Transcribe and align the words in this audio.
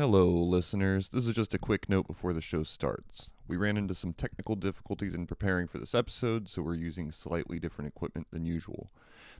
Hello, 0.00 0.30
listeners. 0.30 1.10
This 1.10 1.26
is 1.26 1.34
just 1.34 1.52
a 1.52 1.58
quick 1.58 1.86
note 1.90 2.06
before 2.06 2.32
the 2.32 2.40
show 2.40 2.62
starts. 2.62 3.28
We 3.50 3.56
ran 3.56 3.76
into 3.76 3.96
some 3.96 4.12
technical 4.12 4.54
difficulties 4.54 5.12
in 5.12 5.26
preparing 5.26 5.66
for 5.66 5.78
this 5.78 5.92
episode, 5.92 6.48
so 6.48 6.62
we're 6.62 6.76
using 6.76 7.10
slightly 7.10 7.58
different 7.58 7.88
equipment 7.88 8.28
than 8.30 8.46
usual. 8.46 8.92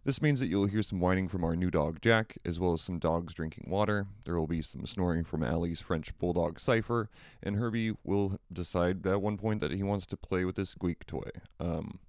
This 0.05 0.21
means 0.21 0.41
that 0.41 0.49
you'll 0.49 0.67
hear 0.67 0.83
some 0.83 0.99
whining 0.99 1.29
from 1.29 1.45
our 1.45 1.55
new 1.55 1.71
dog 1.71 2.01
Jack, 2.03 2.37
as 2.45 2.59
well 2.59 2.73
as 2.73 2.81
some 2.81 2.99
dogs 2.99 3.35
drinking 3.35 3.69
water. 3.71 4.09
There 4.25 4.37
will 4.37 4.49
be 4.49 4.63
some 4.63 4.85
snoring 4.85 5.23
from 5.23 5.45
Allie's 5.45 5.81
French 5.81 6.19
Bulldog 6.19 6.59
Cypher, 6.59 7.09
and 7.41 7.55
Herbie 7.55 7.93
will 8.03 8.41
decide 8.53 9.07
at 9.07 9.23
one 9.23 9.37
point 9.37 9.61
that 9.61 9.71
he 9.71 9.85
wants 9.85 10.07
to 10.07 10.17
play 10.17 10.45
with 10.45 10.57
his 10.57 10.71
squeak 10.71 11.07
toy. 11.07 11.31
Um, 11.61 12.01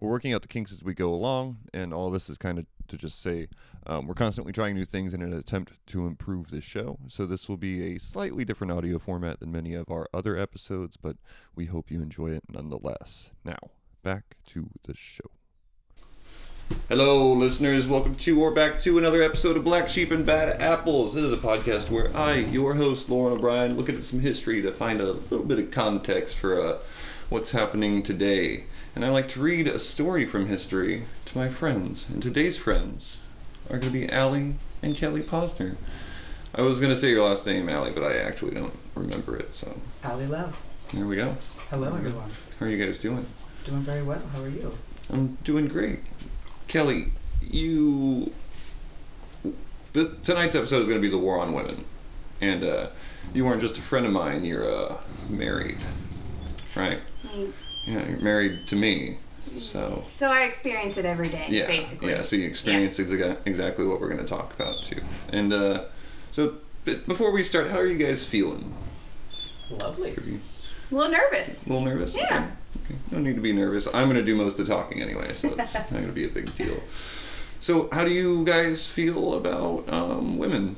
we're 0.00 0.10
working 0.10 0.32
out 0.32 0.40
the 0.40 0.48
kinks 0.48 0.72
as 0.72 0.82
we 0.82 0.94
go 0.94 1.12
along, 1.12 1.58
and 1.74 1.92
all 1.92 2.10
this 2.10 2.30
is 2.30 2.38
kind 2.38 2.58
of 2.58 2.64
to 2.88 2.96
just 2.96 3.20
say 3.20 3.48
um, 3.86 4.06
we're 4.06 4.14
constantly 4.14 4.52
trying 4.52 4.74
new 4.74 4.84
things 4.84 5.14
in 5.14 5.22
an 5.22 5.32
attempt 5.32 5.72
to 5.86 6.06
improve 6.06 6.50
this 6.50 6.64
show. 6.64 6.98
So 7.08 7.24
this 7.24 7.48
will 7.48 7.56
be 7.56 7.94
a 7.94 7.98
slightly 7.98 8.44
different 8.44 8.72
audio 8.72 8.98
format 8.98 9.40
than 9.40 9.52
many 9.52 9.74
of 9.74 9.90
our 9.90 10.08
other 10.12 10.36
episodes, 10.36 10.96
but 10.96 11.16
we 11.54 11.66
hope 11.66 11.90
you 11.90 12.00
enjoy 12.00 12.30
it 12.30 12.44
nonetheless. 12.48 13.30
Now, 13.44 13.58
back 14.02 14.36
to 14.48 14.70
the 14.84 14.94
show. 14.94 15.30
Hello, 16.88 17.32
listeners. 17.32 17.86
Welcome 17.86 18.14
to 18.16 18.40
or 18.40 18.52
back 18.52 18.78
to 18.80 18.96
another 18.98 19.22
episode 19.22 19.56
of 19.56 19.64
Black 19.64 19.88
Sheep 19.88 20.10
and 20.10 20.24
Bad 20.24 20.60
Apples. 20.60 21.14
This 21.14 21.24
is 21.24 21.32
a 21.32 21.36
podcast 21.36 21.90
where 21.90 22.16
I, 22.16 22.36
your 22.36 22.74
host, 22.74 23.08
Loren 23.08 23.36
O'Brien, 23.36 23.76
look 23.76 23.88
at 23.88 24.02
some 24.04 24.20
history 24.20 24.62
to 24.62 24.70
find 24.70 25.00
a 25.00 25.12
little 25.12 25.44
bit 25.44 25.58
of 25.58 25.70
context 25.70 26.36
for 26.36 26.60
uh, 26.60 26.78
what's 27.28 27.50
happening 27.50 28.02
today. 28.02 28.64
And 28.94 29.04
I 29.04 29.10
like 29.10 29.28
to 29.30 29.40
read 29.40 29.66
a 29.66 29.78
story 29.78 30.26
from 30.26 30.46
history 30.46 31.06
to 31.26 31.38
my 31.38 31.48
friends. 31.48 32.08
And 32.08 32.22
today's 32.22 32.58
friends 32.58 33.18
are 33.68 33.78
going 33.78 33.92
to 33.92 33.98
be 33.98 34.10
Allie 34.10 34.54
and 34.82 34.96
Kelly 34.96 35.22
Posner. 35.22 35.76
I 36.54 36.62
was 36.62 36.80
going 36.80 36.90
to 36.90 36.96
say 36.96 37.10
your 37.10 37.28
last 37.28 37.46
name, 37.46 37.68
Allie, 37.68 37.92
but 37.92 38.04
I 38.04 38.18
actually 38.18 38.54
don't 38.54 38.74
remember 38.94 39.36
it. 39.36 39.54
So 39.54 39.80
Allie 40.02 40.26
Love. 40.26 40.60
There 40.92 41.06
we 41.06 41.16
go. 41.16 41.36
Hello, 41.70 41.94
everyone. 41.94 42.30
How 42.58 42.66
are 42.66 42.68
you 42.68 42.84
guys 42.84 42.98
doing? 42.98 43.26
Doing 43.64 43.82
very 43.82 44.02
well. 44.02 44.20
How 44.32 44.42
are 44.42 44.48
you? 44.48 44.72
I'm 45.10 45.38
doing 45.44 45.68
great. 45.68 46.00
Kelly, 46.68 47.12
you. 47.40 48.32
The, 49.92 50.16
tonight's 50.22 50.54
episode 50.54 50.80
is 50.82 50.88
going 50.88 51.00
to 51.00 51.02
be 51.02 51.10
the 51.10 51.18
war 51.18 51.40
on 51.40 51.52
women, 51.52 51.84
and 52.40 52.62
uh, 52.64 52.88
you 53.34 53.44
weren't 53.44 53.60
just 53.60 53.76
a 53.78 53.80
friend 53.82 54.06
of 54.06 54.12
mine. 54.12 54.44
You're 54.44 54.70
uh, 54.72 54.96
married, 55.28 55.78
right? 56.76 57.00
Yeah, 57.86 58.08
you're 58.08 58.20
married 58.20 58.68
to 58.68 58.76
me. 58.76 59.18
So 59.58 60.04
So 60.06 60.28
I 60.28 60.42
experience 60.42 60.96
it 60.96 61.04
every 61.04 61.28
day, 61.28 61.46
yeah, 61.48 61.66
basically. 61.66 62.10
yeah. 62.12 62.22
So 62.22 62.36
you 62.36 62.46
experience 62.46 62.98
exa- 62.98 63.38
exactly 63.44 63.84
what 63.84 64.00
we're 64.00 64.08
going 64.08 64.20
to 64.20 64.26
talk 64.26 64.54
about 64.54 64.76
too. 64.84 65.00
And 65.32 65.52
uh, 65.52 65.84
so, 66.30 66.54
but 66.84 67.06
before 67.06 67.32
we 67.32 67.42
start, 67.42 67.70
how 67.70 67.78
are 67.78 67.86
you 67.86 67.98
guys 67.98 68.24
feeling? 68.24 68.72
Lovely. 69.70 70.16
Are 70.16 70.20
you 70.22 70.40
A 70.90 70.94
little 70.94 71.12
nervous. 71.12 71.66
a 71.66 71.68
little 71.68 71.84
nervous? 71.84 72.16
Yeah. 72.16 72.24
Okay. 72.24 72.94
okay. 72.94 73.00
No 73.12 73.18
need 73.18 73.36
to 73.36 73.40
be 73.40 73.52
nervous. 73.52 73.86
I'm 73.86 74.04
going 74.08 74.16
to 74.16 74.24
do 74.24 74.34
most 74.34 74.58
of 74.58 74.66
the 74.66 74.72
talking 74.74 75.00
anyway, 75.02 75.32
so 75.32 75.48
it's 75.52 75.74
not 75.74 75.90
going 75.90 76.06
to 76.06 76.12
be 76.12 76.24
a 76.24 76.28
big 76.28 76.54
deal. 76.56 76.80
So, 77.60 77.88
how 77.92 78.04
do 78.04 78.10
you 78.10 78.44
guys 78.44 78.86
feel 78.86 79.34
about 79.34 79.88
um, 79.92 80.38
women? 80.38 80.76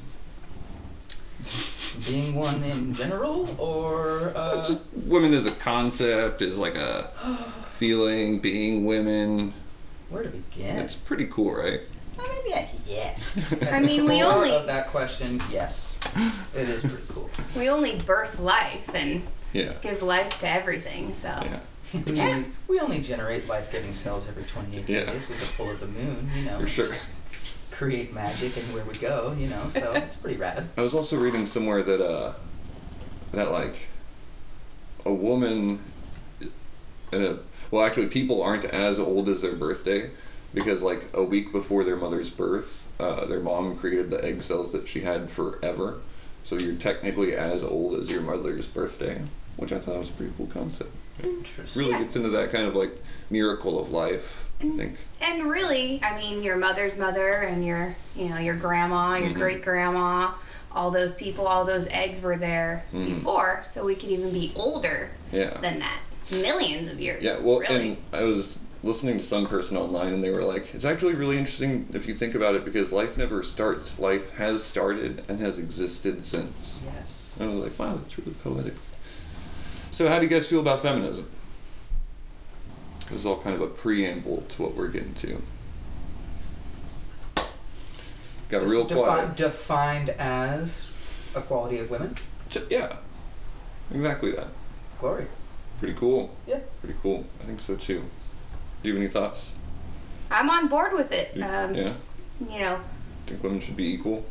Being 2.06 2.34
one 2.34 2.62
in 2.64 2.94
general, 2.94 3.54
or 3.58 4.32
uh, 4.34 4.64
Just 4.64 4.82
women 4.94 5.34
as 5.34 5.46
a 5.46 5.50
concept, 5.52 6.40
is 6.42 6.58
like 6.58 6.74
a 6.74 7.10
feeling, 7.70 8.38
being 8.38 8.84
women. 8.84 9.52
where 10.08 10.22
to 10.22 10.28
begin? 10.30 10.76
It's 10.78 10.94
pretty 10.94 11.26
cool, 11.26 11.54
right? 11.54 11.80
Uh, 12.18 12.22
maybe 12.22 12.52
a 12.52 12.68
yes. 12.86 13.54
I 13.72 13.80
mean, 13.80 14.04
we 14.06 14.20
Core 14.22 14.32
only- 14.32 14.50
of 14.52 14.66
that 14.66 14.88
question. 14.88 15.42
Yes, 15.50 15.98
it 16.54 16.68
is 16.68 16.82
pretty 16.82 17.04
cool. 17.08 17.30
We 17.56 17.68
only 17.68 17.98
birth 18.00 18.38
life 18.40 18.88
and 18.94 19.22
Yeah. 19.52 19.72
give 19.82 20.02
life 20.02 20.38
to 20.40 20.48
everything, 20.48 21.12
so. 21.14 21.28
Yeah. 21.28 21.60
We, 22.06 22.12
Yeah. 22.14 22.28
only, 22.28 22.44
we 22.68 22.80
only 22.80 23.00
generate 23.00 23.46
life-giving 23.48 23.92
cells 23.94 24.28
every 24.28 24.44
28 24.44 24.88
Yeah. 24.88 25.04
days 25.04 25.28
with 25.28 25.40
the 25.40 25.46
full 25.46 25.70
of 25.70 25.80
the 25.80 25.86
moon. 25.86 26.30
You 26.36 26.44
know, 26.44 26.58
For 26.60 26.66
sure. 26.68 26.90
create 27.70 28.14
magic 28.14 28.56
and 28.56 28.72
where 28.72 28.84
we 28.84 28.94
go. 28.94 29.34
You 29.38 29.48
know, 29.48 29.68
so 29.68 29.92
it's 29.94 30.14
pretty 30.16 30.38
rad. 30.38 30.68
I 30.78 30.80
was 30.82 30.94
also 30.94 31.18
reading 31.18 31.44
somewhere 31.46 31.82
that 31.82 32.00
uh 32.00 32.32
that 33.32 33.50
like 33.50 33.88
a 35.04 35.12
woman 35.12 35.82
and 37.12 37.22
a 37.24 37.38
well 37.70 37.84
actually 37.84 38.06
people 38.06 38.42
aren't 38.42 38.64
as 38.64 38.98
old 38.98 39.28
as 39.28 39.42
their 39.42 39.54
birthday 39.54 40.10
because 40.54 40.82
like 40.82 41.08
a 41.14 41.22
week 41.22 41.50
before 41.52 41.82
their 41.84 41.96
mother's 41.96 42.30
birth 42.30 42.86
uh, 43.00 43.24
their 43.26 43.40
mom 43.40 43.76
created 43.76 44.10
the 44.10 44.22
egg 44.24 44.42
cells 44.42 44.70
that 44.72 44.86
she 44.86 45.00
had 45.00 45.30
forever 45.30 45.98
so 46.44 46.56
you're 46.56 46.76
technically 46.76 47.34
as 47.34 47.64
old 47.64 47.98
as 48.00 48.10
your 48.10 48.20
mother's 48.22 48.66
birthday 48.68 49.20
which 49.56 49.72
I 49.72 49.78
thought 49.78 49.98
was 49.98 50.08
a 50.08 50.12
pretty 50.12 50.32
cool 50.36 50.46
concept 50.46 50.94
Interesting. 51.22 51.82
really 51.86 51.98
gets 52.02 52.16
into 52.16 52.30
that 52.30 52.50
kind 52.52 52.66
of 52.66 52.74
like 52.74 52.92
miracle 53.30 53.78
of 53.80 53.90
life 53.90 54.46
I 54.60 54.64
think 54.76 54.98
And 55.20 55.50
really, 55.50 56.00
I 56.04 56.16
mean, 56.16 56.42
your 56.42 56.56
mother's 56.56 56.96
mother 56.96 57.32
and 57.42 57.64
your, 57.64 57.96
you 58.16 58.28
know, 58.28 58.38
your 58.38 58.54
grandma, 58.54 59.16
your 59.16 59.30
Mhm. 59.30 59.34
great 59.34 59.62
grandma, 59.62 60.32
all 60.70 60.90
those 60.92 61.14
people, 61.14 61.46
all 61.46 61.64
those 61.64 61.86
eggs 61.88 62.20
were 62.20 62.36
there 62.36 62.84
Mhm. 62.92 63.04
before, 63.14 63.62
so 63.64 63.84
we 63.84 63.94
could 63.96 64.10
even 64.10 64.32
be 64.32 64.52
older 64.54 65.10
yeah 65.32 65.58
than 65.60 65.80
that. 65.80 66.00
Millions 66.30 66.86
of 66.86 67.00
years. 67.00 67.22
Yeah, 67.22 67.36
well, 67.44 67.58
really. 67.58 67.74
and 67.90 67.96
I 68.12 68.22
was 68.22 68.58
listening 68.84 69.18
to 69.18 69.22
some 69.24 69.46
person 69.46 69.76
online, 69.76 70.12
and 70.14 70.22
they 70.22 70.30
were 70.30 70.44
like, 70.44 70.72
"It's 70.74 70.84
actually 70.84 71.14
really 71.14 71.36
interesting 71.38 71.88
if 71.92 72.06
you 72.06 72.14
think 72.16 72.34
about 72.36 72.54
it, 72.54 72.64
because 72.64 72.92
life 72.92 73.16
never 73.18 73.42
starts. 73.42 73.98
Life 73.98 74.30
has 74.34 74.62
started 74.62 75.24
and 75.28 75.40
has 75.40 75.58
existed 75.58 76.24
since." 76.24 76.82
Yes. 76.84 77.36
And 77.40 77.50
I 77.50 77.54
was 77.54 77.64
like, 77.64 77.78
"Wow, 77.78 77.96
that's 77.96 78.16
really 78.18 78.34
poetic." 78.34 78.74
So, 79.92 80.08
how 80.08 80.18
do 80.18 80.24
you 80.24 80.30
guys 80.30 80.48
feel 80.48 80.60
about 80.60 80.80
feminism? 80.80 81.28
This 83.10 83.20
is 83.20 83.26
all 83.26 83.38
kind 83.42 83.54
of 83.54 83.60
a 83.60 83.66
preamble 83.66 84.42
to 84.48 84.62
what 84.62 84.74
we're 84.74 84.88
getting 84.88 85.12
to. 85.16 85.42
Got 88.48 88.62
a 88.62 88.66
real 88.66 88.84
Defi- 88.84 89.00
quiet. 89.02 89.36
Defined 89.36 90.08
as 90.10 90.90
equality 91.36 91.78
of 91.78 91.90
women. 91.90 92.14
Yeah, 92.70 92.96
exactly 93.94 94.32
that. 94.32 94.46
Glory. 94.98 95.26
Pretty 95.78 95.94
cool. 95.94 96.34
Yeah. 96.46 96.60
Pretty 96.82 96.98
cool. 97.02 97.26
I 97.42 97.44
think 97.44 97.60
so 97.60 97.76
too. 97.76 98.02
Do 98.82 98.88
you 98.88 98.94
have 98.94 99.02
any 99.02 99.10
thoughts? 99.12 99.54
I'm 100.30 100.48
on 100.48 100.68
board 100.68 100.94
with 100.94 101.12
it. 101.12 101.36
You- 101.36 101.44
Um, 101.44 101.74
yeah. 101.74 101.94
You 102.50 102.60
know, 102.60 102.80
Think 103.26 103.42
women 103.42 103.60
should 103.60 103.76
be 103.76 103.92
equal? 103.92 104.24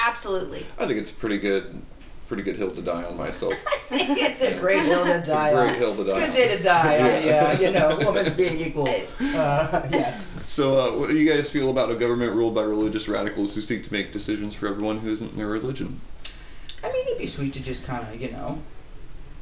absolutely. 0.00 0.64
I 0.78 0.86
think 0.86 1.00
it's 1.00 1.10
pretty 1.10 1.38
good, 1.38 1.82
pretty 2.28 2.42
good 2.42 2.56
hill 2.56 2.70
to 2.70 2.82
die 2.82 3.04
on 3.04 3.16
myself. 3.16 3.54
it's 3.90 4.42
a 4.42 4.58
great 4.60 4.82
hill 4.84 5.04
to 5.04 5.22
die 5.24 5.52
on. 5.54 5.66
Great 5.68 5.72
on. 5.72 5.78
hill 5.78 5.96
to 5.96 6.04
die 6.04 6.20
Good 6.20 6.28
on. 6.28 6.34
day 6.34 6.48
to 6.56 6.62
die 6.62 6.98
on, 6.98 7.04
Yeah. 7.06 7.52
yeah, 7.52 7.60
you 7.60 7.70
know, 7.72 7.96
women's 8.12 8.34
being 8.34 8.58
equal. 8.58 8.86
Uh, 8.88 9.88
yes. 9.90 10.34
So, 10.46 10.78
uh, 10.78 10.98
what 10.98 11.08
do 11.08 11.16
you 11.16 11.28
guys 11.28 11.48
feel 11.50 11.70
about 11.70 11.90
a 11.90 11.94
government 11.96 12.34
ruled 12.34 12.54
by 12.54 12.62
religious 12.62 13.08
radicals 13.08 13.54
who 13.54 13.62
seek 13.62 13.84
to 13.86 13.92
make 13.92 14.12
decisions 14.12 14.54
for 14.54 14.68
everyone 14.68 14.98
who 14.98 15.10
isn't 15.10 15.32
in 15.32 15.36
their 15.38 15.46
religion? 15.46 16.00
I 16.84 16.92
mean, 16.92 17.06
it'd 17.06 17.18
be 17.18 17.26
sweet 17.26 17.54
to 17.54 17.62
just 17.62 17.86
kind 17.86 18.06
of, 18.06 18.20
you 18.20 18.30
know, 18.30 18.58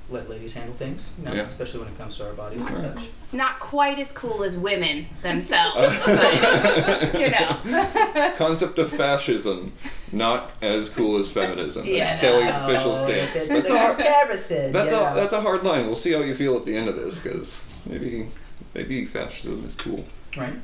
let 0.08 0.30
ladies 0.30 0.54
handle 0.54 0.74
things, 0.76 1.12
you 1.18 1.24
know, 1.24 1.34
Yeah. 1.34 1.42
especially 1.42 1.80
when 1.80 1.88
it 1.88 1.98
comes 1.98 2.16
to 2.18 2.26
our 2.26 2.32
bodies 2.32 2.60
and 2.64 2.68
Right. 2.76 2.78
such. 2.78 3.08
Not 3.32 3.58
quite 3.58 3.98
as 3.98 4.12
cool 4.12 4.44
as 4.44 4.56
women 4.56 5.06
themselves, 5.22 5.94
but 6.06 7.20
you 7.20 7.30
know. 7.30 8.32
Concept 8.36 8.78
of 8.78 8.92
fascism, 8.92 9.72
not 10.12 10.52
as 10.62 10.88
cool 10.88 11.18
as 11.18 11.32
feminism. 11.32 11.82
That's 11.84 11.96
Yeah, 11.96 12.18
Kelly's 12.20 12.54
no, 12.56 12.62
official 12.68 12.92
if 12.92 12.98
stance. 12.98 13.34
It's 13.36 13.48
That's 13.48 13.70
a 13.70 13.74
a 13.74 13.78
hard, 13.78 13.96
comparison. 13.96 14.72
that's 14.72 14.92
you 14.92 14.96
a 14.98 15.00
know. 15.02 15.14
that's 15.16 15.32
a 15.32 15.40
hard 15.40 15.64
line. 15.64 15.86
We'll 15.86 15.96
see 15.96 16.12
how 16.12 16.20
you 16.20 16.36
feel 16.36 16.56
at 16.56 16.64
the 16.64 16.76
end 16.76 16.88
of 16.88 16.94
this, 16.94 17.18
because 17.18 17.64
maybe 17.84 18.28
maybe 18.74 19.04
fascism 19.06 19.64
is 19.66 19.74
cool. 19.74 20.04
right. 20.36 20.54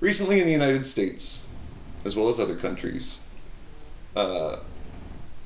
Recently 0.00 0.38
in 0.40 0.46
the 0.46 0.52
United 0.52 0.86
States, 0.86 1.42
as 2.04 2.14
well 2.14 2.28
as 2.28 2.38
other 2.38 2.54
countries, 2.54 3.18
uh, 4.14 4.58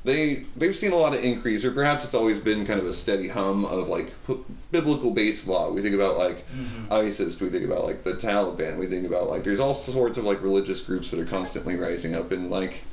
they 0.03 0.45
they've 0.55 0.75
seen 0.75 0.91
a 0.91 0.97
lot 0.97 1.13
of 1.13 1.23
increase, 1.23 1.63
or 1.63 1.71
perhaps 1.71 2.05
it's 2.05 2.13
always 2.13 2.39
been 2.39 2.65
kind 2.65 2.79
of 2.79 2.85
a 2.85 2.93
steady 2.93 3.29
hum 3.29 3.63
of 3.65 3.87
like 3.87 4.13
p- 4.27 4.39
biblical 4.71 5.11
based 5.11 5.47
law. 5.47 5.71
We 5.71 5.81
think 5.81 5.95
about 5.95 6.17
like 6.17 6.47
mm-hmm. 6.49 6.91
ISIS, 6.91 7.39
we 7.39 7.49
think 7.49 7.65
about 7.65 7.85
like 7.85 8.03
the 8.03 8.13
Taliban, 8.13 8.77
we 8.77 8.87
think 8.87 9.05
about 9.07 9.29
like 9.29 9.43
there's 9.43 9.59
all 9.61 9.73
sorts 9.73 10.17
of 10.17 10.25
like 10.25 10.41
religious 10.41 10.81
groups 10.81 11.11
that 11.11 11.19
are 11.19 11.25
constantly 11.25 11.75
rising 11.75 12.15
up, 12.15 12.31
and 12.31 12.51
like 12.51 12.83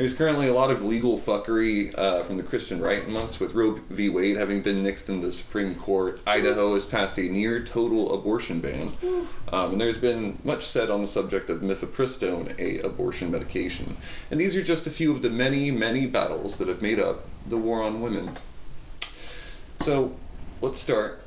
there's 0.00 0.14
currently 0.14 0.48
a 0.48 0.54
lot 0.54 0.70
of 0.70 0.82
legal 0.82 1.18
fuckery 1.18 1.94
uh, 1.98 2.22
from 2.22 2.38
the 2.38 2.42
Christian 2.42 2.80
right 2.80 3.06
months, 3.06 3.38
with 3.38 3.52
Roe 3.52 3.78
v. 3.90 4.08
Wade 4.08 4.38
having 4.38 4.62
been 4.62 4.82
nixed 4.82 5.10
in 5.10 5.20
the 5.20 5.30
Supreme 5.30 5.74
Court. 5.74 6.22
Idaho 6.26 6.72
has 6.72 6.86
passed 6.86 7.18
a 7.18 7.28
near 7.28 7.62
total 7.62 8.14
abortion 8.14 8.60
ban, 8.60 8.92
um, 9.52 9.72
and 9.72 9.80
there's 9.80 9.98
been 9.98 10.38
much 10.42 10.66
said 10.66 10.88
on 10.88 11.02
the 11.02 11.06
subject 11.06 11.50
of 11.50 11.60
mifepristone, 11.60 12.58
a 12.58 12.78
abortion 12.78 13.30
medication. 13.30 13.98
And 14.30 14.40
these 14.40 14.56
are 14.56 14.62
just 14.62 14.86
a 14.86 14.90
few 14.90 15.12
of 15.12 15.20
the 15.20 15.28
many, 15.28 15.70
many 15.70 16.06
battles 16.06 16.56
that 16.56 16.68
have 16.68 16.80
made 16.80 16.98
up 16.98 17.26
the 17.46 17.58
war 17.58 17.82
on 17.82 18.00
women. 18.00 18.38
So, 19.80 20.16
let's 20.62 20.80
start 20.80 21.19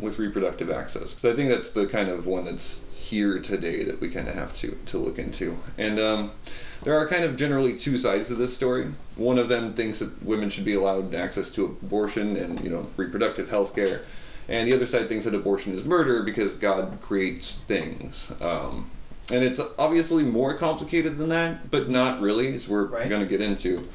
with 0.00 0.18
reproductive 0.18 0.70
access? 0.70 1.14
Because 1.14 1.32
I 1.32 1.36
think 1.36 1.48
that's 1.50 1.70
the 1.70 1.86
kind 1.86 2.08
of 2.08 2.26
one 2.26 2.44
that's 2.44 2.80
here 2.92 3.38
today 3.40 3.84
that 3.84 4.00
we 4.00 4.08
kind 4.10 4.28
of 4.28 4.34
have 4.34 4.56
to 4.58 4.76
to 4.86 4.98
look 4.98 5.18
into. 5.18 5.58
And 5.78 5.98
um, 5.98 6.32
there 6.82 6.94
are 6.96 7.06
kind 7.08 7.24
of 7.24 7.36
generally 7.36 7.76
two 7.76 7.96
sides 7.96 8.28
to 8.28 8.34
this 8.34 8.54
story. 8.54 8.92
One 9.16 9.38
of 9.38 9.48
them 9.48 9.74
thinks 9.74 9.98
that 10.00 10.22
women 10.22 10.50
should 10.50 10.64
be 10.64 10.74
allowed 10.74 11.14
access 11.14 11.50
to 11.50 11.64
abortion 11.64 12.36
and 12.36 12.60
you 12.62 12.70
know 12.70 12.88
reproductive 12.96 13.48
health 13.48 13.74
care, 13.74 14.02
and 14.48 14.68
the 14.68 14.74
other 14.74 14.86
side 14.86 15.08
thinks 15.08 15.24
that 15.24 15.34
abortion 15.34 15.72
is 15.74 15.84
murder 15.84 16.22
because 16.22 16.54
God 16.54 16.98
creates 17.00 17.54
things. 17.66 18.32
Um, 18.40 18.90
and 19.30 19.44
it's 19.44 19.60
obviously 19.78 20.24
more 20.24 20.56
complicated 20.56 21.18
than 21.18 21.28
that, 21.28 21.70
but 21.70 21.90
not 21.90 22.20
really, 22.22 22.54
as 22.54 22.66
we're 22.66 22.84
Right. 22.86 23.08
going 23.10 23.20
to 23.20 23.28
get 23.28 23.42
into. 23.42 23.86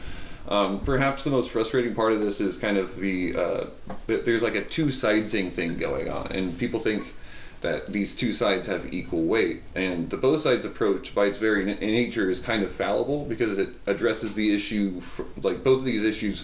Um, 0.47 0.81
perhaps 0.81 1.23
the 1.23 1.29
most 1.29 1.51
frustrating 1.51 1.95
part 1.95 2.11
of 2.11 2.21
this 2.21 2.41
is 2.41 2.57
kind 2.57 2.77
of 2.77 2.97
the 2.97 3.35
uh, 3.35 3.65
there's 4.07 4.43
like 4.43 4.55
a 4.55 4.63
two 4.63 4.87
sidesing 4.87 5.51
thing 5.51 5.77
going 5.77 6.09
on, 6.09 6.27
and 6.27 6.57
people 6.57 6.79
think 6.79 7.13
that 7.61 7.87
these 7.87 8.13
two 8.13 8.33
sides 8.33 8.67
have 8.67 8.93
equal 8.93 9.23
weight, 9.23 9.63
and 9.73 10.09
the 10.09 10.17
both 10.17 10.41
sides 10.41 10.65
approach, 10.65 11.15
by 11.15 11.27
its 11.27 11.37
very 11.37 11.63
na- 11.65 11.79
nature, 11.79 12.29
is 12.29 12.41
kind 12.41 12.61
of 12.61 12.71
fallible 12.71 13.23
because 13.25 13.57
it 13.57 13.69
addresses 13.87 14.35
the 14.35 14.53
issue, 14.53 15.01
like 15.41 15.63
both 15.63 15.79
of 15.79 15.85
these 15.85 16.03
issues, 16.03 16.43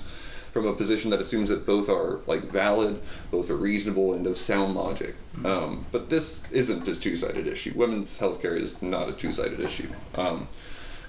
from 0.53 0.65
a 0.65 0.73
position 0.73 1.11
that 1.11 1.21
assumes 1.21 1.49
that 1.49 1.65
both 1.65 1.89
are 1.89 2.21
like 2.25 2.43
valid, 2.43 3.01
both 3.31 3.49
are 3.49 3.55
reasonable, 3.55 4.13
and 4.13 4.25
of 4.25 4.37
sound 4.37 4.75
logic. 4.75 5.15
Um, 5.45 5.85
but 5.91 6.09
this 6.09 6.49
isn't 6.51 6.87
a 6.87 6.95
two-sided 6.95 7.47
issue. 7.47 7.73
Women's 7.75 8.17
healthcare 8.17 8.55
is 8.55 8.81
not 8.81 9.09
a 9.09 9.13
two-sided 9.13 9.59
issue. 9.59 9.89
Um, 10.15 10.47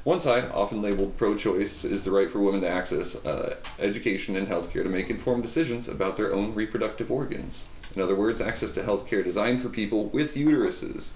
one 0.04 0.20
side, 0.20 0.50
often 0.52 0.80
labeled 0.80 1.16
pro 1.18 1.36
choice, 1.36 1.84
is 1.84 2.04
the 2.04 2.10
right 2.10 2.30
for 2.30 2.40
women 2.40 2.62
to 2.62 2.68
access 2.68 3.14
uh, 3.26 3.56
education 3.78 4.36
and 4.36 4.48
healthcare 4.48 4.82
to 4.82 4.88
make 4.88 5.10
informed 5.10 5.42
decisions 5.42 5.88
about 5.88 6.16
their 6.16 6.32
own 6.32 6.54
reproductive 6.54 7.10
organs. 7.10 7.64
In 7.94 8.00
other 8.00 8.14
words, 8.14 8.40
access 8.40 8.70
to 8.72 8.82
healthcare 8.82 9.22
designed 9.22 9.60
for 9.60 9.68
people 9.68 10.06
with 10.06 10.34
uteruses, 10.34 11.10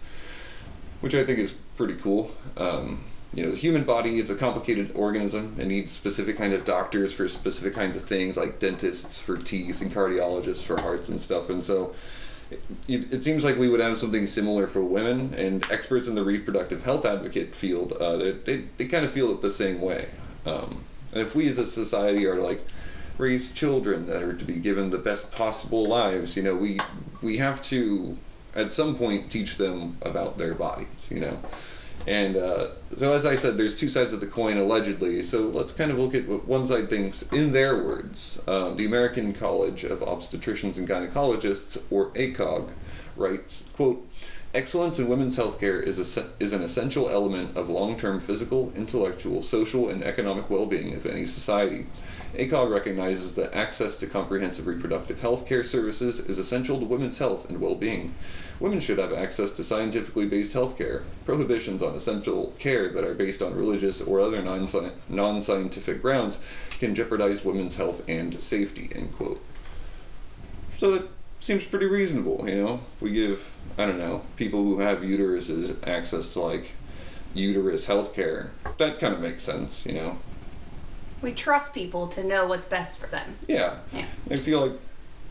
which 1.01 1.15
I 1.15 1.25
think 1.25 1.39
is 1.39 1.53
pretty 1.77 1.95
cool. 1.95 2.33
Um, 2.57 3.05
you 3.33 3.45
know, 3.45 3.51
the 3.51 3.57
human 3.57 3.85
body 3.85 4.19
is 4.21 4.31
a 4.31 4.35
complicated 4.35 4.93
organism 4.95 5.57
and 5.59 5.69
needs 5.69 5.91
specific 5.91 6.37
kind 6.37 6.53
of 6.53 6.65
doctors 6.65 7.13
for 7.13 7.27
specific 7.27 7.75
kinds 7.75 7.97
of 7.97 8.05
things, 8.05 8.37
like 8.37 8.61
dentists 8.61 9.19
for 9.19 9.37
teeth 9.37 9.81
and 9.81 9.91
cardiologists 9.91 10.63
for 10.63 10.81
hearts 10.81 11.09
and 11.09 11.21
stuff. 11.21 11.49
And 11.49 11.65
so, 11.65 11.95
it, 12.89 13.13
it 13.13 13.25
seems 13.25 13.45
like 13.45 13.57
we 13.57 13.69
would 13.69 13.81
have 13.81 13.99
something 13.99 14.27
similar 14.27 14.67
for 14.67 14.83
women, 14.83 15.35
and 15.35 15.71
experts 15.71 16.07
in 16.09 16.15
the 16.15 16.25
reproductive 16.25 16.85
health 16.85 17.05
advocate 17.05 17.55
field, 17.55 17.93
uh, 17.93 18.17
they, 18.17 18.33
they, 18.33 18.65
they 18.77 18.87
kind 18.87 19.05
of 19.05 19.13
feel 19.13 19.31
it 19.33 19.41
the 19.43 19.51
same 19.51 19.81
way. 19.81 20.09
Um, 20.47 20.85
and 21.13 21.23
if 21.23 21.35
we 21.35 21.49
as 21.49 21.59
a 21.59 21.65
society 21.65 22.27
are 22.27 22.41
like 22.41 22.67
raise 23.19 23.53
children 23.53 24.07
that 24.07 24.23
are 24.23 24.35
to 24.35 24.45
be 24.45 24.55
given 24.55 24.91
the 24.91 24.99
best 24.99 25.33
possible 25.33 25.87
lives, 25.87 26.37
you 26.37 26.43
know, 26.43 26.57
we 26.57 26.79
we 27.23 27.39
have 27.39 27.63
to 27.63 28.19
at 28.55 28.73
some 28.73 28.97
point 28.97 29.31
teach 29.31 29.57
them 29.57 29.97
about 30.03 30.39
their 30.39 30.55
bodies, 30.55 31.09
you 31.11 31.21
know. 31.21 31.39
And 32.07 32.37
uh, 32.37 32.69
so, 32.97 33.13
as 33.15 33.25
I 33.25 33.35
said, 33.35 33.57
there's 33.57 33.75
two 33.75 33.89
sides 33.89 34.13
of 34.13 34.21
the 34.21 34.27
coin 34.27 34.59
allegedly. 34.59 35.23
So 35.23 35.43
let's 35.43 35.73
kind 35.73 35.91
of 35.91 35.99
look 35.99 36.15
at 36.15 36.29
what 36.29 36.47
one 36.47 36.67
side 36.67 36.91
thinks 36.91 37.23
in 37.33 37.53
their 37.53 37.77
words. 37.77 38.41
Um, 38.47 38.77
the 38.77 38.85
American 38.85 39.33
College 39.33 39.85
of 39.85 40.01
Obstetricians 40.01 40.77
and 40.77 40.87
Gynecologists, 40.87 41.83
or 41.91 42.11
ACOG, 42.11 42.69
writes, 43.17 43.65
"quote." 43.75 44.07
Excellence 44.53 45.01
in 45.01 45.09
women's 45.09 45.37
healthcare 45.37 45.83
is, 45.83 45.99
is 46.39 46.53
an 46.53 46.63
essential 46.63 47.11
element 47.11 47.57
of 47.57 47.69
long 47.69 47.97
term 47.97 48.21
physical, 48.21 48.73
intellectual, 48.77 49.43
social, 49.43 49.89
and 49.89 50.05
economic 50.05 50.49
well 50.49 50.67
being 50.67 50.95
of 50.95 51.07
any 51.07 51.27
society. 51.27 51.87
ACOG 52.35 52.71
recognizes 52.71 53.35
that 53.35 53.55
access 53.55 53.97
to 53.97 54.07
comprehensive 54.07 54.67
reproductive 54.67 55.21
health 55.21 55.47
care 55.47 55.63
services 55.63 56.19
is 56.19 56.39
essential 56.39 56.79
to 56.81 56.85
women's 56.85 57.19
health 57.19 57.49
and 57.49 57.61
well 57.61 57.77
being. 57.77 58.15
Women 58.59 58.81
should 58.81 58.99
have 58.99 59.13
access 59.13 59.51
to 59.53 59.65
scientifically 59.65 60.27
based 60.27 60.53
health 60.53 60.77
care. 60.77 61.05
Prohibitions 61.25 61.83
on 61.83 61.95
essential 61.95 62.55
care 62.59 62.89
that 62.89 63.05
are 63.05 63.15
based 63.15 63.43
on 63.43 63.55
religious 63.55 64.01
or 64.01 64.21
other 64.21 64.43
non 64.43 65.41
scientific 65.41 66.03
grounds 66.03 66.39
can 66.79 66.95
jeopardize 66.95 67.45
women's 67.45 67.77
health 67.77 68.03
and 68.09 68.43
safety. 68.43 68.91
End 68.95 69.15
quote. 69.15 69.45
So 70.79 70.93
that 70.93 71.09
seems 71.41 71.65
pretty 71.65 71.87
reasonable, 71.87 72.49
you 72.49 72.63
know? 72.63 72.81
We 73.01 73.13
give, 73.13 73.51
I 73.79 73.87
don't 73.87 73.99
know, 73.99 74.23
people 74.37 74.65
who 74.65 74.81
have 74.81 74.99
uteruses 74.99 75.77
access 75.87 76.33
to 76.33 76.41
like 76.41 76.73
uterus 77.33 77.87
health 77.87 78.15
care. 78.15 78.51
That 78.79 78.99
kind 78.99 79.15
of 79.15 79.21
makes 79.21 79.45
sense, 79.45 79.87
you 79.87 79.95
know? 79.95 80.19
We 81.25 81.33
trust 81.33 81.73
people 81.73 82.07
to 82.09 82.23
know 82.23 82.47
what's 82.47 82.67
best 82.67 82.99
for 82.99 83.07
them. 83.07 83.37
Yeah. 83.49 83.79
Yeah. 83.95 84.05
I 84.31 84.37
feel 84.37 84.61
like 84.61 84.79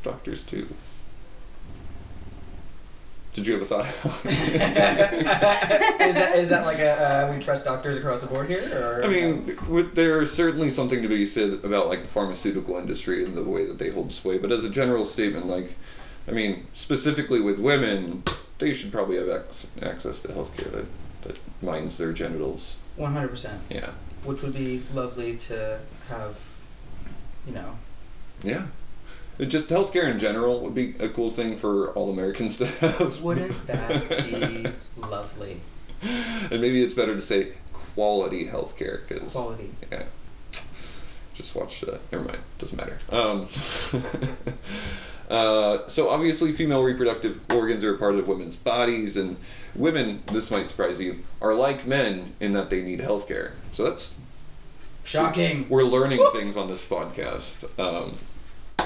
doctors 0.01 0.43
too. 0.43 0.67
Did 3.35 3.45
you 3.45 3.53
have 3.53 3.61
a 3.61 3.65
thought? 3.65 3.85
is 4.25 6.15
that 6.15 6.35
is 6.35 6.49
that 6.49 6.65
like 6.65 6.79
a 6.79 6.91
uh, 7.29 7.31
we 7.33 7.39
trust 7.39 7.65
doctors 7.65 7.97
across 7.97 8.21
the 8.21 8.27
board 8.27 8.47
here, 8.47 8.61
or 8.75 9.03
I 9.03 9.07
mean, 9.07 9.55
with- 9.67 9.93
there's 9.95 10.31
certainly 10.31 10.69
something 10.71 11.01
to 11.03 11.07
be 11.07 11.25
said 11.27 11.53
about 11.63 11.87
like 11.87 12.01
the 12.03 12.09
pharmaceutical 12.09 12.75
industry 12.77 13.23
and 13.23 13.35
the 13.37 13.43
way 13.43 13.65
that 13.65 13.77
they 13.79 13.89
hold 13.91 14.11
sway. 14.11 14.37
But 14.39 14.51
as 14.51 14.63
a 14.63 14.69
general 14.69 15.05
statement, 15.05 15.47
like, 15.47 15.75
I 16.27 16.31
mean, 16.31 16.65
specifically 16.73 17.39
with 17.41 17.59
women, 17.59 18.23
they 18.59 18.73
should 18.73 18.91
probably 18.91 19.17
have 19.17 19.27
ac- 19.29 19.67
access 19.81 20.19
to 20.21 20.27
healthcare 20.29 20.71
that 20.71 20.85
that 21.23 21.39
minds 21.63 21.97
their 21.99 22.13
genitals. 22.13 22.77
one 22.97 23.13
hundred 23.13 23.29
percent, 23.29 23.61
Yeah. 23.69 23.91
Which 24.23 24.41
would 24.41 24.53
be 24.53 24.83
lovely 24.93 25.37
to 25.37 25.79
have, 26.09 26.39
you 27.47 27.53
know. 27.53 27.77
Yeah. 28.43 28.67
It 29.39 29.47
just 29.47 29.69
healthcare 29.69 30.11
in 30.11 30.19
general 30.19 30.59
would 30.61 30.75
be 30.75 30.95
a 30.99 31.09
cool 31.09 31.31
thing 31.31 31.57
for 31.57 31.91
all 31.93 32.11
Americans 32.11 32.57
to 32.59 32.67
have. 32.67 33.21
Wouldn't 33.21 33.65
that 33.67 34.09
be 34.09 34.67
lovely? 34.97 35.59
and 36.51 36.61
maybe 36.61 36.83
it's 36.83 36.93
better 36.93 37.15
to 37.15 37.21
say 37.21 37.53
quality 37.95 38.47
healthcare 38.47 39.07
because 39.07 39.33
Quality. 39.33 39.71
Yeah. 39.91 40.03
Just 41.33 41.55
watch. 41.55 41.83
Uh, 41.83 41.97
never 42.11 42.25
mind. 42.25 42.39
Doesn't 42.59 42.77
matter. 42.77 42.97
Um, 43.09 43.47
uh, 45.29 45.87
so 45.87 46.09
obviously, 46.09 46.51
female 46.51 46.83
reproductive 46.83 47.39
organs 47.53 47.83
are 47.83 47.95
a 47.95 47.97
part 47.97 48.15
of 48.15 48.27
women's 48.27 48.55
bodies, 48.55 49.17
and 49.17 49.37
women. 49.75 50.21
This 50.31 50.51
might 50.51 50.67
surprise 50.67 50.99
you. 50.99 51.19
Are 51.41 51.53
like 51.53 51.85
men 51.87 52.33
in 52.39 52.53
that 52.53 52.69
they 52.69 52.81
need 52.81 52.99
healthcare. 52.99 53.51
So 53.71 53.83
that's 53.83 54.13
Shocking. 55.03 55.67
we're 55.69 55.83
learning 55.83 56.25
things 56.33 56.57
on 56.57 56.67
this 56.67 56.85
podcast. 56.85 57.63
Um, 57.79 58.13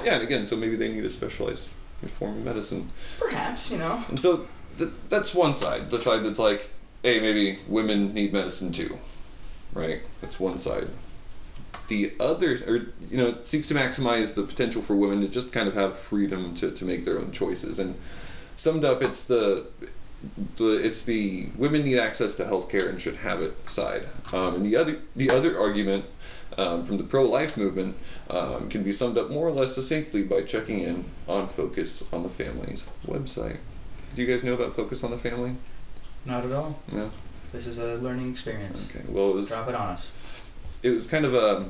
yeah, 0.03 0.15
and 0.15 0.23
again, 0.23 0.45
so 0.45 0.55
maybe 0.55 0.75
they 0.75 0.91
need 0.91 1.05
a 1.05 1.09
specialized 1.09 1.67
form 2.05 2.37
of 2.37 2.45
medicine. 2.45 2.91
Perhaps 3.19 3.71
you 3.71 3.77
know. 3.77 4.03
And 4.09 4.19
so 4.19 4.47
th- 4.77 4.91
that's 5.09 5.33
one 5.33 5.55
side. 5.55 5.89
The 5.89 5.99
side 5.99 6.23
that's 6.23 6.39
like, 6.39 6.69
hey, 7.03 7.19
maybe 7.19 7.59
women 7.67 8.13
need 8.13 8.31
medicine 8.33 8.71
too, 8.71 8.97
right? 9.73 10.01
That's 10.21 10.39
one 10.39 10.59
side. 10.59 10.89
The 11.87 12.13
other, 12.19 12.59
or 12.67 12.75
you 13.09 13.17
know, 13.17 13.37
seeks 13.43 13.67
to 13.67 13.73
maximize 13.73 14.35
the 14.35 14.43
potential 14.43 14.81
for 14.81 14.95
women 14.95 15.21
to 15.21 15.27
just 15.27 15.53
kind 15.53 15.67
of 15.67 15.73
have 15.73 15.97
freedom 15.97 16.53
to, 16.55 16.71
to 16.71 16.85
make 16.85 17.05
their 17.05 17.17
own 17.17 17.31
choices. 17.31 17.79
And 17.79 17.97
summed 18.55 18.83
up, 18.83 19.01
it's 19.01 19.23
the 19.23 19.67
the 20.57 20.83
it's 20.83 21.03
the 21.03 21.49
women 21.55 21.83
need 21.83 21.97
access 21.97 22.35
to 22.35 22.43
healthcare 22.43 22.89
and 22.89 23.01
should 23.01 23.17
have 23.17 23.41
it 23.41 23.55
side. 23.69 24.07
Um, 24.33 24.55
and 24.55 24.65
the 24.65 24.75
other 24.75 24.99
the 25.15 25.29
other 25.29 25.59
argument 25.59 26.05
um, 26.57 26.83
from 26.85 26.97
the 26.97 27.03
pro-life 27.03 27.55
movement 27.55 27.95
um, 28.29 28.69
can 28.69 28.83
be 28.83 28.91
summed 28.91 29.17
up 29.17 29.29
more 29.29 29.47
or 29.47 29.51
less 29.51 29.75
succinctly 29.75 30.23
by 30.23 30.41
checking 30.41 30.79
in 30.79 31.05
on 31.27 31.47
Focus 31.47 32.03
on 32.11 32.23
the 32.23 32.29
Family's 32.29 32.87
website. 33.05 33.57
Do 34.15 34.21
you 34.21 34.27
guys 34.27 34.43
know 34.43 34.53
about 34.53 34.75
Focus 34.75 35.03
on 35.03 35.11
the 35.11 35.17
Family? 35.17 35.55
Not 36.25 36.45
at 36.45 36.51
all. 36.51 36.79
No. 36.91 37.11
This 37.53 37.67
is 37.67 37.77
a 37.77 37.95
learning 37.95 38.31
experience. 38.31 38.91
Okay. 38.93 39.05
Well, 39.07 39.29
it 39.29 39.35
was 39.35 39.49
Drop 39.49 39.69
it 39.69 39.75
on 39.75 39.89
us. 39.89 40.17
It 40.83 40.89
was 40.89 41.07
kind 41.07 41.25
of 41.25 41.33
a 41.33 41.69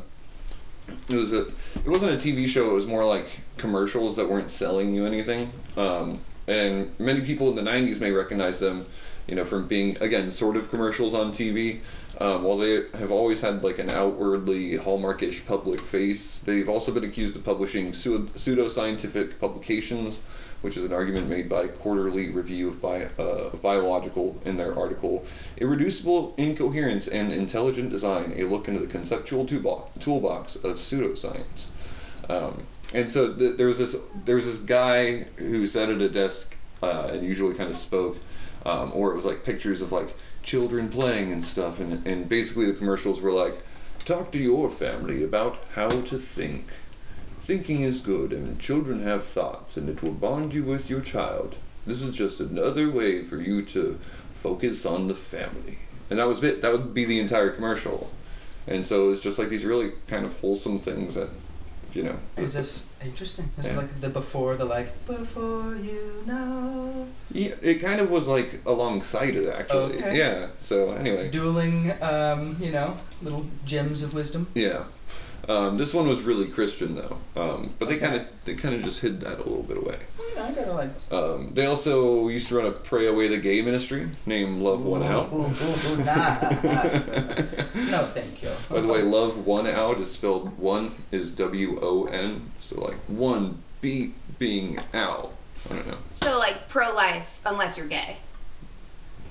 it 1.10 1.16
was 1.16 1.34
a 1.34 1.48
it 1.76 1.88
wasn't 1.88 2.12
a 2.12 2.18
TV 2.18 2.48
show. 2.48 2.72
It 2.72 2.74
was 2.74 2.86
more 2.86 3.06
like 3.06 3.42
commercials 3.58 4.16
that 4.16 4.30
weren't 4.30 4.52
selling 4.52 4.94
you 4.94 5.06
anything. 5.06 5.52
Um, 5.76 6.22
and 6.48 6.98
many 7.00 7.22
people 7.22 7.50
in 7.50 7.56
the 7.56 7.70
'90s 7.70 8.00
may 8.00 8.12
recognize 8.12 8.60
them, 8.60 8.86
you 9.28 9.36
know, 9.36 9.46
from 9.46 9.68
being 9.68 9.98
again 10.02 10.32
sort 10.32 10.56
of 10.56 10.70
commercials 10.70 11.14
on 11.14 11.32
TV. 11.32 11.80
Um, 12.20 12.44
while 12.44 12.58
they 12.58 12.84
have 12.98 13.12
always 13.12 13.42
had 13.42 13.64
like 13.64 13.78
an 13.78 13.92
outwardly 13.92 14.76
hallmarkish 14.76 15.46
public 15.46 15.80
face, 15.80 16.40
they've 16.40 16.68
also 16.68 16.92
been 16.92 17.04
accused 17.04 17.36
of 17.36 17.44
publishing 17.44 17.94
pseudo- 17.94 18.68
scientific 18.70 19.40
publications, 19.40 20.22
which 20.62 20.78
is 20.78 20.84
an 20.84 20.94
argument 20.94 21.28
made 21.28 21.48
by 21.48 21.68
Quarterly 21.68 22.30
Review 22.30 22.70
of, 22.70 22.82
Bi- 22.82 23.10
uh, 23.18 23.50
Biological 23.58 24.40
in 24.44 24.58
their 24.58 24.78
article 24.78 25.26
Irreducible 25.58 26.34
Incoherence 26.38 27.08
and 27.08 27.32
Intelligent 27.32 27.90
Design 27.90 28.34
A 28.36 28.44
Look 28.44 28.68
into 28.68 28.80
the 28.80 28.88
Conceptual 28.88 29.46
Toolbox, 29.46 30.04
toolbox 30.04 30.56
of 30.56 30.78
Pseudoscience. 30.78 31.68
Um, 32.30 32.68
and 32.94 33.12
so 33.12 33.34
th- 33.34 33.58
there 33.58 33.68
was 33.68 33.78
this 33.78 33.96
there 34.26 34.36
was 34.36 34.46
this 34.46 34.60
guy 34.60 35.26
who 35.38 35.66
sat 35.66 35.90
at 35.90 36.02
a 36.02 36.10
desk 36.10 36.56
uh, 36.82 37.10
and 37.12 37.26
usually 37.26 37.54
kind 37.56 37.70
of 37.70 37.76
spoke, 37.76 38.18
um, 38.66 38.92
or 38.94 39.12
it 39.12 39.16
was 39.16 39.26
like 39.26 39.44
pictures 39.44 39.82
of 39.82 39.92
like 39.92 40.16
children 40.44 40.90
playing 40.90 41.32
and 41.32 41.44
stuff, 41.44 41.80
and 41.80 42.06
and 42.06 42.30
basically 42.30 42.66
the 42.66 42.74
commercials 42.74 43.22
were 43.22 43.32
like, 43.32 43.62
talk 44.00 44.32
to 44.32 44.40
your 44.40 44.70
family 44.70 45.24
about 45.24 45.58
how 45.76 45.90
to 45.90 46.18
think. 46.18 46.68
Thinking 47.48 47.82
is 47.82 48.02
good, 48.02 48.34
and 48.34 48.60
children 48.60 49.02
have 49.04 49.24
thoughts, 49.24 49.78
and 49.78 49.88
it 49.88 50.04
will 50.04 50.12
bond 50.12 50.54
you 50.54 50.64
with 50.66 50.90
your 50.90 51.00
child. 51.00 51.56
This 51.86 52.02
is 52.02 52.14
just 52.14 52.42
another 52.42 52.92
way 52.92 53.24
for 53.24 53.38
you 53.38 53.64
to 53.68 53.98
focus 54.34 54.86
on 54.86 55.08
the 55.08 55.16
family. 55.16 55.78
And 56.10 56.20
that 56.20 56.28
was 56.28 56.44
it. 56.44 56.62
That 56.62 56.74
would 56.74 56.94
be 56.94 57.06
the 57.06 57.22
entire 57.22 57.50
commercial. 57.50 58.12
And 58.68 58.86
so 58.86 59.12
it's 59.12 59.22
just 59.22 59.40
like 59.40 59.48
these 59.48 59.64
really 59.64 59.94
kind 60.08 60.26
of 60.26 60.38
wholesome 60.42 60.80
things 60.80 61.16
that, 61.16 61.30
you 61.94 62.04
know. 62.04 62.18
Is 62.36 62.54
this 62.54 62.90
interesting? 63.02 63.50
This 63.56 63.68
is 63.68 63.78
like 63.78 64.02
the 64.02 64.10
before 64.10 64.58
the 64.58 64.66
like 64.66 65.06
before 65.06 65.74
you 65.76 66.24
know 66.26 67.08
Yeah, 67.32 67.54
it 67.62 67.76
kind 67.76 68.02
of 68.02 68.12
was 68.12 68.28
like 68.28 68.60
alongside 68.66 69.36
it 69.36 69.48
actually. 69.48 69.96
Okay. 70.00 70.18
Yeah. 70.18 70.48
So 70.60 70.92
anyway. 70.92 71.30
dueling 71.30 71.94
um, 72.02 72.58
you 72.60 72.72
know, 72.72 72.98
little 73.22 73.46
gems 73.66 74.04
of 74.04 74.14
wisdom. 74.14 74.48
Yeah. 74.54 74.84
Um, 75.48 75.78
this 75.78 75.94
one 75.94 76.08
was 76.10 76.22
really 76.22 76.48
Christian 76.48 76.96
though, 76.96 77.18
um, 77.38 77.74
but 77.80 77.88
they 77.88 77.98
kind 77.98 78.16
of 78.16 78.24
they 78.44 78.54
kind 78.54 78.76
of 78.76 78.84
just 78.84 79.00
hid 79.00 79.22
that 79.22 79.36
a 79.36 79.44
little 79.44 79.64
bit 79.64 79.78
away. 79.78 79.98
Yeah, 80.36 80.44
I 80.44 80.52
gotta 80.52 80.74
like. 80.74 80.90
Um, 81.10 81.52
they 81.54 81.66
also 81.66 82.28
used 82.28 82.50
to 82.50 82.58
run 82.58 82.66
a 82.66 82.72
pray 82.72 83.08
away 83.08 83.30
the 83.30 83.38
gay 83.38 83.62
ministry 83.62 84.10
named 84.26 84.62
Love 84.62 84.84
Won 84.84 85.04
Out. 85.04 85.32
Ooh, 85.32 85.46
ooh, 85.46 85.94
ooh, 85.94 85.98
nice. 86.04 87.08
no, 87.90 88.06
thank 88.14 88.44
you. 88.44 88.50
By 88.70 88.82
the 88.82 88.88
way, 88.88 89.04
Love 89.04 89.46
Won 89.46 89.68
Out 89.68 90.02
is 90.02 90.12
spelled 90.12 90.58
one 90.58 90.92
is 91.12 91.32
W 91.32 91.80
O 91.82 92.06
N, 92.06 92.52
so 92.60 92.82
like 92.82 92.98
one 93.08 93.64
beat 93.80 94.16
being 94.40 94.80
out. 94.94 95.34
I 95.72 95.76
don't 95.76 95.88
know. 95.88 95.98
So 96.08 96.38
like 96.40 96.68
pro 96.68 96.94
life, 96.94 97.40
unless 97.46 97.78
you're 97.78 97.88
gay. 97.88 98.18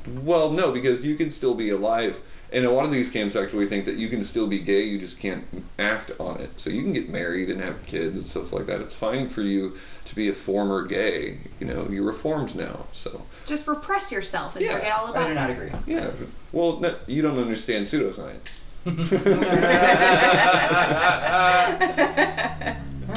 Well, 0.06 0.50
no, 0.50 0.72
because 0.72 1.04
you 1.04 1.16
can 1.16 1.30
still 1.30 1.54
be 1.54 1.70
alive. 1.70 2.20
And 2.56 2.64
a 2.64 2.70
lot 2.70 2.86
of 2.86 2.90
these 2.90 3.10
camps 3.10 3.36
actually 3.36 3.66
think 3.66 3.84
that 3.84 3.96
you 3.96 4.08
can 4.08 4.22
still 4.22 4.46
be 4.46 4.58
gay, 4.58 4.82
you 4.82 4.98
just 4.98 5.20
can't 5.20 5.44
act 5.78 6.10
on 6.18 6.40
it. 6.40 6.48
So 6.56 6.70
you 6.70 6.82
can 6.82 6.94
get 6.94 7.10
married 7.10 7.50
and 7.50 7.60
have 7.60 7.84
kids 7.84 8.16
and 8.16 8.26
stuff 8.26 8.50
like 8.50 8.64
that. 8.64 8.80
It's 8.80 8.94
fine 8.94 9.28
for 9.28 9.42
you 9.42 9.76
to 10.06 10.14
be 10.14 10.30
a 10.30 10.32
former 10.32 10.86
gay. 10.86 11.40
You 11.60 11.66
know, 11.66 11.86
you're 11.90 12.02
reformed 12.02 12.56
now. 12.56 12.86
So, 12.92 13.26
Just 13.44 13.68
repress 13.68 14.10
yourself 14.10 14.56
and 14.56 14.64
Yeah, 14.64 14.76
forget 14.76 14.92
all 14.98 15.08
about 15.10 15.30
it. 15.30 15.36
I 15.36 15.48
do 15.48 15.54
not 15.54 15.60
agree. 15.66 15.70
yeah. 15.86 16.10
Well, 16.50 16.80
no, 16.80 16.96
you 17.06 17.20
don't 17.20 17.38
understand 17.38 17.84
pseudoscience. 17.86 18.62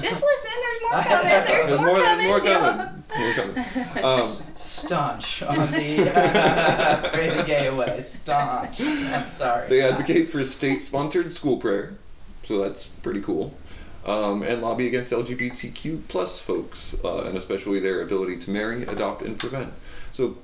Just 0.00 0.22
listen. 0.22 0.56
There's 0.60 0.82
more 0.82 1.02
coming. 1.02 1.28
There's, 1.28 1.66
There's 1.66 1.80
more, 1.80 1.86
more, 1.88 1.96
coming. 2.04 2.28
there's 2.28 2.28
more 2.28 2.40
coming. 2.40 2.96
More 3.18 3.32
coming. 3.34 4.04
Um, 4.04 4.28
Staunch 4.54 5.42
on 5.42 5.72
the 5.72 6.08
uh, 6.16 7.10
pray 7.10 7.30
the 7.36 7.42
gay 7.42 7.66
away. 7.66 8.00
Staunch. 8.02 8.80
I'm 8.82 9.28
sorry. 9.28 9.68
They 9.68 9.80
advocate 9.82 10.28
for 10.30 10.44
state-sponsored 10.44 11.32
school 11.32 11.56
prayer, 11.56 11.94
so 12.44 12.62
that's 12.62 12.84
pretty 12.84 13.20
cool, 13.20 13.52
um, 14.06 14.44
and 14.44 14.62
lobby 14.62 14.86
against 14.86 15.12
LGBTQ 15.12 16.02
plus 16.06 16.38
folks, 16.38 16.94
uh, 17.04 17.24
and 17.24 17.36
especially 17.36 17.80
their 17.80 18.00
ability 18.00 18.36
to 18.38 18.50
marry, 18.52 18.84
adopt, 18.84 19.22
and 19.22 19.36
prevent. 19.40 19.72
So, 20.12 20.38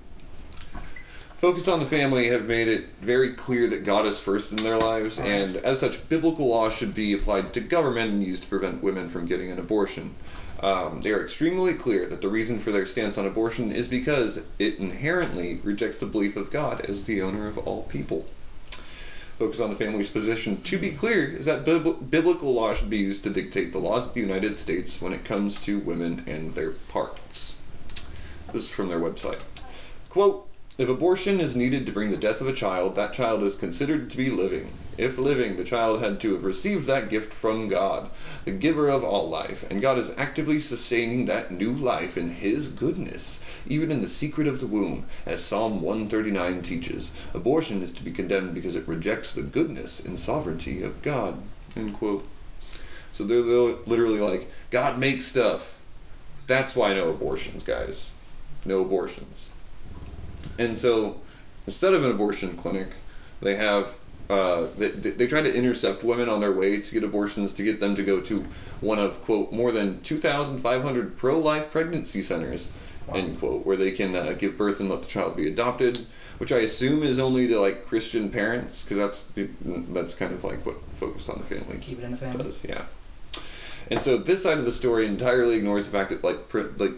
focused 1.37 1.69
on 1.69 1.81
the 1.81 1.87
family 1.87 2.29
have 2.29 2.47
made 2.47 2.69
it 2.69 2.87
very 3.01 3.33
clear 3.33 3.69
that 3.69 3.85
God 3.85 4.07
is 4.07 4.19
first 4.19 4.53
in 4.53 4.59
their 4.59 4.79
lives, 4.79 5.19
and 5.19 5.57
as 5.57 5.81
such, 5.81 6.09
biblical 6.09 6.49
law 6.49 6.71
should 6.71 6.95
be 6.95 7.13
applied 7.13 7.53
to 7.55 7.61
government 7.61 8.13
and 8.13 8.25
used 8.25 8.45
to 8.45 8.49
prevent 8.49 8.83
women 8.83 9.09
from 9.09 9.27
getting 9.27 9.51
an 9.51 9.59
abortion. 9.59 10.15
Um, 10.63 11.03
they 11.03 11.11
are 11.11 11.23
extremely 11.23 11.75
clear 11.75 12.07
that 12.07 12.23
the 12.23 12.29
reason 12.29 12.59
for 12.59 12.73
their 12.73 12.87
stance 12.87 13.19
on 13.19 13.27
abortion 13.27 13.71
is 13.71 13.89
because 13.89 14.41
it 14.59 14.79
inherently 14.79 15.61
rejects 15.63 15.99
the 15.99 16.07
belief 16.07 16.37
of 16.37 16.51
God 16.51 16.81
as 16.81 17.05
the 17.05 17.21
owner 17.21 17.47
of 17.47 17.59
all 17.59 17.83
people 17.85 18.27
focus 19.39 19.61
on 19.61 19.69
the 19.69 19.77
family's 19.77 20.09
position. 20.09 20.63
To 20.63 20.79
be 20.79 20.91
clear, 20.93 21.25
is 21.37 21.45
that 21.45 21.65
bib- 21.65 22.11
biblical 22.11 22.55
law 22.55 22.75
should 22.75 22.89
be 22.89 22.97
used 22.97 23.23
to 23.25 23.31
dictate 23.31 23.73
the 23.73 23.79
laws 23.79 24.07
of 24.07 24.15
the 24.15 24.21
United 24.21 24.59
States 24.59 25.01
when 25.01 25.13
it 25.13 25.25
comes 25.25 25.61
to 25.65 25.79
women 25.79 26.25
and 26.27 26.55
their 26.55 26.71
parts. 26.71 27.59
This 28.53 28.63
is 28.63 28.71
from 28.71 28.89
their 28.89 28.99
website. 28.99 29.41
Quote 30.09 30.49
If 30.79 30.91
abortion 30.91 31.41
is 31.41 31.57
needed 31.57 31.87
to 31.87 31.93
bring 31.93 32.11
the 32.11 32.19
death 32.19 32.43
of 32.43 32.49
a 32.49 32.53
child, 32.53 32.97
that 32.97 33.15
child 33.15 33.43
is 33.43 33.57
considered 33.57 34.11
to 34.11 34.17
be 34.19 34.29
living. 34.29 34.73
If 34.99 35.17
living, 35.17 35.57
the 35.57 35.65
child 35.65 36.03
had 36.03 36.21
to 36.21 36.35
have 36.35 36.45
received 36.45 36.87
that 36.87 37.09
gift 37.09 37.33
from 37.33 37.69
God, 37.69 38.11
the 38.45 38.51
giver 38.53 38.89
of 38.91 39.03
all 39.03 39.31
life, 39.31 39.65
and 39.71 39.81
God 39.81 39.99
is 39.99 40.13
actively 40.19 40.61
sustaining 40.61 41.25
that 41.25 41.51
new 41.51 41.73
life 41.73 42.19
in 42.19 42.29
His 42.29 42.69
goodness, 42.69 43.43
even 43.67 43.91
in 43.91 44.03
the 44.03 44.09
secret 44.09 44.47
of 44.47 44.61
the 44.61 44.67
womb, 44.67 45.07
as 45.25 45.43
Psalm 45.43 45.81
139 45.81 46.61
teaches. 46.61 47.11
Abortion 47.33 47.81
is 47.81 47.91
to 47.93 48.05
be 48.05 48.13
condemned 48.13 48.53
because 48.53 48.77
it 48.77 48.87
rejects 48.87 49.33
the 49.33 49.43
goodness 49.43 49.99
and 49.99 50.21
sovereignty 50.21 50.83
of 50.83 51.01
God. 51.01 51.43
So 53.13 53.25
they're 53.25 53.41
literally 53.41 54.21
like, 54.21 54.51
God 54.71 54.99
makes 54.99 55.25
stuff. 55.25 55.79
That's 56.47 56.77
why 56.77 56.93
no 56.93 57.09
abortions, 57.09 57.65
guys. 57.65 58.13
No 58.67 58.83
abortions. 58.83 59.53
And 60.59 60.77
so, 60.77 61.21
instead 61.67 61.95
of 61.95 62.05
an 62.05 62.11
abortion 62.11 62.57
clinic, 62.57 62.89
they 63.41 63.57
have 63.57 63.97
uh, 64.29 64.67
they, 64.77 64.89
they 64.89 65.27
try 65.27 65.41
to 65.41 65.55
intercept 65.55 66.03
women 66.03 66.29
on 66.29 66.41
their 66.41 66.53
way 66.53 66.81
to 66.81 66.93
get 66.93 67.05
abortions 67.05 67.53
to 67.53 67.63
get 67.63 67.79
them 67.79 67.95
to 67.95 68.03
go 68.03 68.21
to 68.21 68.45
one 68.81 68.99
of 68.99 69.23
quote 69.23 69.53
more 69.53 69.71
than 69.71 70.01
2,500 70.03 71.17
pro-life 71.17 71.71
pregnancy 71.71 72.21
centers 72.21 72.73
end 73.15 73.39
quote 73.39 73.65
where 73.65 73.77
they 73.77 73.93
can 73.93 74.17
uh, 74.17 74.35
give 74.37 74.57
birth 74.57 74.81
and 74.81 74.91
let 74.91 75.03
the 75.03 75.07
child 75.07 75.37
be 75.37 75.47
adopted, 75.47 76.01
which 76.39 76.51
I 76.51 76.59
assume 76.59 77.05
is 77.05 77.21
only 77.21 77.47
to 77.47 77.61
like 77.61 77.87
Christian 77.87 78.31
parents 78.31 78.83
because 78.83 78.97
that's 78.99 79.23
the, 79.29 79.49
that's 79.65 80.15
kind 80.15 80.33
of 80.33 80.43
like 80.43 80.67
what 80.67 80.77
focused 80.97 81.31
on 81.31 81.39
the 81.39 81.45
family 81.45 81.79
Keep 81.81 82.01
it 82.01 82.05
in 82.05 82.11
the 82.11 82.17
family. 82.17 82.45
does 82.45 82.65
yeah. 82.65 82.83
And 83.91 84.01
so 84.01 84.17
this 84.17 84.43
side 84.43 84.59
of 84.59 84.65
the 84.65 84.73
story 84.73 85.07
entirely 85.07 85.57
ignores 85.57 85.87
the 85.87 85.93
fact 85.93 86.11
that 86.11 86.25
like 86.25 86.49
pre- 86.49 86.65
like 86.79 86.95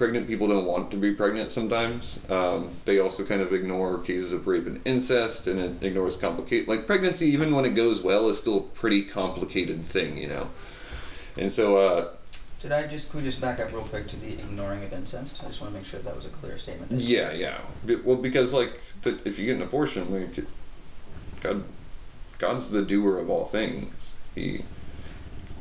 pregnant 0.00 0.26
people 0.26 0.48
don't 0.48 0.64
want 0.64 0.90
to 0.90 0.96
be 0.96 1.12
pregnant 1.12 1.52
sometimes. 1.52 2.18
Um, 2.30 2.70
they 2.86 3.00
also 3.00 3.22
kind 3.22 3.42
of 3.42 3.52
ignore 3.52 3.98
cases 3.98 4.32
of 4.32 4.46
rape 4.46 4.66
and 4.66 4.80
incest, 4.86 5.46
and 5.46 5.60
it 5.60 5.82
ignores 5.82 6.16
complicate 6.16 6.66
like 6.66 6.86
pregnancy. 6.86 7.26
Even 7.26 7.54
when 7.54 7.66
it 7.66 7.74
goes 7.74 8.00
well, 8.00 8.30
is 8.30 8.38
still 8.38 8.56
a 8.56 8.62
pretty 8.62 9.02
complicated 9.02 9.84
thing, 9.84 10.16
you 10.16 10.26
know. 10.26 10.48
And 11.36 11.52
so 11.52 11.76
uh, 11.76 12.08
Did 12.62 12.72
I 12.72 12.86
just 12.86 13.10
could 13.10 13.18
we 13.18 13.24
just 13.24 13.42
back 13.42 13.60
up 13.60 13.72
real 13.74 13.82
quick 13.82 14.08
to 14.08 14.16
the 14.16 14.32
ignoring 14.32 14.82
of 14.82 14.92
incest? 14.94 15.42
I 15.44 15.48
just 15.48 15.60
want 15.60 15.74
to 15.74 15.78
make 15.78 15.86
sure 15.86 16.00
that 16.00 16.16
was 16.16 16.24
a 16.24 16.30
clear 16.30 16.56
statement. 16.56 16.92
Yeah, 16.92 17.32
yeah. 17.32 17.58
Well, 18.02 18.16
because 18.16 18.54
like 18.54 18.80
the, 19.02 19.18
if 19.26 19.38
you 19.38 19.44
get 19.44 19.56
an 19.56 19.62
abortion, 19.62 20.10
like 20.10 20.46
God, 21.42 21.64
God's 22.38 22.70
the 22.70 22.80
doer 22.80 23.18
of 23.18 23.28
all 23.28 23.44
things. 23.44 24.14
He 24.34 24.64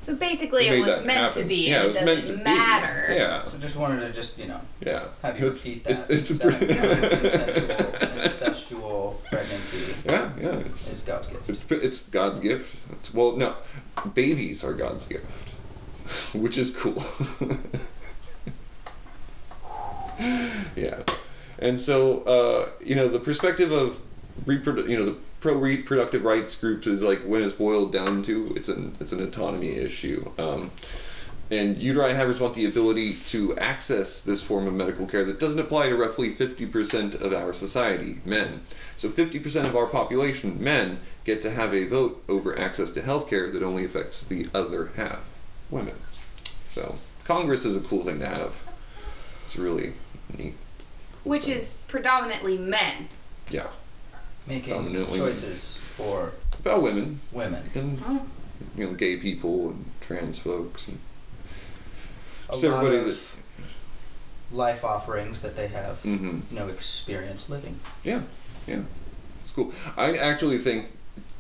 So 0.10 0.16
basically, 0.16 0.64
He 0.64 0.70
it 0.70 0.80
was 0.80 1.06
meant 1.06 1.20
happen. 1.20 1.44
to 1.44 1.48
be, 1.48 1.68
Yeah, 1.70 1.76
and 1.76 1.84
it 1.86 1.88
was 1.90 1.98
it 1.98 2.06
meant 2.06 2.22
doesn't 2.22 2.38
be. 2.38 2.44
matter. 2.44 3.08
Yeah, 3.16 3.44
So 3.44 3.60
just 3.60 3.76
wanted 3.78 4.00
to 4.00 4.12
just 4.12 4.40
you 4.40 4.48
know 4.48 4.60
yeah. 4.84 5.04
have 5.22 5.40
you 5.40 5.46
It's- 5.46 5.64
repeat 5.64 5.86
it- 5.86 6.08
that. 6.08 6.10
it's 6.10 6.32
a 6.32 6.34
that 6.34 6.42
pretty- 6.42 6.74
consensual, 8.24 9.20
incestual 9.22 9.24
pregnancy 9.30 9.78
Yeah, 10.06 10.32
yeah. 10.42 10.56
It's 10.66 10.92
is 10.92 11.04
God's 11.04 11.28
gift. 11.28 11.48
It's, 11.48 11.64
it's 11.72 12.00
God's 12.00 12.40
gift. 12.40 12.76
It's, 12.94 13.14
well, 13.14 13.36
no, 13.38 13.56
babies 14.16 14.64
are 14.64 14.74
God's 14.74 15.06
gift, 15.06 15.50
which 16.34 16.58
is 16.58 16.72
cool. 16.76 17.06
yeah, 20.76 21.04
and 21.60 21.80
so 21.80 22.22
uh, 22.24 22.70
you 22.84 22.96
know 22.96 23.08
the 23.08 23.20
perspective 23.20 23.72
of 23.72 24.00
reprodu- 24.46 24.90
you 24.90 24.98
know 24.98 25.06
the 25.06 25.16
pro 25.40 25.56
reproductive 25.56 26.24
rights 26.24 26.56
groups 26.56 26.88
is 26.88 27.04
like 27.04 27.22
when 27.22 27.44
it's 27.44 27.54
boiled 27.54 27.92
down 27.94 28.24
to 28.24 28.54
it's 28.56 28.70
an 28.70 28.96
it's 29.00 29.12
an 29.12 29.22
autonomy 29.22 29.70
issue. 29.70 30.32
Um, 30.38 30.72
and 31.52 31.78
uteri 31.78 32.14
havers 32.14 32.40
want 32.40 32.54
the 32.54 32.68
ability 32.68 33.16
to 33.16 33.58
access 33.58 34.22
this 34.22 34.44
form 34.44 34.68
of 34.68 34.74
medical 34.74 35.08
care 35.08 35.26
that 35.26 35.40
doesn't 35.40 35.60
apply 35.60 35.90
to 35.90 35.96
roughly 35.96 36.34
50% 36.34 37.20
of 37.22 37.34
our 37.34 37.54
society, 37.54 38.20
men. 38.24 38.62
So 38.96 39.10
50% 39.10 39.66
of 39.66 39.76
our 39.76 39.88
population, 39.88 40.64
men, 40.64 41.00
get 41.24 41.42
to 41.42 41.50
have 41.50 41.74
a 41.74 41.88
vote 41.88 42.24
over 42.30 42.58
access 42.58 42.92
to 42.92 43.02
healthcare 43.02 43.52
that 43.52 43.64
only 43.64 43.84
affects 43.84 44.24
the 44.24 44.48
other 44.54 44.92
half, 44.96 45.22
women. 45.72 45.96
So 46.68 46.98
Congress 47.24 47.66
is 47.66 47.76
a 47.76 47.82
cool 47.82 48.04
thing 48.04 48.20
to 48.20 48.28
have. 48.28 48.62
It's 49.48 49.56
really 49.56 49.94
neat. 50.38 50.54
Which 51.24 51.48
is 51.48 51.82
predominantly 51.88 52.60
men. 52.60 53.10
Yeah. 53.50 53.68
Making 54.50 54.74
Dominantly. 54.74 55.20
choices 55.20 55.76
for 55.96 56.32
About 56.60 56.82
women 56.82 57.20
women. 57.32 57.64
and 57.76 58.02
you 58.76 58.88
know 58.88 58.94
gay 58.94 59.16
people 59.18 59.70
and 59.70 59.86
trans 60.02 60.40
folks 60.40 60.88
and 60.88 61.00
A 62.50 62.54
Just 62.54 62.64
lot 62.64 62.84
everybody 62.84 63.12
of 63.12 63.36
life 64.52 64.84
offerings 64.84 65.44
that 65.44 65.56
they 65.56 65.68
have 65.68 66.02
hmm 66.02 66.40
no 66.52 66.68
experience 66.68 67.50
living. 67.50 67.80
Yeah, 68.04 68.22
yeah, 68.68 68.82
it's 69.44 69.52
cool. 69.52 69.72
I 69.96 70.18
actually 70.18 70.58
think, 70.58 70.88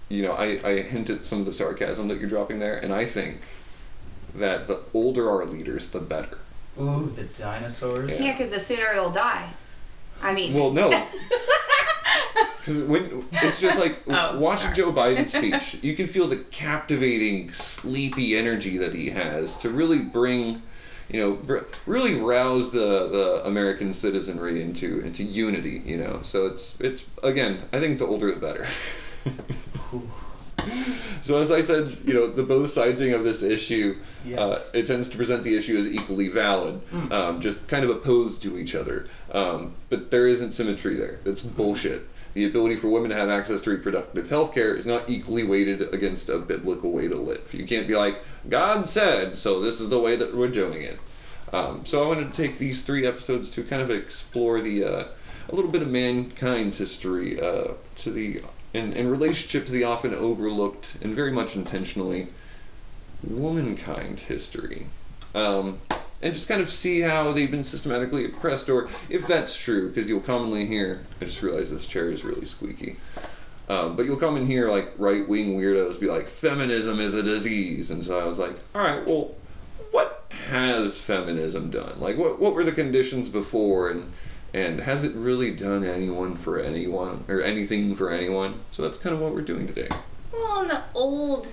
you 0.09 0.21
know, 0.21 0.33
I, 0.33 0.59
I 0.63 0.81
hint 0.83 1.09
at 1.09 1.25
some 1.25 1.39
of 1.39 1.45
the 1.47 1.51
sarcasm 1.53 2.07
that 2.09 2.19
you're 2.19 2.29
dropping 2.29 2.59
there, 2.59 2.77
and 2.77 2.93
I 2.93 3.05
think 3.05 3.41
that 4.35 4.67
the 4.67 4.81
older 4.93 5.27
our 5.31 5.45
leaders, 5.47 5.89
the 5.89 5.99
better. 5.99 6.37
Ooh, 6.79 7.11
the 7.15 7.23
dinosaurs. 7.23 8.21
Yeah, 8.21 8.33
because 8.33 8.51
the 8.51 8.59
sooner 8.59 8.85
they'll 8.93 9.09
die. 9.09 9.49
I 10.21 10.31
mean, 10.33 10.53
Well, 10.53 10.71
no, 10.71 10.89
Because 12.69 12.83
when 12.83 13.25
it's 13.31 13.59
just 13.59 13.79
like 13.79 14.01
Oh, 14.07 14.39
watching 14.39 14.73
sorry. 14.73 14.75
Joe 14.75 14.93
Biden's 14.93 15.33
speech, 15.33 15.83
you 15.83 15.95
can 15.95 16.05
feel 16.05 16.27
the 16.27 16.37
captivating, 16.37 17.51
sleepy 17.51 18.37
energy 18.37 18.77
that 18.77 18.93
he 18.93 19.09
has 19.09 19.57
to 19.57 19.69
really 19.69 19.99
bring, 19.99 20.61
you 21.09 21.19
know, 21.19 21.33
br- 21.33 21.59
really 21.87 22.13
rouse 22.15 22.71
the, 22.71 23.07
the 23.09 23.41
American 23.45 23.91
citizenry 23.91 24.61
into 24.61 24.99
into 24.99 25.23
unity. 25.23 25.81
You 25.83 25.97
know, 25.97 26.19
so 26.21 26.45
it's 26.45 26.79
it's 26.79 27.05
again, 27.23 27.63
I 27.73 27.79
think 27.79 27.97
the 27.97 28.05
older 28.05 28.31
the 28.31 28.39
better. 28.39 28.67
so 31.23 31.37
as 31.37 31.51
I 31.51 31.61
said, 31.61 31.97
you 32.05 32.13
know, 32.13 32.27
the 32.27 32.43
both 32.43 32.69
sidesing 32.69 33.15
of 33.15 33.23
this 33.23 33.41
issue, 33.41 33.97
uh, 34.37 34.59
it 34.73 34.85
tends 34.85 35.09
to 35.09 35.17
present 35.17 35.43
the 35.43 35.57
issue 35.57 35.75
as 35.77 35.87
equally 35.87 36.27
valid, 36.27 36.81
um, 37.11 37.41
just 37.41 37.67
kind 37.67 37.83
of 37.83 37.89
opposed 37.89 38.43
to 38.43 38.57
each 38.59 38.75
other. 38.75 39.07
Um, 39.31 39.73
but 39.89 40.11
there 40.11 40.27
isn't 40.27 40.51
symmetry 40.51 40.95
there. 40.95 41.19
That's 41.23 41.41
bullshit. 41.41 42.07
The 42.39 42.45
ability 42.45 42.77
for 42.77 42.87
women 42.87 43.09
to 43.09 43.17
have 43.17 43.27
access 43.27 43.59
to 43.63 43.69
reproductive 43.69 44.29
health 44.29 44.53
care 44.53 44.73
is 44.73 44.85
not 44.85 45.09
equally 45.09 45.43
weighted 45.43 45.93
against 45.93 46.29
a 46.29 46.37
biblical 46.37 46.89
way 46.89 47.09
to 47.09 47.17
live. 47.17 47.53
You 47.53 47.65
can't 47.65 47.85
be 47.85 47.97
like, 47.97 48.23
God 48.47 48.87
said, 48.87 49.35
so 49.35 49.59
this 49.59 49.81
is 49.81 49.89
the 49.89 49.99
way 49.99 50.15
that 50.15 50.33
we're 50.33 50.47
doing 50.47 50.81
it. 50.81 51.01
Um, 51.51 51.85
so 51.85 52.01
I 52.01 52.07
wanted 52.07 52.31
to 52.31 52.41
take 52.41 52.57
these 52.57 52.81
three 52.81 53.05
episodes 53.05 53.49
to 53.49 53.63
kind 53.65 53.81
of 53.81 53.89
explore 53.89 54.61
the 54.61 54.85
uh, 54.85 55.03
a 55.49 55.53
little 55.53 55.69
bit 55.69 55.81
of 55.81 55.89
mankind's 55.89 56.77
history 56.77 57.41
uh, 57.41 57.73
to 57.97 58.09
the 58.09 58.41
in, 58.71 58.93
in 58.93 59.11
relationship 59.11 59.65
to 59.65 59.73
the 59.73 59.83
often 59.83 60.13
overlooked 60.13 60.95
and 61.01 61.13
very 61.13 61.33
much 61.33 61.57
intentionally 61.57 62.29
womankind 63.21 64.21
history. 64.21 64.85
Um, 65.35 65.81
and 66.21 66.33
just 66.33 66.47
kind 66.49 66.61
of 66.61 66.71
see 66.71 67.01
how 67.01 67.31
they've 67.31 67.51
been 67.51 67.63
systematically 67.63 68.25
oppressed, 68.25 68.69
or 68.69 68.89
if 69.09 69.25
that's 69.27 69.57
true, 69.57 69.89
because 69.89 70.09
you'll 70.09 70.19
commonly 70.19 70.65
hear. 70.65 71.01
I 71.21 71.25
just 71.25 71.41
realized 71.41 71.73
this 71.73 71.87
chair 71.87 72.11
is 72.11 72.23
really 72.23 72.45
squeaky. 72.45 72.97
Um, 73.69 73.95
but 73.95 74.05
you'll 74.05 74.17
come 74.17 74.35
in 74.35 74.47
here 74.47 74.71
like 74.71 74.93
right 74.97 75.27
wing 75.27 75.59
weirdos 75.59 75.99
be 75.99 76.07
like, 76.07 76.27
feminism 76.27 76.99
is 76.99 77.13
a 77.13 77.21
disease. 77.21 77.91
And 77.91 78.03
so 78.03 78.19
I 78.19 78.25
was 78.25 78.39
like, 78.39 78.55
all 78.73 78.81
right, 78.81 79.05
well, 79.05 79.35
what 79.91 80.25
has 80.49 80.99
feminism 80.99 81.69
done? 81.69 81.99
Like, 81.99 82.17
what, 82.17 82.39
what 82.39 82.55
were 82.55 82.63
the 82.63 82.71
conditions 82.71 83.29
before? 83.29 83.91
And, 83.91 84.11
and 84.55 84.79
has 84.79 85.03
it 85.03 85.13
really 85.13 85.51
done 85.51 85.83
anyone 85.83 86.35
for 86.35 86.59
anyone 86.59 87.23
or 87.27 87.41
anything 87.41 87.93
for 87.93 88.09
anyone? 88.09 88.59
So 88.71 88.81
that's 88.81 88.99
kind 88.99 89.15
of 89.15 89.21
what 89.21 89.33
we're 89.35 89.41
doing 89.41 89.67
today. 89.67 89.89
Well, 90.33 90.61
and 90.61 90.69
the 90.71 90.81
old 90.95 91.47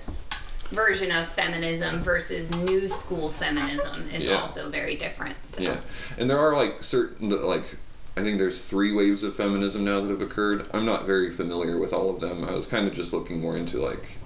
version 0.71 1.11
of 1.11 1.27
feminism 1.27 1.99
versus 1.99 2.51
new 2.51 2.87
school 2.87 3.29
feminism 3.29 4.09
is 4.09 4.25
Yeah. 4.25 4.41
also 4.41 4.69
very 4.69 4.95
different. 4.95 5.35
So. 5.47 5.61
Yeah, 5.61 5.79
and 6.17 6.29
there 6.29 6.39
are 6.39 6.55
like 6.55 6.83
certain 6.83 7.29
like 7.29 7.77
I 8.15 8.21
think 8.21 8.39
there's 8.39 8.63
three 8.63 8.93
waves 8.93 9.23
of 9.23 9.35
feminism 9.35 9.85
now 9.85 10.01
that 10.01 10.09
have 10.09 10.21
occurred. 10.21 10.67
I'm 10.73 10.85
not 10.85 11.05
very 11.05 11.31
familiar 11.31 11.77
with 11.77 11.93
all 11.93 12.09
of 12.09 12.19
them. 12.19 12.43
I 12.43 12.51
was 12.51 12.65
kind 12.65 12.87
of 12.87 12.93
just 12.93 13.13
looking 13.13 13.39
more 13.39 13.55
into 13.55 13.77
like 13.79 14.17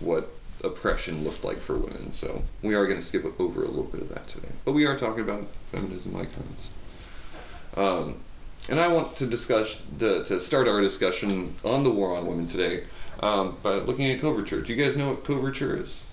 what 0.00 0.30
oppression 0.64 1.24
looked 1.24 1.44
like 1.44 1.58
for 1.58 1.76
women. 1.76 2.12
So 2.12 2.42
we 2.62 2.74
are 2.74 2.86
going 2.86 2.98
to 2.98 3.04
skip 3.04 3.24
over 3.38 3.62
a 3.62 3.68
little 3.68 3.84
bit 3.84 4.00
of 4.00 4.08
that 4.08 4.26
today, 4.28 4.48
but 4.64 4.72
we 4.72 4.86
are 4.86 4.96
talking 4.96 5.20
about 5.20 5.46
feminism 5.70 6.16
icons. 6.16 6.70
Um, 7.76 8.16
and 8.68 8.80
I 8.80 8.88
want 8.88 9.16
to 9.16 9.26
discuss 9.26 9.82
the, 9.96 10.24
to 10.24 10.40
start 10.40 10.66
our 10.66 10.80
discussion 10.80 11.54
on 11.64 11.84
the 11.84 11.90
war 11.90 12.16
on 12.16 12.26
women 12.26 12.46
today 12.46 12.84
um, 13.20 13.56
by 13.62 13.74
looking 13.76 14.10
at 14.10 14.20
coverture. 14.20 14.60
Do 14.60 14.72
you 14.72 14.82
guys 14.82 14.96
know 14.96 15.10
what 15.10 15.24
coverture 15.24 15.76
is? 15.76 16.04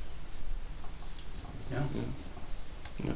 Yeah. 3.04 3.14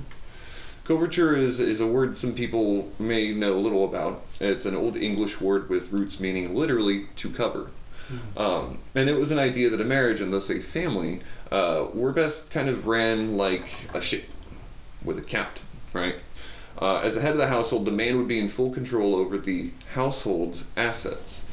Coverture 0.84 1.36
is, 1.36 1.60
is 1.60 1.79
a 1.79 1.88
word 1.88 2.17
some 2.17 2.34
people 2.34 2.91
may 2.98 3.31
know 3.31 3.53
a 3.53 3.60
little 3.60 3.86
about. 3.86 4.25
It's 4.39 4.65
an 4.65 4.75
old 4.75 4.98
English 4.98 5.39
word 5.39 5.69
with 5.69 5.91
roots 5.91 6.19
meaning 6.19 6.55
literally 6.55 7.08
to 7.17 7.29
cover. 7.29 7.69
Um, 8.36 8.79
and 8.96 9.08
it 9.08 9.19
was 9.19 9.31
an 9.31 9.39
idea 9.39 9.69
that 9.69 9.79
a 9.79 9.86
marriage 9.86 10.19
and 10.19 10.34
thus 10.34 10.50
a 10.50 10.60
family 10.60 11.22
uh, 11.51 11.88
were 11.93 12.12
best 12.12 12.50
kind 12.50 12.67
of 12.67 12.88
ran 12.88 13.38
like 13.38 13.88
a 13.93 14.01
ship 14.01 14.25
with 15.03 15.19
a 15.19 15.22
captain, 15.22 15.65
right? 15.93 16.15
Uh, 16.81 17.01
as 17.03 17.15
the 17.15 17.22
head 17.22 17.34
of 17.34 17.38
the 17.38 17.48
household, 17.48 17.86
the 17.86 17.91
man 17.91 18.17
would 18.17 18.27
be 18.27 18.39
in 18.39 18.50
full 18.50 18.72
control 18.72 19.15
over 19.15 19.38
the 19.38 19.72
household's 19.93 20.63
assets. 20.75 21.46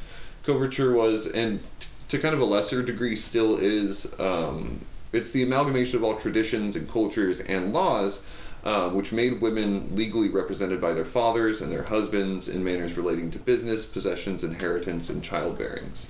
Coverture 0.44 0.94
was, 0.94 1.26
and 1.26 1.60
to 2.08 2.18
kind 2.18 2.34
of 2.34 2.40
a 2.40 2.44
lesser 2.44 2.82
degree 2.82 3.16
still 3.16 3.58
is, 3.58 4.12
um, 4.20 4.80
it's 5.12 5.32
the 5.32 5.42
amalgamation 5.42 5.96
of 5.96 6.04
all 6.04 6.16
traditions 6.16 6.76
and 6.76 6.88
cultures 6.88 7.40
and 7.40 7.72
laws 7.72 8.24
uh, 8.66 8.88
which 8.88 9.12
made 9.12 9.40
women 9.40 9.94
legally 9.94 10.28
represented 10.28 10.80
by 10.80 10.92
their 10.92 11.04
fathers 11.04 11.60
and 11.60 11.70
their 11.70 11.84
husbands 11.84 12.48
in 12.48 12.64
manners 12.64 12.96
relating 12.96 13.30
to 13.30 13.38
business, 13.38 13.86
possessions, 13.86 14.42
inheritance, 14.42 15.08
and 15.08 15.22
childbearings. 15.22 16.08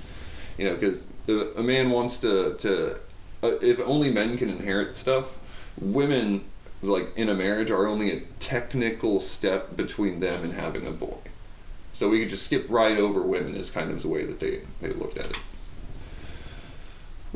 You 0.57 0.70
know, 0.70 0.77
because 0.77 1.07
a 1.29 1.62
man 1.62 1.90
wants 1.90 2.18
to, 2.20 2.55
to 2.55 2.99
uh, 3.42 3.59
if 3.61 3.79
only 3.81 4.11
men 4.11 4.38
can 4.38 4.49
inherit 4.49 4.97
stuff, 4.97 5.38
women, 5.79 6.44
like 6.81 7.12
in 7.14 7.29
a 7.29 7.35
marriage, 7.35 7.70
are 7.70 7.87
only 7.87 8.11
a 8.11 8.20
technical 8.40 9.20
step 9.20 9.77
between 9.77 10.20
them 10.20 10.42
and 10.42 10.55
having 10.55 10.87
a 10.87 10.92
boy. 10.92 11.18
So 11.92 12.09
we 12.09 12.20
could 12.20 12.31
just 12.31 12.47
skip 12.47 12.64
right 12.70 12.97
over 12.97 13.20
women 13.20 13.55
is 13.55 13.70
kind 13.70 13.90
of 13.90 14.01
the 14.01 14.09
way 14.09 14.25
that 14.25 14.40
they, 14.40 14.62
they 14.81 14.94
looked 14.94 15.18
at 15.18 15.27
it. 15.27 15.38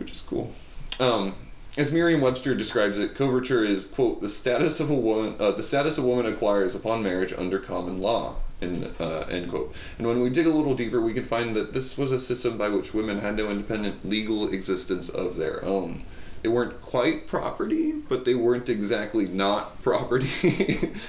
Which 0.00 0.12
is 0.12 0.22
cool. 0.22 0.50
Um, 0.98 1.34
as 1.76 1.92
Merriam-Webster 1.92 2.54
describes 2.54 2.98
it, 2.98 3.14
coverture 3.14 3.62
is 3.62 3.84
quote 3.84 4.22
the 4.22 4.30
status 4.30 4.80
of 4.80 4.88
a 4.88 4.94
woman 4.94 5.36
uh, 5.38 5.50
the 5.50 5.62
status 5.62 5.98
a 5.98 6.02
woman 6.02 6.24
acquires 6.24 6.74
upon 6.74 7.02
marriage 7.02 7.34
under 7.36 7.58
common 7.58 7.98
law 7.98 8.36
end, 8.62 8.96
uh, 8.98 9.26
end 9.28 9.50
quote. 9.50 9.74
And 9.98 10.06
when 10.06 10.20
we 10.20 10.30
dig 10.30 10.46
a 10.46 10.50
little 10.50 10.74
deeper, 10.74 11.02
we 11.02 11.12
can 11.12 11.24
find 11.26 11.54
that 11.54 11.74
this 11.74 11.98
was 11.98 12.12
a 12.12 12.18
system 12.18 12.56
by 12.56 12.70
which 12.70 12.94
women 12.94 13.20
had 13.20 13.36
no 13.36 13.50
independent 13.50 14.08
legal 14.08 14.48
existence 14.48 15.10
of 15.10 15.36
their 15.36 15.62
own. 15.66 16.04
They 16.40 16.48
weren't 16.48 16.80
quite 16.80 17.26
property, 17.26 17.92
but 17.92 18.24
they 18.24 18.34
weren't 18.34 18.70
exactly 18.70 19.28
not 19.28 19.82
property. 19.82 20.30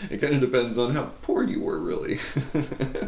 it 0.09 0.19
kind 0.19 0.33
of 0.35 0.41
depends 0.41 0.77
on 0.77 0.93
how 0.93 1.11
poor 1.21 1.43
you 1.43 1.61
were, 1.61 1.79
really. 1.79 2.19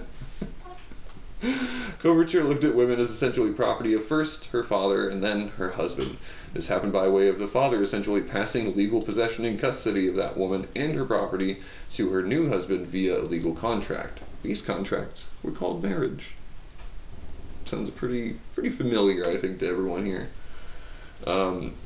Coverture 1.99 2.43
looked 2.43 2.63
at 2.63 2.75
women 2.75 2.99
as 2.99 3.10
essentially 3.10 3.51
property 3.51 3.93
of 3.93 4.06
first 4.06 4.47
her 4.47 4.63
father 4.63 5.10
and 5.10 5.23
then 5.23 5.49
her 5.49 5.71
husband. 5.71 6.17
This 6.53 6.67
happened 6.67 6.93
by 6.93 7.08
way 7.08 7.27
of 7.27 7.39
the 7.39 7.47
father 7.47 7.82
essentially 7.82 8.21
passing 8.21 8.75
legal 8.75 9.01
possession 9.01 9.43
and 9.43 9.60
custody 9.60 10.08
of 10.08 10.15
that 10.15 10.38
woman 10.38 10.67
and 10.75 10.95
her 10.95 11.06
property 11.06 11.62
to 11.91 12.12
her 12.12 12.21
new 12.21 12.49
husband 12.49 12.88
via 12.88 13.19
a 13.19 13.23
legal 13.23 13.53
contract. 13.53 14.19
These 14.41 14.62
contracts 14.62 15.27
were 15.41 15.51
called 15.51 15.84
marriage. 15.84 16.36
Sounds 17.65 17.89
pretty 17.89 18.38
pretty 18.53 18.69
familiar, 18.69 19.25
I 19.25 19.38
think, 19.38 19.60
to 19.60 19.67
everyone 19.67 20.06
here. 20.06 20.29
Um, 21.26 21.72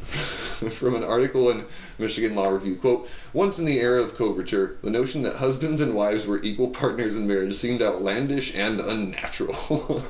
from 0.72 0.96
an 0.96 1.04
article 1.04 1.50
in 1.50 1.66
Michigan 2.00 2.36
Law 2.36 2.48
Review, 2.48 2.78
quote, 2.78 3.08
once 3.34 3.60
in 3.60 3.66
the 3.66 3.80
era 3.80 4.02
of 4.02 4.16
coverture, 4.16 4.78
the 4.82 4.90
notion 4.90 5.22
that 5.22 5.36
husbands 5.36 5.82
and 5.82 5.94
wives 5.94 6.26
were 6.26 6.42
equal 6.42 6.70
partners 6.70 7.16
in 7.16 7.28
marriage 7.28 7.54
seemed 7.54 7.82
outlandish 7.82 8.56
and 8.56 8.80
unnatural. 8.80 10.04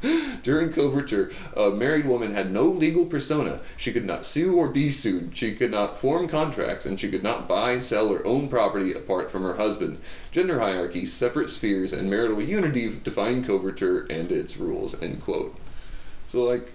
During 0.42 0.72
coverture, 0.72 1.30
a 1.54 1.70
married 1.70 2.06
woman 2.06 2.34
had 2.34 2.50
no 2.50 2.64
legal 2.64 3.04
persona. 3.04 3.60
She 3.76 3.92
could 3.92 4.06
not 4.06 4.24
sue 4.24 4.56
or 4.56 4.68
be 4.68 4.88
sued. 4.88 5.36
She 5.36 5.54
could 5.54 5.70
not 5.70 5.98
form 5.98 6.28
contracts, 6.28 6.86
and 6.86 6.98
she 6.98 7.10
could 7.10 7.22
not 7.22 7.46
buy, 7.46 7.80
sell, 7.80 8.08
or 8.08 8.26
own 8.26 8.48
property 8.48 8.94
apart 8.94 9.30
from 9.30 9.42
her 9.42 9.56
husband. 9.56 9.98
Gender 10.30 10.60
hierarchy, 10.60 11.04
separate 11.04 11.50
spheres, 11.50 11.92
and 11.92 12.08
marital 12.08 12.40
unity 12.40 12.98
define 13.04 13.44
coverture 13.44 14.06
and 14.08 14.32
its 14.32 14.56
rules, 14.56 15.00
end 15.02 15.22
quote. 15.22 15.54
So, 16.26 16.44
like, 16.44 16.72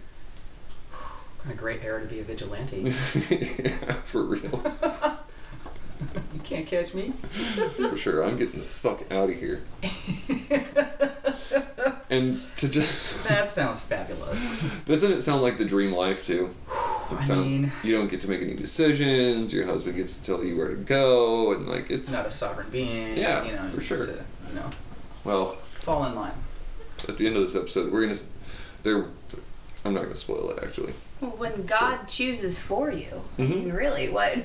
kind 1.45 1.53
of 1.53 1.59
great 1.59 1.83
era 1.83 2.01
to 2.01 2.07
be 2.07 2.19
a 2.19 2.23
vigilante. 2.23 2.81
yeah, 3.29 3.93
for 4.03 4.23
real. 4.23 4.41
you 6.33 6.39
can't 6.43 6.65
catch 6.65 6.93
me. 6.95 7.11
For 7.77 7.95
sure. 7.95 8.23
I'm 8.23 8.37
getting 8.37 8.59
the 8.59 8.65
fuck 8.65 9.03
out 9.11 9.29
of 9.29 9.35
here. 9.35 9.61
And 12.09 12.41
to 12.57 12.69
just 12.69 13.23
that 13.27 13.49
sounds 13.49 13.81
fabulous. 13.81 14.63
doesn't 14.85 15.11
it 15.11 15.21
sound 15.21 15.41
like 15.41 15.57
the 15.57 15.65
dream 15.65 15.91
life 15.91 16.25
too? 16.25 16.53
I 17.11 17.23
sound- 17.23 17.41
mean, 17.41 17.71
you 17.83 17.93
don't 17.95 18.09
get 18.09 18.21
to 18.21 18.29
make 18.29 18.41
any 18.41 18.55
decisions. 18.55 19.53
Your 19.53 19.65
husband 19.65 19.95
gets 19.95 20.17
to 20.17 20.23
tell 20.23 20.43
you 20.43 20.57
where 20.57 20.69
to 20.69 20.75
go, 20.75 21.53
and 21.53 21.67
like 21.67 21.91
it's 21.91 22.11
not 22.11 22.25
a 22.25 22.31
sovereign 22.31 22.69
being. 22.71 23.17
Yeah, 23.17 23.43
you 23.43 23.53
know, 23.53 23.69
for 23.69 23.77
you 23.77 23.81
sure. 23.83 24.05
To, 24.05 24.11
you 24.11 24.55
know, 24.55 24.69
well. 25.23 25.57
fall 25.81 26.05
in 26.05 26.15
line. 26.15 26.33
At 27.07 27.17
the 27.17 27.27
end 27.27 27.35
of 27.35 27.43
this 27.43 27.55
episode, 27.55 27.91
we're 27.91 28.01
gonna. 28.07 28.19
There, 28.83 29.05
I'm 29.83 29.93
not 29.93 30.03
gonna 30.03 30.15
spoil 30.15 30.49
it 30.51 30.63
actually. 30.63 30.93
Well, 31.21 31.31
when 31.31 31.65
God 31.65 32.07
chooses 32.07 32.59
for 32.59 32.91
you, 32.91 33.21
I 33.37 33.41
Mhm. 33.41 33.49
mean, 33.49 33.71
really, 33.73 34.09
what 34.09 34.37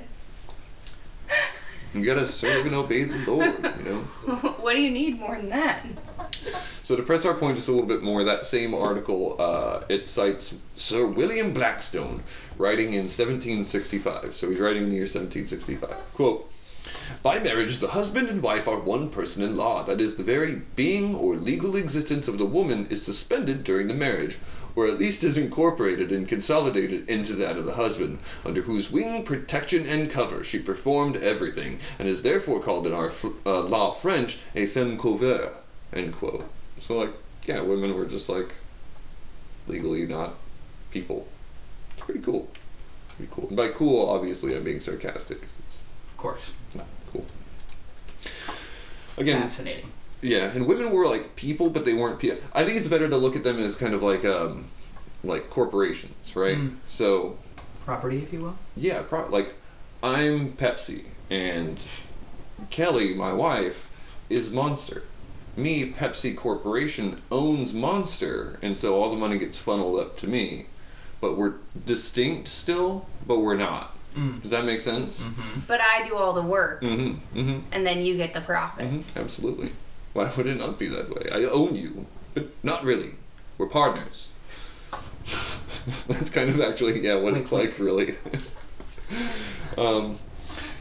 You 1.92 2.04
gotta 2.04 2.26
serve 2.26 2.66
and 2.66 2.74
obey 2.76 3.02
the 3.02 3.18
Lord. 3.28 3.68
You 3.78 3.84
know. 3.84 3.98
what 4.60 4.76
do 4.76 4.80
you 4.80 4.92
need 4.92 5.18
more 5.18 5.34
than 5.36 5.48
that? 5.50 5.84
So 6.84 6.94
to 6.94 7.02
press 7.02 7.24
our 7.24 7.34
point 7.34 7.56
just 7.56 7.68
a 7.68 7.72
little 7.72 7.86
bit 7.88 8.00
more, 8.02 8.22
that 8.22 8.46
same 8.46 8.74
article 8.74 9.34
uh, 9.40 9.80
it 9.88 10.08
cites 10.08 10.54
Sir 10.76 11.04
William 11.06 11.52
Blackstone 11.52 12.22
writing 12.58 12.92
in 12.92 13.08
1765. 13.08 14.36
So 14.36 14.50
he's 14.50 14.60
writing 14.60 14.84
in 14.84 14.88
the 14.90 14.94
year 14.96 15.06
1765. 15.08 15.90
Quote. 16.14 16.46
By 17.24 17.40
marriage, 17.40 17.78
the 17.78 17.88
husband 17.88 18.28
and 18.28 18.40
wife 18.42 18.68
are 18.68 18.78
one 18.78 19.10
person 19.10 19.42
in 19.42 19.56
law. 19.56 19.82
That 19.82 20.00
is, 20.00 20.14
the 20.14 20.22
very 20.22 20.62
being 20.76 21.14
or 21.14 21.34
legal 21.36 21.74
existence 21.76 22.28
of 22.28 22.38
the 22.38 22.46
woman 22.46 22.86
is 22.88 23.02
suspended 23.04 23.64
during 23.64 23.88
the 23.88 23.94
marriage, 23.94 24.38
or 24.76 24.86
at 24.86 24.98
least 24.98 25.24
is 25.24 25.36
incorporated 25.38 26.10
and 26.12 26.28
consolidated 26.28 27.08
into 27.08 27.32
that 27.34 27.56
of 27.56 27.64
the 27.64 27.74
husband, 27.74 28.18
under 28.44 28.62
whose 28.62 28.90
wing, 28.90 29.24
protection, 29.24 29.86
and 29.86 30.10
cover 30.10 30.42
she 30.44 30.58
performed 30.58 31.16
everything, 31.16 31.78
and 31.98 32.08
is 32.08 32.22
therefore 32.22 32.60
called 32.60 32.86
in 32.86 32.92
our 32.92 33.10
fr- 33.10 33.28
uh, 33.46 33.60
law 33.60 33.92
French 33.92 34.38
a 34.54 34.66
femme 34.66 34.96
couvert. 34.98 35.52
End 35.92 36.14
quote. 36.14 36.48
So, 36.80 36.96
like, 36.98 37.12
yeah, 37.44 37.60
women 37.60 37.94
were 37.94 38.06
just 38.06 38.28
like 38.28 38.54
legally 39.66 40.06
not 40.06 40.34
people. 40.90 41.28
It's 41.96 42.04
pretty 42.04 42.20
cool. 42.20 42.48
Pretty 43.16 43.32
cool. 43.32 43.48
And 43.48 43.56
by 43.56 43.68
cool, 43.68 44.08
obviously, 44.08 44.56
I'm 44.56 44.64
being 44.64 44.80
sarcastic. 44.80 45.42
It's 45.42 45.82
Of 46.10 46.16
course. 46.16 46.52
not 46.74 46.86
cool. 47.12 47.26
Again, 49.18 49.42
Fascinating. 49.42 49.90
Yeah, 50.22 50.44
and 50.54 50.66
women 50.66 50.90
were 50.90 51.06
like 51.06 51.36
people, 51.36 51.70
but 51.70 51.84
they 51.84 51.94
weren't 51.94 52.18
people. 52.18 52.40
I 52.52 52.64
think 52.64 52.78
it's 52.78 52.88
better 52.88 53.08
to 53.08 53.16
look 53.16 53.36
at 53.36 53.44
them 53.44 53.58
as 53.58 53.74
kind 53.74 53.94
of 53.94 54.02
like 54.02 54.24
um, 54.24 54.66
like 55.24 55.50
corporations, 55.50 56.34
right? 56.36 56.56
Mm. 56.58 56.76
So 56.88 57.36
Property, 57.84 58.18
if 58.18 58.32
you 58.32 58.42
will. 58.42 58.58
yeah, 58.76 59.02
pro- 59.02 59.28
like 59.28 59.54
I'm 60.02 60.52
Pepsi, 60.52 61.04
and 61.30 61.78
Kelly, 62.70 63.14
my 63.14 63.32
wife, 63.32 63.90
is 64.28 64.50
Monster. 64.50 65.02
Me, 65.56 65.92
Pepsi 65.92 66.34
Corporation 66.36 67.20
owns 67.32 67.74
Monster, 67.74 68.58
and 68.62 68.76
so 68.76 68.94
all 69.00 69.10
the 69.10 69.16
money 69.16 69.36
gets 69.38 69.56
funneled 69.58 69.98
up 70.00 70.16
to 70.18 70.26
me. 70.28 70.66
But 71.20 71.36
we're 71.36 71.54
distinct 71.84 72.48
still, 72.48 73.06
but 73.26 73.40
we're 73.40 73.56
not. 73.56 73.94
Mm. 74.16 74.40
Does 74.42 74.52
that 74.52 74.64
make 74.64 74.80
sense? 74.80 75.22
Mm-hmm. 75.22 75.60
But 75.66 75.80
I 75.82 76.06
do 76.08 76.14
all 76.16 76.32
the 76.32 76.40
work, 76.42 76.80
Mm-hmm. 76.82 77.38
Mm-hmm. 77.38 77.58
and 77.72 77.84
then 77.86 78.02
you 78.02 78.16
get 78.16 78.32
the 78.32 78.40
profits. 78.40 79.10
Mhm, 79.12 79.20
Absolutely. 79.22 79.70
Why 80.12 80.30
would 80.36 80.46
it 80.46 80.58
not 80.58 80.78
be 80.78 80.88
that 80.88 81.10
way? 81.10 81.30
I 81.32 81.44
own 81.44 81.76
you, 81.76 82.06
but 82.34 82.48
not 82.64 82.84
really. 82.84 83.12
We're 83.58 83.66
partners. 83.66 84.32
That's 86.08 86.30
kind 86.30 86.50
of 86.50 86.60
actually, 86.60 87.00
yeah, 87.04 87.14
what 87.16 87.34
it's 87.34 87.52
like, 87.52 87.78
really. 87.78 88.16
um, 89.78 90.18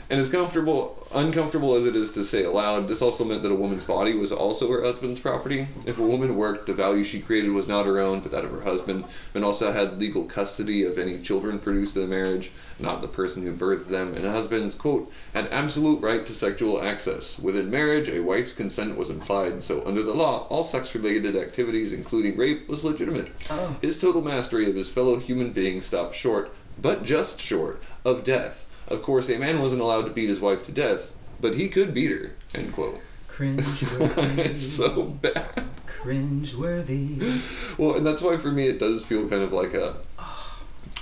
and 0.10 0.20
as 0.20 0.30
comfortable, 0.30 1.08
uncomfortable 1.14 1.76
as 1.76 1.86
it 1.86 1.96
is 1.96 2.12
to 2.12 2.24
say 2.24 2.44
aloud, 2.44 2.88
this 2.88 3.02
also 3.02 3.24
meant 3.24 3.44
that 3.44 3.52
a 3.52 3.56
woman's 3.56 3.84
body 3.84 4.14
was 4.14 4.32
also 4.32 4.72
her 4.72 4.82
husband's 4.82 5.20
property. 5.20 5.68
If 5.86 6.00
a 6.00 6.04
woman 6.04 6.36
worked, 6.36 6.66
the 6.66 6.74
value 6.74 7.04
she 7.04 7.22
created 7.22 7.52
was 7.52 7.68
not 7.68 7.86
her 7.86 8.00
own, 8.00 8.22
but 8.22 8.32
that 8.32 8.44
of 8.44 8.52
her 8.52 8.62
husband, 8.62 9.06
and 9.36 9.46
also 9.46 9.72
had 9.72 10.00
legal 10.00 10.24
custody 10.24 10.84
of 10.84 10.98
any 10.98 11.20
children 11.20 11.60
produced 11.60 11.96
in 11.96 12.02
the 12.02 12.08
marriage, 12.08 12.52
not 12.80 13.02
the 13.02 13.08
person 13.08 13.44
who 13.44 13.54
birthed 13.54 13.90
them. 13.90 14.16
And 14.16 14.26
a 14.26 14.32
husband's, 14.32 14.76
quote, 14.76 15.12
had 15.34 15.48
absolute 15.52 16.02
right 16.02 16.26
to 16.26 16.34
sexual 16.34 16.82
access. 16.82 17.38
Within 17.38 17.70
marriage, 17.70 18.10
a 18.10 18.22
wife's 18.22 18.54
consent 18.54 18.98
was 18.98 19.12
implied, 19.12 19.62
so 19.62 19.86
under 19.86 20.02
the 20.02 20.14
law, 20.14 20.48
all 20.50 20.64
sex 20.64 20.96
related 20.96 21.36
activities, 21.36 21.94
including 21.94 22.36
rape, 22.36 22.68
was 22.68 22.84
legitimate. 22.84 23.32
Oh. 23.50 23.78
His 23.82 24.02
total 24.02 24.24
mastery 24.24 24.68
of 24.68 24.76
his 24.76 24.90
fellow 24.90 25.18
human 25.18 25.52
being 25.52 25.82
stopped 25.82 26.16
short, 26.16 26.52
but 26.82 27.04
just 27.04 27.40
short, 27.40 27.84
of 28.04 28.24
death. 28.24 28.69
Of 28.90 29.04
course, 29.04 29.30
a 29.30 29.38
man 29.38 29.62
wasn't 29.62 29.82
allowed 29.82 30.04
to 30.04 30.12
beat 30.12 30.30
his 30.30 30.40
wife 30.40 30.66
to 30.66 30.72
death, 30.72 31.14
but 31.40 31.56
he 31.56 31.70
could 31.70 31.94
beat 31.94 32.12
her. 32.12 32.32
End 32.54 32.74
quote. 32.74 33.00
Cringe 33.28 33.84
it's 34.38 34.66
so 34.66 35.04
bad. 35.06 35.64
Cringe 35.86 36.56
worthy. 36.56 37.40
Well, 37.78 37.96
and 37.96 38.06
that's 38.06 38.22
why 38.22 38.38
for 38.38 38.52
me 38.52 38.68
it 38.68 38.80
does 38.80 39.04
feel 39.06 39.30
kind 39.30 39.44
of 39.44 39.54
like 39.54 39.74
a 39.74 39.96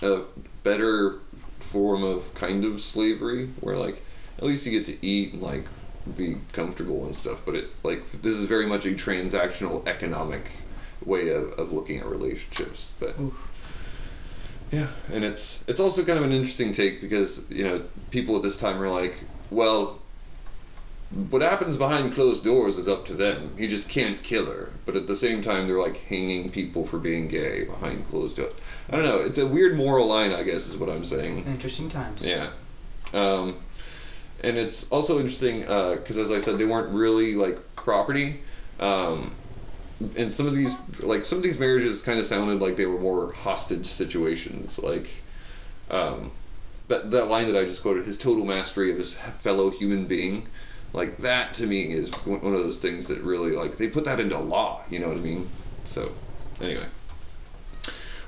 a 0.02 0.22
better 0.64 1.20
form 1.60 2.04
of 2.04 2.34
kind 2.36 2.64
of 2.66 2.82
slavery, 2.82 3.48
where 3.60 3.78
like 3.78 4.04
at 4.38 4.44
least 4.44 4.66
you 4.66 4.72
get 4.72 4.86
to 4.86 5.06
eat 5.06 5.34
and 5.34 5.42
like 5.42 5.66
be 6.16 6.38
comfortable 6.52 7.06
and 7.06 7.16
stuff. 7.16 7.42
But 7.46 7.56
it 7.56 7.70
like 7.84 8.22
this 8.22 8.38
is 8.38 8.46
very 8.46 8.68
much 8.68 8.86
a 8.86 8.90
transactional 8.90 9.88
economic 9.88 10.52
way 11.04 11.30
of, 11.30 11.52
of 11.54 11.72
looking 11.72 12.00
at 12.00 12.06
relationships. 12.06 12.94
But 13.00 13.16
yeah, 14.72 14.88
and 15.14 15.24
it's 15.24 15.64
it's 15.68 15.80
also 15.80 16.04
kind 16.04 16.18
of 16.18 16.26
an 16.26 16.32
interesting 16.32 16.72
take 16.74 17.02
because 17.02 17.50
you 17.50 17.64
know 17.64 17.84
people 18.12 18.36
at 18.36 18.44
this 18.44 18.58
time 18.58 18.82
are 18.82 18.90
like, 18.90 19.24
well, 19.50 20.00
what 21.30 21.42
happens 21.42 21.78
behind 21.78 22.14
closed 22.14 22.44
doors 22.44 22.78
is 22.78 22.88
up 22.88 23.06
to 23.06 23.14
them. 23.14 23.54
You 23.58 23.68
just 23.68 23.88
can't 23.88 24.22
kill 24.24 24.46
her. 24.48 24.72
But 24.86 24.96
at 24.96 25.08
the 25.08 25.16
same 25.16 25.42
time, 25.42 25.68
they're 25.68 25.80
like 25.80 25.98
hanging 25.98 26.50
people 26.50 26.86
for 26.86 26.98
being 26.98 27.28
gay 27.28 27.64
behind 27.64 28.10
closed 28.10 28.38
doors. 28.38 28.54
I 28.90 28.96
don't 28.96 29.06
know. 29.06 29.20
It's 29.20 29.38
a 29.38 29.48
weird 29.48 29.78
moral 29.78 30.08
line, 30.08 30.32
I 30.34 30.44
guess, 30.44 30.68
is 30.68 30.78
what 30.78 30.90
I'm 30.90 31.06
saying. 31.06 31.46
Interesting 31.46 31.90
times. 31.90 32.24
Yeah. 32.24 32.50
Um, 33.14 33.58
and 34.44 34.58
it's 34.58 34.90
also 34.92 35.20
interesting 35.20 35.62
because, 35.62 36.18
as 36.18 36.32
I 36.32 36.40
said, 36.40 36.58
they 36.58 36.66
weren't 36.66 36.94
really 36.94 37.36
like 37.36 37.76
property. 37.76 38.42
Um, 38.80 39.34
and 40.16 40.34
some 40.34 40.48
of 40.48 40.56
these, 40.56 40.76
like 41.02 41.26
some 41.26 41.38
of 41.38 41.44
these 41.44 41.60
marriages, 41.60 42.02
kind 42.02 42.20
of 42.20 42.26
sounded 42.26 42.60
like 42.60 42.78
they 42.78 42.86
were 42.86 43.00
more 43.00 43.32
hostage 43.34 43.88
situations. 43.88 44.80
Like, 44.80 45.10
um, 45.90 46.32
that 46.88 47.12
that 47.12 47.26
line 47.28 47.52
that 47.52 47.60
I 47.60 47.66
just 47.66 47.82
quoted, 47.82 48.06
his 48.06 48.18
total 48.18 48.46
mastery 48.46 48.92
of 48.92 48.98
his 48.98 49.16
fellow 49.40 49.70
human 49.70 50.06
being, 50.06 50.48
like 50.94 51.18
that 51.18 51.54
to 51.56 51.68
me 51.68 51.92
is 51.94 52.12
one 52.26 52.54
of 52.54 52.60
those 52.60 52.78
things 52.78 53.08
that 53.08 53.20
really 53.22 53.52
like 53.52 53.78
they 53.78 53.88
put 53.88 54.06
that 54.06 54.20
into 54.20 54.38
law. 54.38 54.82
You 54.90 55.00
know 55.00 55.08
what 55.08 55.18
I 55.18 55.22
mean? 55.22 55.50
So, 55.86 56.12
anyway. 56.62 56.86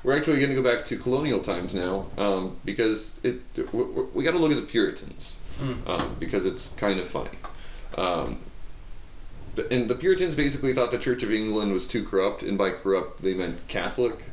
We're 0.02 0.16
actually 0.16 0.38
going 0.38 0.48
to 0.48 0.54
go 0.54 0.62
back 0.62 0.86
to 0.86 0.96
colonial 0.96 1.40
times 1.40 1.74
now 1.74 2.06
um, 2.16 2.56
because 2.64 3.20
it 3.22 3.42
we, 3.72 3.82
we 4.14 4.24
got 4.24 4.30
to 4.30 4.38
look 4.38 4.50
at 4.50 4.56
the 4.56 4.62
Puritans 4.62 5.38
Mm. 5.60 5.86
um, 5.86 6.16
because 6.18 6.46
it's 6.46 6.70
kind 6.70 6.98
of 6.98 7.06
funny. 7.06 7.36
Um, 7.98 8.38
and 9.70 9.88
the 9.88 9.94
Puritans 9.94 10.34
basically 10.34 10.72
thought 10.74 10.90
the 10.90 10.98
Church 10.98 11.22
of 11.22 11.32
England 11.32 11.72
was 11.72 11.86
too 11.86 12.04
corrupt, 12.04 12.42
and 12.42 12.56
by 12.56 12.70
corrupt 12.70 13.22
they 13.22 13.34
meant 13.34 13.66
Catholic. 13.68 14.24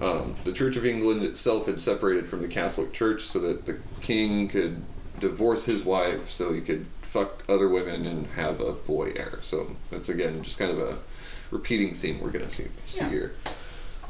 Um, 0.00 0.34
the 0.44 0.52
Church 0.52 0.76
of 0.76 0.84
England 0.84 1.22
itself 1.22 1.66
had 1.66 1.80
separated 1.80 2.28
from 2.28 2.42
the 2.42 2.48
Catholic 2.48 2.92
Church 2.92 3.22
so 3.22 3.38
that 3.40 3.64
the 3.66 3.78
king 4.00 4.48
could 4.48 4.82
divorce 5.20 5.64
his 5.64 5.84
wife 5.84 6.28
so 6.28 6.52
he 6.52 6.60
could 6.60 6.84
fuck 7.00 7.42
other 7.48 7.68
women 7.68 8.04
and 8.06 8.26
have 8.28 8.60
a 8.60 8.72
boy 8.72 9.12
heir. 9.16 9.38
So 9.40 9.74
that's 9.90 10.10
again 10.10 10.42
just 10.42 10.58
kind 10.58 10.70
of 10.70 10.78
a 10.78 10.98
repeating 11.50 11.94
theme 11.94 12.20
we're 12.20 12.30
gonna 12.30 12.50
see 12.50 12.66
see 12.88 13.04
Yeah. 13.04 13.10
here. 13.10 13.34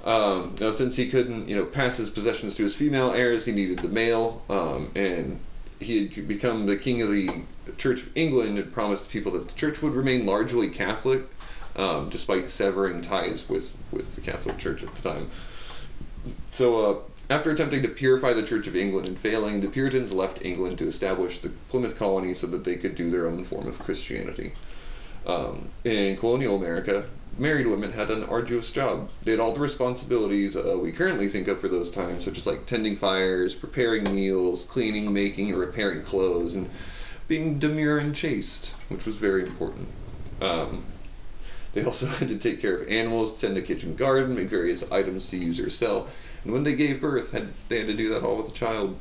Um, 0.04 0.56
now, 0.60 0.70
since 0.70 0.94
he 0.96 1.08
couldn't, 1.08 1.48
you 1.48 1.56
know, 1.56 1.64
pass 1.64 1.96
his 1.96 2.10
possessions 2.10 2.54
to 2.56 2.62
his 2.62 2.74
female 2.76 3.12
heirs, 3.12 3.44
he 3.44 3.50
needed 3.52 3.78
the 3.80 3.88
male, 3.88 4.42
um, 4.48 4.90
and 4.94 5.40
he 5.80 6.08
had 6.08 6.28
become 6.28 6.66
the 6.66 6.76
king 6.76 7.02
of 7.02 7.10
the 7.10 7.42
Church 7.76 8.02
of 8.02 8.10
England 8.14 8.58
and 8.58 8.72
promised 8.72 9.10
people 9.10 9.32
that 9.32 9.48
the 9.48 9.54
church 9.54 9.82
would 9.82 9.92
remain 9.92 10.24
largely 10.24 10.68
Catholic, 10.68 11.22
um, 11.74 12.08
despite 12.08 12.50
severing 12.50 13.02
ties 13.02 13.48
with 13.48 13.72
with 13.90 14.14
the 14.14 14.20
Catholic 14.20 14.58
Church 14.58 14.82
at 14.82 14.94
the 14.94 15.02
time. 15.02 15.30
So, 16.50 16.90
uh, 16.90 16.98
after 17.28 17.50
attempting 17.50 17.82
to 17.82 17.88
purify 17.88 18.32
the 18.32 18.42
Church 18.42 18.66
of 18.66 18.76
England 18.76 19.08
and 19.08 19.18
failing, 19.18 19.60
the 19.60 19.68
Puritans 19.68 20.12
left 20.12 20.44
England 20.44 20.78
to 20.78 20.88
establish 20.88 21.38
the 21.38 21.50
Plymouth 21.68 21.98
colony 21.98 22.34
so 22.34 22.46
that 22.46 22.64
they 22.64 22.76
could 22.76 22.94
do 22.94 23.10
their 23.10 23.26
own 23.26 23.44
form 23.44 23.66
of 23.66 23.78
Christianity. 23.78 24.52
Um, 25.26 25.70
in 25.84 26.16
colonial 26.16 26.56
America, 26.56 27.06
married 27.38 27.66
women 27.66 27.92
had 27.92 28.10
an 28.10 28.24
arduous 28.24 28.70
job. 28.70 29.10
They 29.22 29.32
had 29.32 29.40
all 29.40 29.52
the 29.52 29.60
responsibilities 29.60 30.56
uh, 30.56 30.78
we 30.80 30.92
currently 30.92 31.28
think 31.28 31.48
of 31.48 31.60
for 31.60 31.68
those 31.68 31.90
times, 31.90 32.24
such 32.24 32.38
as 32.38 32.46
like 32.46 32.66
tending 32.66 32.96
fires, 32.96 33.54
preparing 33.54 34.14
meals, 34.14 34.64
cleaning, 34.64 35.12
making, 35.12 35.52
or 35.52 35.58
repairing 35.58 36.02
clothes, 36.02 36.54
and 36.54 36.70
being 37.28 37.58
demure 37.58 37.98
and 37.98 38.14
chaste, 38.14 38.74
which 38.88 39.04
was 39.04 39.16
very 39.16 39.42
important. 39.42 39.88
Um, 40.40 40.84
they 41.72 41.84
also 41.84 42.06
had 42.18 42.28
to 42.28 42.38
take 42.38 42.60
care 42.60 42.76
of 42.76 42.88
animals, 42.88 43.40
tend 43.40 43.56
a 43.56 43.62
kitchen 43.62 43.96
garden, 43.96 44.34
make 44.34 44.48
various 44.48 44.90
items 44.90 45.28
to 45.30 45.36
use 45.36 45.60
or 45.60 45.70
sell. 45.70 46.08
And 46.42 46.52
when 46.52 46.62
they 46.62 46.74
gave 46.74 47.00
birth, 47.00 47.32
had 47.32 47.48
they 47.68 47.78
had 47.78 47.88
to 47.88 47.94
do 47.94 48.08
that 48.10 48.22
all 48.22 48.36
with 48.36 48.48
a 48.48 48.52
child. 48.52 48.98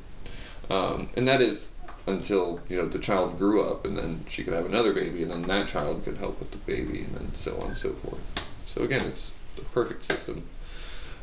Um, 0.69 1.10
and 1.15 1.28
that 1.28 1.41
is 1.41 1.67
until 2.08 2.62
you 2.70 2.78
know 2.78 2.88
the 2.88 3.00
child 3.00 3.38
grew 3.38 3.63
up, 3.63 3.86
and 3.86 3.98
then 3.98 4.26
she 4.28 4.44
could 4.44 4.54
have 4.54 4.65
another 4.65 4.94
baby, 4.94 5.24
and 5.24 5.32
then 5.32 5.44
that 5.44 5.68
child 5.68 6.04
could 6.04 6.18
help 6.18 6.39
with 6.39 6.52
the 6.52 6.58
baby, 6.58 7.02
and 7.02 7.15
then 7.15 7.34
so 7.34 7.58
on 7.62 7.68
and 7.68 7.78
so 7.78 7.94
forth. 7.94 8.48
So 8.65 8.84
again, 8.84 9.06
it's 9.06 9.34
the 9.56 9.63
perfect 9.63 10.04
system. 10.04 10.44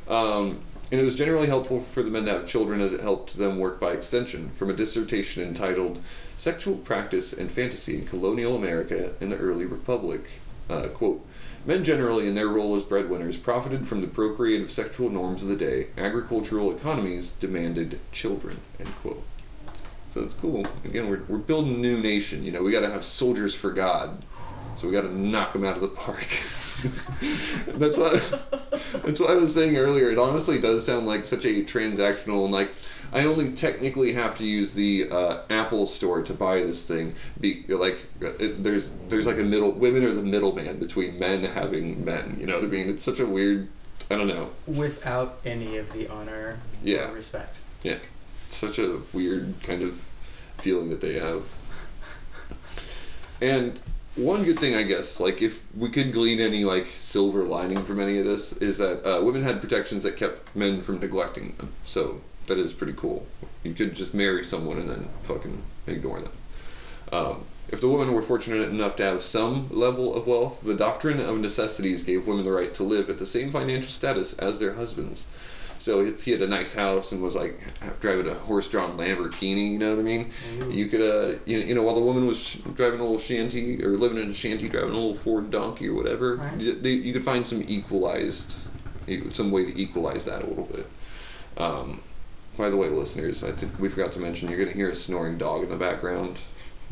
Um, 0.09 0.62
and 0.90 1.01
it 1.01 1.05
was 1.05 1.16
generally 1.16 1.47
helpful 1.47 1.81
for 1.81 2.03
the 2.03 2.11
men 2.11 2.27
to 2.27 2.33
have 2.33 2.47
children 2.47 2.81
as 2.81 2.92
it 2.92 3.01
helped 3.01 3.38
them 3.38 3.59
work 3.59 3.81
by 3.81 3.92
extension. 3.92 4.51
From 4.51 4.68
a 4.68 4.75
dissertation 4.75 5.42
entitled 5.42 6.01
"Sexual 6.37 6.79
Practice 6.79 7.33
and 7.33 7.51
Fantasy 7.51 7.97
in 7.99 8.07
Colonial 8.07 8.57
America 8.57 9.12
in 9.21 9.31
the 9.31 9.38
Early 9.38 9.64
Republic," 9.64 10.23
uh, 10.68 10.88
quote. 10.88 11.25
Men 11.64 11.85
generally, 11.85 12.27
in 12.27 12.35
their 12.35 12.49
role 12.49 12.75
as 12.75 12.83
breadwinners, 12.83 13.37
profited 13.37 13.87
from 13.87 14.01
the 14.01 14.09
procreative 14.09 14.73
sexual 14.73 15.09
norms 15.11 15.45
of 15.45 15.49
the 15.49 15.57
day. 15.57 15.87
Agricultural 15.97 16.77
economies 16.77 17.31
demanded 17.31 18.01
children. 18.11 18.59
End 18.81 18.92
quote. 18.97 19.23
So 20.12 20.22
it's 20.22 20.35
cool. 20.35 20.66
Again, 20.85 21.09
we're, 21.09 21.22
we're 21.29 21.38
building 21.38 21.75
a 21.77 21.79
new 21.79 21.98
nation. 21.98 22.44
You 22.44 22.53
know, 22.53 22.62
we 22.62 22.70
got 22.70 22.81
to 22.81 22.90
have 22.90 23.05
soldiers 23.05 23.55
for 23.55 23.70
God. 23.70 24.22
So 24.77 24.87
we 24.88 24.92
got 24.94 25.03
to 25.03 25.16
knock 25.18 25.53
them 25.53 25.64
out 25.64 25.77
of 25.77 25.83
the 25.83 25.88
park. 25.88 26.27
that's 27.66 27.96
what 27.96 28.12
that's 29.05 29.20
what 29.20 29.31
I 29.31 29.35
was 29.35 29.55
saying 29.55 29.77
earlier. 29.77 30.11
It 30.11 30.18
honestly 30.18 30.59
does 30.59 30.85
sound 30.85 31.07
like 31.07 31.27
such 31.27 31.44
a 31.44 31.62
transactional 31.62 32.44
and 32.44 32.53
like 32.53 32.70
I 33.12 33.25
only 33.25 33.53
technically 33.53 34.14
have 34.14 34.37
to 34.38 34.44
use 34.44 34.72
the 34.72 35.11
uh, 35.11 35.42
Apple 35.51 35.85
Store 35.85 36.22
to 36.22 36.33
buy 36.33 36.62
this 36.62 36.85
thing. 36.85 37.14
Be 37.38 37.64
like 37.68 38.07
it, 38.20 38.62
there's 38.64 38.90
there's 39.09 39.27
like 39.27 39.38
a 39.38 39.44
middle 39.44 39.72
women 39.72 40.05
are 40.05 40.12
the 40.12 40.22
middleman 40.22 40.79
between 40.79 41.18
men 41.18 41.44
having 41.44 42.03
men. 42.05 42.38
You 42.40 42.46
know 42.46 42.57
what 42.57 42.64
I 42.64 42.68
mean? 42.68 42.88
It's 42.88 43.05
such 43.05 43.20
a 43.20 43.27
weird. 43.27 43.68
I 44.11 44.16
don't 44.16 44.27
know. 44.29 44.51
Without 44.66 45.38
any 45.44 45.77
of 45.77 45.92
the 45.92 46.09
honor 46.09 46.59
Yeah. 46.83 47.11
or 47.11 47.12
respect. 47.14 47.59
Yeah, 47.83 47.98
such 48.52 48.78
a 48.78 49.00
weird 49.12 49.54
kind 49.62 49.82
of 49.82 50.00
feeling 50.58 50.90
that 50.90 51.00
they 51.00 51.18
have. 51.18 51.42
And 53.40 53.80
one 54.14 54.44
good 54.44 54.58
thing, 54.58 54.74
I 54.74 54.82
guess, 54.82 55.18
like 55.18 55.42
if 55.42 55.62
we 55.76 55.88
could 55.88 56.12
glean 56.12 56.38
any 56.38 56.64
like 56.64 56.86
silver 56.98 57.44
lining 57.44 57.82
from 57.84 57.98
any 57.98 58.18
of 58.18 58.24
this, 58.24 58.52
is 58.58 58.78
that 58.78 59.04
uh, 59.04 59.22
women 59.22 59.42
had 59.42 59.60
protections 59.60 60.02
that 60.04 60.16
kept 60.16 60.54
men 60.54 60.82
from 60.82 61.00
neglecting 61.00 61.54
them. 61.56 61.72
So 61.84 62.20
that 62.46 62.58
is 62.58 62.72
pretty 62.72 62.92
cool. 62.92 63.26
You 63.64 63.74
could 63.74 63.94
just 63.94 64.14
marry 64.14 64.44
someone 64.44 64.78
and 64.78 64.90
then 64.90 65.08
fucking 65.22 65.62
ignore 65.86 66.20
them. 66.20 66.32
Um, 67.10 67.44
if 67.68 67.80
the 67.80 67.88
women 67.88 68.12
were 68.12 68.22
fortunate 68.22 68.68
enough 68.68 68.96
to 68.96 69.02
have 69.02 69.22
some 69.22 69.68
level 69.70 70.14
of 70.14 70.26
wealth, 70.26 70.60
the 70.62 70.74
doctrine 70.74 71.20
of 71.20 71.38
necessities 71.38 72.02
gave 72.02 72.26
women 72.26 72.44
the 72.44 72.52
right 72.52 72.74
to 72.74 72.82
live 72.82 73.08
at 73.08 73.18
the 73.18 73.26
same 73.26 73.50
financial 73.50 73.90
status 73.90 74.34
as 74.34 74.58
their 74.58 74.74
husbands. 74.74 75.26
So 75.83 76.01
if 76.01 76.23
he 76.23 76.31
had 76.31 76.40
a 76.42 76.47
nice 76.47 76.73
house 76.75 77.11
and 77.11 77.21
was 77.21 77.35
like 77.35 77.61
driving 77.99 78.29
a 78.29 78.35
horse-drawn 78.35 78.97
Lamborghini, 78.97 79.73
you 79.73 79.79
know 79.79 79.90
what 79.90 79.99
I 79.99 80.03
mean? 80.03 80.31
You 80.71 80.87
could, 80.87 81.01
uh, 81.01 81.38
you 81.45 81.59
know, 81.59 81.66
you 81.66 81.75
know, 81.75 81.83
while 81.83 81.97
the 81.97 82.01
woman 82.01 82.25
was 82.29 82.38
sh- 82.40 82.59
driving 82.77 83.01
a 83.01 83.03
little 83.03 83.18
shanty 83.18 83.83
or 83.85 83.97
living 83.97 84.18
in 84.23 84.31
a 84.31 84.33
shanty, 84.33 84.68
driving 84.68 84.90
a 84.90 84.95
little 84.95 85.16
Ford 85.16 85.51
donkey 85.51 85.88
or 85.88 85.95
whatever, 85.95 86.37
Right. 86.37 86.57
you, 86.61 86.75
you 86.75 87.12
could 87.12 87.25
find 87.25 87.45
some 87.45 87.64
equalized, 87.66 88.55
some 89.33 89.51
way 89.51 89.64
to 89.64 89.77
equalize 89.81 90.25
that 90.27 90.45
a 90.45 90.47
little 90.47 90.66
bit. 90.73 90.87
Um, 91.57 92.01
by 92.57 92.71
the 92.71 92.77
way, 92.77 92.88
listeners, 92.88 93.42
I 93.42 93.51
think 93.51 93.77
we 93.81 93.88
forgot 93.88 94.12
to 94.12 94.21
mention 94.21 94.51
you're 94.51 94.59
gonna 94.61 94.71
hear 94.77 94.88
a 94.90 94.95
snoring 94.95 95.37
dog 95.37 95.64
in 95.64 95.68
the 95.71 95.77
background. 95.77 96.37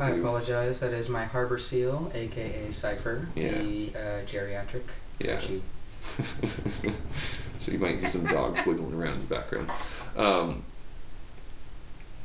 I 0.01 0.09
apologize. 0.09 0.79
That 0.79 0.91
is 0.91 1.07
my 1.07 1.23
harbor 1.23 1.59
seal, 1.59 2.11
aka 2.13 2.71
Cypher, 2.71 3.29
Yeah. 3.35 3.51
the 3.61 3.89
uh, 3.95 4.25
geriatric. 4.25 4.83
Yeah. 5.19 5.39
so 7.59 7.71
you 7.71 7.79
might 7.79 7.99
hear 7.99 8.09
some 8.09 8.25
dogs 8.25 8.59
wiggling 8.65 8.93
around 8.93 9.15
in 9.15 9.27
the 9.27 9.35
background. 9.35 9.69
Um, 10.15 10.63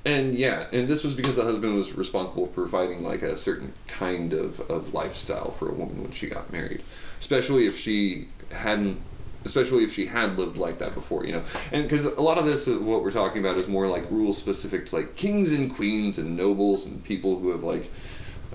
and 0.06 0.38
yeah, 0.38 0.66
and 0.72 0.86
this 0.86 1.02
was 1.02 1.14
because 1.14 1.34
the 1.34 1.42
husband 1.42 1.74
was 1.74 1.92
responsible 1.92 2.46
for 2.46 2.62
providing 2.62 3.02
like 3.02 3.22
a 3.22 3.36
certain 3.36 3.72
kind 3.88 4.32
of, 4.32 4.60
of 4.70 4.94
lifestyle 4.94 5.50
for 5.50 5.68
a 5.68 5.72
woman 5.72 6.00
when 6.00 6.12
she 6.12 6.28
got 6.28 6.52
married, 6.52 6.84
especially 7.18 7.66
if 7.66 7.76
she 7.76 8.28
hadn't, 8.52 9.00
especially 9.44 9.82
if 9.82 9.92
she 9.92 10.06
had 10.06 10.38
lived 10.38 10.56
like 10.56 10.78
that 10.78 10.94
before, 10.94 11.26
you 11.26 11.32
know. 11.32 11.42
And 11.72 11.82
because 11.82 12.06
a 12.06 12.20
lot 12.20 12.38
of 12.38 12.46
this, 12.46 12.68
is 12.68 12.78
what 12.78 13.02
we're 13.02 13.10
talking 13.10 13.40
about, 13.40 13.56
is 13.56 13.66
more 13.66 13.88
like 13.88 14.08
rules 14.08 14.38
specific 14.38 14.86
to 14.86 14.96
like 14.96 15.16
kings 15.16 15.50
and 15.50 15.74
queens 15.74 16.18
and 16.18 16.36
nobles 16.36 16.86
and 16.86 17.02
people 17.02 17.40
who 17.40 17.50
have 17.50 17.64
like 17.64 17.90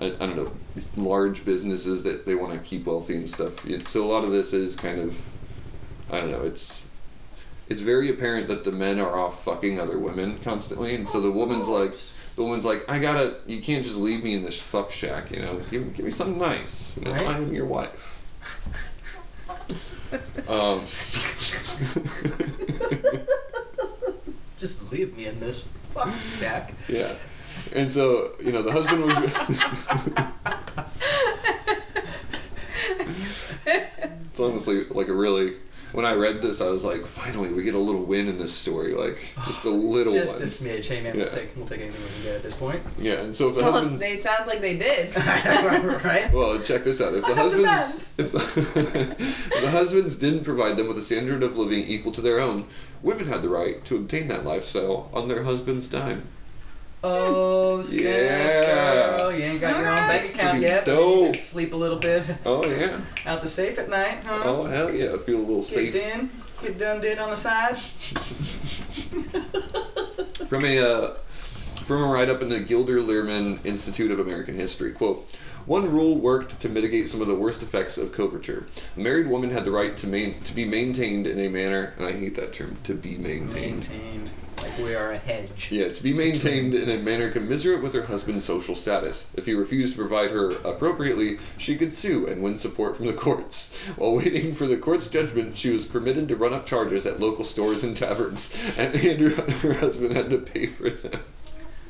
I, 0.02 0.06
I 0.06 0.26
don't 0.26 0.36
know, 0.36 0.52
large 0.96 1.44
businesses 1.44 2.02
that 2.02 2.26
they 2.26 2.34
want 2.34 2.52
to 2.52 2.58
keep 2.58 2.86
wealthy 2.86 3.16
and 3.16 3.28
stuff. 3.28 3.64
So 3.88 4.04
a 4.04 4.08
lot 4.10 4.24
of 4.24 4.30
this 4.32 4.52
is 4.52 4.76
kind 4.76 5.00
of, 5.00 5.16
I 6.10 6.20
don't 6.20 6.30
know, 6.30 6.42
it's 6.42 6.86
it's 7.68 7.80
very 7.80 8.10
apparent 8.10 8.48
that 8.48 8.64
the 8.64 8.72
men 8.72 8.98
are 8.98 9.18
off 9.18 9.44
fucking 9.44 9.80
other 9.80 9.98
women 9.98 10.38
constantly, 10.44 10.94
and 10.94 11.08
so 11.08 11.20
the 11.20 11.30
woman's 11.30 11.68
like, 11.68 11.94
the 12.36 12.42
woman's 12.42 12.64
like, 12.64 12.88
I 12.90 12.98
gotta, 12.98 13.36
you 13.46 13.62
can't 13.62 13.84
just 13.84 13.98
leave 13.98 14.22
me 14.22 14.34
in 14.34 14.42
this 14.42 14.60
fuck 14.60 14.92
shack, 14.92 15.30
you 15.30 15.40
know, 15.40 15.60
give, 15.70 15.94
give 15.94 16.04
me 16.04 16.10
something 16.12 16.38
nice, 16.38 16.96
you 16.98 17.04
know, 17.04 17.12
Right. 17.12 17.26
I 17.26 17.36
am 17.38 17.54
your 17.54 17.66
wife. 17.66 18.20
um, 20.48 20.84
Just 24.58 24.90
leave 24.92 25.16
me 25.16 25.26
in 25.26 25.40
this 25.40 25.64
fuck 25.92 26.12
shack. 26.38 26.72
yeah, 26.88 27.12
and 27.74 27.92
so 27.92 28.32
you 28.42 28.52
know 28.52 28.62
the 28.62 28.72
husband 28.72 29.04
was. 29.04 29.16
it's 33.66 34.40
honestly 34.40 34.84
like 34.90 35.08
a 35.08 35.14
really. 35.14 35.54
When 35.92 36.06
I 36.06 36.14
read 36.14 36.40
this, 36.40 36.62
I 36.62 36.70
was 36.70 36.86
like, 36.86 37.02
finally, 37.02 37.52
we 37.52 37.62
get 37.64 37.74
a 37.74 37.78
little 37.78 38.02
win 38.02 38.26
in 38.26 38.38
this 38.38 38.54
story, 38.54 38.94
like 38.94 39.34
just 39.44 39.66
a 39.66 39.70
little 39.70 40.14
Just 40.14 40.36
one. 40.36 40.44
a 40.44 40.46
smidge. 40.46 40.86
Hey 40.86 41.02
man, 41.02 41.14
Yeah. 41.14 41.24
we'll 41.24 41.32
take 41.32 41.54
we'll 41.54 41.66
take 41.66 41.80
anything 41.82 42.00
we 42.02 42.08
can 42.14 42.22
get 42.22 42.34
at 42.36 42.42
this 42.42 42.54
point. 42.54 42.82
Yeah, 42.98 43.20
and 43.20 43.36
so 43.36 43.50
if 43.50 43.56
the 43.56 43.60
Well, 43.62 43.72
husband's 43.72 44.02
it 44.02 44.22
sounds 44.22 44.46
like 44.48 44.62
they 44.62 44.78
did. 44.78 45.14
right? 45.16 46.32
well, 46.32 46.58
check 46.60 46.84
this 46.84 47.02
out. 47.02 47.12
If 47.12 47.26
the 47.26 47.32
I 47.32 47.34
the 47.34 47.42
husbands, 47.42 48.14
if 48.18 48.32
the, 48.32 48.38
if 49.54 49.60
the 49.60 49.70
husbands 49.70 50.16
didn't 50.16 50.44
provide 50.44 50.78
them 50.78 50.88
with 50.88 50.96
a 50.96 51.02
standard 51.02 51.42
of 51.42 51.58
living 51.58 51.80
equal 51.80 52.12
to 52.12 52.22
their 52.22 52.40
own, 52.40 52.64
women 53.02 53.26
had 53.26 53.42
the 53.42 53.50
right 53.50 53.84
to 53.84 53.96
obtain 53.96 54.28
that 54.28 54.46
lifestyle 54.46 55.10
on 55.12 55.28
their 55.28 55.42
husband's 55.42 55.90
dime. 55.90 56.26
Oh, 57.04 57.82
snap, 57.82 58.04
Yeah. 58.04 59.16
girl. 59.16 59.32
You 59.32 59.42
ain't 59.44 59.60
got 59.60 59.76
your 59.78 59.88
own 59.88 59.96
bank 60.08 60.30
account 60.34 60.60
yet. 60.60 60.84
dope. 60.84 61.34
sleep 61.36 61.72
a 61.72 61.76
little 61.76 61.98
bit 61.98 62.22
Oh 62.46 62.64
yeah. 62.66 63.00
out 63.26 63.40
the 63.42 63.48
safe 63.48 63.78
at 63.78 63.88
night, 63.88 64.18
huh? 64.24 64.42
Oh 64.44 64.64
hell 64.64 64.92
yeah. 64.94 65.12
I 65.14 65.18
feel 65.18 65.38
a 65.38 65.40
little 65.40 65.56
Get 65.62 65.66
safe. 65.66 65.94
in, 65.96 66.30
get 66.62 66.78
done 66.78 67.00
did 67.00 67.18
on 67.18 67.30
the 67.30 67.36
side. 67.36 67.76
From 70.48 70.64
a 70.64 70.78
uh, 70.78 71.14
from 71.86 72.02
a 72.02 72.06
write 72.06 72.28
up 72.28 72.42
in 72.42 72.48
the 72.48 72.60
Gilder 72.60 73.00
Lehrman 73.00 73.64
Institute 73.64 74.10
of 74.10 74.18
American 74.20 74.54
History, 74.54 74.92
quote. 74.92 75.28
One 75.66 75.92
rule 75.92 76.16
worked 76.16 76.58
to 76.60 76.68
mitigate 76.68 77.08
some 77.08 77.20
of 77.20 77.28
the 77.28 77.36
worst 77.36 77.62
effects 77.62 77.96
of 77.96 78.12
coverture. 78.12 78.66
A 78.96 79.00
married 79.00 79.28
woman 79.28 79.50
had 79.50 79.64
the 79.64 79.70
right 79.70 79.96
to 79.98 80.06
main, 80.08 80.42
to 80.42 80.54
be 80.54 80.64
maintained 80.64 81.26
in 81.26 81.38
a 81.38 81.48
manner, 81.48 81.94
and 81.96 82.06
I 82.06 82.12
hate 82.12 82.34
that 82.34 82.52
term, 82.52 82.78
to 82.84 82.94
be 82.94 83.16
maintained. 83.16 83.88
Maintained. 83.88 84.30
Like 84.58 84.76
we 84.78 84.94
are 84.94 85.12
a 85.12 85.18
hedge. 85.18 85.70
Yeah, 85.70 85.92
to 85.92 86.02
be 86.02 86.12
maintained 86.12 86.74
in 86.74 86.88
a 86.88 86.96
manner 86.96 87.30
commensurate 87.30 87.82
with 87.82 87.94
her 87.94 88.02
husband's 88.02 88.44
social 88.44 88.76
status. 88.76 89.26
If 89.34 89.46
he 89.46 89.54
refused 89.54 89.94
to 89.94 89.98
provide 89.98 90.30
her 90.30 90.50
appropriately, 90.50 91.38
she 91.58 91.76
could 91.76 91.94
sue 91.94 92.26
and 92.26 92.42
win 92.42 92.58
support 92.58 92.96
from 92.96 93.06
the 93.06 93.12
courts. 93.12 93.76
While 93.96 94.16
waiting 94.16 94.54
for 94.54 94.66
the 94.66 94.76
court's 94.76 95.08
judgment, 95.08 95.56
she 95.56 95.70
was 95.70 95.84
permitted 95.84 96.28
to 96.28 96.36
run 96.36 96.52
up 96.52 96.66
charges 96.66 97.06
at 97.06 97.20
local 97.20 97.44
stores 97.44 97.82
and 97.84 97.96
taverns, 97.96 98.54
and 98.76 98.94
Andrew 98.94 99.34
and 99.36 99.52
her 99.52 99.74
husband 99.74 100.16
had 100.16 100.30
to 100.30 100.38
pay 100.38 100.66
for 100.66 100.90
them. 100.90 101.20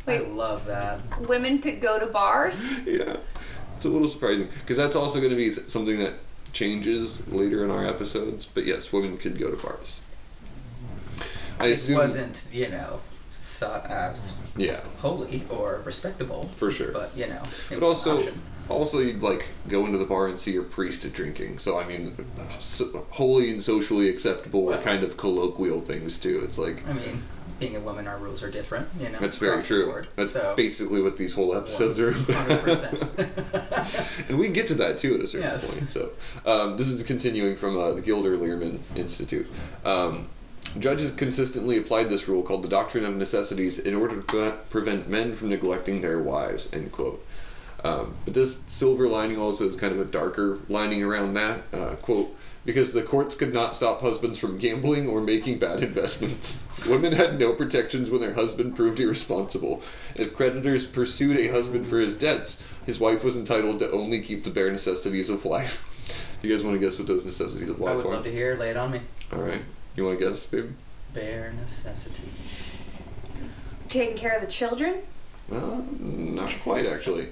I 0.07 0.19
Wait. 0.19 0.29
love 0.29 0.67
that. 0.67 1.01
Women 1.29 1.61
could 1.61 1.81
go 1.81 1.99
to 1.99 2.07
bars. 2.07 2.65
Yeah, 2.87 3.19
it's 3.83 3.87
a 3.89 3.91
little 3.93 4.07
surprising 4.07 4.49
because 4.61 4.77
that's 4.77 4.95
also 4.95 5.19
going 5.19 5.31
to 5.31 5.37
be 5.37 5.51
something 5.69 5.99
that 5.99 6.15
changes 6.53 7.27
later 7.27 7.65
in 7.65 7.71
our 7.73 7.85
episodes. 7.85 8.47
But 8.47 8.65
yes, 8.65 8.93
women 8.93 9.19
could 9.19 9.41
go 9.41 9.51
to 9.51 9.57
bars. 9.61 10.01
I 11.59 11.67
it 11.67 11.73
assume, 11.73 11.97
wasn't, 11.99 12.47
you 12.53 12.69
know, 12.69 13.01
so, 13.33 13.67
uh, 13.67 14.17
yeah, 14.57 14.85
holy 14.99 15.43
or 15.51 15.83
respectable. 15.85 16.45
for 16.55 16.71
sure. 16.71 16.93
But 16.93 17.11
you 17.17 17.27
know, 17.27 17.43
it 17.73 17.81
But 17.81 17.83
also, 17.83 18.33
also 18.69 19.01
you'd 19.01 19.21
like 19.21 19.49
go 19.67 19.85
into 19.87 19.99
the 19.99 20.05
bar 20.05 20.29
and 20.29 20.39
see 20.39 20.53
your 20.53 20.63
priest 20.63 21.13
drinking. 21.13 21.59
So 21.59 21.77
I 21.77 21.85
mean, 21.85 22.25
so, 22.61 23.05
wholly 23.11 23.51
and 23.51 23.61
socially 23.61 24.09
acceptable 24.09 24.61
are 24.69 24.77
Well- 24.77 24.83
kind 24.83 25.03
of 25.03 25.17
colloquial 25.17 25.81
things 25.81 26.19
too. 26.19 26.43
It's 26.45 26.57
like 26.59 26.87
I 26.89 26.93
mean, 26.93 27.25
being 27.59 27.77
a 27.77 27.81
woman, 27.81 28.09
our 28.09 28.19
rules 28.19 28.43
are 28.43 28.51
different. 28.51 28.89
You 28.99 29.09
know, 29.11 29.19
that's 29.19 29.37
very 29.37 29.63
true. 29.63 30.03
That's 30.17 30.33
so, 30.33 30.55
basically 30.57 31.03
what 31.03 31.17
these 31.17 31.35
whole 31.35 31.55
episodes 31.55 32.01
are 32.01 32.11
about. 32.11 32.49
100%. 32.49 34.29
and 34.29 34.39
we 34.39 34.49
get 34.49 34.69
to 34.69 34.75
that 34.75 34.99
too 34.99 35.15
at 35.15 35.21
a 35.21 35.27
certain 35.27 35.49
Yes. 35.49 35.79
point. 35.79 35.93
So 35.93 36.11
um, 36.47 36.77
this 36.77 36.89
is 36.89 37.03
continuing 37.03 37.57
from 37.57 37.79
uh, 37.79 37.93
the 37.93 38.01
Gilder 38.01 38.37
Lehrman 38.37 38.81
Institute. 38.97 39.47
Um, 39.85 40.29
judges 40.79 41.13
consistently 41.13 41.79
applied 41.79 42.09
this 42.09 42.29
rule 42.29 42.43
called 42.43 42.63
the 42.63 42.69
doctrine 42.69 43.05
of 43.05 43.15
necessities 43.17 43.79
in 43.79 43.95
order 43.95 44.21
to 44.23 44.53
prevent 44.71 45.09
men 45.09 45.35
from 45.35 45.49
neglecting 45.51 46.01
their 46.01 46.19
wives. 46.21 46.73
End 46.73 46.93
quote. 46.93 47.25
Um, 47.85 48.15
but 48.25 48.35
this 48.35 48.61
silver 48.69 49.09
lining 49.09 49.39
also 49.39 49.67
is 49.67 49.77
kind 49.77 49.93
of 49.93 50.01
a 50.01 50.05
darker 50.05 50.61
lining 50.69 51.03
around 51.03 51.35
that. 51.35 51.63
Uh, 51.73 51.95
quote, 51.97 52.37
because 52.65 52.93
the 52.93 53.03
courts 53.03 53.35
could 53.35 53.53
not 53.53 53.75
stop 53.75 54.01
husbands 54.01 54.39
from 54.39 54.59
gambling 54.59 55.09
or 55.09 55.21
making 55.21 55.59
bad 55.59 55.83
investments. 55.83 56.65
Women 56.89 57.13
had 57.13 57.39
no 57.39 57.53
protections 57.53 58.11
when 58.11 58.21
their 58.21 58.35
husband 58.35 58.77
proved 58.77 59.01
irresponsible. 59.01 59.83
If 60.17 60.37
creditors 60.37 60.87
pursued 60.87 61.37
a 61.37 61.49
husband 61.49 61.87
for 61.87 61.99
his 61.99 62.19
debts, 62.19 62.63
his 62.87 63.01
wife 63.01 63.25
was 63.25 63.37
entitled 63.37 63.79
to 63.81 63.91
only 63.91 64.21
keep 64.21 64.45
the 64.45 64.51
bare 64.51 64.71
necessities 64.71 65.31
of 65.31 65.45
life. 65.45 65.89
You 66.43 66.51
guys 66.55 66.65
want 66.65 66.79
to 66.79 66.85
guess 66.85 66.99
what 66.99 67.07
those 67.07 67.25
necessities 67.25 67.69
of 67.71 67.81
life 67.81 67.89
are? 67.89 67.93
I 67.93 67.95
life 67.95 68.05
would 68.05 68.11
are? 68.11 68.15
love 68.17 68.25
to 68.25 68.33
hear. 68.33 68.57
Lay 68.57 68.71
it 68.71 68.77
on 68.77 68.91
me. 68.91 69.01
All 69.33 69.39
right. 69.41 69.63
You 69.97 70.05
want 70.05 70.19
to 70.19 70.29
guess, 70.31 70.47
babe? 70.47 70.73
Bare 71.15 71.53
necessities. 71.61 72.85
Taking 73.89 74.17
care 74.17 74.35
of 74.35 74.41
the 74.41 74.49
children. 74.49 75.03
Uh, 75.51 75.83
not 76.01 76.55
quite, 76.63 76.87
actually. 76.87 77.29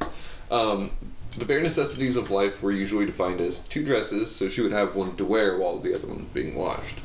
Um, 0.51 0.91
the 1.37 1.45
bare 1.45 1.63
necessities 1.63 2.17
of 2.17 2.31
life 2.31 2.63
were 2.63 2.73
usually 2.73 3.07
defined 3.07 3.41
as 3.41 3.61
two 3.61 3.85
dresses, 3.85 4.35
so 4.35 4.49
she 4.49 4.63
would 4.63 4.73
have 4.73 4.95
one 4.95 5.17
to 5.17 5.25
wear 5.25 5.57
while 5.57 5.79
the 5.79 5.95
other 5.95 6.09
one 6.09 6.19
was 6.19 6.29
being 6.33 6.55
washed. 6.55 6.99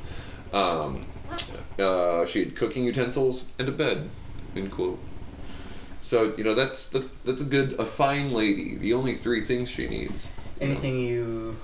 Um, 0.54 1.02
uh, 1.78 2.26
she 2.26 2.40
had 2.40 2.56
cooking 2.56 2.86
utensils 2.86 3.46
and 3.60 3.68
a 3.68 3.72
bed. 3.72 4.10
End 4.56 4.72
quote. 4.72 5.00
So 6.02 6.34
you 6.38 6.44
know 6.44 6.54
that's 6.54 6.88
that's, 6.88 7.12
that's 7.24 7.42
a 7.42 7.46
good 7.46 7.74
a 7.80 7.86
fine 7.86 8.32
lady. 8.32 8.78
The 8.78 8.94
only 8.94 9.16
three 9.16 9.44
things 9.44 9.70
she 9.70 9.88
needs: 9.88 10.30
you 10.60 10.68
Anything 10.68 11.00
you 11.00 11.06
you 11.06 11.58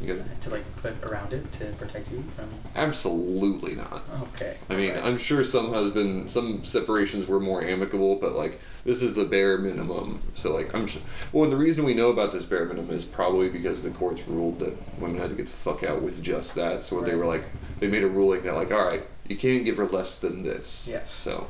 to 0.00 0.50
like 0.50 0.64
put 0.76 0.94
around 1.04 1.32
it 1.32 1.50
to 1.52 1.66
protect 1.72 2.10
you 2.10 2.24
from? 2.34 2.48
absolutely 2.74 3.74
not. 3.74 4.02
Okay. 4.34 4.56
I 4.68 4.76
mean, 4.76 4.90
alright. 4.90 5.04
I'm 5.04 5.18
sure 5.18 5.44
some 5.44 5.72
husband, 5.72 6.30
some 6.30 6.64
separations 6.64 7.28
were 7.28 7.40
more 7.40 7.62
amicable, 7.62 8.16
but 8.16 8.32
like 8.32 8.60
this 8.84 9.02
is 9.02 9.14
the 9.14 9.24
bare 9.24 9.58
minimum. 9.58 10.22
So 10.34 10.54
like 10.54 10.74
I'm 10.74 10.86
sure. 10.86 11.02
Well, 11.32 11.44
and 11.44 11.52
the 11.52 11.56
reason 11.56 11.84
we 11.84 11.94
know 11.94 12.10
about 12.10 12.32
this 12.32 12.44
bare 12.44 12.64
minimum 12.64 12.94
is 12.96 13.04
probably 13.04 13.48
because 13.50 13.82
the 13.82 13.90
courts 13.90 14.26
ruled 14.26 14.58
that 14.60 14.74
women 14.98 15.20
had 15.20 15.30
to 15.30 15.36
get 15.36 15.46
the 15.46 15.52
fuck 15.52 15.84
out 15.84 16.02
with 16.02 16.22
just 16.22 16.54
that. 16.54 16.84
So 16.84 17.00
they 17.02 17.14
were 17.14 17.26
like, 17.26 17.48
they 17.78 17.88
made 17.88 18.02
a 18.02 18.08
ruling 18.08 18.42
that 18.44 18.54
like, 18.54 18.72
all 18.72 18.84
right, 18.84 19.06
you 19.28 19.36
can't 19.36 19.64
give 19.64 19.76
her 19.76 19.86
less 19.86 20.16
than 20.16 20.42
this. 20.42 20.88
Yes. 20.90 21.10
So 21.10 21.46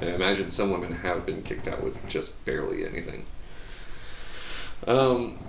I 0.00 0.06
imagine 0.06 0.50
some 0.50 0.70
women 0.70 0.92
have 0.92 1.26
been 1.26 1.42
kicked 1.42 1.66
out 1.66 1.82
with 1.82 2.06
just 2.08 2.44
barely 2.44 2.86
anything. 2.86 3.24
Um. 4.86 5.40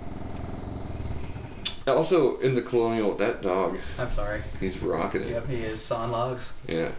Also, 1.94 2.38
in 2.38 2.54
the 2.54 2.62
colonial, 2.62 3.14
that 3.16 3.42
dog, 3.42 3.78
I'm 3.98 4.10
sorry. 4.10 4.42
he's 4.60 4.80
rocking 4.80 5.22
it. 5.22 5.28
Yep, 5.30 5.48
he 5.48 5.56
is 5.56 5.80
sawing 5.80 6.10
logs. 6.12 6.52
Yeah. 6.68 6.92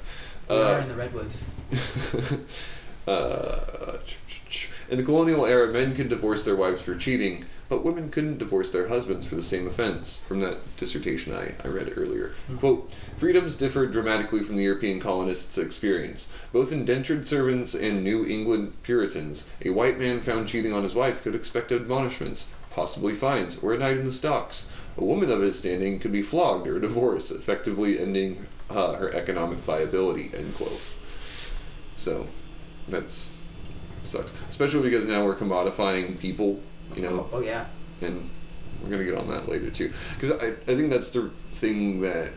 We 0.49 0.55
Uh, 0.55 0.59
are 0.63 0.79
in 0.79 0.87
the 0.89 0.95
redwoods. 0.95 1.45
uh, 3.07 3.97
in 4.89 4.97
the 4.97 5.03
colonial 5.03 5.45
era, 5.45 5.71
men 5.71 5.95
could 5.95 6.09
divorce 6.09 6.43
their 6.43 6.55
wives 6.55 6.81
for 6.81 6.93
cheating, 6.95 7.45
but 7.69 7.83
women 7.85 8.09
couldn't 8.09 8.37
divorce 8.39 8.69
their 8.71 8.89
husbands 8.89 9.25
for 9.25 9.35
the 9.35 9.41
same 9.41 9.65
offense. 9.65 10.19
From 10.27 10.41
that 10.41 10.57
dissertation 10.77 11.33
I, 11.33 11.53
I 11.63 11.69
read 11.69 11.93
earlier. 11.95 12.33
Quote, 12.59 12.91
freedoms 13.15 13.55
differed 13.55 13.91
dramatically 13.91 14.43
from 14.43 14.57
the 14.57 14.63
European 14.63 14.99
colonists' 14.99 15.57
experience. 15.57 16.31
Both 16.51 16.71
indentured 16.73 17.27
servants 17.27 17.73
and 17.73 18.03
New 18.03 18.25
England 18.25 18.73
Puritans, 18.83 19.49
a 19.65 19.69
white 19.69 19.97
man 19.97 20.19
found 20.19 20.49
cheating 20.49 20.73
on 20.73 20.83
his 20.83 20.93
wife 20.95 21.23
could 21.23 21.35
expect 21.35 21.71
admonishments, 21.71 22.49
possibly 22.71 23.13
fines, 23.13 23.57
or 23.63 23.73
a 23.73 23.77
night 23.77 23.97
in 23.97 24.03
the 24.05 24.11
stocks. 24.11 24.69
A 24.97 25.03
woman 25.03 25.31
of 25.31 25.41
his 25.41 25.57
standing 25.57 25.99
could 25.99 26.11
be 26.11 26.21
flogged 26.21 26.67
or 26.67 26.79
divorced, 26.79 27.31
effectively 27.31 27.99
ending 27.99 28.45
uh, 28.69 28.93
her 28.93 29.13
economic 29.13 29.57
viability, 29.59 30.31
end 30.35 30.53
quote. 30.55 30.81
So, 31.97 32.27
that's 32.87 33.31
sucks. 34.05 34.33
Especially 34.49 34.81
because 34.81 35.05
now 35.05 35.23
we're 35.23 35.35
commodifying 35.35 36.19
people, 36.19 36.59
you 36.95 37.01
know, 37.03 37.27
Oh, 37.31 37.37
oh 37.37 37.41
yeah. 37.41 37.65
and 38.01 38.29
we're 38.83 38.89
gonna 38.89 39.05
get 39.05 39.15
on 39.15 39.29
that 39.29 39.47
later 39.47 39.69
too. 39.69 39.93
Because 40.15 40.31
I, 40.31 40.47
I 40.69 40.75
think 40.75 40.89
that's 40.89 41.11
the 41.11 41.29
thing 41.53 42.01
that 42.01 42.31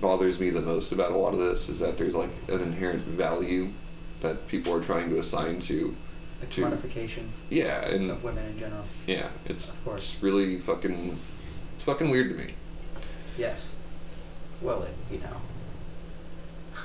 bothers 0.00 0.40
me 0.40 0.48
the 0.50 0.60
most 0.62 0.92
about 0.92 1.12
a 1.12 1.16
lot 1.16 1.34
of 1.34 1.40
this 1.40 1.68
is 1.68 1.80
that 1.80 1.98
there's 1.98 2.14
like 2.14 2.30
an 2.48 2.60
inherent 2.62 3.02
value 3.02 3.70
that 4.20 4.46
people 4.48 4.72
are 4.72 4.80
trying 4.80 5.10
to 5.10 5.18
assign 5.18 5.60
to, 5.60 5.94
The 6.40 6.46
to 6.46 6.62
commodification 6.62 7.26
yeah, 7.50 7.84
and 7.86 8.10
of 8.10 8.22
women 8.24 8.46
in 8.46 8.58
general. 8.58 8.84
yeah, 9.06 9.28
it's 9.46 9.74
Of 9.74 9.84
course. 9.84 10.14
it's 10.14 10.22
really 10.22 10.58
fucking 10.60 11.18
it's 11.80 11.86
fucking 11.86 12.10
weird 12.10 12.28
to 12.28 12.34
me. 12.34 12.46
Yes. 13.38 13.74
Well, 14.60 14.82
it, 14.82 14.92
you 15.10 15.18
know. 15.20 15.36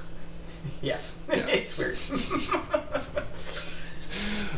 yes. 0.81 1.21
Yeah. 1.27 1.35
it's 1.47 1.77
weird. 1.77 1.97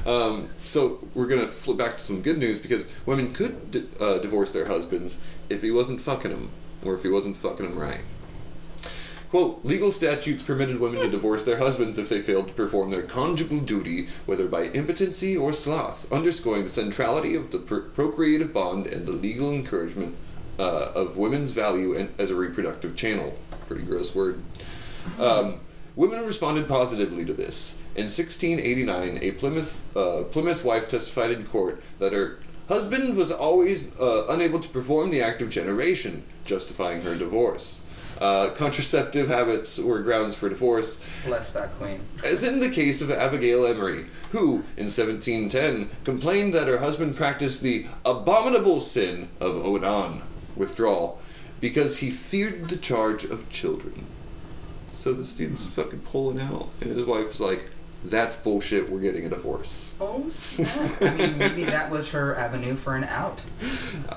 Um, 0.05 0.49
so 0.63 0.99
we're 1.15 1.27
gonna 1.27 1.47
flip 1.47 1.77
back 1.77 1.97
to 1.97 2.03
some 2.03 2.21
good 2.21 2.37
news 2.37 2.59
because 2.59 2.85
women 3.05 3.33
could 3.33 3.71
di- 3.71 3.87
uh, 3.99 4.19
divorce 4.19 4.53
their 4.53 4.67
husbands 4.67 5.17
if 5.49 5.61
he 5.61 5.69
wasn't 5.69 5.99
fucking 5.99 6.31
them, 6.31 6.51
or 6.85 6.95
if 6.95 7.01
he 7.03 7.09
wasn't 7.09 7.35
fucking 7.35 7.67
them 7.67 7.77
right. 7.77 7.99
Quote, 9.31 9.65
legal 9.65 9.91
statutes 9.91 10.41
permitted 10.43 10.79
women 10.79 11.01
to 11.01 11.09
divorce 11.09 11.43
their 11.43 11.57
husbands 11.57 11.99
if 11.99 12.07
they 12.07 12.21
failed 12.21 12.47
to 12.47 12.53
perform 12.53 12.89
their 12.89 13.01
conjugal 13.01 13.59
duty, 13.59 14.07
whether 14.25 14.47
by 14.47 14.61
impotency 14.61 15.35
or 15.35 15.51
sloth, 15.51 16.09
underscoring 16.09 16.63
the 16.63 16.69
centrality 16.69 17.35
of 17.35 17.51
the 17.51 17.59
pr- 17.59 17.79
procreative 17.79 18.53
bond 18.53 18.87
and 18.87 19.05
the 19.05 19.11
legal 19.11 19.51
encouragement 19.51 20.15
uh, 20.59 20.91
of 20.93 21.17
women's 21.17 21.51
value 21.51 21.95
and, 21.95 22.13
as 22.17 22.31
a 22.31 22.35
reproductive 22.35 22.95
channel. 22.95 23.37
Pretty 23.67 23.83
gross 23.83 24.15
word. 24.15 24.41
Um, 25.19 25.59
women 25.95 26.25
responded 26.25 26.67
positively 26.67 27.25
to 27.25 27.33
this. 27.33 27.75
In 27.95 28.03
1689, 28.05 29.19
a 29.21 29.31
Plymouth 29.31 29.81
uh, 29.95 30.23
Plymouth 30.23 30.63
wife 30.63 30.87
testified 30.87 31.31
in 31.31 31.45
court 31.45 31.81
that 31.99 32.13
her 32.13 32.39
husband 32.67 33.15
was 33.17 33.31
always 33.31 33.87
uh, 33.99 34.27
unable 34.29 34.59
to 34.59 34.69
perform 34.69 35.09
the 35.09 35.21
act 35.21 35.41
of 35.41 35.49
generation, 35.49 36.23
justifying 36.45 37.01
her 37.01 37.15
divorce. 37.17 37.81
Uh, 38.21 38.49
contraceptive 38.55 39.27
habits 39.27 39.77
were 39.77 39.99
grounds 39.99 40.35
for 40.35 40.49
divorce, 40.49 41.03
Bless 41.25 41.51
that 41.53 41.71
queen. 41.77 42.01
as 42.23 42.43
in 42.43 42.59
the 42.59 42.69
case 42.69 42.99
of 42.99 43.11
Abigail 43.11 43.65
Emery, 43.65 44.07
who, 44.31 44.63
in 44.75 44.85
1710, 44.89 45.89
complained 46.03 46.51
that 46.53 46.67
her 46.67 46.79
husband 46.79 47.15
practiced 47.15 47.61
the 47.61 47.85
abominable 48.05 48.81
sin 48.81 49.29
of 49.39 49.55
Onan, 49.63 50.23
withdrawal, 50.57 51.19
because 51.59 51.99
he 51.99 52.11
feared 52.11 52.69
the 52.69 52.77
charge 52.77 53.23
of 53.23 53.49
children. 53.49 54.05
So 54.91 55.13
the 55.13 55.23
student's 55.23 55.65
fucking 55.65 55.99
pulling 55.99 56.39
out, 56.39 56.69
and 56.81 56.91
his 56.91 57.05
wife's 57.05 57.39
like, 57.39 57.69
that's 58.03 58.35
bullshit, 58.35 58.89
we're 58.89 58.99
getting 58.99 59.25
a 59.25 59.29
divorce. 59.29 59.93
Oh, 59.99 60.29
snap. 60.29 60.91
I 61.01 61.09
mean, 61.11 61.37
maybe 61.37 61.63
that 61.65 61.89
was 61.89 62.09
her 62.09 62.35
avenue 62.35 62.75
for 62.75 62.95
an 62.95 63.03
out. 63.03 63.43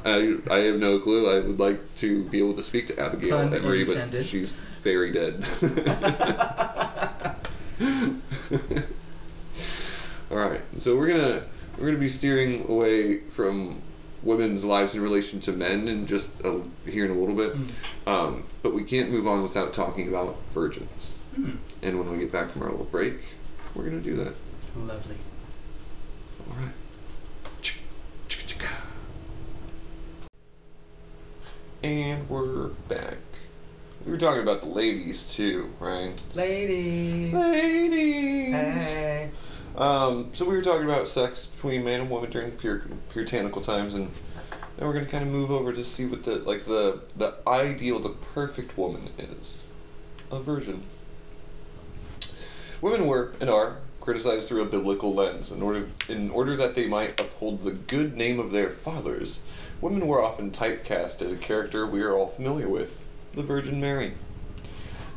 I, 0.05 0.37
I 0.50 0.59
have 0.59 0.76
no 0.76 0.98
clue. 0.98 1.31
I 1.31 1.40
would 1.40 1.59
like 1.59 1.94
to 1.96 2.24
be 2.24 2.38
able 2.38 2.55
to 2.55 2.62
speak 2.62 2.87
to 2.88 3.00
Abigail 3.00 3.38
Pun 3.38 3.55
Emery, 3.55 3.85
but 3.85 4.24
she's 4.24 4.53
very 4.83 5.12
dead. 5.12 5.44
All 10.31 10.37
right, 10.37 10.61
so 10.79 10.96
we're 10.96 11.09
gonna 11.09 11.44
we're 11.79 11.87
gonna 11.87 11.98
be 11.98 12.09
steering 12.09 12.68
away 12.68 13.20
from 13.20 13.81
women's 14.22 14.64
lives 14.64 14.94
in 14.94 15.02
relation 15.02 15.40
to 15.40 15.52
men, 15.52 15.88
and 15.88 16.06
just 16.06 16.44
uh, 16.44 16.59
here 16.87 17.04
in 17.04 17.11
a 17.11 17.14
little 17.14 17.35
bit. 17.35 17.56
Um, 18.06 18.44
but 18.62 18.74
we 18.74 18.85
can't 18.85 19.11
move 19.11 19.26
on 19.26 19.42
without 19.42 19.72
talking 19.72 20.09
about 20.09 20.37
virgins. 20.54 21.18
Hmm. 21.35 21.56
And 21.83 21.98
when 21.98 22.11
we 22.11 22.18
get 22.18 22.33
back 22.33 22.52
from 22.52 22.62
our 22.62 22.70
little 22.70 22.85
break, 22.87 23.14
we're 23.74 23.85
gonna 23.85 24.00
do 24.00 24.16
that. 24.16 24.35
Lovely. 24.76 25.16
All 26.50 26.56
right. 26.56 26.74
And 31.83 32.28
we're 32.28 32.68
back. 32.88 33.16
We 34.04 34.12
were 34.12 34.18
talking 34.18 34.42
about 34.42 34.61
the 34.61 34.66
ladies 34.66 35.35
too, 35.35 35.72
right? 35.80 36.12
Ladies. 36.35 37.33
Ladies. 37.33 38.52
Hey. 38.52 39.30
Um, 39.76 40.30
so 40.33 40.44
we 40.44 40.56
were 40.56 40.62
talking 40.62 40.85
about 40.85 41.09
sex 41.09 41.46
between 41.46 41.85
man 41.85 42.00
and 42.00 42.11
woman 42.11 42.30
during 42.30 42.50
pur- 42.52 42.83
puritanical 43.09 43.62
times, 43.62 43.94
and 43.94 44.11
now 44.78 44.87
we're 44.87 44.92
gonna 44.92 45.06
kind 45.06 45.24
of 45.24 45.30
move 45.30 45.50
over 45.50 45.72
to 45.72 45.85
see 45.85 46.06
what 46.06 46.24
the 46.24 46.37
like 46.37 46.64
the 46.64 47.00
the 47.16 47.35
ideal, 47.46 47.98
the 47.98 48.11
perfect 48.11 48.76
woman 48.76 49.11
is. 49.18 49.66
A 50.30 50.40
virgin. 50.40 50.83
Women 52.80 53.06
were 53.06 53.35
and 53.40 53.50
are 53.50 53.78
criticized 54.00 54.48
through 54.48 54.62
a 54.62 54.66
biblical 54.66 55.14
lens. 55.14 55.50
In 55.50 55.62
order 55.62 55.88
in 56.09 56.30
order 56.30 56.56
that 56.56 56.74
they 56.74 56.87
might 56.87 57.20
uphold 57.20 57.62
the 57.62 57.72
good 57.72 58.16
name 58.16 58.40
of 58.40 58.50
their 58.52 58.70
fathers, 58.70 59.40
women 59.80 60.06
were 60.06 60.22
often 60.22 60.50
typecast 60.50 61.22
as 61.22 61.33
a 61.33 61.37
character 61.37 61.87
we 61.87 62.02
are 62.02 62.16
all 62.16 62.28
familiar 62.28 62.68
with, 62.68 62.98
the 63.35 63.42
Virgin 63.42 63.80
Mary. 63.80 64.14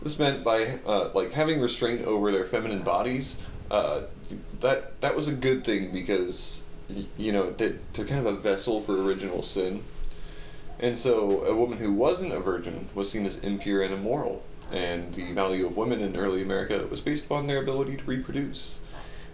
This 0.02 0.20
meant 0.20 0.44
by 0.44 0.80
uh, 0.86 1.10
like 1.14 1.32
having 1.32 1.62
restraint 1.62 2.06
over 2.06 2.32
their 2.32 2.46
feminine 2.46 2.82
bodies. 2.82 3.42
Uh, 3.72 4.04
that 4.64 5.00
that 5.02 5.16
was 5.16 5.28
a 5.28 5.34
good 5.34 5.64
thing 5.64 5.92
because 5.92 6.64
you 7.18 7.32
know 7.32 7.52
that 7.52 7.94
they're 7.94 8.06
kind 8.06 8.26
of 8.26 8.26
a 8.26 8.40
vessel 8.40 8.82
for 8.82 9.02
original 9.02 9.44
sin. 9.44 9.84
And 10.80 10.98
so 10.98 11.46
a 11.46 11.56
woman 11.56 11.78
who 11.78 11.94
wasn't 11.94 12.34
a 12.34 12.40
virgin 12.40 12.90
was 12.96 13.12
seen 13.12 13.26
as 13.26 13.38
impure 13.40 13.84
and 13.84 13.94
immoral. 13.94 14.44
And 14.72 15.14
the 15.14 15.32
value 15.34 15.68
of 15.68 15.78
women 15.78 16.02
in 16.02 16.16
early 16.16 16.42
America 16.42 16.88
was 16.90 17.00
based 17.00 17.26
upon 17.26 17.46
their 17.46 17.62
ability 17.62 17.98
to 17.98 18.04
reproduce. 18.06 18.80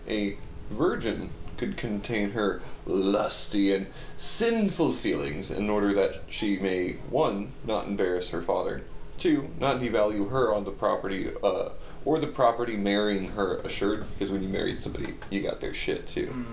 A 0.08 0.38
virgin 0.70 1.30
could 1.58 1.78
contain 1.78 2.32
her 2.32 2.62
lusty 2.86 3.74
and 3.74 3.88
sinful 4.18 4.94
feelings 4.94 5.50
in 5.50 5.70
order 5.70 5.94
that 5.94 6.22
she 6.28 6.58
may, 6.60 6.94
one, 7.10 7.52
not 7.65 7.88
embarrass 7.88 8.30
her 8.30 8.42
father, 8.42 8.84
two, 9.18 9.50
not 9.60 9.80
devalue 9.80 10.30
her 10.30 10.54
on 10.54 10.65
the 10.65 10.72
property, 10.72 11.32
uh, 11.44 11.70
or 12.06 12.20
the 12.20 12.28
property 12.28 12.78
marrying 12.78 13.30
her 13.30 13.58
assured, 13.60 14.06
because 14.14 14.32
when 14.32 14.42
you 14.42 14.50
married 14.50 14.80
somebody, 14.80 15.14
you 15.30 15.42
got 15.42 15.60
their 15.62 15.74
shit 15.74 16.08
too. 16.08 16.46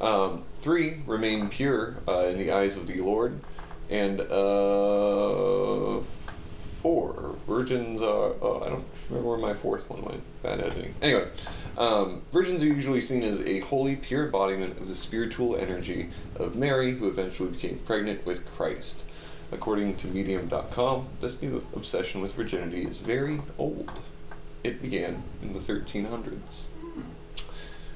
Um, 0.00 0.44
three, 0.62 1.02
remain 1.06 1.48
pure 1.48 1.96
uh, 2.06 2.26
in 2.26 2.38
the 2.38 2.52
eyes 2.52 2.76
of 2.76 2.86
the 2.86 3.00
Lord. 3.00 3.40
And 3.90 4.20
uh, 4.20 6.00
four, 6.82 7.36
virgins 7.46 8.02
are. 8.02 8.34
Oh, 8.40 8.62
I 8.64 8.68
don't 8.68 8.84
remember 9.08 9.30
where 9.30 9.38
my 9.38 9.54
fourth 9.54 9.88
one 9.88 10.02
went. 10.02 10.22
Bad 10.42 10.60
editing. 10.60 10.94
Anyway, 11.02 11.28
um, 11.76 12.22
virgins 12.32 12.62
are 12.62 12.66
usually 12.66 13.00
seen 13.00 13.22
as 13.22 13.40
a 13.40 13.60
holy, 13.60 13.96
pure 13.96 14.26
embodiment 14.26 14.78
of 14.78 14.88
the 14.88 14.94
spiritual 14.94 15.56
energy 15.56 16.10
of 16.36 16.54
Mary, 16.54 16.92
who 16.92 17.08
eventually 17.08 17.50
became 17.50 17.78
pregnant 17.84 18.24
with 18.26 18.46
Christ. 18.54 19.02
According 19.50 19.96
to 19.96 20.08
Medium.com, 20.08 21.08
this 21.22 21.40
new 21.40 21.66
obsession 21.74 22.20
with 22.20 22.34
virginity 22.34 22.84
is 22.84 22.98
very 22.98 23.40
old. 23.56 23.90
It 24.68 24.82
began 24.82 25.22
in 25.40 25.54
the 25.54 25.60
1300s. 25.60 26.66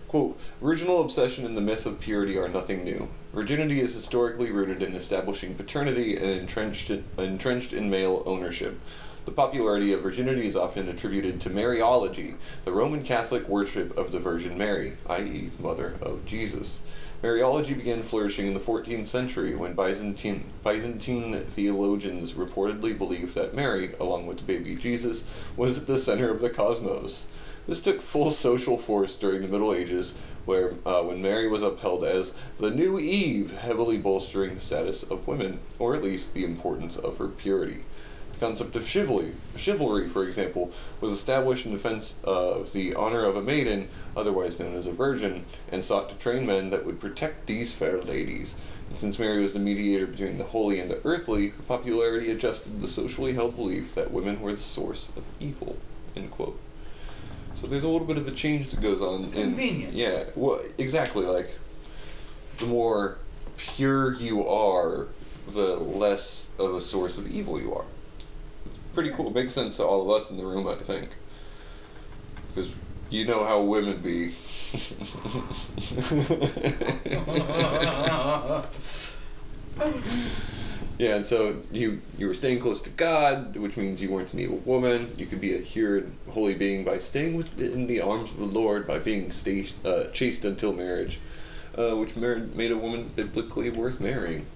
Quote, 0.08 0.40
virginal 0.62 1.02
obsession 1.02 1.44
and 1.44 1.54
the 1.54 1.60
myth 1.60 1.84
of 1.84 2.00
purity 2.00 2.38
are 2.38 2.48
nothing 2.48 2.82
new. 2.82 3.10
Virginity 3.34 3.78
is 3.78 3.92
historically 3.92 4.50
rooted 4.50 4.82
in 4.82 4.94
establishing 4.94 5.54
paternity 5.54 6.16
and 6.16 6.24
entrenched 6.24 6.88
in, 6.88 7.04
entrenched 7.18 7.74
in 7.74 7.90
male 7.90 8.22
ownership. 8.24 8.80
The 9.26 9.32
popularity 9.32 9.92
of 9.92 10.00
virginity 10.00 10.46
is 10.46 10.56
often 10.56 10.88
attributed 10.88 11.42
to 11.42 11.50
Mariology, 11.50 12.36
the 12.64 12.72
Roman 12.72 13.04
Catholic 13.04 13.46
worship 13.50 13.94
of 13.98 14.10
the 14.10 14.18
Virgin 14.18 14.56
Mary, 14.56 14.96
i.e., 15.10 15.50
the 15.54 15.62
mother 15.62 15.96
of 16.00 16.24
Jesus. 16.24 16.80
Mariology 17.22 17.76
began 17.76 18.02
flourishing 18.02 18.48
in 18.48 18.54
the 18.54 18.58
14th 18.58 19.06
century 19.06 19.54
when 19.54 19.74
Byzantine, 19.74 20.42
Byzantine 20.64 21.44
theologians 21.44 22.32
reportedly 22.32 22.98
believed 22.98 23.36
that 23.36 23.54
Mary, 23.54 23.94
along 24.00 24.26
with 24.26 24.38
the 24.38 24.42
baby 24.42 24.74
Jesus, 24.74 25.22
was 25.56 25.78
at 25.78 25.86
the 25.86 25.96
center 25.96 26.30
of 26.30 26.40
the 26.40 26.50
cosmos. 26.50 27.28
This 27.68 27.80
took 27.80 28.02
full 28.02 28.32
social 28.32 28.76
force 28.76 29.14
during 29.14 29.42
the 29.42 29.46
Middle 29.46 29.72
Ages, 29.72 30.14
where 30.46 30.72
uh, 30.84 31.04
when 31.04 31.22
Mary 31.22 31.46
was 31.46 31.62
upheld 31.62 32.02
as 32.02 32.34
the 32.58 32.72
new 32.72 32.98
Eve, 32.98 33.56
heavily 33.56 33.98
bolstering 33.98 34.56
the 34.56 34.60
status 34.60 35.04
of 35.04 35.28
women, 35.28 35.60
or 35.78 35.94
at 35.94 36.02
least 36.02 36.34
the 36.34 36.44
importance 36.44 36.96
of 36.96 37.18
her 37.18 37.28
purity. 37.28 37.84
The 38.32 38.38
concept 38.38 38.74
of 38.76 38.86
chivalry, 38.88 39.32
chivalry, 39.56 40.08
for 40.08 40.24
example, 40.26 40.72
was 41.00 41.12
established 41.12 41.66
in 41.66 41.72
defense 41.72 42.18
of 42.24 42.72
the 42.72 42.94
honor 42.94 43.24
of 43.24 43.36
a 43.36 43.42
maiden, 43.42 43.88
otherwise 44.16 44.58
known 44.58 44.74
as 44.74 44.86
a 44.86 44.92
virgin, 44.92 45.44
and 45.70 45.82
sought 45.84 46.08
to 46.10 46.16
train 46.16 46.44
men 46.46 46.70
that 46.70 46.84
would 46.84 47.00
protect 47.00 47.46
these 47.46 47.72
fair 47.72 48.00
ladies. 48.02 48.54
And 48.88 48.98
since 48.98 49.18
Mary 49.18 49.40
was 49.40 49.52
the 49.52 49.58
mediator 49.58 50.06
between 50.06 50.38
the 50.38 50.44
holy 50.44 50.80
and 50.80 50.90
the 50.90 51.00
earthly, 51.04 51.48
her 51.48 51.62
popularity 51.62 52.30
adjusted 52.30 52.82
the 52.82 52.88
socially 52.88 53.32
held 53.32 53.56
belief 53.56 53.94
that 53.94 54.10
women 54.10 54.40
were 54.40 54.52
the 54.52 54.60
source 54.60 55.10
of 55.16 55.22
evil. 55.40 55.76
End 56.16 56.30
quote. 56.30 56.58
So 57.54 57.66
there's 57.66 57.84
a 57.84 57.88
little 57.88 58.06
bit 58.06 58.16
of 58.16 58.26
a 58.26 58.32
change 58.32 58.70
that 58.70 58.80
goes 58.80 59.00
on. 59.00 59.24
in- 59.24 59.30
Convenient. 59.32 59.94
yeah. 59.94 60.24
Well, 60.34 60.60
exactly. 60.78 61.24
Like 61.26 61.56
the 62.58 62.66
more 62.66 63.18
pure 63.56 64.14
you 64.14 64.46
are, 64.48 65.08
the 65.48 65.76
less 65.76 66.48
of 66.58 66.74
a 66.74 66.80
source 66.80 67.18
of 67.18 67.30
evil 67.30 67.60
you 67.60 67.74
are. 67.74 67.84
Pretty 68.94 69.10
cool. 69.10 69.32
Makes 69.32 69.54
sense 69.54 69.78
to 69.78 69.84
all 69.84 70.02
of 70.02 70.10
us 70.10 70.30
in 70.30 70.36
the 70.36 70.44
room, 70.44 70.68
I 70.68 70.74
think. 70.76 71.10
Because 72.54 72.70
you 73.10 73.24
know 73.24 73.44
how 73.44 73.62
women 73.62 74.00
be. 74.02 74.34
yeah, 80.98 81.16
and 81.16 81.26
so 81.26 81.56
you 81.70 82.00
you 82.18 82.26
were 82.26 82.34
staying 82.34 82.60
close 82.60 82.80
to 82.82 82.90
God, 82.90 83.56
which 83.56 83.76
means 83.76 84.02
you 84.02 84.10
weren't 84.10 84.32
an 84.34 84.40
evil 84.40 84.58
woman. 84.58 85.12
You 85.16 85.26
could 85.26 85.40
be 85.40 85.56
a 85.56 85.60
pure 85.60 86.04
holy 86.30 86.54
being 86.54 86.84
by 86.84 86.98
staying 86.98 87.36
within 87.36 87.86
the 87.86 88.00
arms 88.00 88.30
of 88.30 88.38
the 88.38 88.44
Lord, 88.44 88.86
by 88.86 88.98
being 88.98 89.30
sta- 89.30 89.72
uh, 89.84 90.04
chaste 90.12 90.44
until 90.44 90.72
marriage, 90.72 91.18
uh, 91.76 91.94
which 91.96 92.16
mar- 92.16 92.46
made 92.54 92.70
a 92.70 92.78
woman 92.78 93.10
biblically 93.16 93.70
worth 93.70 94.00
marrying. 94.00 94.46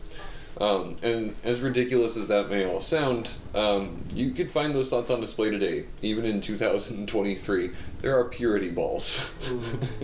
Um, 0.58 0.96
and 1.02 1.34
as 1.44 1.60
ridiculous 1.60 2.16
as 2.16 2.28
that 2.28 2.48
may 2.48 2.64
all 2.64 2.80
sound, 2.80 3.32
um, 3.54 4.02
you 4.14 4.30
could 4.30 4.50
find 4.50 4.74
those 4.74 4.88
thoughts 4.88 5.10
on 5.10 5.20
display 5.20 5.50
today, 5.50 5.84
even 6.00 6.24
in 6.24 6.40
2023. 6.40 7.70
There 8.00 8.18
are 8.18 8.24
purity 8.24 8.70
balls. 8.70 9.28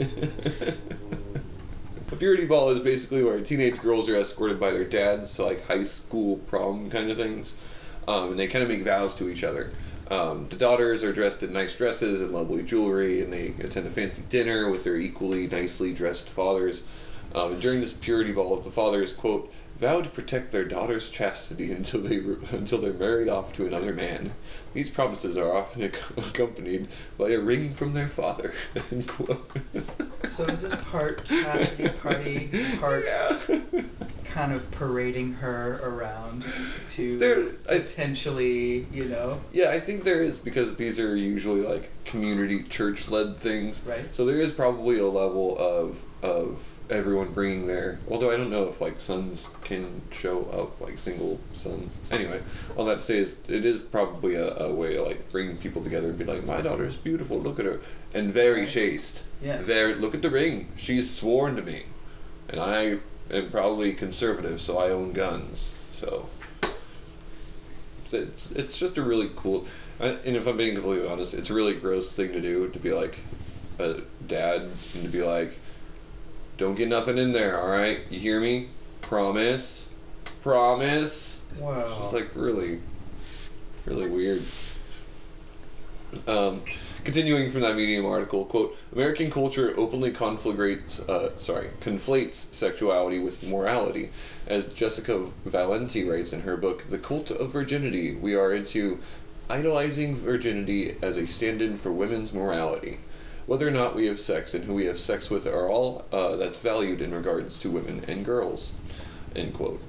a 2.13 2.17
purity 2.17 2.45
ball 2.45 2.69
is 2.71 2.81
basically 2.81 3.23
where 3.23 3.41
teenage 3.41 3.81
girls 3.81 4.11
are 4.11 4.17
escorted 4.17 4.61
by 4.61 4.73
their 4.73 4.85
dads 4.85 5.35
to 5.37 5.45
like 5.45 5.67
high 5.67 5.85
school 5.85 6.37
prom 6.37 6.91
kind 6.91 7.11
of 7.11 7.17
things, 7.17 7.55
um, 8.07 8.33
and 8.33 8.39
they 8.39 8.47
kind 8.47 8.63
of 8.63 8.69
make 8.69 8.85
vows 8.85 9.15
to 9.15 9.31
each 9.31 9.45
other. 9.45 9.73
Um, 10.11 10.49
the 10.51 10.57
daughters 10.57 11.03
are 11.03 11.13
dressed 11.15 11.43
in 11.43 11.55
nice 11.55 11.75
dresses 11.75 12.21
and 12.21 12.33
lovely 12.33 12.63
jewelry, 12.63 13.23
and 13.23 13.33
they 13.33 13.55
attend 13.65 13.87
a 13.87 13.91
fancy 13.91 14.23
dinner 14.29 14.69
with 14.69 14.85
their 14.85 14.97
equally 14.97 15.47
nicely 15.47 15.95
dressed 15.95 16.29
fathers. 16.29 16.83
Um, 17.35 17.53
and 17.53 17.63
during 17.63 17.81
this 17.81 17.95
purity 17.95 18.33
ball, 18.33 18.59
the 18.59 18.71
fathers 18.71 19.15
quote 19.15 19.51
vow 19.83 20.01
to 20.01 20.09
protect 20.09 20.53
their 20.53 20.65
daughter's 20.65 21.11
chastity 21.11 21.73
until 21.73 22.01
they 22.01 22.17
until 22.57 22.79
they're 22.81 22.93
married 22.93 23.29
off 23.29 23.53
to 23.53 23.67
another 23.67 23.93
man. 23.93 24.33
These 24.75 24.89
promises 24.91 25.37
are 25.37 25.53
often 25.55 25.83
ac- 25.83 25.97
accompanied 26.17 26.87
by 27.19 27.31
a 27.31 27.41
ring 27.41 27.75
from 27.75 27.93
their 27.93 28.09
father. 28.09 28.55
So 30.25 30.45
is 30.45 30.63
this 30.63 30.77
part 30.77 31.25
chastity 31.25 31.89
party, 31.89 32.49
part 32.79 33.07
Yeah. 33.09 33.37
kind 34.25 34.53
of 34.53 34.71
parading 34.71 35.33
her 35.35 35.81
around 35.83 36.45
to 36.91 37.19
There- 37.19 37.47
I- 37.69 37.81
potentially, 37.81 38.87
you 38.93 39.07
know, 39.07 39.41
Yeah, 39.53 39.71
I 39.71 39.81
think 39.81 40.05
there 40.05 40.23
is 40.23 40.39
because 40.39 40.77
these 40.77 41.01
are 41.01 41.17
usually 41.17 41.63
like 41.63 41.91
community 42.05 42.63
church 42.63 43.09
led 43.09 43.37
things. 43.39 43.83
Right. 43.85 44.15
So 44.15 44.25
there 44.25 44.37
is 44.37 44.53
probably 44.53 44.99
a 45.01 45.07
level 45.09 45.59
of 45.59 45.99
of 46.23 46.63
everyone 46.91 47.33
bringing 47.33 47.67
their. 47.67 47.99
Although 48.09 48.31
I 48.31 48.37
don't 48.37 48.51
know 48.51 48.65
if 48.65 48.81
like 48.81 49.01
sons 49.01 49.51
can 49.63 50.03
show 50.11 50.45
up 50.47 50.81
like 50.81 50.99
single 50.99 51.41
sons. 51.55 51.97
Anyway, 52.11 52.43
all 52.77 52.85
that 52.87 52.99
to 52.99 53.05
say 53.05 53.19
is 53.19 53.39
it 53.49 53.65
is 53.65 53.83
probably 53.83 54.35
a, 54.35 54.55
a 54.57 54.73
way 54.73 54.95
to 54.95 55.03
like 55.03 55.31
bring 55.31 55.57
people 55.57 55.83
together 55.83 56.09
and 56.09 56.19
be 56.19 56.25
like, 56.25 56.45
my 56.45 56.61
daughter 56.61 56.85
is 56.85 56.97
beautiful. 56.97 57.39
Look 57.39 57.59
at 57.59 57.67
her, 57.67 57.81
and 58.15 58.33
very 58.33 58.67
chaste. 58.67 59.25
Yes. 59.43 59.67
There, 59.67 59.95
look 59.97 60.15
at 60.15 60.23
the 60.23 60.31
ring. 60.31 60.69
She's 60.77 61.11
sworn 61.11 61.57
to 61.57 61.63
me, 61.63 61.85
and 62.49 62.61
I 62.61 62.99
am 63.31 63.51
probably 63.51 63.93
conservative, 63.95 64.61
so 64.61 64.79
I 64.79 64.91
own 64.91 65.13
guns. 65.13 65.75
So 65.99 66.29
it's 68.13 68.51
it's 68.53 68.79
just 68.79 68.99
a 68.99 69.03
really 69.03 69.31
cool 69.37 69.67
and 70.01 70.19
if 70.25 70.47
i'm 70.47 70.57
being 70.57 70.75
completely 70.75 71.09
honest 71.09 71.35
it's 71.35 71.51
a 71.51 71.55
really 71.55 71.75
gross 71.75 72.13
thing 72.13 72.33
to 72.33 72.41
do 72.41 72.69
to 72.69 72.79
be 72.79 72.93
like 72.93 73.19
a 73.79 74.01
dad 74.27 74.63
and 74.63 75.03
to 75.03 75.09
be 75.09 75.23
like 75.23 75.59
don't 76.63 76.77
get 76.77 76.89
nothing 76.89 77.19
in 77.19 77.33
there 77.33 77.61
all 77.61 77.69
right? 77.69 78.01
You 78.09 78.21
hear 78.21 78.41
me? 78.41 78.69
Promise. 79.01 79.89
Promise. 80.43 81.43
Wow. 81.59 81.81
it's 81.81 81.97
just 81.97 82.13
like 82.13 82.31
really 82.35 82.81
really 83.85 84.09
weird. 84.09 84.43
Um, 86.29 86.63
continuing 87.05 87.51
from 87.51 87.63
that 87.63 87.75
medium 87.75 88.07
article 88.07 88.45
quote 88.45 88.77
american 88.93 89.31
culture 89.31 89.75
openly 89.77 90.13
conflagrates 90.13 91.01
uh, 91.09 91.37
sorry 91.37 91.71
conflates 91.81 92.55
sexuality 92.55 93.19
with 93.19 93.43
morality. 93.43 94.11
As 94.47 94.67
jessica 94.67 95.27
valenti 95.45 96.05
writes 96.09 96.33
in 96.33 96.43
her 96.43 96.57
book 96.57 96.89
the 96.91 96.99
cult 96.99 97.33
of 97.33 97.51
virginity 97.51 98.15
we 98.15 98.37
are 98.37 98.53
into 98.53 99.01
idolizing 99.51 100.15
virginity 100.15 100.97
as 101.03 101.17
a 101.17 101.27
stand-in 101.27 101.77
for 101.77 101.91
women's 101.91 102.33
morality 102.33 102.99
whether 103.47 103.67
or 103.67 103.73
not 103.73 103.95
we 103.95 104.07
have 104.07 104.21
sex 104.21 104.55
and 104.55 104.65
who 104.65 104.75
we 104.75 104.87
have 104.87 104.99
sex 104.99 105.31
with 105.31 105.47
are 105.47 105.69
all 105.69 106.05
uh, 106.13 106.37
that's 106.37 106.59
valued 106.59 107.01
in 107.01 107.13
regards 107.13 107.59
to 107.59 107.71
women 107.71 108.05
and 108.07 108.25
girls 108.25 108.73
end 109.35 109.55
quote 109.55 109.81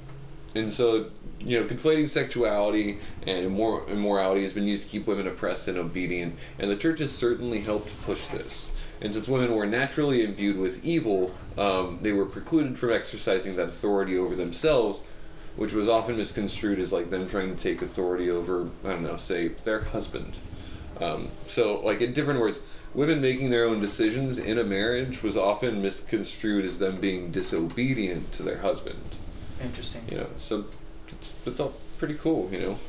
and 0.55 0.71
so, 0.71 1.07
you 1.39 1.59
know, 1.59 1.65
conflating 1.65 2.09
sexuality 2.09 2.99
and 3.25 3.45
immor- 3.45 3.87
immorality 3.87 4.43
has 4.43 4.53
been 4.53 4.67
used 4.67 4.83
to 4.83 4.89
keep 4.89 5.07
women 5.07 5.27
oppressed 5.27 5.67
and 5.67 5.77
obedient, 5.77 6.35
and 6.59 6.69
the 6.69 6.75
church 6.75 6.99
has 6.99 7.11
certainly 7.11 7.61
helped 7.61 7.89
push 8.03 8.25
this. 8.27 8.71
And 9.01 9.13
since 9.13 9.27
women 9.27 9.53
were 9.53 9.65
naturally 9.65 10.23
imbued 10.23 10.57
with 10.57 10.83
evil, 10.85 11.33
um, 11.57 11.99
they 12.01 12.13
were 12.13 12.25
precluded 12.25 12.77
from 12.77 12.91
exercising 12.91 13.55
that 13.55 13.69
authority 13.69 14.17
over 14.17 14.35
themselves, 14.35 15.01
which 15.55 15.73
was 15.73 15.89
often 15.89 16.17
misconstrued 16.17 16.79
as 16.79 16.93
like 16.93 17.09
them 17.09 17.27
trying 17.27 17.55
to 17.55 17.61
take 17.61 17.81
authority 17.81 18.29
over, 18.29 18.69
I 18.83 18.89
don't 18.89 19.03
know, 19.03 19.17
say 19.17 19.49
their 19.49 19.81
husband. 19.81 20.35
Um, 21.01 21.29
so, 21.47 21.79
like 21.79 22.01
in 22.01 22.13
different 22.13 22.39
words, 22.39 22.59
women 22.93 23.21
making 23.21 23.49
their 23.49 23.65
own 23.65 23.81
decisions 23.81 24.37
in 24.37 24.57
a 24.57 24.63
marriage 24.63 25.23
was 25.23 25.35
often 25.35 25.81
misconstrued 25.81 26.65
as 26.65 26.79
them 26.79 26.99
being 26.99 27.31
disobedient 27.31 28.31
to 28.31 28.43
their 28.43 28.59
husband 28.59 29.15
Interesting. 29.61 30.03
you 30.09 30.17
know 30.17 30.27
so 30.37 30.65
it's, 31.09 31.33
it's 31.45 31.59
all 31.59 31.73
pretty 31.97 32.15
cool 32.15 32.49
you 32.51 32.59
know 32.59 32.79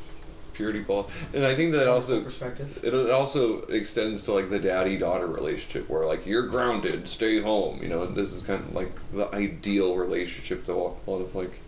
purity 0.53 0.79
ball 0.79 1.09
and 1.33 1.45
i 1.45 1.53
think 1.53 1.73
that 1.73 1.87
also 1.87 2.23
Perspective. 2.23 2.79
it 2.81 2.93
also 3.11 3.61
extends 3.63 4.23
to 4.23 4.31
like 4.31 4.49
the 4.49 4.59
daddy 4.59 4.97
daughter 4.97 5.27
relationship 5.27 5.89
where 5.89 6.05
like 6.05 6.25
you're 6.25 6.47
grounded 6.47 7.09
stay 7.09 7.41
home 7.41 7.81
you 7.81 7.89
know 7.89 8.03
and 8.03 8.15
this 8.15 8.31
is 8.31 8.41
kind 8.41 8.63
of 8.63 8.73
like 8.73 8.97
the 9.11 9.29
ideal 9.35 9.95
relationship 9.97 10.63
that 10.65 10.73
a 10.73 10.75
lot 10.75 10.97
of 11.07 11.35
like 11.35 11.59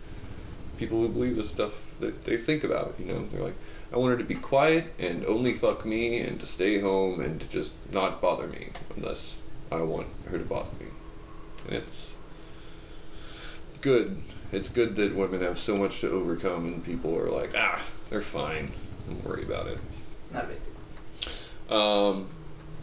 people 0.78 1.02
who 1.02 1.08
believe 1.08 1.36
this 1.36 1.50
stuff 1.50 1.72
that 2.00 2.24
they 2.24 2.38
think 2.38 2.64
about 2.64 2.94
you 2.98 3.06
know 3.12 3.26
they're 3.30 3.42
like 3.42 3.56
i 3.92 3.96
want 3.96 4.10
her 4.10 4.18
to 4.18 4.24
be 4.24 4.34
quiet 4.34 4.92
and 4.98 5.24
only 5.26 5.54
fuck 5.54 5.84
me 5.84 6.20
and 6.20 6.40
to 6.40 6.46
stay 6.46 6.80
home 6.80 7.20
and 7.20 7.40
to 7.40 7.48
just 7.48 7.72
not 7.92 8.20
bother 8.20 8.46
me 8.46 8.70
unless 8.96 9.36
i 9.70 9.80
want 9.80 10.06
her 10.30 10.38
to 10.38 10.44
bother 10.44 10.70
me 10.78 10.86
and 11.66 11.76
it's 11.76 12.16
good. 13.80 14.22
It's 14.52 14.70
good 14.70 14.96
that 14.96 15.14
women 15.14 15.42
have 15.42 15.58
so 15.58 15.76
much 15.76 16.00
to 16.00 16.10
overcome, 16.10 16.66
and 16.66 16.84
people 16.84 17.16
are 17.16 17.30
like, 17.30 17.52
ah, 17.56 17.82
they're 18.10 18.22
fine. 18.22 18.72
Don't 19.06 19.24
worry 19.24 19.42
about 19.42 19.66
it. 19.66 19.78
Not 20.32 20.44
a 20.44 20.48
big 20.48 20.58
deal. 21.68 21.76
Um, 21.76 22.28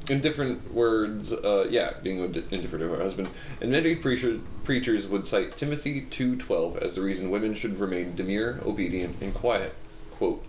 in 0.07 0.21
different 0.21 0.71
words, 0.73 1.33
uh, 1.33 1.67
yeah, 1.69 1.93
being 2.03 2.19
indifferent 2.19 2.83
of 2.85 2.91
her 2.91 3.01
husband. 3.01 3.29
And 3.61 3.71
many 3.71 3.95
preacher, 3.95 4.39
preachers 4.63 5.07
would 5.07 5.25
cite 5.25 5.55
Timothy 5.55 6.03
2.12 6.03 6.77
as 6.77 6.95
the 6.95 7.01
reason 7.01 7.31
women 7.31 7.55
should 7.55 7.79
remain 7.79 8.15
demure, 8.15 8.59
obedient, 8.63 9.15
and 9.21 9.33
quiet. 9.33 9.73
Quote, 10.11 10.45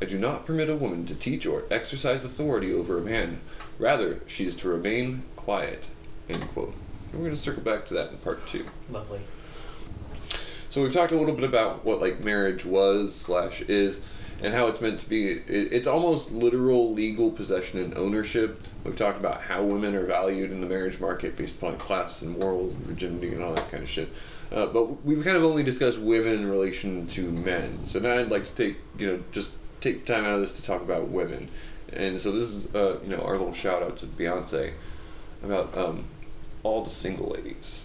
I 0.00 0.04
do 0.04 0.18
not 0.18 0.46
permit 0.46 0.68
a 0.68 0.76
woman 0.76 1.06
to 1.06 1.14
teach 1.14 1.46
or 1.46 1.64
exercise 1.70 2.24
authority 2.24 2.72
over 2.72 2.98
a 2.98 3.00
man. 3.00 3.40
Rather, 3.78 4.20
she 4.26 4.46
is 4.46 4.56
to 4.56 4.68
remain 4.68 5.22
quiet. 5.36 5.88
End 6.28 6.48
quote. 6.48 6.74
we're 7.12 7.20
going 7.20 7.30
to 7.30 7.36
circle 7.36 7.62
back 7.62 7.86
to 7.86 7.94
that 7.94 8.10
in 8.10 8.18
part 8.18 8.46
two. 8.46 8.66
Lovely. 8.90 9.20
So 10.68 10.82
we've 10.82 10.92
talked 10.92 11.12
a 11.12 11.16
little 11.16 11.34
bit 11.34 11.44
about 11.44 11.84
what 11.84 12.00
like 12.00 12.20
marriage 12.20 12.64
was 12.64 13.14
slash 13.14 13.62
is, 13.62 14.00
and 14.42 14.52
how 14.52 14.66
it's 14.66 14.80
meant 14.80 15.00
to 15.00 15.08
be. 15.08 15.30
It, 15.30 15.72
it's 15.72 15.86
almost 15.86 16.32
literal 16.32 16.92
legal 16.92 17.30
possession 17.30 17.80
and 17.80 17.96
ownership. 17.96 18.62
We've 18.84 18.96
talked 18.96 19.18
about 19.18 19.42
how 19.42 19.62
women 19.62 19.94
are 19.94 20.04
valued 20.04 20.50
in 20.50 20.60
the 20.60 20.66
marriage 20.66 21.00
market 21.00 21.36
based 21.36 21.56
upon 21.56 21.78
class 21.78 22.22
and 22.22 22.38
morals 22.38 22.74
and 22.74 22.84
virginity 22.84 23.32
and 23.32 23.42
all 23.42 23.54
that 23.54 23.70
kind 23.70 23.82
of 23.82 23.88
shit. 23.88 24.10
Uh, 24.52 24.66
but 24.66 25.04
we've 25.04 25.24
kind 25.24 25.36
of 25.36 25.44
only 25.44 25.62
discussed 25.62 25.98
women 25.98 26.34
in 26.34 26.50
relation 26.50 27.06
to 27.08 27.22
men. 27.22 27.86
So 27.86 27.98
now 27.98 28.18
I'd 28.18 28.30
like 28.30 28.44
to 28.44 28.54
take 28.54 28.76
you 28.98 29.06
know 29.06 29.22
just 29.32 29.54
take 29.80 30.04
the 30.04 30.12
time 30.12 30.24
out 30.24 30.34
of 30.34 30.40
this 30.40 30.60
to 30.60 30.66
talk 30.66 30.82
about 30.82 31.08
women. 31.08 31.48
And 31.92 32.18
so 32.18 32.32
this 32.32 32.48
is 32.48 32.74
uh, 32.74 32.98
you 33.02 33.16
know 33.16 33.22
our 33.22 33.32
little 33.32 33.52
shout 33.52 33.82
out 33.82 33.96
to 33.98 34.06
Beyonce 34.06 34.72
about 35.42 35.76
um, 35.76 36.06
all 36.62 36.82
the 36.82 36.90
single 36.90 37.28
ladies. 37.28 37.82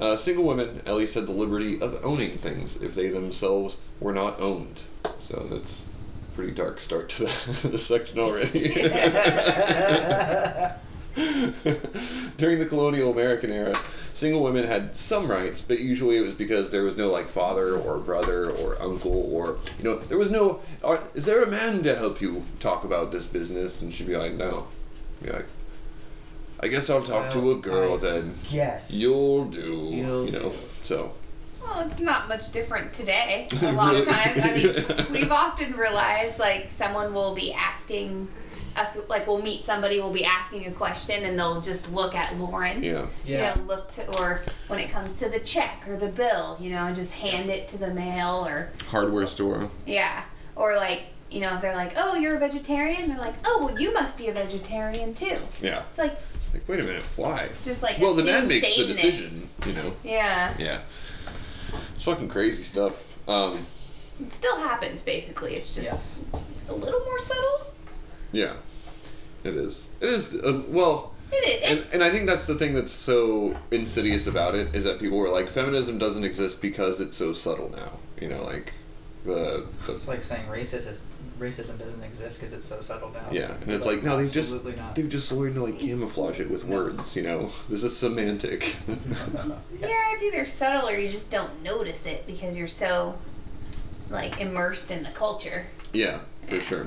Uh, 0.00 0.16
single 0.16 0.44
women 0.44 0.80
at 0.86 0.94
least 0.94 1.14
had 1.14 1.26
the 1.26 1.32
liberty 1.32 1.80
of 1.80 2.00
owning 2.02 2.38
things 2.38 2.80
if 2.80 2.94
they 2.94 3.08
themselves 3.08 3.76
were 4.00 4.14
not 4.14 4.40
owned. 4.40 4.84
So 5.20 5.46
that's 5.50 5.84
a 6.32 6.34
pretty 6.34 6.52
dark 6.52 6.80
start 6.80 7.10
to 7.10 7.24
the, 7.24 7.58
the 7.72 7.78
section 7.78 8.18
already. 8.18 8.70
During 12.36 12.58
the 12.58 12.66
colonial 12.66 13.10
American 13.10 13.50
era, 13.50 13.78
single 14.12 14.42
women 14.42 14.66
had 14.66 14.94
some 14.94 15.30
rights, 15.30 15.62
but 15.62 15.80
usually 15.80 16.18
it 16.18 16.20
was 16.20 16.34
because 16.34 16.70
there 16.70 16.82
was 16.82 16.98
no 16.98 17.10
like 17.10 17.28
father 17.28 17.74
or 17.74 17.98
brother 17.98 18.50
or 18.50 18.80
uncle 18.82 19.32
or 19.32 19.58
you 19.78 19.84
know 19.84 19.98
there 19.98 20.18
was 20.18 20.30
no. 20.30 20.60
Are, 20.84 21.02
is 21.14 21.24
there 21.24 21.42
a 21.42 21.50
man 21.50 21.82
to 21.84 21.94
help 21.94 22.20
you 22.20 22.44
talk 22.60 22.84
about 22.84 23.12
this 23.12 23.26
business? 23.26 23.80
And 23.80 23.92
she'd 23.92 24.06
be 24.06 24.16
like, 24.16 24.34
no. 24.34 24.66
Be 25.22 25.30
like, 25.30 25.46
I 26.60 26.68
guess 26.68 26.90
I'll 26.90 27.02
talk 27.02 27.30
to 27.32 27.52
a 27.52 27.56
girl 27.56 27.94
I 27.94 27.96
then. 27.98 28.34
yes. 28.48 28.92
You'll 28.92 29.46
do. 29.46 29.90
You'll 29.92 30.26
you 30.26 30.32
know. 30.32 30.50
do. 30.50 30.52
So. 30.82 31.12
Well, 31.62 31.80
it's 31.80 31.98
not 31.98 32.28
much 32.28 32.52
different 32.52 32.92
today. 32.92 33.48
A 33.62 33.72
lot 33.72 33.94
of 33.94 34.06
times, 34.06 34.40
I 34.44 34.52
mean, 34.54 35.06
we've 35.10 35.32
often 35.32 35.72
realized 35.76 36.38
like 36.38 36.70
someone 36.70 37.12
will 37.12 37.34
be 37.34 37.52
asking 37.52 38.28
us, 38.76 38.96
like 39.08 39.26
we'll 39.26 39.40
meet 39.42 39.64
somebody, 39.64 39.98
we'll 40.00 40.12
be 40.12 40.24
asking 40.24 40.66
a 40.66 40.70
question, 40.72 41.24
and 41.24 41.38
they'll 41.38 41.60
just 41.60 41.92
look 41.92 42.14
at 42.14 42.36
Loren. 42.38 42.82
Yeah. 42.82 43.06
Yeah. 43.24 43.54
You 43.54 43.60
know, 43.62 43.66
look 43.66 43.92
to, 43.92 44.18
or 44.18 44.44
when 44.68 44.78
it 44.78 44.90
comes 44.90 45.16
to 45.20 45.28
the 45.28 45.40
check 45.40 45.84
or 45.88 45.96
the 45.96 46.08
bill, 46.08 46.56
you 46.60 46.70
know, 46.70 46.92
just 46.92 47.12
hand 47.12 47.48
it 47.50 47.68
to 47.68 47.78
the 47.78 47.88
mail 47.88 48.46
or 48.46 48.70
Hardware 48.88 49.26
store. 49.26 49.70
yeah, 49.86 50.22
or 50.54 50.76
like 50.76 51.04
you 51.28 51.40
know, 51.40 51.54
if 51.56 51.60
they're 51.60 51.74
like, 51.74 51.92
oh, 51.96 52.14
you're 52.14 52.36
a 52.36 52.38
vegetarian, 52.38 53.08
they're 53.08 53.18
like, 53.18 53.34
oh, 53.44 53.64
well, 53.66 53.80
you 53.80 53.92
must 53.92 54.16
be 54.16 54.28
a 54.28 54.32
vegetarian 54.32 55.12
too. 55.12 55.36
Yeah. 55.60 55.82
It's 55.88 55.98
like 55.98 56.16
Like, 56.52 56.68
wait 56.68 56.78
a 56.78 56.84
minute. 56.84 57.02
Why? 57.16 57.48
just 57.64 57.82
like 57.82 57.98
Well, 57.98 58.14
the 58.14 58.22
man 58.22 58.44
assume 58.44 58.48
makes 58.48 58.76
the 58.76 58.86
decision. 58.86 59.48
You 59.66 59.72
know. 59.72 59.92
Yeah, 60.04 60.54
Yeah. 60.58 60.80
It's 61.94 62.04
fucking 62.04 62.28
crazy 62.28 62.62
stuff. 62.62 62.92
Um. 63.26 63.66
it 64.20 64.30
still 64.32 64.56
happens 64.56 65.02
basically. 65.02 65.56
It's 65.56 65.74
just 65.74 65.88
Yes. 65.88 66.24
a 66.68 66.72
little 66.74 67.00
more 67.00 67.18
subtle. 67.18 67.66
Yeah. 68.32 68.54
It 69.44 69.56
is. 69.56 69.86
It 70.00 70.10
is. 70.10 70.34
Uh, 70.34 70.62
well. 70.68 71.12
It 71.32 71.62
is. 71.64 71.70
And, 71.70 71.86
and 71.94 72.04
I 72.04 72.10
think 72.10 72.26
that's 72.26 72.46
the 72.46 72.54
thing 72.54 72.74
that's 72.74 72.92
so 72.92 73.56
insidious 73.70 74.26
about 74.26 74.54
it 74.54 74.74
is 74.74 74.84
that 74.84 75.00
people 75.00 75.18
were 75.18 75.30
like, 75.30 75.48
feminism 75.48 75.98
doesn't 75.98 76.24
exist 76.24 76.62
because 76.62 77.00
it's 77.00 77.16
so 77.16 77.32
subtle 77.32 77.70
now. 77.70 77.92
You 78.20 78.28
know, 78.28 78.44
like 78.44 78.72
the, 79.24 79.66
It's 79.88 80.08
like 80.08 80.22
saying 80.22 80.46
racism 80.46 80.98
racism 81.38 81.78
doesn't 81.78 82.02
exist 82.02 82.40
because 82.40 82.52
it's 82.52 82.66
so 82.66 82.80
subtle 82.80 83.10
now. 83.10 83.30
yeah, 83.30 83.52
and 83.62 83.70
it's 83.70 83.86
like 83.86 84.02
no, 84.02 84.16
they've 84.16 84.32
just 84.32 84.64
not. 84.64 84.94
they've 84.94 85.08
just 85.08 85.30
learned 85.32 85.54
to 85.56 85.64
like 85.64 85.78
camouflage 85.78 86.40
it 86.40 86.50
with 86.50 86.64
words. 86.64 87.16
You 87.16 87.22
know, 87.22 87.50
this 87.68 87.84
is 87.84 87.96
semantic. 87.96 88.76
Yeah, 89.78 89.88
it's 90.12 90.22
either 90.22 90.44
subtle 90.46 90.88
or 90.88 90.96
you 90.96 91.08
just 91.08 91.30
don't 91.30 91.62
notice 91.62 92.06
it 92.06 92.26
because 92.26 92.56
you're 92.56 92.66
so 92.66 93.18
like 94.08 94.40
immersed 94.40 94.90
in 94.90 95.02
the 95.02 95.10
culture. 95.10 95.66
Yeah, 95.92 96.20
for 96.48 96.60
sure. 96.60 96.86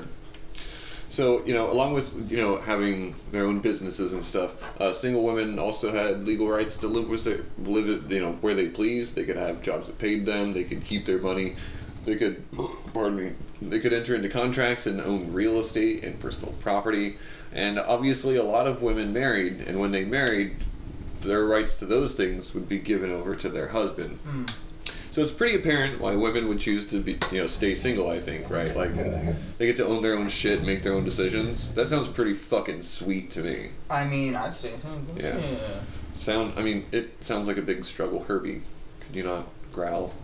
So 1.10 1.44
you 1.44 1.54
know, 1.54 1.70
along 1.72 1.94
with 1.94 2.30
you 2.30 2.36
know 2.36 2.58
having 2.58 3.16
their 3.32 3.44
own 3.44 3.58
businesses 3.58 4.12
and 4.12 4.24
stuff, 4.24 4.54
uh, 4.80 4.92
single 4.92 5.24
women 5.24 5.58
also 5.58 5.92
had 5.92 6.24
legal 6.24 6.48
rights 6.48 6.76
to 6.78 6.86
live 6.86 7.08
with 7.08 7.24
their 7.24 7.40
live 7.58 8.10
you 8.10 8.20
know 8.20 8.32
where 8.40 8.54
they 8.54 8.68
pleased. 8.68 9.16
They 9.16 9.24
could 9.24 9.36
have 9.36 9.60
jobs 9.60 9.88
that 9.88 9.98
paid 9.98 10.24
them. 10.24 10.52
They 10.52 10.62
could 10.64 10.84
keep 10.84 11.06
their 11.06 11.18
money. 11.18 11.56
They 12.04 12.14
could, 12.14 12.44
pardon 12.94 13.16
me, 13.16 13.32
they 13.60 13.80
could 13.80 13.92
enter 13.92 14.14
into 14.14 14.28
contracts 14.28 14.86
and 14.86 15.00
own 15.00 15.32
real 15.32 15.58
estate 15.58 16.04
and 16.04 16.18
personal 16.18 16.52
property. 16.60 17.18
And 17.52 17.80
obviously, 17.80 18.36
a 18.36 18.44
lot 18.44 18.68
of 18.68 18.80
women 18.80 19.12
married, 19.12 19.60
and 19.66 19.80
when 19.80 19.90
they 19.90 20.04
married, 20.04 20.58
their 21.22 21.44
rights 21.44 21.78
to 21.80 21.86
those 21.86 22.14
things 22.14 22.54
would 22.54 22.68
be 22.68 22.78
given 22.78 23.10
over 23.10 23.34
to 23.34 23.48
their 23.48 23.68
husband. 23.68 24.18
Hmm. 24.18 24.44
So 25.10 25.22
it's 25.22 25.32
pretty 25.32 25.56
apparent 25.56 26.00
why 26.00 26.14
women 26.14 26.46
would 26.48 26.60
choose 26.60 26.86
to 26.88 27.00
be, 27.00 27.18
you 27.32 27.38
know, 27.38 27.46
stay 27.48 27.74
single. 27.74 28.08
I 28.10 28.20
think, 28.20 28.48
right? 28.48 28.74
Like, 28.76 28.94
they 29.58 29.66
get 29.66 29.76
to 29.76 29.86
own 29.86 30.02
their 30.02 30.14
own 30.16 30.28
shit, 30.28 30.62
make 30.64 30.82
their 30.82 30.92
own 30.92 31.04
decisions. 31.04 31.68
That 31.74 31.88
sounds 31.88 32.08
pretty 32.08 32.34
fucking 32.34 32.82
sweet 32.82 33.30
to 33.32 33.40
me. 33.42 33.70
I 33.88 34.04
mean, 34.04 34.36
I'd 34.36 34.54
say. 34.54 34.70
hmm, 34.70 35.18
Yeah. 35.18 35.40
Sound, 36.14 36.54
I 36.56 36.62
mean, 36.62 36.86
it 36.92 37.16
sounds 37.22 37.48
like 37.48 37.56
a 37.56 37.62
big 37.62 37.84
struggle. 37.84 38.22
Herbie, 38.24 38.62
could 39.00 39.16
you 39.16 39.22
not 39.24 39.48
growl? 39.72 40.14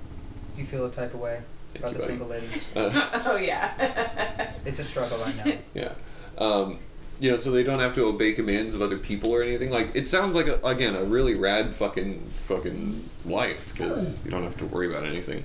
Do 0.54 0.60
you 0.60 0.66
feel 0.66 0.86
a 0.86 0.90
type 0.90 1.14
of 1.14 1.20
way 1.20 1.40
Thank 1.72 1.84
about 1.84 1.92
the 1.94 1.98
buddy. 1.98 2.08
single 2.08 2.28
ladies. 2.28 2.76
Uh, 2.76 3.22
oh 3.26 3.36
yeah. 3.36 4.52
It's 4.64 4.78
a 4.78 4.84
struggle, 4.84 5.22
I 5.24 5.32
know. 5.32 5.58
yeah. 5.74 5.92
Um, 6.38 6.78
you 7.18 7.30
know, 7.30 7.38
so 7.40 7.50
they 7.50 7.62
don't 7.62 7.78
have 7.78 7.94
to 7.94 8.04
obey 8.06 8.32
commands 8.32 8.74
of 8.74 8.82
other 8.82 8.98
people 8.98 9.32
or 9.32 9.42
anything. 9.42 9.70
Like, 9.70 9.94
it 9.94 10.08
sounds 10.08 10.36
like 10.36 10.46
a, 10.46 10.60
again 10.64 10.94
a 10.94 11.04
really 11.04 11.34
rad 11.34 11.74
fucking 11.74 12.20
fucking 12.46 13.08
life 13.24 13.68
because 13.72 14.22
you 14.24 14.30
don't 14.30 14.42
have 14.42 14.56
to 14.58 14.66
worry 14.66 14.88
about 14.88 15.04
anything. 15.04 15.44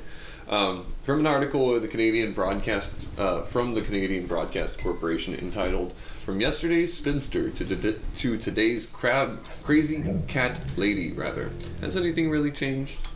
Um, 0.50 0.86
from 1.04 1.22
an 1.22 1.28
article 1.28 1.74
of 1.74 1.82
the 1.82 1.88
Canadian 1.88 2.34
Broadcast 2.34 2.94
uh, 3.18 3.44
from 3.44 3.74
the 3.74 3.82
Canadian 3.82 4.26
Broadcast 4.26 4.84
Corporation 4.84 5.34
entitled 5.34 5.94
"From 6.20 6.42
Yesterday's 6.42 6.94
Spinster 6.94 7.52
to 7.52 7.64
to, 7.66 8.00
to 8.18 8.38
Today's 8.38 8.86
Crab 8.86 9.46
Crazy 9.64 10.04
Cat 10.28 10.60
Lady," 10.78 11.14
rather, 11.14 11.52
has 11.80 11.96
anything 11.96 12.30
really 12.30 12.52
changed? 12.52 13.08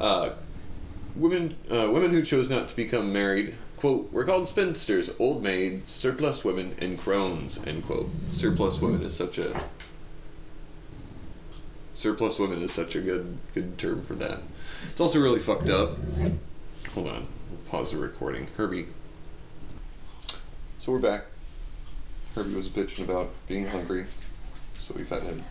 Uh, 0.00 0.30
women 1.14 1.54
uh, 1.70 1.90
women 1.90 2.12
who 2.12 2.22
chose 2.22 2.48
not 2.48 2.68
to 2.68 2.76
become 2.76 3.12
married 3.12 3.54
quote 3.84 4.10
were 4.14 4.24
called 4.24 4.48
spinsters 4.48 5.10
old 5.18 5.42
maids 5.42 5.90
surplus 5.90 6.42
women 6.42 6.74
and 6.78 6.98
crones 6.98 7.62
end 7.66 7.84
quote. 7.84 8.08
Surplus 8.30 8.80
women 8.80 9.02
is 9.02 9.14
such 9.14 9.36
a 9.36 9.62
surplus 11.94 12.38
women 12.38 12.62
is 12.62 12.72
such 12.72 12.96
a 12.96 13.00
good 13.02 13.36
good 13.52 13.76
term 13.76 14.02
for 14.02 14.14
that. 14.14 14.38
It's 14.88 15.02
also 15.02 15.20
really 15.20 15.38
fucked 15.38 15.68
up. 15.68 15.98
Hold 16.94 17.08
on 17.08 17.26
we'll 17.50 17.60
pause 17.68 17.92
the 17.92 17.98
recording. 17.98 18.46
Herbie. 18.56 18.86
So 20.78 20.90
we're 20.90 20.98
back. 20.98 21.26
Herbie 22.34 22.54
was 22.54 22.70
bitching 22.70 23.04
about 23.04 23.32
being 23.48 23.66
hungry 23.66 24.06
so 24.78 24.94
we 24.96 25.04
fed 25.04 25.24
him. 25.24 25.44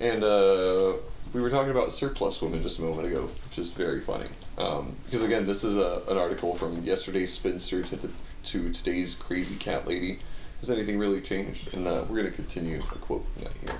And 0.00 0.24
uh, 0.24 0.94
we 1.32 1.40
were 1.40 1.50
talking 1.50 1.70
about 1.70 1.92
surplus 1.92 2.42
women 2.42 2.60
just 2.60 2.80
a 2.80 2.82
moment 2.82 3.06
ago, 3.06 3.30
which 3.48 3.60
is 3.60 3.70
very 3.70 4.00
funny. 4.00 4.30
Um, 4.58 4.96
because 5.04 5.22
again, 5.22 5.46
this 5.46 5.64
is 5.64 5.76
a, 5.76 6.02
an 6.08 6.16
article 6.16 6.54
from 6.54 6.82
yesterday's 6.82 7.32
spinster 7.32 7.82
to, 7.82 7.96
the, 7.96 8.10
to 8.44 8.72
today's 8.72 9.14
crazy 9.14 9.56
cat 9.56 9.86
lady. 9.86 10.20
Has 10.60 10.70
anything 10.70 10.98
really 10.98 11.20
changed? 11.20 11.74
And 11.74 11.86
uh, 11.86 12.04
we're 12.08 12.16
going 12.16 12.30
to 12.30 12.30
continue 12.30 12.78
a 12.78 12.98
quote 12.98 13.26
from 13.34 13.44
that 13.44 13.52
here. 13.60 13.78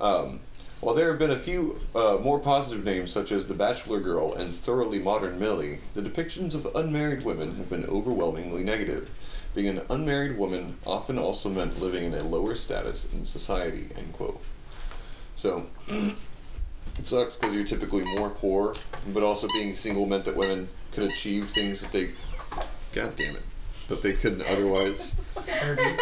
Um, 0.00 0.40
while 0.80 0.96
there 0.96 1.10
have 1.10 1.18
been 1.20 1.30
a 1.30 1.38
few 1.38 1.78
uh, 1.94 2.18
more 2.20 2.40
positive 2.40 2.84
names, 2.84 3.12
such 3.12 3.30
as 3.30 3.46
the 3.46 3.54
Bachelor 3.54 4.00
Girl 4.00 4.34
and 4.34 4.52
Thoroughly 4.52 4.98
Modern 4.98 5.38
Millie, 5.38 5.78
the 5.94 6.02
depictions 6.02 6.56
of 6.56 6.74
unmarried 6.74 7.24
women 7.24 7.54
have 7.54 7.70
been 7.70 7.86
overwhelmingly 7.86 8.64
negative. 8.64 9.16
Being 9.54 9.68
an 9.68 9.82
unmarried 9.88 10.36
woman 10.36 10.78
often 10.84 11.18
also 11.18 11.48
meant 11.50 11.80
living 11.80 12.04
in 12.04 12.14
a 12.14 12.24
lower 12.24 12.56
status 12.56 13.06
in 13.12 13.24
society. 13.24 13.90
End 13.96 14.12
quote. 14.14 14.42
So, 15.36 15.66
it 16.98 17.06
sucks 17.06 17.36
because 17.36 17.54
you're 17.54 17.64
typically 17.64 18.04
more 18.16 18.30
poor, 18.30 18.74
but 19.12 19.22
also 19.22 19.46
being 19.54 19.74
single 19.74 20.06
meant 20.06 20.24
that 20.24 20.36
women 20.36 20.68
could 20.92 21.04
achieve 21.04 21.48
things 21.48 21.80
that 21.80 21.92
they, 21.92 22.10
god 22.92 23.16
damn 23.16 23.34
it, 23.34 23.42
that 23.88 24.02
they 24.02 24.12
couldn't 24.12 24.42
otherwise. 24.42 25.14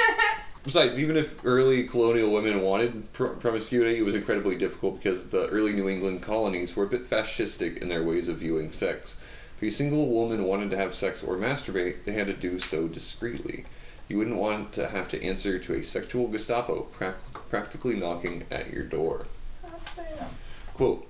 Besides, 0.63 0.99
even 0.99 1.17
if 1.17 1.43
early 1.43 1.85
colonial 1.85 2.31
women 2.31 2.61
wanted 2.61 3.11
pr- 3.15 3.29
promiscuity, 3.29 3.97
it 3.97 4.05
was 4.05 4.15
incredibly 4.15 4.57
difficult 4.57 4.97
because 4.97 5.29
the 5.29 5.47
early 5.47 5.73
New 5.73 5.89
England 5.89 6.23
colonies 6.23 6.77
were 6.77 6.85
a 6.85 6.89
bit 6.89 7.09
fascistic 7.09 7.79
in 7.79 7.89
their 7.89 8.03
ways 8.03 8.29
of 8.29 8.39
viewing 8.39 8.71
sex. 8.73 9.17
If 9.57 9.63
a 9.63 9.71
single 9.71 10.09
woman 10.09 10.45
wanted 10.45 10.71
to 10.71 10.77
have 10.77 10.95
sex 10.95 11.23
or 11.23 11.37
masturbate, 11.37 12.05
they 12.05 12.13
had 12.13 12.27
to 12.27 12.35
do 12.35 12.59
so 12.59 12.89
discreetly. 12.89 13.65
You 14.09 14.19
wouldn't 14.19 14.37
want 14.37 14.73
to 14.75 14.89
have 14.89 15.09
to 15.09 15.23
answer 15.23 15.59
to 15.59 15.75
a 15.75 15.85
sexual 15.85 16.29
Gestapo 16.29 16.83
prac- 16.93 17.49
practically 17.49 17.97
knocking 17.97 18.45
at 18.51 18.71
your 18.73 18.85
door. 18.85 19.27
Quote, 20.81 21.07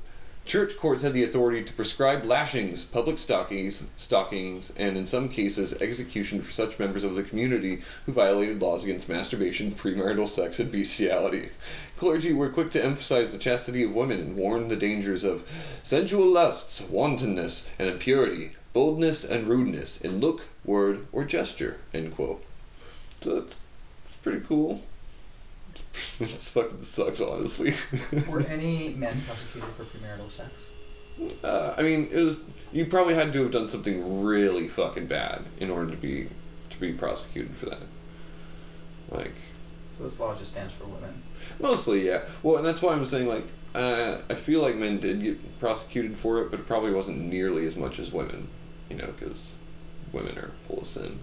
Church 0.47 0.77
courts 0.77 1.03
had 1.03 1.13
the 1.13 1.23
authority 1.23 1.63
to 1.63 1.73
prescribe 1.73 2.25
lashings, 2.25 2.83
public 2.83 3.21
stockings, 3.21 3.85
stockings, 3.97 4.73
and 4.77 4.97
in 4.97 5.07
some 5.07 5.29
cases 5.29 5.81
execution 5.81 6.43
for 6.43 6.51
such 6.51 6.81
members 6.81 7.05
of 7.05 7.15
the 7.15 7.23
community 7.23 7.81
who 8.05 8.11
violated 8.11 8.61
laws 8.61 8.83
against 8.83 9.09
masturbation, 9.09 9.71
premarital 9.71 10.29
sex, 10.29 10.59
and 10.59 10.73
bestiality. 10.73 11.51
Clergy 11.97 12.33
were 12.33 12.49
quick 12.49 12.73
to 12.73 12.85
emphasize 12.85 13.31
the 13.31 13.39
chastity 13.39 13.85
of 13.85 13.95
women 13.95 14.19
and 14.19 14.37
warn 14.37 14.67
the 14.67 14.75
dangers 14.75 15.23
of 15.23 15.49
sensual 15.85 16.27
lusts, 16.27 16.81
wantonness, 16.91 17.71
and 17.79 17.89
impurity, 17.89 18.57
boldness 18.73 19.23
and 19.23 19.47
rudeness 19.47 20.01
in 20.01 20.19
look, 20.19 20.49
word, 20.65 21.07
or 21.13 21.25
gesture. 21.25 21.79
End 21.95 22.17
quote. 22.17 22.43
So 23.21 23.39
that's 23.39 23.55
pretty 24.21 24.41
cool. 24.41 24.83
It 26.21 26.29
fucking 26.29 26.83
sucks, 26.83 27.21
honestly. 27.21 27.75
Were 28.29 28.41
any 28.49 28.91
men 28.91 29.21
prosecuted 29.27 29.71
for 29.77 29.85
premarital 29.85 30.31
sex? 30.31 30.69
Uh, 31.43 31.75
I 31.77 31.83
mean, 31.83 32.09
it 32.13 32.21
was 32.23 32.39
you 32.73 32.87
probably 32.87 33.15
had 33.15 33.33
to 33.33 33.43
have 33.43 33.51
done 33.51 33.69
something 33.69 34.23
really 34.23 34.69
fucking 34.69 35.07
bad 35.07 35.45
in 35.59 35.71
order 35.71 35.91
to 35.91 35.97
be 35.97 36.29
to 36.71 36.81
be 36.81 36.93
prosecuted 36.93 37.55
for 37.57 37.67
that. 37.67 37.83
Like 39.11 39.35
So 39.99 40.05
this 40.05 40.19
law 40.21 40.35
just 40.35 40.53
stands 40.53 40.73
for 40.73 40.85
women. 40.85 41.21
mostly, 41.61 42.07
yeah. 42.07 42.23
Well, 42.43 42.57
and 42.57 42.65
that's 42.65 42.81
why 42.81 42.93
I'm 42.93 43.05
saying 43.05 43.29
like 43.29 43.45
uh, 43.75 44.19
I 44.31 44.35
feel 44.35 44.63
like 44.63 44.77
men 44.77 44.99
did 45.01 45.23
get 45.23 45.59
prosecuted 45.61 46.17
for 46.17 46.41
it, 46.41 46.51
but 46.51 46.61
it 46.61 46.67
probably 46.67 46.93
wasn't 46.93 47.19
nearly 47.21 47.67
as 47.67 47.77
much 47.77 47.99
as 47.99 48.13
women. 48.13 48.49
You 48.89 48.97
know, 48.97 49.07
because 49.19 49.57
women 50.13 50.39
are 50.39 50.51
full 50.67 50.81
of 50.81 50.87
sin. 50.87 51.19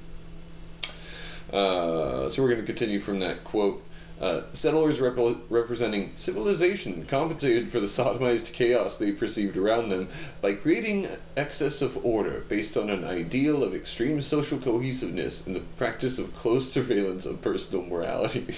Uh, 1.52 2.30
so 2.30 2.42
we're 2.44 2.50
going 2.50 2.60
to 2.62 2.66
continue 2.66 3.00
from 3.00 3.20
that 3.20 3.44
quote. 3.44 3.84
Uh, 4.20 4.42
settlers 4.52 5.00
rep- 5.00 5.38
representing 5.50 6.12
civilization 6.16 7.06
compensated 7.06 7.70
for 7.72 7.80
the 7.80 7.86
sodomized 7.86 8.52
chaos 8.52 8.98
they 8.98 9.12
perceived 9.12 9.56
around 9.56 9.90
them 9.90 10.10
by 10.42 10.54
creating 10.54 11.08
excess 11.36 11.84
of 11.84 12.04
order 12.04 12.44
based 12.50 12.76
on 12.76 12.90
an 12.90 13.04
ideal 13.06 13.64
of 13.64 13.76
extreme 13.76 14.20
social 14.24 14.58
cohesiveness 14.58 15.46
and 15.46 15.56
the 15.56 15.60
practice 15.78 16.18
of 16.18 16.36
close 16.36 16.72
surveillance 16.72 17.28
of 17.28 17.40
personal 17.44 17.86
morality. 17.86 18.56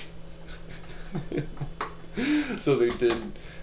so 2.60 2.76
they 2.78 2.89
did 2.89 3.18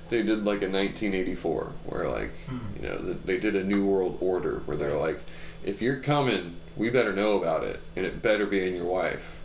they 0.08 0.22
did 0.22 0.44
like 0.44 0.62
a 0.62 0.68
1984 0.70 1.72
where 1.86 2.08
like 2.10 2.32
Hmm. 2.46 2.58
you 2.82 2.88
know 2.88 2.98
th- 2.98 3.16
they 3.24 3.38
did 3.38 3.56
a 3.56 3.64
new 3.64 3.84
world 3.84 4.18
order 4.20 4.62
where 4.66 4.76
they're 4.76 4.98
like 4.98 5.20
if 5.64 5.82
you're 5.82 6.00
coming 6.00 6.56
we 6.76 6.90
better 6.90 7.12
know 7.12 7.38
about 7.40 7.64
it 7.64 7.80
and 7.96 8.04
it 8.06 8.22
better 8.22 8.46
be 8.46 8.66
in 8.66 8.74
your 8.74 8.84
wife 8.84 9.40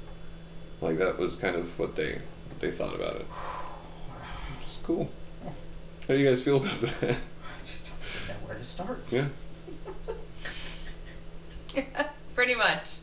like 0.81 0.97
that 0.99 1.17
was 1.17 1.35
kind 1.35 1.55
of 1.55 1.77
what 1.79 1.95
they 1.95 2.19
they 2.61 2.71
thought 2.71 2.95
about 2.95 3.15
it. 3.17 3.25
Which 4.59 4.67
is 4.67 4.79
cool. 4.83 5.09
How 6.07 6.13
do 6.15 6.17
you 6.19 6.29
guys 6.29 6.41
feel 6.41 6.57
about 6.57 6.79
that? 6.81 6.93
I 7.03 7.59
just 7.65 7.85
don't 7.85 8.27
know 8.27 8.47
where 8.47 8.57
to 8.57 8.63
start. 8.63 9.03
yeah. 9.09 9.27
Pretty 12.35 12.55
much. 12.55 12.95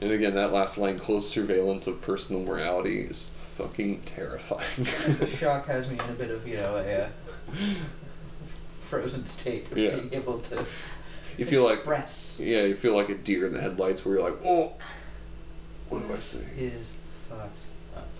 and 0.00 0.10
again 0.10 0.34
that 0.34 0.52
last 0.52 0.78
line 0.78 0.98
close 0.98 1.28
surveillance 1.28 1.86
of 1.86 2.00
personal 2.02 2.42
morality 2.42 3.00
is 3.02 3.30
fucking 3.56 4.00
terrifying. 4.02 4.84
The 5.18 5.26
shock 5.38 5.66
has 5.66 5.88
me 5.88 5.94
in 5.94 6.10
a 6.10 6.12
bit 6.14 6.30
of, 6.30 6.46
you 6.46 6.56
know, 6.56 6.76
a 6.76 7.04
uh, 7.04 7.08
frozen 8.82 9.26
state 9.26 9.70
of 9.70 9.78
Yeah. 9.78 9.96
being 9.96 10.14
able 10.14 10.38
to 10.40 10.64
you 11.36 11.44
feel 11.44 11.64
like 11.64 11.74
express. 11.78 12.40
Yeah 12.42 12.62
you 12.64 12.74
feel 12.76 12.94
like 12.94 13.08
a 13.08 13.14
deer 13.14 13.46
in 13.46 13.52
the 13.52 13.60
headlights 13.60 14.04
where 14.04 14.16
you're 14.16 14.30
like 14.30 14.38
oh 14.44 14.72
what 15.88 16.00
do 16.00 16.04
i 16.06 16.08
this 16.10 16.22
say 16.22 16.44
is 16.56 16.92
up. 17.40 17.50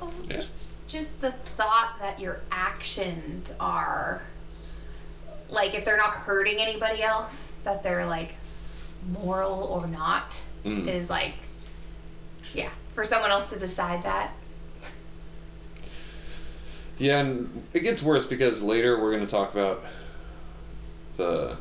Oh, 0.00 0.12
Yeah. 0.28 0.42
Just 0.86 1.20
the 1.20 1.32
thought 1.32 1.94
that 2.00 2.20
your 2.20 2.40
actions 2.52 3.52
are 3.58 4.22
like 5.48 5.74
if 5.74 5.84
they're 5.84 5.96
not 5.96 6.10
hurting 6.14 6.58
anybody 6.58 7.02
else, 7.02 7.52
that 7.64 7.82
they're 7.82 8.06
like 8.06 8.34
moral 9.12 9.64
or 9.64 9.86
not 9.86 10.38
Mm. 10.64 10.86
is 10.88 11.10
like 11.10 11.34
yeah, 12.54 12.70
for 12.94 13.04
someone 13.04 13.30
else 13.30 13.46
to 13.46 13.58
decide 13.58 14.02
that. 14.04 14.32
Yeah, 16.98 17.20
and 17.20 17.64
it 17.72 17.80
gets 17.80 18.02
worse 18.02 18.26
because 18.26 18.62
later 18.62 19.00
we're 19.00 19.10
going 19.12 19.24
to 19.24 19.30
talk 19.30 19.52
about 19.52 19.84
the 21.16 21.56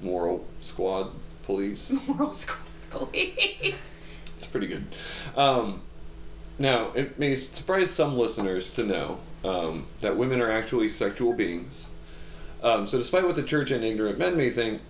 moral 0.00 0.44
squad 0.62 1.10
police. 1.44 1.90
Moral 2.08 2.32
squad 2.32 2.58
police. 2.90 3.74
It's 4.36 4.46
pretty 4.46 4.66
good. 4.66 4.84
Um, 5.36 5.80
now, 6.58 6.90
it 6.94 7.18
may 7.18 7.34
surprise 7.36 7.90
some 7.90 8.16
listeners 8.16 8.74
to 8.74 8.84
know 8.84 9.18
um, 9.44 9.86
that 10.00 10.16
women 10.16 10.40
are 10.40 10.50
actually 10.50 10.88
sexual 10.88 11.32
beings. 11.32 11.88
Um, 12.62 12.86
so, 12.86 12.98
despite 12.98 13.24
what 13.24 13.36
the 13.36 13.42
church 13.42 13.70
and 13.70 13.82
ignorant 13.84 14.18
men 14.18 14.36
may 14.36 14.50
think, 14.50 14.80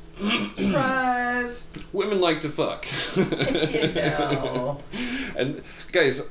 Surprise! 0.57 1.71
women 1.93 2.21
like 2.21 2.41
to 2.43 2.49
fuck. 2.49 2.87
you 3.17 3.93
know. 3.93 4.81
And 5.35 5.63
guys, 5.93 6.23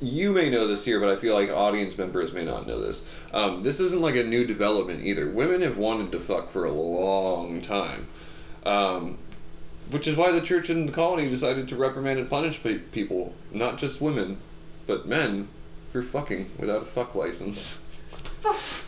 you 0.00 0.32
may 0.32 0.48
know 0.48 0.66
this 0.66 0.86
here, 0.86 0.98
but 0.98 1.10
I 1.10 1.16
feel 1.16 1.34
like 1.34 1.50
audience 1.50 1.98
members 1.98 2.32
may 2.32 2.46
not 2.46 2.66
know 2.66 2.80
this. 2.80 3.06
Um, 3.34 3.62
this 3.62 3.78
isn't 3.78 4.00
like 4.00 4.16
a 4.16 4.24
new 4.24 4.46
development 4.46 5.04
either. 5.04 5.28
Women 5.28 5.60
have 5.60 5.76
wanted 5.76 6.12
to 6.12 6.18
fuck 6.18 6.50
for 6.50 6.64
a 6.64 6.72
long 6.72 7.60
time, 7.60 8.06
um, 8.64 9.18
which 9.90 10.08
is 10.08 10.16
why 10.16 10.32
the 10.32 10.40
church 10.40 10.70
in 10.70 10.86
the 10.86 10.92
colony 10.92 11.28
decided 11.28 11.68
to 11.68 11.76
reprimand 11.76 12.18
and 12.20 12.30
punish 12.30 12.62
pe- 12.62 12.78
people, 12.78 13.34
not 13.52 13.76
just 13.76 14.00
women, 14.00 14.38
but 14.92 15.08
men, 15.08 15.48
for 15.90 16.02
fucking 16.02 16.50
without 16.58 16.82
a 16.82 16.84
fuck 16.84 17.14
license. 17.14 17.82
well, 18.44 18.84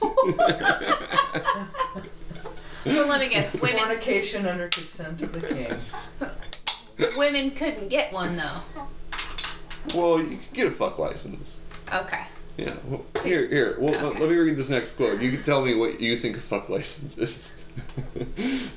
let 2.84 3.20
me 3.20 3.30
guess. 3.30 3.54
Women 3.54 3.78
Fornication 3.78 4.46
under 4.46 4.68
consent 4.68 5.22
of 5.22 5.32
the 5.32 5.40
king. 5.40 7.16
women 7.16 7.52
couldn't 7.52 7.88
get 7.88 8.12
one 8.12 8.36
though. 8.36 8.60
Well, 9.94 10.20
you 10.20 10.36
could 10.36 10.52
get 10.52 10.66
a 10.66 10.70
fuck 10.72 10.98
license. 10.98 11.58
Okay. 11.90 12.24
Yeah. 12.58 12.76
Well, 12.84 13.06
here, 13.22 13.48
here. 13.48 13.76
Well, 13.78 13.92
let- 13.92 14.20
let 14.20 14.28
me 14.28 14.36
read 14.36 14.56
this 14.56 14.68
next 14.68 14.96
quote. 14.96 15.22
You 15.22 15.30
can 15.30 15.42
tell 15.42 15.62
me 15.62 15.74
what 15.74 16.00
you 16.02 16.18
think 16.18 16.36
a 16.36 16.40
fuck 16.40 16.68
license 16.68 17.16
is. 17.16 17.54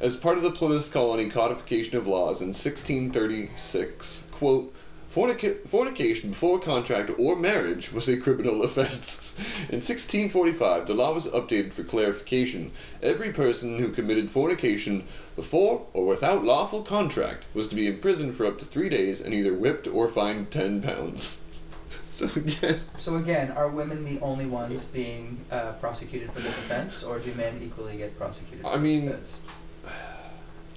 As 0.00 0.16
part 0.16 0.36
of 0.36 0.44
the 0.44 0.52
Plymouth 0.52 0.92
Colony 0.92 1.28
codification 1.28 1.96
of 1.96 2.06
laws 2.06 2.40
in 2.40 2.48
1636, 2.48 4.24
quote, 4.32 4.74
Fornica- 5.14 5.68
fornication 5.68 6.30
before 6.30 6.58
contract 6.58 7.10
or 7.18 7.36
marriage 7.36 7.92
was 7.92 8.08
a 8.08 8.16
criminal 8.16 8.62
offense. 8.64 9.34
In 9.68 9.80
1645, 9.82 10.86
the 10.86 10.94
law 10.94 11.12
was 11.12 11.26
updated 11.26 11.74
for 11.74 11.84
clarification. 11.84 12.70
Every 13.02 13.30
person 13.30 13.78
who 13.78 13.90
committed 13.90 14.30
fornication 14.30 15.04
before 15.36 15.86
or 15.92 16.06
without 16.06 16.44
lawful 16.44 16.82
contract 16.82 17.44
was 17.52 17.68
to 17.68 17.74
be 17.74 17.86
imprisoned 17.86 18.34
for 18.36 18.46
up 18.46 18.58
to 18.60 18.64
three 18.64 18.88
days 18.88 19.20
and 19.20 19.34
either 19.34 19.52
whipped 19.52 19.86
or 19.86 20.08
fined 20.08 20.50
10 20.50 20.82
pounds. 20.82 21.40
So 22.12 22.28
again, 22.36 22.80
So 22.96 23.16
again, 23.16 23.52
are 23.52 23.68
women 23.68 24.04
the 24.04 24.20
only 24.20 24.44
ones 24.44 24.84
being 24.84 25.42
uh, 25.50 25.72
prosecuted 25.80 26.30
for 26.30 26.40
this 26.40 26.56
offense, 26.58 27.02
or 27.02 27.18
do 27.18 27.32
men 27.34 27.58
equally 27.64 27.96
get 27.96 28.16
prosecuted? 28.18 28.60
For 28.60 28.68
I 28.68 28.76
mean, 28.76 29.06
this 29.06 29.14
offense? 29.14 29.40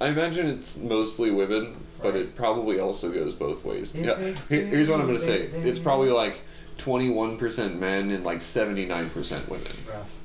I 0.01 0.07
imagine 0.07 0.47
it's 0.47 0.77
mostly 0.77 1.31
women, 1.31 1.75
but 2.01 2.13
Right. 2.13 2.23
it 2.23 2.35
probably 2.35 2.79
also 2.79 3.11
goes 3.11 3.33
both 3.33 3.63
ways. 3.63 3.95
It 3.95 4.05
yeah. 4.05 4.17
Here- 4.49 4.65
here's 4.65 4.89
what 4.89 4.99
I'm 4.99 5.07
gonna 5.07 5.19
say. 5.19 5.47
baby. 5.47 5.69
It's 5.69 5.79
probably 5.79 6.09
like 6.09 6.39
21% 6.77 7.79
men 7.79 8.11
and 8.11 8.23
like 8.23 8.41
79% 8.41 9.47
women. 9.49 9.71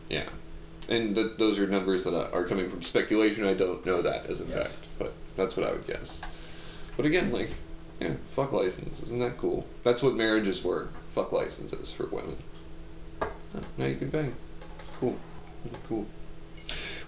Yeah. 0.09 0.25
And 0.89 1.15
th- 1.15 1.33
those 1.39 1.59
are 1.61 1.69
numbers 1.69 2.03
that 2.05 2.15
are 2.33 2.45
coming 2.45 2.69
from 2.69 2.83
speculation. 2.83 3.45
I 3.45 3.55
don't 3.55 3.85
know 3.87 4.03
that 4.03 4.27
as 4.27 4.41
a 4.41 4.45
Yes. 4.45 4.57
fact, 4.57 4.79
but 4.99 5.13
that's 5.37 5.57
what 5.57 5.65
I 5.67 5.71
would 5.73 5.87
guess. 5.87 6.21
But 6.97 7.07
again, 7.07 7.31
like, 7.31 7.51
yeah, 8.01 8.15
fuck 8.35 8.51
license. 8.53 9.01
Isn't 9.05 9.21
that 9.21 9.39
cool? 9.39 9.67
That's 9.85 10.03
what 10.03 10.17
marriages 10.17 10.65
were. 10.65 10.89
Fuck 11.15 11.31
licenses 11.33 11.93
for 11.93 12.07
women. 12.07 12.37
Oh, 13.23 13.29
Now 13.79 13.87
you 13.87 13.97
can 13.97 14.09
bang. 14.11 14.35
Cool. 14.99 15.17
Cool. 15.89 16.07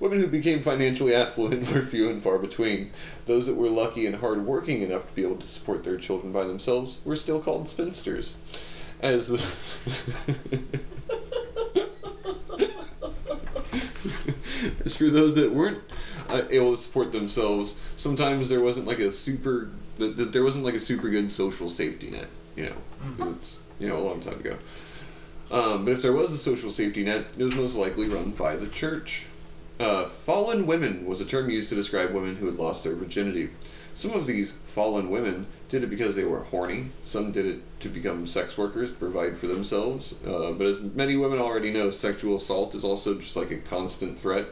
Women 0.03 0.19
who 0.19 0.27
became 0.27 0.63
financially 0.65 1.15
affluent 1.15 1.71
were 1.73 1.83
few 1.83 2.11
and 2.11 2.21
far 2.21 2.37
between. 2.37 2.91
Those 3.27 3.47
that 3.47 3.55
were 3.55 3.69
lucky 3.69 4.05
and 4.05 4.17
hardworking 4.17 4.83
enough 4.83 5.07
to 5.07 5.13
be 5.15 5.23
able 5.23 5.37
to 5.37 5.47
support 5.47 5.85
their 5.85 5.97
children 5.97 6.33
by 6.33 6.43
themselves 6.43 6.99
were 7.05 7.15
still 7.15 7.41
called 7.41 7.69
spinsters. 7.69 8.35
As 9.01 9.29
the 9.29 9.39
As 14.85 14.97
for 14.97 15.09
those 15.09 15.35
that 15.37 15.53
weren't 15.53 15.79
uh, 16.29 16.43
able 16.51 16.75
to 16.75 16.83
support 16.83 17.13
themselves, 17.13 17.75
sometimes 17.95 18.49
there 18.49 18.61
wasn't 18.61 18.89
like 18.89 18.99
a 18.99 19.13
super, 19.13 19.71
th- 19.99 20.17
th- 20.17 20.29
there 20.33 20.43
wasn't 20.43 20.65
like 20.65 20.75
a 20.75 20.81
super 20.81 21.11
good 21.11 21.31
social 21.31 21.69
safety 21.69 22.11
net. 22.11 22.27
You 22.57 22.65
know, 22.71 22.77
'cause 23.19 23.37
it's 23.37 23.61
you 23.79 23.89
know 23.89 23.99
a 23.99 24.05
long 24.05 24.21
time 24.21 24.41
ago. 24.41 24.57
Um, 25.53 25.85
but 25.85 25.93
if 25.93 26.03
there 26.03 26.13
was 26.13 26.33
a 26.33 26.39
social 26.39 26.73
safety 26.73 27.05
net, 27.05 27.27
it 27.39 27.45
was 27.45 27.55
most 27.55 27.77
likely 27.77 28.09
run 28.09 28.33
by 28.33 28.57
the 28.57 28.67
church. 28.67 29.27
Uh, 29.81 30.07
fallen 30.07 30.67
women 30.67 31.07
was 31.07 31.21
a 31.21 31.25
term 31.25 31.51
used 31.51 31.69
to 31.71 31.75
describe 31.75 32.13
women 32.13 32.37
who 32.37 32.47
had 32.47 32.57
lost 32.57 32.85
their 32.85 32.95
virginity. 32.95 33.51
Some 33.95 34.13
of 34.13 34.27
these 34.27 34.53
fallen 34.69 35.11
women 35.11 35.47
did 35.69 35.85
it 35.85 35.89
because 35.89 36.15
they 36.15 36.25
were 36.25 36.45
horny. 36.45 36.87
Some 37.05 37.33
did 37.33 37.45
it 37.45 37.81
to 37.81 37.89
become 37.89 38.27
sex 38.27 38.57
workers, 38.57 38.91
to 38.91 38.99
provide 38.99 39.37
for 39.37 39.47
themselves. 39.49 40.15
Uh, 40.27 40.53
but 40.53 40.67
as 40.67 40.81
many 40.81 41.17
women 41.17 41.39
already 41.39 41.71
know, 41.71 41.91
sexual 41.91 42.37
assault 42.37 42.75
is 42.75 42.85
also 42.85 43.15
just 43.15 43.37
like 43.37 43.51
a 43.51 43.57
constant 43.57 44.19
threat, 44.19 44.47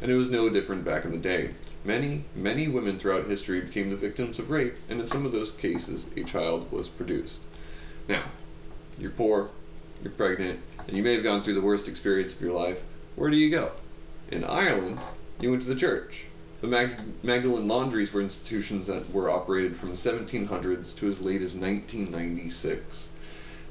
and 0.00 0.10
it 0.10 0.16
was 0.16 0.30
no 0.30 0.48
different 0.48 0.84
back 0.84 1.04
in 1.04 1.10
the 1.10 1.18
day. 1.18 1.54
Many, 1.84 2.24
many 2.34 2.68
women 2.68 2.98
throughout 2.98 3.26
history 3.26 3.60
became 3.60 3.90
the 3.90 3.96
victims 3.96 4.38
of 4.38 4.50
rape, 4.50 4.76
and 4.88 5.00
in 5.00 5.06
some 5.06 5.26
of 5.26 5.32
those 5.32 5.50
cases, 5.50 6.08
a 6.16 6.22
child 6.22 6.70
was 6.70 6.88
produced. 6.88 7.40
Now, 8.08 8.24
you're 8.98 9.10
poor, 9.10 9.50
you're 10.02 10.12
pregnant, 10.12 10.60
and 10.86 10.96
you 10.96 11.02
may 11.02 11.14
have 11.14 11.24
gone 11.24 11.42
through 11.42 11.54
the 11.54 11.60
worst 11.60 11.88
experience 11.88 12.32
of 12.32 12.40
your 12.40 12.52
life. 12.52 12.82
Where 13.16 13.30
do 13.30 13.36
you 13.36 13.50
go? 13.50 13.72
In 14.30 14.44
Ireland, 14.44 14.98
you 15.40 15.50
went 15.50 15.62
to 15.62 15.68
the 15.68 15.74
church. 15.74 16.24
The 16.60 16.66
Mag- 16.66 17.44
laundries 17.44 18.12
were 18.12 18.22
institutions 18.22 18.86
that 18.86 19.12
were 19.12 19.30
operated 19.30 19.76
from 19.76 19.90
the 19.90 19.96
1700s 19.96 20.96
to 20.96 21.08
as 21.08 21.20
late 21.20 21.42
as 21.42 21.54
1996. 21.54 23.08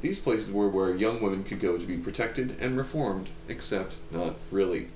These 0.02 0.20
places 0.20 0.52
were 0.52 0.70
where 0.70 0.96
young 0.96 1.22
women 1.22 1.44
could 1.44 1.60
go 1.60 1.78
to 1.78 1.86
be 1.86 1.98
protected 1.98 2.56
and 2.60 2.78
reformed, 2.78 3.30
except 3.48 3.94
not 4.12 4.36
really. 4.52 4.90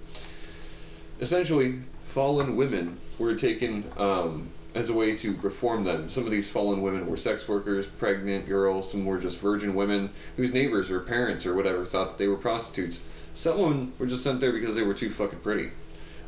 Essentially, 1.19 1.79
fallen 2.05 2.55
women 2.55 2.99
were 3.17 3.33
taken 3.33 3.85
um, 3.97 4.49
as 4.75 4.89
a 4.89 4.93
way 4.93 5.15
to 5.15 5.35
reform 5.41 5.85
them. 5.85 6.09
Some 6.09 6.25
of 6.25 6.31
these 6.31 6.49
fallen 6.49 6.81
women 6.83 7.07
were 7.07 7.17
sex 7.17 7.47
workers, 7.47 7.87
pregnant 7.87 8.47
girls, 8.47 8.91
some 8.91 9.05
were 9.05 9.17
just 9.17 9.39
virgin 9.39 9.73
women 9.73 10.11
whose 10.35 10.53
neighbors 10.53 10.91
or 10.91 10.99
parents 10.99 11.45
or 11.45 11.55
whatever 11.55 11.85
thought 11.85 12.17
they 12.19 12.27
were 12.27 12.37
prostitutes. 12.37 13.01
Some 13.37 13.59
women 13.59 13.93
were 13.99 14.07
just 14.07 14.23
sent 14.23 14.39
there 14.39 14.51
because 14.51 14.75
they 14.75 14.81
were 14.81 14.95
too 14.95 15.11
fucking 15.11 15.41
pretty. 15.41 15.69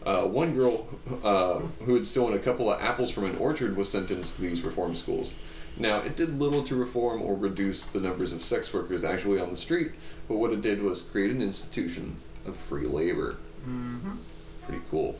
Uh, 0.06 0.26
one 0.26 0.54
girl 0.54 0.88
uh, 1.24 1.58
who 1.84 1.96
had 1.96 2.06
stolen 2.06 2.36
a 2.36 2.40
couple 2.40 2.72
of 2.72 2.80
apples 2.80 3.10
from 3.10 3.26
an 3.26 3.36
orchard 3.38 3.76
was 3.76 3.90
sentenced 3.90 4.36
to 4.36 4.44
these 4.44 4.62
reform 4.62 4.94
schools. 4.94 5.34
Now, 5.76 6.02
it 6.02 6.16
did 6.16 6.40
little 6.40 6.64
to 6.66 6.76
reform 6.76 7.24
or 7.24 7.36
reduce 7.36 7.84
the 7.84 8.00
numbers 8.00 8.32
of 8.32 8.44
sex 8.44 8.72
workers 8.72 9.04
actually 9.04 9.40
on 9.40 9.50
the 9.50 9.58
street, 9.58 9.94
but 10.28 10.38
what 10.38 10.54
it 10.54 10.62
did 10.62 10.84
was 10.84 11.02
create 11.02 11.32
an 11.32 11.42
institution 11.42 12.18
of 12.46 12.56
free 12.56 12.86
labor. 12.86 13.38
Mm-hmm. 13.68 14.12
Pretty 14.68 14.84
cool. 14.92 15.18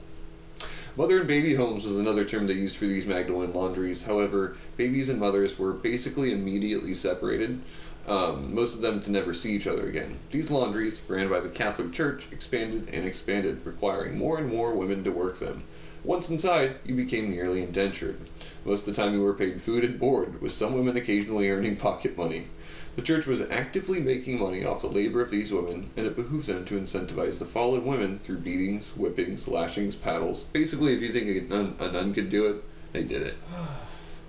Mother 0.96 1.20
and 1.20 1.28
baby 1.28 1.56
homes 1.56 1.86
was 1.86 1.98
another 1.98 2.24
term 2.24 2.46
they 2.46 2.54
used 2.54 2.76
for 2.76 2.86
these 2.86 3.06
Magdalene 3.08 3.54
laundries. 3.54 4.04
However, 4.04 4.58
babies 4.78 5.10
and 5.10 5.20
mothers 5.20 5.58
were 5.58 5.72
basically 5.72 6.32
immediately 6.32 6.94
separated, 6.94 7.62
um, 8.10 8.56
most 8.56 8.74
of 8.74 8.82
them 8.82 9.02
to 9.04 9.12
never 9.12 9.34
see 9.34 9.54
each 9.54 9.68
other 9.68 9.88
again. 9.88 10.18
These 10.32 10.50
laundries, 10.50 11.00
ran 11.08 11.30
by 11.30 11.40
the 11.42 11.50
Catholic 11.50 11.94
Church, 11.94 12.28
expanded 12.32 12.90
and 12.92 13.06
expanded, 13.06 13.64
requiring 13.66 14.18
more 14.18 14.40
and 14.40 14.50
more 14.50 14.74
women 14.74 15.04
to 15.04 15.12
work 15.12 15.40
them. 15.40 15.64
Once 16.04 16.30
inside, 16.30 16.76
you 16.86 16.96
became 16.96 17.30
nearly 17.30 17.62
indentured. 17.62 18.18
Most 18.66 18.88
of 18.88 18.96
the 18.96 19.02
time, 19.02 19.14
you 19.14 19.22
were 19.22 19.34
paid 19.34 19.62
food 19.62 19.84
and 19.84 20.00
board, 20.00 20.42
with 20.42 20.52
some 20.54 20.74
women 20.74 20.98
occasionally 20.98 21.52
earning 21.52 21.76
pocket 21.78 22.18
money. 22.18 22.48
The 22.96 23.02
church 23.04 23.28
was 23.28 23.42
actively 23.42 24.00
making 24.00 24.40
money 24.40 24.66
off 24.66 24.82
the 24.82 24.88
labor 24.88 25.22
of 25.22 25.30
these 25.30 25.52
women, 25.52 25.92
and 25.96 26.08
it 26.08 26.16
behooved 26.16 26.48
them 26.48 26.66
to 26.66 26.80
incentivize 26.80 27.38
the 27.38 27.46
fallen 27.46 27.86
women 27.86 28.20
through 28.24 28.40
beatings, 28.40 28.90
whippings, 28.90 29.48
lashings, 29.48 29.96
paddles. 29.96 30.46
Basically, 30.52 30.94
if 30.94 31.02
you 31.02 31.14
think 31.14 31.28
a 31.28 31.54
nun, 31.54 31.76
a 31.80 31.92
nun 31.92 32.14
could 32.14 32.30
do 32.30 32.48
it, 32.48 32.64
they 32.92 33.04
did 33.04 33.22
it. 33.22 33.36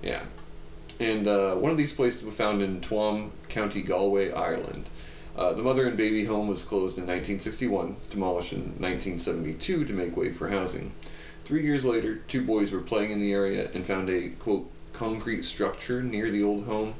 Yeah. 0.03 0.23
And 1.01 1.27
uh, 1.27 1.55
one 1.55 1.73
of 1.73 1.79
these 1.79 1.95
places 1.95 2.23
was 2.23 2.35
found 2.35 2.61
in 2.63 2.83
Tuam, 2.83 3.31
County 3.49 3.81
Galway, 3.81 4.31
Ireland. 4.33 4.89
Uh, 5.35 5.55
the 5.55 5.63
mother 5.63 5.89
and 5.89 5.97
baby 5.97 6.27
home 6.27 6.47
was 6.47 6.63
closed 6.63 6.99
in 6.99 7.07
1961, 7.07 7.97
demolished 8.11 8.53
in 8.53 8.61
1972 8.79 9.87
to 9.87 9.93
make 9.95 10.15
way 10.15 10.31
for 10.31 10.51
housing. 10.51 10.93
Three 11.47 11.65
years 11.65 11.87
later, 11.87 12.17
two 12.29 12.45
boys 12.45 12.71
were 12.71 12.81
playing 12.81 13.13
in 13.13 13.21
the 13.21 13.33
area 13.33 13.71
and 13.73 13.87
found 13.87 14.11
a, 14.11 14.29
quote, 14.29 14.71
concrete 14.93 15.45
structure 15.45 16.03
near 16.03 16.31
the 16.31 16.43
old 16.43 16.67
home. 16.67 16.93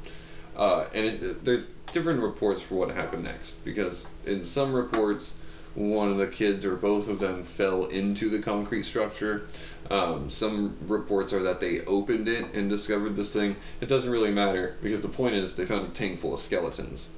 Uh, 0.57 0.85
and 0.93 1.05
it, 1.05 1.45
there's 1.45 1.67
different 1.93 2.21
reports 2.21 2.61
for 2.61 2.75
what 2.75 2.89
happened 2.89 3.23
next, 3.23 3.63
because 3.63 4.07
in 4.25 4.43
some 4.43 4.73
reports, 4.73 5.35
one 5.75 6.09
of 6.11 6.17
the 6.17 6.27
kids 6.27 6.65
or 6.65 6.75
both 6.75 7.07
of 7.07 7.19
them 7.19 7.43
fell 7.43 7.85
into 7.85 8.29
the 8.29 8.39
concrete 8.39 8.83
structure. 8.83 9.47
Um, 9.89 10.29
some 10.29 10.77
reports 10.87 11.33
are 11.33 11.43
that 11.43 11.59
they 11.59 11.81
opened 11.81 12.27
it 12.27 12.53
and 12.53 12.69
discovered 12.69 13.15
this 13.15 13.33
thing. 13.33 13.55
It 13.79 13.89
doesn't 13.89 14.11
really 14.11 14.31
matter 14.31 14.75
because 14.81 15.01
the 15.01 15.07
point 15.09 15.35
is 15.35 15.55
they 15.55 15.65
found 15.65 15.87
a 15.87 15.89
tank 15.91 16.19
full 16.19 16.33
of 16.33 16.39
skeletons. 16.39 17.09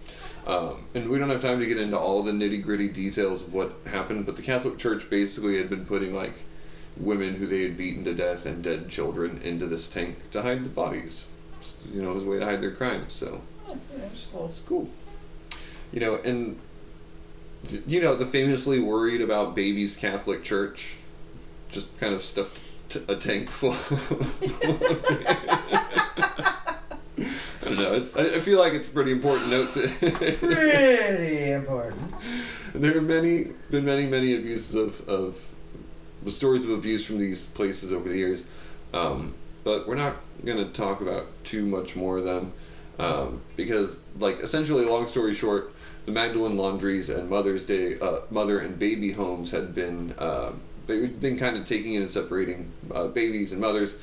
Um, 0.45 0.85
and 0.93 1.09
we 1.09 1.19
don't 1.19 1.29
have 1.29 1.41
time 1.41 1.59
to 1.59 1.65
get 1.65 1.77
into 1.77 1.97
all 1.97 2.21
the 2.21 2.31
nitty 2.31 2.61
gritty 2.63 2.89
details 2.89 3.41
of 3.43 3.53
what 3.53 3.75
happened, 3.85 4.25
but 4.25 4.35
the 4.35 4.41
Catholic 4.41 4.77
Church 4.77 5.09
basically 5.09 5.57
had 5.57 5.69
been 5.69 5.85
putting 5.85 6.13
like 6.13 6.33
women 6.97 7.35
who 7.35 7.47
they 7.47 7.63
had 7.63 7.77
beaten 7.77 8.03
to 8.03 8.13
death 8.13 8.45
and 8.45 8.63
dead 8.63 8.89
children 8.89 9.39
into 9.41 9.65
this 9.67 9.87
tank 9.87 10.17
to 10.31 10.41
hide 10.41 10.63
the 10.65 10.69
bodies. 10.69 11.27
You 11.93 12.01
know, 12.01 12.15
as 12.17 12.23
a 12.23 12.25
way 12.25 12.39
to 12.39 12.45
hide 12.45 12.61
their 12.61 12.71
crimes. 12.75 13.13
So 13.13 13.41
Oh, 13.67 13.77
yeah, 13.97 14.03
just 14.13 14.31
a 14.31 14.33
little- 14.33 14.49
it's 14.49 14.59
cool. 14.59 14.89
You 15.93 15.99
know, 16.01 16.15
and 16.15 16.59
you 17.87 18.01
know 18.01 18.15
the 18.15 18.25
famously 18.25 18.79
worried 18.79 19.21
about 19.21 19.55
babies 19.55 19.95
Catholic 19.95 20.43
Church, 20.43 20.95
just 21.69 21.97
kind 21.99 22.13
of 22.13 22.23
stuffed 22.23 22.59
t- 22.89 23.03
a 23.07 23.15
tank 23.15 23.49
full. 23.49 23.71
I 27.15 27.75
don't 27.75 27.77
know. 27.77 28.07
I, 28.17 28.35
I 28.35 28.39
feel 28.39 28.59
like 28.59 28.73
it's 28.73 28.87
a 28.87 28.91
pretty 28.91 29.11
important 29.11 29.49
note 29.49 29.73
to. 29.73 29.87
Pretty 30.39 31.51
important. 31.51 32.13
there 32.73 32.93
have 32.93 33.03
many 33.03 33.51
been 33.69 33.85
many 33.85 34.05
many 34.05 34.35
abuses 34.35 34.75
of 34.75 35.07
of 35.07 35.37
stories 36.27 36.63
of 36.65 36.71
abuse 36.71 37.05
from 37.05 37.19
these 37.19 37.45
places 37.45 37.93
over 37.93 38.09
the 38.09 38.17
years, 38.17 38.45
um, 38.93 39.33
but 39.63 39.87
we're 39.87 39.95
not 39.95 40.17
gonna 40.45 40.69
talk 40.69 41.01
about 41.01 41.27
too 41.43 41.65
much 41.65 41.95
more 41.95 42.17
of 42.17 42.25
them 42.25 42.53
um, 42.99 43.41
because 43.55 44.01
like 44.19 44.39
essentially 44.39 44.85
long 44.85 45.07
story 45.07 45.33
short 45.33 45.72
the 46.05 46.11
magdalene 46.11 46.57
laundries 46.57 47.09
and 47.09 47.29
mother's 47.29 47.65
day 47.65 47.97
uh, 47.99 48.19
mother 48.29 48.59
and 48.59 48.77
baby 48.77 49.11
homes 49.11 49.51
had 49.51 49.73
been 49.73 50.13
uh, 50.17 50.51
been 50.85 51.37
kind 51.37 51.55
of 51.55 51.65
taking 51.65 51.93
in 51.93 52.01
and 52.01 52.11
separating 52.11 52.71
uh, 52.91 53.07
babies 53.07 53.51
and 53.51 53.61
mothers. 53.61 53.95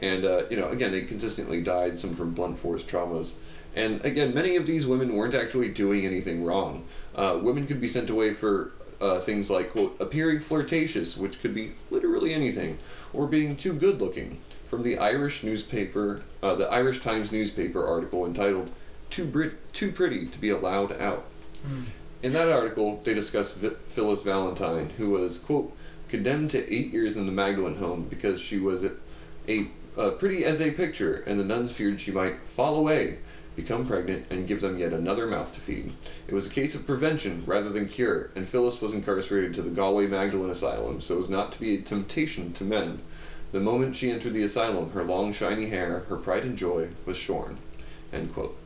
And 0.00 0.24
uh, 0.24 0.44
you 0.50 0.56
know 0.56 0.68
again 0.68 0.92
they 0.92 1.02
consistently 1.02 1.62
died 1.62 1.98
some 1.98 2.14
from 2.14 2.32
blunt 2.32 2.58
force 2.58 2.84
traumas. 2.84 3.34
And 3.74 4.04
again 4.04 4.34
many 4.34 4.56
of 4.56 4.66
these 4.66 4.86
women 4.86 5.14
weren't 5.14 5.34
actually 5.34 5.68
doing 5.70 6.06
anything 6.06 6.44
wrong. 6.44 6.84
Uh, 7.14 7.38
women 7.42 7.66
could 7.66 7.80
be 7.80 7.88
sent 7.88 8.08
away 8.08 8.34
for 8.34 8.72
uh, 9.00 9.18
things 9.20 9.50
like 9.50 9.72
quote 9.72 9.96
appearing 10.00 10.40
flirtatious 10.40 11.16
which 11.16 11.40
could 11.40 11.54
be 11.54 11.72
literally 11.90 12.34
anything 12.34 12.78
or 13.12 13.26
being 13.26 13.56
too 13.56 13.72
good 13.72 14.00
looking 14.00 14.40
from 14.68 14.82
the 14.82 14.98
Irish 14.98 15.42
newspaper, 15.42 16.22
the 16.42 16.68
Irish 16.70 17.00
Times 17.00 17.32
newspaper 17.32 17.86
article 17.86 18.26
entitled 18.26 18.70
"Too 19.08 19.24
Brit- 19.24 19.72
Too 19.72 19.90
Pretty 19.90 20.26
to 20.26 20.38
Be 20.38 20.50
Allowed 20.50 20.92
Out." 21.00 21.24
Mm. 21.66 21.84
In 22.22 22.32
that 22.32 22.50
article, 22.50 23.00
they 23.04 23.14
discuss 23.14 23.52
Vi- 23.52 23.76
Phyllis 23.88 24.22
Valentine, 24.22 24.90
who 24.98 25.10
was 25.10 25.38
quote 25.38 25.72
condemned 26.08 26.50
to 26.50 26.72
eight 26.72 26.92
years 26.92 27.16
in 27.16 27.26
the 27.26 27.32
Magdalen 27.32 27.76
home 27.76 28.06
because 28.08 28.40
she 28.40 28.58
was 28.58 28.84
a, 28.84 28.92
a 29.96 30.10
pretty 30.12 30.44
as 30.44 30.60
a 30.60 30.70
picture, 30.70 31.22
and 31.26 31.38
the 31.38 31.44
nuns 31.44 31.70
feared 31.70 32.00
she 32.00 32.10
might 32.10 32.40
fall 32.42 32.76
away, 32.76 33.18
become 33.56 33.86
pregnant, 33.86 34.26
and 34.30 34.46
give 34.46 34.60
them 34.60 34.78
yet 34.78 34.92
another 34.92 35.26
mouth 35.26 35.52
to 35.54 35.60
feed. 35.60 35.92
It 36.26 36.34
was 36.34 36.46
a 36.46 36.50
case 36.50 36.74
of 36.74 36.86
prevention 36.86 37.42
rather 37.46 37.68
than 37.68 37.88
cure, 37.88 38.30
and 38.34 38.48
Phyllis 38.48 38.80
was 38.80 38.94
incarcerated 38.94 39.54
to 39.54 39.62
the 39.62 39.70
Galway 39.70 40.06
Magdalen 40.06 40.50
Asylum 40.50 41.00
so 41.00 41.18
as 41.18 41.28
not 41.28 41.52
to 41.52 41.60
be 41.60 41.74
a 41.74 41.82
temptation 41.82 42.52
to 42.54 42.64
men. 42.64 43.00
The 43.52 43.60
moment 43.60 43.96
she 43.96 44.10
entered 44.10 44.34
the 44.34 44.42
asylum, 44.42 44.90
her 44.90 45.04
long 45.04 45.32
shiny 45.32 45.66
hair, 45.66 46.00
her 46.08 46.16
pride 46.16 46.44
and 46.44 46.56
joy, 46.56 46.88
was 47.06 47.16
shorn. 47.16 47.58
End 48.12 48.32
quote. 48.34 48.56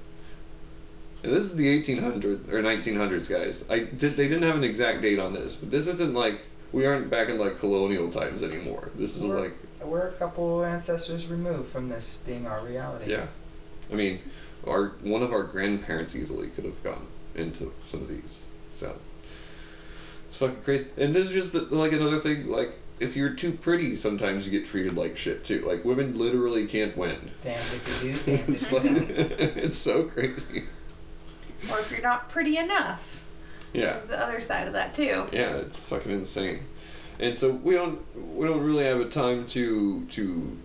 And 1.22 1.32
this 1.32 1.44
is 1.44 1.54
the 1.56 1.82
1800s 1.82 2.52
or 2.52 2.62
1900s, 2.62 3.28
guys. 3.30 3.64
I 3.70 3.80
did, 3.80 4.16
they 4.16 4.26
didn't 4.28 4.42
have 4.42 4.56
an 4.56 4.64
exact 4.64 5.02
date 5.02 5.18
on 5.20 5.32
this, 5.32 5.54
but 5.54 5.70
this 5.70 5.86
isn't 5.86 6.14
like 6.14 6.40
we 6.72 6.84
aren't 6.86 7.10
back 7.10 7.28
in 7.28 7.38
like 7.38 7.58
colonial 7.58 8.10
times 8.10 8.42
anymore. 8.42 8.90
This 8.96 9.16
is 9.16 9.24
We're- 9.24 9.40
like 9.42 9.54
We're 9.84 10.08
a 10.08 10.12
couple 10.12 10.64
ancestors 10.64 11.26
removed 11.28 11.68
from 11.70 11.88
this 11.88 12.18
being 12.26 12.46
our 12.46 12.60
reality. 12.64 13.10
yeah. 13.10 13.26
I 13.90 13.94
mean, 13.94 14.20
our 14.66 14.92
one 15.02 15.22
of 15.22 15.32
our 15.32 15.42
grandparents 15.42 16.16
easily 16.16 16.48
could 16.48 16.64
have 16.64 16.82
gone 16.82 17.06
into 17.34 17.72
some 17.86 18.00
of 18.02 18.08
these. 18.08 18.48
So 18.78 18.96
it's 20.28 20.38
fucking 20.38 20.62
crazy. 20.62 20.86
And 20.96 21.14
this 21.14 21.28
is 21.28 21.32
just 21.34 21.52
the, 21.52 21.60
like 21.74 21.92
another 21.92 22.18
thing. 22.20 22.48
Like 22.48 22.72
if 23.00 23.16
you're 23.16 23.34
too 23.34 23.52
pretty, 23.52 23.94
sometimes 23.96 24.46
you 24.46 24.50
get 24.50 24.66
treated 24.68 24.96
like 24.96 25.16
shit 25.16 25.44
too. 25.44 25.64
Like 25.66 25.84
women 25.84 26.16
literally 26.18 26.66
can't 26.66 26.96
win. 26.96 27.30
Damn, 27.44 27.54
if 27.58 28.02
you 28.04 28.12
do, 28.14 28.18
damned 28.36 28.54
it's, 28.54 28.62
if 28.64 28.72
you 28.72 28.78
don't. 28.80 29.10
it's 29.10 29.78
so 29.78 30.04
crazy. 30.04 30.64
Or 31.70 31.80
if 31.80 31.90
you're 31.90 32.02
not 32.02 32.28
pretty 32.28 32.58
enough. 32.58 33.24
Yeah. 33.72 33.92
There's 33.92 34.06
the 34.06 34.20
other 34.20 34.40
side 34.40 34.66
of 34.66 34.72
that 34.74 34.94
too. 34.94 35.26
Yeah, 35.32 35.56
it's 35.56 35.78
fucking 35.78 36.12
insane. 36.12 36.64
And 37.18 37.38
so 37.38 37.50
we 37.50 37.74
don't 37.74 38.00
we 38.34 38.46
don't 38.46 38.62
really 38.62 38.84
have 38.84 39.00
a 39.00 39.08
time 39.08 39.46
to 39.48 40.04
to 40.06 40.58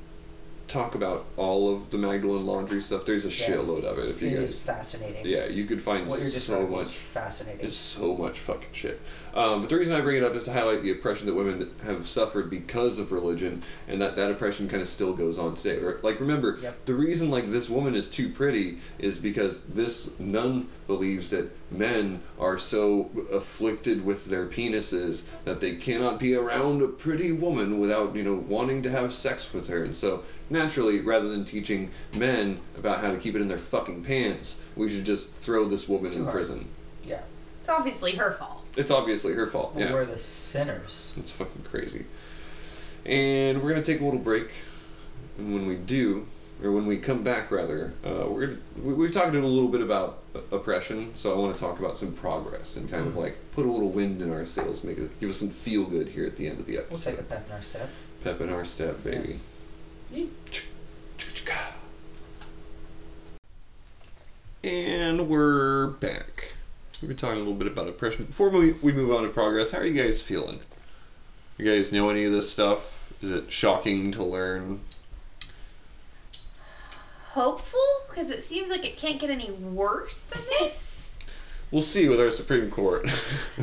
talk 0.68 0.96
about 0.96 1.26
all 1.38 1.74
of 1.74 1.90
the 1.92 1.98
Magdalene 1.98 2.46
laundry 2.46 2.82
stuff. 2.82 3.06
There's 3.06 3.24
a 3.26 3.30
Yes. 3.30 3.42
shitload 3.48 3.84
of 3.86 3.98
it. 4.00 4.10
If 4.10 4.22
you 4.22 4.30
It 4.30 4.36
guys, 4.40 4.52
is 4.52 4.60
fascinating. 4.60 5.26
yeah, 5.26 5.46
you 5.48 5.64
could 5.66 5.82
find 5.82 6.08
What 6.10 6.20
you're 6.20 6.30
so 6.30 6.68
much. 6.68 6.86
fascinating. 6.88 7.66
It's 7.66 7.78
so 7.78 8.16
much 8.16 8.40
fucking 8.40 8.68
shit. 8.74 9.00
Um, 9.34 9.62
but 9.62 9.70
the 9.70 9.78
reason 9.78 9.96
I 9.96 10.02
bring 10.02 10.18
it 10.18 10.24
up 10.24 10.36
is 10.36 10.44
to 10.46 10.52
highlight 10.54 10.84
the 10.84 10.92
oppression 10.92 11.26
that 11.28 11.36
women 11.36 11.72
have 11.86 12.08
suffered 12.08 12.50
because 12.50 13.00
of 13.00 13.12
religion, 13.14 13.64
and 13.88 14.02
that 14.02 14.16
that 14.18 14.30
oppression 14.32 14.68
kind 14.68 14.82
of 14.82 14.90
still 14.90 15.14
goes 15.14 15.40
on 15.40 15.56
today. 15.56 15.80
Like, 16.02 16.20
remember, 16.20 16.60
Yep. 16.62 16.86
the 16.86 16.94
reason 16.96 17.30
like 17.30 17.48
this 17.48 17.70
woman 17.70 17.96
is 17.96 18.10
too 18.10 18.30
pretty 18.30 18.80
is 19.00 19.20
because 19.20 19.62
this 19.74 20.10
nun 20.20 20.68
believes 20.86 21.30
that 21.30 21.50
men 21.70 22.22
are 22.40 22.58
so 22.58 23.10
afflicted 23.32 24.06
with 24.06 24.26
their 24.26 24.46
penises 24.48 25.24
that 25.46 25.60
they 25.60 25.76
cannot 25.76 26.18
be 26.20 26.34
around 26.36 26.82
a 26.82 26.88
pretty 26.88 27.32
woman 27.32 27.78
without 27.80 28.16
you 28.16 28.24
know 28.24 28.36
wanting 28.36 28.82
to 28.84 28.90
have 28.90 29.14
sex 29.14 29.52
with 29.54 29.68
her, 29.68 29.84
and 29.84 29.96
so 29.96 30.24
naturally, 30.50 31.00
rather 31.02 31.28
than 31.28 31.44
teaching 31.46 31.92
men 32.14 32.60
about 32.78 33.02
how 33.02 33.12
to 33.12 33.18
keep 33.18 33.36
it 33.36 33.42
in 33.42 33.48
their 33.48 33.58
fucking 33.58 34.04
pants, 34.04 34.62
we 34.76 34.88
should 34.90 35.04
just 35.06 35.32
throw 35.34 35.68
this 35.68 35.88
woman 35.90 36.14
in 36.14 36.22
hard. 36.24 36.32
prison. 36.34 36.68
yeah. 37.06 37.22
It's 37.60 37.70
obviously 37.70 38.14
her 38.16 38.32
fault. 38.32 38.64
It's 38.78 38.92
obviously 38.92 39.34
her 39.34 39.46
fault. 39.48 39.76
Well, 39.76 39.84
Yeah, 39.86 39.94
We're 39.94 40.06
the 40.06 40.18
sinners. 40.18 41.14
it's 41.18 41.32
fucking 41.32 41.64
crazy. 41.64 42.06
And 43.06 43.62
we're 43.62 43.70
gonna 43.70 43.82
take 43.82 44.00
a 44.00 44.06
little 44.06 44.20
break, 44.20 44.52
and 45.38 45.54
when 45.54 45.68
we 45.68 45.76
do, 45.76 46.28
or 46.64 46.72
when 46.72 46.86
we 46.88 46.98
come 46.98 47.24
back, 47.24 47.52
rather, 47.52 47.94
uh, 48.06 48.26
we're 48.28 48.48
gonna 48.48 48.58
we, 48.82 48.94
we've 48.94 49.14
talked 49.14 49.36
a 49.36 49.40
little 49.40 49.68
bit 49.70 49.82
about 49.82 50.20
oppression. 50.52 51.12
So 51.16 51.34
I 51.34 51.38
want 51.38 51.54
to 51.54 51.60
talk 51.60 51.80
about 51.80 51.98
some 51.98 52.14
progress 52.14 52.76
and 52.78 52.90
kind 52.90 53.06
of 53.08 53.14
Mhm. 53.14 53.18
like 53.18 53.38
put 53.52 53.66
a 53.66 53.72
little 53.72 53.90
wind 53.90 54.22
in 54.22 54.32
our 54.32 54.46
sails, 54.46 54.84
make 54.84 54.98
it 54.98 55.20
give 55.20 55.30
us 55.30 55.38
some 55.38 55.50
feel 55.50 55.86
good 55.86 56.08
here 56.10 56.26
at 56.26 56.36
the 56.38 56.48
end 56.48 56.60
of 56.60 56.66
the 56.66 56.78
episode. 56.78 56.92
We'll 56.92 57.18
take 57.18 57.20
a 57.20 57.24
pep 57.24 57.46
in 57.48 57.54
our 57.56 57.62
step. 57.62 57.90
Pep 58.24 58.42
in 58.42 58.50
our 58.50 58.66
step, 58.66 59.04
baby. 59.04 59.36
Yes. 60.12 60.64
And 64.64 65.30
we're 65.30 65.88
back. 65.88 66.54
We've 67.02 67.10
been 67.10 67.18
talking 67.18 67.36
a 67.38 67.40
little 67.40 67.54
bit 67.54 67.68
about 67.68 67.88
oppression. 67.88 68.26
Before 68.26 68.50
we, 68.50 68.72
we 68.74 68.92
move 68.92 69.12
on 69.12 69.24
to 69.24 69.30
progress, 69.30 69.72
how 69.72 69.78
are 69.80 69.86
you 69.86 70.02
guys 70.02 70.22
feeling? 70.22 70.60
You 71.58 71.66
guys 71.66 71.92
know 71.94 72.10
any 72.10 72.26
of 72.26 72.32
this 72.32 72.52
stuff? 72.52 73.12
Is 73.22 73.32
it 73.32 73.52
shocking 73.52 74.12
to 74.14 74.24
learn? 74.24 74.82
Hopeful, 77.38 77.80
because 78.10 78.32
it 78.32 78.42
seems 78.42 78.72
like 78.72 78.84
it 78.84 78.98
can't 78.98 79.20
get 79.20 79.30
any 79.30 79.52
worse 79.52 80.24
than 80.24 80.42
this. 80.60 80.96
We'll 81.70 81.82
see 81.82 82.08
with 82.08 82.20
our 82.22 82.32
Supreme 82.32 82.72
Court. 82.72 83.10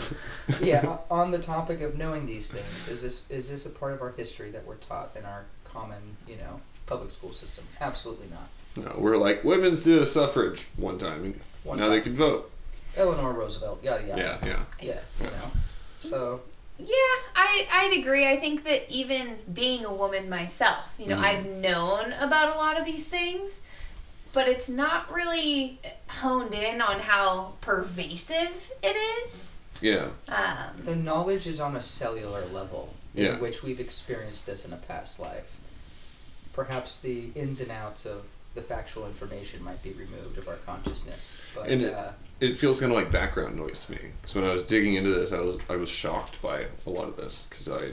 yeah. 0.61 0.99
On 1.11 1.31
the 1.31 1.39
topic 1.39 1.81
of 1.81 1.97
knowing 1.97 2.27
these 2.27 2.51
things, 2.51 2.87
is 2.87 3.01
this 3.01 3.22
is 3.31 3.49
this 3.49 3.64
a 3.64 3.70
part 3.70 3.95
of 3.95 4.03
our 4.03 4.12
history 4.12 4.51
that 4.51 4.66
we're 4.66 4.77
taught 4.77 5.16
in 5.16 5.25
our 5.25 5.47
common, 5.64 6.14
you 6.29 6.37
know, 6.37 6.61
public 6.85 7.11
school 7.11 7.33
system? 7.33 7.64
Absolutely 7.81 8.27
not. 8.29 8.85
no, 8.85 8.95
we're 8.99 9.16
like, 9.16 9.43
women's 9.43 9.83
did 9.83 10.03
a 10.03 10.07
suffrage 10.07 10.68
one 10.77 10.99
time, 10.99 11.41
One 11.62 11.79
now 11.79 11.89
they 11.89 12.03
can 12.03 12.14
vote. 12.14 12.53
Eleanor 12.95 13.33
Roosevelt. 13.33 13.83
Yada 13.83 14.07
yada. 14.07 14.20
Yeah, 14.20 14.49
yeah. 14.49 14.62
Yeah. 14.83 15.01
You 15.20 15.31
know. 15.31 15.51
So 16.01 16.43
Yeah, 16.79 16.87
I 17.37 17.68
I'd 17.70 17.99
agree. 18.01 18.29
I 18.29 18.37
think 18.39 18.64
that 18.64 18.91
even 18.91 19.39
being 19.53 19.85
a 19.85 19.93
woman 19.93 20.29
myself, 20.29 20.85
you 20.99 21.07
know, 21.07 21.16
Mhm. 21.16 21.25
I've 21.25 21.47
known 21.47 22.12
about 22.14 22.55
a 22.55 22.59
lot 22.59 22.79
of 22.79 22.85
these 22.85 23.07
things, 23.07 23.61
but 24.33 24.49
it's 24.49 24.68
not 24.68 25.12
really 25.12 25.79
honed 26.09 26.53
in 26.53 26.81
on 26.83 26.99
how 27.01 27.53
pervasive 27.61 28.72
it 28.83 28.97
is. 28.97 29.53
Yeah. 29.81 30.09
Um, 30.29 30.83
the 30.85 30.97
knowledge 30.97 31.47
is 31.47 31.61
on 31.61 31.77
a 31.77 31.81
cellular 31.81 32.45
level 32.47 32.93
Yeah. 33.14 33.35
in 33.35 33.41
which 33.41 33.62
we've 33.62 33.79
experienced 33.81 34.47
this 34.47 34.64
in 34.64 34.72
a 34.72 34.77
past 34.77 35.20
life. 35.20 35.57
Perhaps 36.53 36.99
the 37.01 37.31
ins 37.37 37.61
and 37.61 37.70
outs 37.70 38.05
of 38.07 38.25
the 38.55 38.62
factual 38.62 39.07
information 39.07 39.62
might 39.62 39.83
be 39.83 39.93
removed 39.93 40.39
of 40.39 40.49
our 40.49 40.57
consciousness, 40.57 41.39
but 41.55 41.68
And 41.68 41.85
uh, 41.85 42.11
It 42.41 42.57
feels 42.59 42.80
kind 42.80 42.93
of 42.93 42.99
like 42.99 43.11
background 43.12 43.57
noise 43.57 43.85
to 43.87 43.93
me. 43.93 43.99
So 44.26 44.41
when 44.41 44.49
I 44.49 44.53
was 44.53 44.62
digging 44.62 44.95
into 44.95 45.11
this, 45.11 45.32
I 45.32 45.41
was 45.41 45.59
I 45.70 45.76
was 45.76 45.89
shocked 45.89 46.43
by 46.43 46.66
a 46.87 46.91
lot 46.91 47.09
of 47.09 47.16
this 47.16 47.47
because 47.49 47.68
I, 47.68 47.93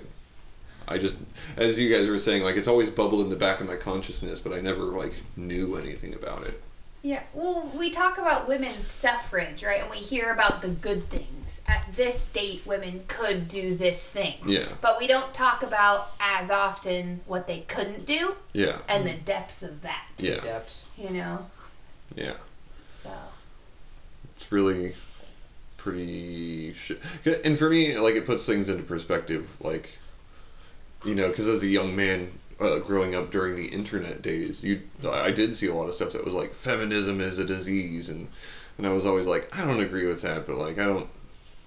I 0.87 0.97
just 0.97 1.17
as 1.57 1.79
you 1.79 1.95
guys 1.95 2.09
were 2.09 2.17
saying, 2.17 2.43
like 2.43 2.55
it's 2.55 2.67
always 2.67 2.89
bubbled 2.89 3.21
in 3.21 3.29
the 3.29 3.35
back 3.35 3.61
of 3.61 3.67
my 3.67 3.75
consciousness, 3.75 4.39
but 4.39 4.51
I 4.53 4.59
never 4.61 4.83
like 4.83 5.13
knew 5.37 5.77
anything 5.77 6.13
about 6.13 6.43
it. 6.43 6.61
yeah, 7.03 7.23
well, 7.33 7.71
we 7.77 7.89
talk 7.91 8.17
about 8.17 8.47
women's 8.47 8.87
suffrage, 8.87 9.63
right? 9.63 9.81
And 9.81 9.89
we 9.89 9.97
hear 9.97 10.31
about 10.31 10.61
the 10.61 10.69
good 10.69 11.07
things. 11.09 11.61
At 11.67 11.85
this 11.95 12.27
date, 12.27 12.61
women 12.65 13.03
could 13.07 13.47
do 13.47 13.75
this 13.75 14.05
thing. 14.07 14.35
Yeah, 14.45 14.65
But 14.81 14.99
we 14.99 15.07
don't 15.07 15.33
talk 15.33 15.63
about 15.63 16.11
as 16.19 16.49
often 16.51 17.21
what 17.25 17.47
they 17.47 17.61
couldn't 17.61 18.05
do 18.05 18.35
yeah, 18.53 18.79
and 18.87 19.05
the 19.07 19.13
depth 19.13 19.63
of 19.63 19.81
that, 19.81 20.05
yeah, 20.17 20.39
depths. 20.39 20.85
you 20.97 21.09
know? 21.11 21.45
yeah. 22.15 22.33
So. 22.93 23.09
Really 24.51 24.93
pretty 25.77 26.73
shit. 26.73 27.01
And 27.43 27.57
for 27.57 27.69
me, 27.69 27.97
like 27.97 28.13
it 28.13 28.25
puts 28.25 28.45
things 28.45 28.69
into 28.69 28.83
perspective. 28.83 29.55
Like, 29.59 29.97
you 31.03 31.15
know, 31.15 31.29
because 31.29 31.47
as 31.47 31.63
a 31.63 31.67
young 31.67 31.95
man 31.95 32.31
uh, 32.59 32.77
growing 32.77 33.15
up 33.15 33.31
during 33.31 33.55
the 33.55 33.67
internet 33.67 34.21
days, 34.21 34.63
you 34.63 34.81
I 35.09 35.31
did 35.31 35.55
see 35.55 35.67
a 35.67 35.73
lot 35.73 35.87
of 35.87 35.95
stuff 35.95 36.13
that 36.13 36.23
was 36.23 36.35
like 36.35 36.53
feminism 36.53 37.19
is 37.19 37.39
a 37.39 37.45
disease, 37.45 38.09
and 38.09 38.27
and 38.77 38.85
I 38.85 38.91
was 38.91 39.05
always 39.05 39.25
like, 39.25 39.57
I 39.57 39.65
don't 39.65 39.79
agree 39.79 40.05
with 40.05 40.21
that, 40.21 40.45
but 40.45 40.57
like 40.57 40.77
I 40.77 40.85
don't 40.85 41.07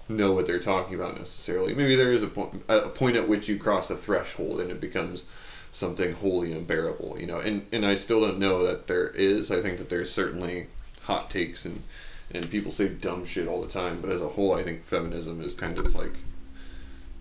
know 0.07 0.31
what 0.31 0.47
they're 0.47 0.59
talking 0.59 0.95
about 0.95 1.17
necessarily. 1.17 1.73
Maybe 1.73 1.95
there 1.95 2.13
is 2.13 2.23
a 2.23 2.27
point 2.27 2.63
a 2.69 2.87
point 2.89 3.17
at 3.17 3.27
which 3.27 3.49
you 3.49 3.57
cross 3.57 3.89
a 3.89 3.95
threshold 3.95 4.61
and 4.61 4.71
it 4.71 4.79
becomes 4.79 5.25
something 5.71 6.13
wholly 6.13 6.53
unbearable, 6.53 7.17
you 7.19 7.27
know. 7.27 7.39
And 7.39 7.65
and 7.73 7.85
I 7.85 7.95
still 7.95 8.21
don't 8.21 8.39
know 8.39 8.65
that 8.65 8.87
there 8.87 9.09
is. 9.09 9.51
I 9.51 9.61
think 9.61 9.77
that 9.79 9.89
there's 9.89 10.11
certainly 10.11 10.67
hot 11.01 11.29
takes 11.29 11.65
and 11.65 11.83
and 12.31 12.49
people 12.49 12.71
say 12.71 12.89
dumb 12.89 13.25
shit 13.25 13.47
all 13.47 13.61
the 13.61 13.67
time, 13.67 14.01
but 14.01 14.09
as 14.09 14.21
a 14.21 14.27
whole, 14.29 14.53
I 14.53 14.63
think 14.63 14.83
feminism 14.83 15.41
is 15.41 15.55
kind 15.55 15.79
of 15.79 15.93
like 15.95 16.13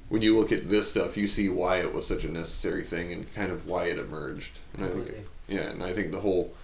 when 0.08 0.22
you 0.22 0.38
look 0.38 0.52
at 0.52 0.68
this 0.68 0.90
stuff, 0.90 1.16
you 1.16 1.26
see 1.26 1.48
why 1.48 1.78
it 1.78 1.92
was 1.92 2.06
such 2.06 2.24
a 2.24 2.30
necessary 2.30 2.84
thing 2.84 3.12
and 3.12 3.32
kind 3.34 3.50
of 3.50 3.66
why 3.66 3.84
it 3.86 3.98
emerged. 3.98 4.58
And 4.76 4.84
I 4.86 4.88
think 4.90 5.10
yeah, 5.48 5.70
and 5.70 5.82
I 5.82 5.92
think 5.92 6.10
the 6.12 6.20
whole 6.20 6.54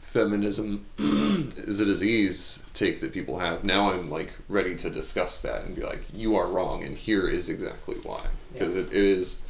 feminism 0.00 0.84
is 0.98 1.80
a 1.80 1.84
disease 1.84 2.58
take 2.74 3.00
that 3.00 3.12
people 3.12 3.38
have. 3.38 3.64
Now 3.64 3.92
I'm 3.92 4.10
like 4.10 4.32
ready 4.48 4.74
to 4.76 4.90
discuss 4.90 5.40
that 5.40 5.64
and 5.64 5.74
be 5.74 5.82
like, 5.82 6.02
you 6.12 6.36
are 6.36 6.46
wrong, 6.46 6.84
and 6.84 6.96
here 6.96 7.28
is 7.28 7.48
exactly 7.48 7.96
why. 8.02 8.26
Because 8.52 8.74
Yeah. 8.74 8.82
it, 8.82 8.86
it 8.88 9.04
is, 9.04 9.40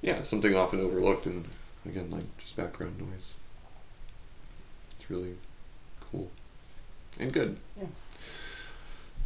yeah, 0.00 0.22
something 0.22 0.54
often 0.54 0.80
overlooked, 0.80 1.26
and 1.26 1.44
again, 1.86 2.10
like 2.10 2.24
just 2.38 2.56
background 2.56 2.98
noise. 2.98 3.34
It's 4.98 5.10
really 5.10 5.34
and 7.22 7.32
good. 7.32 7.56
Yeah. 7.78 7.86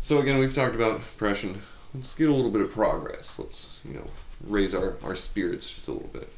So 0.00 0.18
again, 0.18 0.38
we've 0.38 0.54
talked 0.54 0.74
about 0.74 0.96
oppression. 0.96 1.62
Let's 1.94 2.14
get 2.14 2.28
a 2.28 2.32
little 2.32 2.50
bit 2.50 2.60
of 2.60 2.70
progress. 2.70 3.38
Let's 3.38 3.80
you 3.84 3.94
know 3.94 4.06
raise 4.44 4.74
our, 4.74 4.96
our 5.02 5.16
spirits 5.16 5.70
just 5.70 5.88
a 5.88 5.92
little 5.92 6.08
bit. 6.08 6.30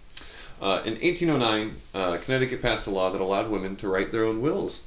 Uh, 0.61 0.83
in 0.85 0.95
1809, 0.95 1.77
uh, 1.95 2.17
Connecticut 2.25 2.63
passed 2.63 2.87
a 2.87 2.91
law 2.91 3.11
that 3.11 3.21
allowed 3.21 3.49
women 3.49 3.77
to 3.77 3.89
write 3.89 4.11
their 4.11 4.25
own 4.25 4.41
wills. 4.41 4.83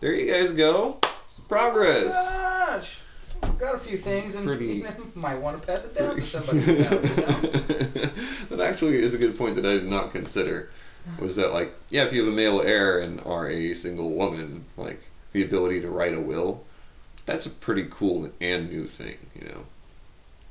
There 0.00 0.14
you 0.14 0.30
guys 0.30 0.52
go. 0.52 0.98
Progress. 1.48 2.06
Gosh, 2.06 2.98
got 3.58 3.74
a 3.74 3.78
few 3.78 3.98
things 3.98 4.34
and 4.34 4.44
Pretty- 4.44 4.84
might 5.14 5.36
want 5.36 5.60
to 5.60 5.66
pass 5.66 5.84
it 5.84 5.94
down 5.94 6.16
to 6.16 6.22
somebody. 6.22 6.60
that 6.60 8.60
actually 8.60 9.02
is 9.02 9.14
a 9.14 9.18
good 9.18 9.38
point 9.38 9.56
that 9.56 9.66
I 9.66 9.74
did 9.74 9.88
not 9.88 10.12
consider. 10.12 10.70
Was 11.20 11.36
that 11.36 11.52
like 11.52 11.72
yeah, 11.88 12.04
if 12.04 12.12
you 12.12 12.24
have 12.24 12.32
a 12.32 12.36
male 12.36 12.60
heir 12.60 12.98
and 12.98 13.20
are 13.20 13.48
a 13.48 13.74
single 13.74 14.10
woman, 14.10 14.64
like 14.76 15.08
the 15.36 15.42
ability 15.44 15.82
to 15.82 15.90
write 15.90 16.14
a 16.14 16.20
will, 16.20 16.62
that's 17.26 17.44
a 17.44 17.50
pretty 17.50 17.86
cool 17.90 18.30
and 18.40 18.70
new 18.70 18.86
thing, 18.86 19.18
you 19.38 19.46
know. 19.46 19.64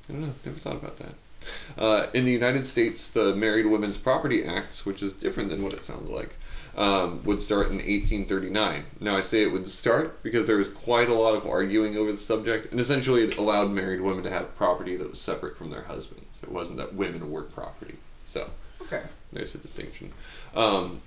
I 0.08 0.14
don't 0.14 0.22
know, 0.22 0.34
never 0.46 0.60
thought 0.60 0.76
about 0.76 1.00
that. 1.00 1.14
Uh, 1.76 2.08
in 2.14 2.24
the 2.26 2.32
United 2.32 2.68
States, 2.68 3.10
the 3.10 3.36
Married 3.36 3.66
Women's 3.66 3.98
Property 3.98 4.46
Act, 4.46 4.86
which 4.86 5.02
is 5.02 5.14
different 5.14 5.50
than 5.50 5.64
what 5.64 5.74
it 5.74 5.84
sounds 5.84 6.10
like, 6.10 6.36
um, 6.78 7.24
would 7.24 7.42
start 7.42 7.68
in 7.68 7.78
1839. 7.78 8.86
Now, 9.00 9.18
I 9.18 9.22
say 9.22 9.42
it 9.42 9.52
would 9.52 9.68
start 9.68 10.22
because 10.22 10.46
there 10.46 10.58
was 10.58 10.68
quite 10.70 11.10
a 11.10 11.14
lot 11.16 11.34
of 11.34 11.48
arguing 11.48 11.98
over 11.98 12.12
the 12.12 12.18
subject, 12.18 12.70
and 12.72 12.80
essentially 12.80 13.24
it 13.24 13.38
allowed 13.38 13.72
married 13.72 14.02
women 14.02 14.24
to 14.24 14.30
have 14.30 14.56
property 14.56 14.96
that 14.98 15.10
was 15.10 15.20
separate 15.20 15.58
from 15.58 15.72
their 15.72 15.84
husbands. 15.84 16.26
It 16.44 16.52
wasn't 16.52 16.78
that 16.78 16.94
women 16.94 17.32
were 17.32 17.42
property. 17.44 17.96
So, 18.28 18.52
Okay. 18.84 19.02
there's 19.34 19.56
a 19.56 19.58
distinction. 19.58 20.14
Um, 20.56 21.02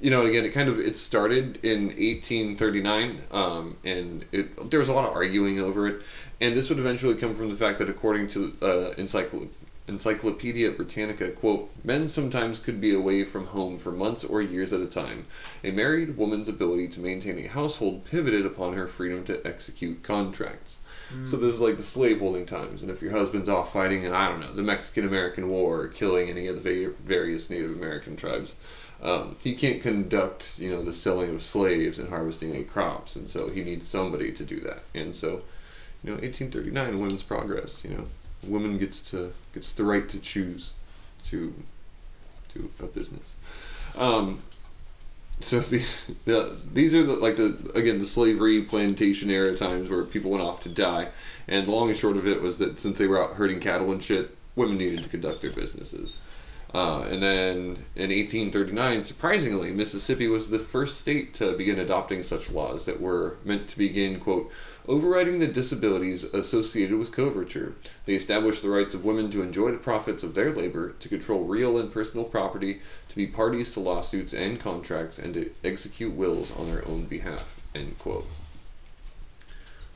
you 0.00 0.10
know, 0.10 0.24
again, 0.26 0.44
it 0.44 0.50
kind 0.50 0.68
of 0.68 0.78
it 0.78 0.96
started 0.96 1.58
in 1.64 1.86
1839, 1.88 3.22
um, 3.30 3.76
and 3.84 4.24
it, 4.32 4.70
there 4.70 4.80
was 4.80 4.88
a 4.88 4.92
lot 4.92 5.08
of 5.08 5.14
arguing 5.14 5.60
over 5.60 5.86
it. 5.86 6.02
And 6.40 6.56
this 6.56 6.68
would 6.68 6.78
eventually 6.78 7.14
come 7.14 7.34
from 7.34 7.50
the 7.50 7.56
fact 7.56 7.78
that, 7.78 7.88
according 7.88 8.28
to 8.28 8.56
uh, 8.62 8.94
encycl- 8.94 9.48
Encyclopedia 9.88 10.70
Britannica, 10.70 11.30
quote, 11.30 11.70
men 11.82 12.08
sometimes 12.08 12.58
could 12.58 12.80
be 12.80 12.94
away 12.94 13.24
from 13.24 13.46
home 13.46 13.78
for 13.78 13.90
months 13.90 14.22
or 14.22 14.42
years 14.42 14.72
at 14.72 14.80
a 14.80 14.86
time. 14.86 15.26
A 15.64 15.70
married 15.70 16.16
woman's 16.16 16.48
ability 16.48 16.88
to 16.88 17.00
maintain 17.00 17.38
a 17.38 17.46
household 17.48 18.04
pivoted 18.04 18.44
upon 18.44 18.74
her 18.74 18.86
freedom 18.86 19.24
to 19.24 19.44
execute 19.46 20.02
contracts. 20.02 20.76
So 21.24 21.38
this 21.38 21.54
is 21.54 21.60
like 21.62 21.78
the 21.78 21.82
slaveholding 21.82 22.44
times, 22.44 22.82
and 22.82 22.90
if 22.90 23.00
your 23.00 23.12
husband's 23.12 23.48
off 23.48 23.72
fighting 23.72 24.04
in 24.04 24.12
I 24.12 24.28
don't 24.28 24.40
know 24.40 24.52
the 24.52 24.62
Mexican 24.62 25.06
American 25.06 25.48
War 25.48 25.80
or 25.80 25.88
killing 25.88 26.28
any 26.28 26.48
of 26.48 26.62
the 26.62 26.84
va- 26.84 26.92
various 27.02 27.48
Native 27.48 27.70
American 27.70 28.14
tribes, 28.14 28.54
um, 29.02 29.36
he 29.42 29.54
can't 29.54 29.80
conduct 29.80 30.58
you 30.58 30.70
know 30.70 30.82
the 30.82 30.92
selling 30.92 31.34
of 31.34 31.42
slaves 31.42 31.98
and 31.98 32.08
harvesting 32.08 32.56
of 32.56 32.68
crops, 32.68 33.16
and 33.16 33.28
so 33.28 33.48
he 33.48 33.62
needs 33.62 33.86
somebody 33.86 34.32
to 34.32 34.44
do 34.44 34.60
that. 34.60 34.82
And 34.94 35.14
so, 35.14 35.42
you 36.02 36.10
know, 36.10 36.14
1839, 36.14 36.98
women's 36.98 37.22
progress. 37.22 37.84
You 37.84 37.90
know, 37.90 38.04
woman 38.42 38.78
gets 38.78 39.08
to 39.10 39.32
gets 39.54 39.72
the 39.72 39.84
right 39.84 40.08
to 40.08 40.18
choose 40.18 40.74
to 41.26 41.54
do 42.52 42.70
a 42.80 42.86
business. 42.86 43.34
Um, 43.96 44.42
so 45.40 45.60
the, 45.60 45.86
the 46.24 46.56
these 46.72 46.94
are 46.94 47.04
the 47.04 47.14
like 47.14 47.36
the 47.36 47.70
again 47.74 47.98
the 47.98 48.06
slavery 48.06 48.62
plantation 48.62 49.30
era 49.30 49.54
times 49.54 49.88
where 49.88 50.04
people 50.04 50.30
went 50.32 50.42
off 50.42 50.62
to 50.64 50.68
die, 50.68 51.08
and 51.46 51.66
the 51.66 51.70
long 51.70 51.88
and 51.88 51.96
short 51.96 52.16
of 52.16 52.26
it 52.26 52.42
was 52.42 52.58
that 52.58 52.80
since 52.80 52.98
they 52.98 53.06
were 53.06 53.22
out 53.22 53.36
herding 53.36 53.60
cattle 53.60 53.92
and 53.92 54.02
shit, 54.02 54.36
women 54.56 54.76
needed 54.76 55.02
to 55.02 55.08
conduct 55.08 55.42
their 55.42 55.52
businesses. 55.52 56.16
Uh, 56.74 57.00
and 57.10 57.22
then 57.22 57.86
in 57.96 58.10
1839, 58.10 59.04
surprisingly, 59.04 59.70
Mississippi 59.70 60.28
was 60.28 60.50
the 60.50 60.58
first 60.58 60.98
state 60.98 61.32
to 61.34 61.56
begin 61.56 61.78
adopting 61.78 62.22
such 62.22 62.50
laws 62.50 62.84
that 62.84 63.00
were 63.00 63.38
meant 63.42 63.68
to 63.68 63.78
begin, 63.78 64.20
quote, 64.20 64.50
overriding 64.86 65.38
the 65.38 65.46
disabilities 65.46 66.24
associated 66.24 66.98
with 66.98 67.10
coverture. 67.10 67.74
They 68.04 68.14
established 68.14 68.60
the 68.60 68.68
rights 68.68 68.94
of 68.94 69.04
women 69.04 69.30
to 69.30 69.42
enjoy 69.42 69.70
the 69.70 69.78
profits 69.78 70.22
of 70.22 70.34
their 70.34 70.52
labor, 70.52 70.92
to 70.92 71.08
control 71.08 71.44
real 71.44 71.78
and 71.78 71.90
personal 71.90 72.24
property, 72.24 72.82
to 73.08 73.16
be 73.16 73.26
parties 73.26 73.72
to 73.72 73.80
lawsuits 73.80 74.34
and 74.34 74.60
contracts, 74.60 75.18
and 75.18 75.32
to 75.34 75.50
execute 75.64 76.12
wills 76.12 76.54
on 76.54 76.70
their 76.70 76.86
own 76.86 77.06
behalf, 77.06 77.58
end 77.74 77.98
quote. 77.98 78.26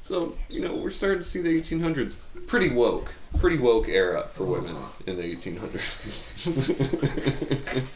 So, 0.02 0.36
you 0.48 0.60
know, 0.60 0.74
we're 0.74 0.90
starting 0.90 1.18
to 1.18 1.24
see 1.24 1.40
the 1.40 1.60
1800s. 1.60 2.16
Pretty 2.48 2.70
woke. 2.70 3.14
Pretty 3.38 3.58
woke 3.58 3.88
era 3.88 4.28
for 4.32 4.44
women 4.44 4.76
in 5.06 5.16
the 5.16 5.22
1800s. 5.22 7.86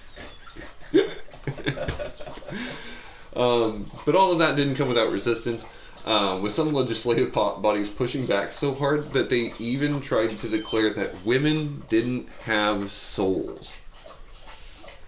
um, 3.37 3.91
but 4.05 4.15
all 4.15 4.31
of 4.31 4.39
that 4.39 4.55
didn't 4.55 4.77
come 4.77 4.89
without 4.89 5.11
resistance. 5.11 5.67
Um, 6.05 6.41
with 6.41 6.53
some 6.53 6.73
legislative 6.73 7.33
bodies 7.33 7.89
pushing 7.89 8.27
back 8.27 8.53
so 8.53 8.73
hard 8.73 9.11
that 9.11 9.29
they 9.29 9.53
even 9.59 10.01
tried 10.01 10.39
to 10.39 10.49
declare 10.49 10.91
that 10.91 11.25
women 11.25 11.83
didn't 11.89 12.29
have 12.45 12.93
souls. 12.93 13.79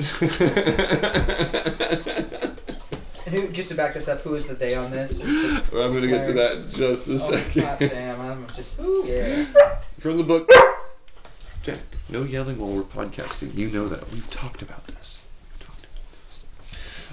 Who, 3.28 3.48
just 3.48 3.68
to 3.70 3.74
back 3.74 3.96
us 3.96 4.08
up, 4.08 4.20
who 4.22 4.34
is 4.34 4.46
the 4.46 4.54
they 4.54 4.74
on 4.74 4.90
this? 4.90 5.20
Well, 5.22 5.82
I'm 5.84 5.92
going 5.92 6.02
to 6.02 6.08
get 6.08 6.26
to 6.26 6.32
that 6.34 6.56
in 6.56 6.70
just 6.70 7.08
a 7.08 7.12
Oh, 7.12 7.16
second. 7.16 7.62
God 7.62 7.78
damn, 7.78 8.20
I'm 8.20 8.46
just, 8.54 8.74
yeah. 9.04 9.44
From 9.98 10.16
the 10.18 10.24
book. 10.24 10.48
Jack, 11.62 11.78
no 12.08 12.22
yelling 12.22 12.58
while 12.58 12.70
we're 12.70 12.82
podcasting. 12.82 13.54
You 13.54 13.68
know 13.68 13.88
that. 13.88 14.10
We've 14.12 14.30
talked 14.30 14.62
about 14.62 14.86
this. 14.88 15.20
We've 15.52 15.66
talked 15.66 15.84
about 15.84 16.26
this. 16.26 16.46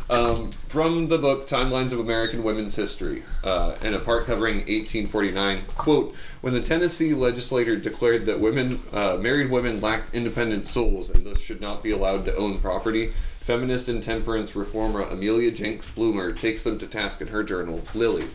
Um, 0.09 0.51
from 0.69 1.07
the 1.07 1.17
book 1.17 1.47
Timelines 1.49 1.91
of 1.91 1.99
American 1.99 2.43
Women's 2.43 2.75
History, 2.75 3.23
uh, 3.43 3.75
and 3.81 3.95
a 3.95 3.99
part 3.99 4.25
covering 4.27 4.57
1849, 4.57 5.63
quote, 5.75 6.15
when 6.41 6.53
the 6.53 6.61
Tennessee 6.61 7.13
legislature 7.13 7.75
declared 7.75 8.25
that 8.27 8.39
women, 8.39 8.79
uh, 8.93 9.17
married 9.17 9.49
women 9.49 9.81
lacked 9.81 10.13
independent 10.13 10.67
souls 10.67 11.09
and 11.09 11.25
thus 11.25 11.39
should 11.41 11.59
not 11.59 11.81
be 11.83 11.91
allowed 11.91 12.25
to 12.25 12.35
own 12.35 12.59
property, 12.59 13.13
feminist 13.49 13.87
and 13.87 14.01
temperance 14.01 14.55
reformer 14.55 15.01
Amelia 15.03 15.51
Jenks 15.51 15.87
Bloomer 15.87 16.33
takes 16.33 16.63
them 16.63 16.79
to 16.79 16.87
task 16.87 17.21
in 17.21 17.27
her 17.27 17.43
journal, 17.43 17.83
Lily. 17.93 18.27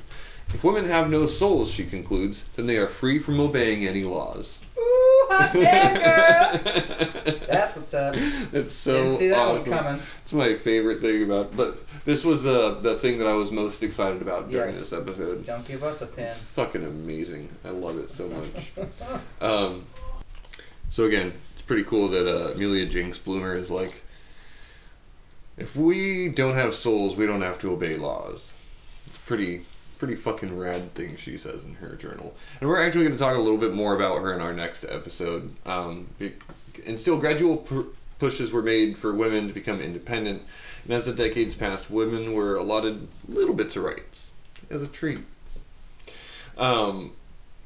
If 0.55 0.63
women 0.63 0.85
have 0.85 1.11
no 1.11 1.27
souls, 1.27 1.69
she 1.71 1.85
concludes, 1.85 2.45
then 2.55 2.67
they 2.67 2.77
are 2.77 2.87
free 2.87 3.19
from 3.19 3.41
obeying 3.41 3.87
any 3.89 4.05
laws. 4.05 4.63
Ooh, 4.79 5.27
hot 5.31 5.51
damn, 5.53 5.95
girl! 6.65 7.35
That's 7.49 7.75
what's 7.77 7.93
up. 7.93 8.15
It's 8.17 8.73
so 8.73 9.03
Didn't 9.05 9.13
see 9.19 9.29
that 9.29 9.39
awesome. 9.39 9.71
one 9.71 9.79
coming. 9.83 10.03
It's 10.23 10.33
my 10.33 10.55
favorite 10.55 11.01
thing 11.01 11.25
about. 11.25 11.57
But 11.57 11.87
this 12.05 12.25
was 12.25 12.43
the 12.45 12.75
the 12.81 12.95
thing 12.97 13.19
that 13.19 13.27
I 13.29 13.35
was 13.35 13.51
most 13.53 13.83
excited 13.83 14.23
about 14.23 14.49
during 14.51 14.69
Yes. 14.69 14.79
this 14.79 14.93
episode. 14.93 15.45
Don't 15.45 15.67
give 15.67 15.83
us 15.85 16.03
a 16.03 16.07
pin. 16.07 16.27
It's 16.27 16.39
fucking 16.39 16.85
amazing. 16.85 17.49
I 17.65 17.71
love 17.71 17.99
it 17.99 18.11
so 18.11 18.29
much. 18.29 18.73
um, 19.41 19.87
so 20.89 21.05
again, 21.05 21.33
it's 21.55 21.63
pretty 21.63 21.85
cool 21.85 22.09
that 22.09 22.27
uh, 22.29 22.53
Amelia 22.53 22.87
Jenks 22.87 23.19
Bloomer 23.19 23.55
is 23.55 23.71
like, 23.71 24.03
if 25.61 25.77
we 25.77 26.29
don't 26.29 26.55
have 26.55 26.75
souls, 26.75 27.15
we 27.15 27.27
don't 27.27 27.43
have 27.43 27.59
to 27.61 27.71
obey 27.71 27.97
laws. 27.97 28.55
It's 29.07 29.19
pretty 29.19 29.67
pretty 29.99 30.17
fucking 30.17 30.57
rad 30.57 30.95
thing 30.95 31.15
she 31.19 31.37
says 31.37 31.63
in 31.63 31.75
her 31.75 31.95
journal. 31.95 32.35
And 32.59 32.71
we're 32.71 32.83
actually 32.83 33.05
going 33.05 33.19
to 33.19 33.23
talk 33.23 33.37
a 33.37 33.41
little 33.41 33.59
bit 33.59 33.75
more 33.75 33.95
about 33.95 34.23
her 34.23 34.33
in 34.33 34.41
our 34.41 34.55
next 34.55 34.83
episode. 34.89 35.55
Um, 35.67 36.09
and 36.87 36.99
still, 36.99 37.19
gradual 37.19 37.59
pr- 37.59 37.83
pushes 38.19 38.51
were 38.51 38.63
made 38.63 38.97
for 38.97 39.13
women 39.13 39.47
to 39.49 39.53
become 39.53 39.79
independent. 39.79 40.43
And 40.85 40.95
as 40.95 41.05
the 41.05 41.13
decades 41.13 41.55
passed, 41.55 41.91
women 41.91 42.33
were 42.33 42.57
allotted 42.57 43.09
little 43.29 43.55
bits 43.55 43.77
of 43.77 43.85
rights 43.85 44.33
as 44.71 44.81
a 44.81 44.87
treat. 44.87 45.19
Um, 46.57 47.13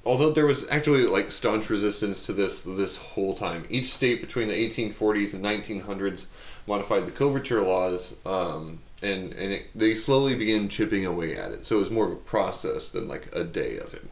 although 0.05 0.33
there 0.33 0.47
was 0.47 0.69
actually 0.71 1.07
like 1.07 1.31
staunch 1.31 1.71
resistance 1.71 2.27
to 2.27 2.33
this 2.33 2.63
this 2.63 2.97
whole 2.97 3.35
time. 3.35 3.65
Each 3.71 3.93
state 3.93 4.21
between 4.21 4.49
the 4.49 4.55
1840s 4.55 5.35
and 5.35 5.45
1900s 5.45 6.27
modified 6.67 7.07
the 7.07 7.13
coverture 7.13 7.63
laws, 7.63 8.17
um, 8.25 8.81
and 9.03 9.33
and 9.33 9.53
it, 9.53 9.67
they 9.75 9.95
slowly 9.95 10.35
began 10.35 10.69
chipping 10.69 11.05
away 11.05 11.37
at 11.37 11.53
it. 11.53 11.67
So 11.67 11.77
it 11.77 11.81
was 11.81 11.91
more 11.91 12.07
of 12.07 12.13
a 12.13 12.17
process 12.17 12.89
than 12.89 13.09
like 13.09 13.35
a 13.35 13.45
day 13.45 13.79
of 13.79 13.95
it. 13.95 14.05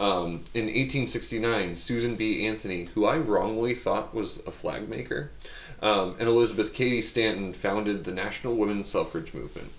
Um, 0.00 0.44
in 0.54 0.64
1869, 0.64 1.76
Susan 1.76 2.16
B. 2.16 2.46
Anthony, 2.46 2.86
who 2.94 3.06
I 3.06 3.18
wrongly 3.18 3.74
thought 3.74 4.14
was 4.14 4.38
a 4.46 4.50
flag 4.50 4.88
maker, 4.88 5.30
um, 5.80 6.16
and 6.18 6.28
Elizabeth 6.28 6.72
Cady 6.72 7.02
Stanton 7.02 7.52
founded 7.52 8.04
the 8.04 8.12
National 8.12 8.56
Women's 8.56 8.88
Suffrage 8.88 9.34
Movement. 9.34 9.70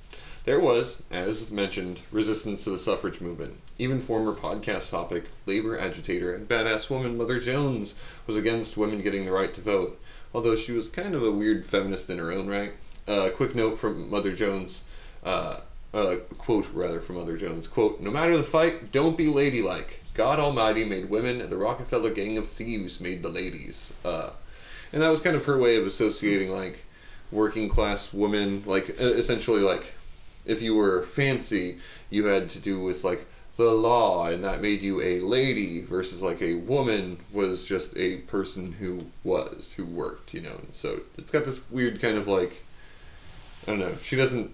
There 0.46 0.60
was, 0.60 1.02
as 1.10 1.50
mentioned, 1.50 2.02
resistance 2.12 2.66
to 2.66 2.70
the 2.70 2.78
suffrage 2.78 3.22
movement. 3.22 3.62
Even 3.80 4.02
former 4.02 4.34
podcast 4.34 4.92
topic, 4.92 5.30
labor 5.46 5.80
agitator, 5.80 6.36
and 6.36 6.50
badass 6.50 6.90
woman 6.90 7.18
Mother 7.18 7.40
Jones 7.40 7.96
was 8.28 8.36
against 8.36 8.76
women 8.76 9.02
getting 9.02 9.24
the 9.24 9.32
right 9.32 9.54
to 9.54 9.62
vote, 9.62 10.02
although 10.34 10.56
she 10.56 10.72
was 10.72 10.88
kind 10.90 11.16
of 11.16 11.24
a 11.24 11.32
weird 11.32 11.66
feminist 11.66 12.10
in 12.10 12.18
her 12.18 12.32
own 12.32 12.48
right. 12.48 12.74
Uh, 13.08 13.30
quick 13.30 13.54
note 13.56 13.78
from 13.78 14.10
Mother 14.10 14.34
Jones, 14.34 14.84
uh, 15.24 15.58
uh, 15.94 16.16
quote 16.38 16.68
rather 16.74 17.00
from 17.00 17.18
Mother 17.18 17.38
Jones, 17.38 17.68
quote, 17.68 18.02
No 18.02 18.12
matter 18.12 18.36
the 18.38 18.44
fight, 18.44 18.92
don't 18.92 19.18
be 19.18 19.28
ladylike. 19.28 20.02
God 20.14 20.40
Almighty 20.40 20.86
made 20.86 21.10
women, 21.10 21.42
and 21.42 21.52
the 21.52 21.58
Rockefeller 21.58 22.12
gang 22.12 22.38
of 22.38 22.50
thieves 22.50 23.00
made 23.00 23.24
the 23.24 23.30
ladies. 23.30 23.94
Uh, 24.06 24.32
and 24.92 25.02
that 25.02 25.10
was 25.10 25.22
kind 25.22 25.36
of 25.36 25.46
her 25.46 25.58
way 25.58 25.76
of 25.76 25.86
associating 25.86 26.52
like 26.52 26.86
working 27.32 27.68
class 27.68 28.14
women, 28.14 28.64
like 28.66 28.92
uh, 29.02 29.04
essentially 29.04 29.62
like 29.62 29.94
if 30.46 30.62
you 30.62 30.76
were 30.76 31.04
fancy, 31.04 31.80
you 32.10 32.26
had 32.26 32.50
to 32.52 32.60
do 32.60 32.80
with 32.80 33.04
like 33.04 33.26
the 33.56 33.72
law, 33.72 34.28
and 34.28 34.44
that 34.44 34.62
made 34.62 34.82
you 34.82 35.02
a 35.02 35.20
lady, 35.20 35.82
versus 35.82 36.22
like 36.22 36.42
a 36.42 36.56
woman 36.56 37.20
was 37.32 37.66
just 37.66 37.96
a 37.98 38.18
person 38.18 38.74
who 38.74 39.08
was 39.24 39.74
who 39.78 39.86
worked, 39.86 40.34
you 40.34 40.42
know. 40.42 40.56
And 40.56 40.74
so 40.74 41.02
it's 41.18 41.32
got 41.32 41.46
this 41.46 41.70
weird 41.70 42.02
kind 42.02 42.18
of 42.18 42.28
like 42.28 42.64
I 43.68 43.72
don't 43.72 43.80
know. 43.80 43.96
She 44.02 44.16
doesn't. 44.16 44.52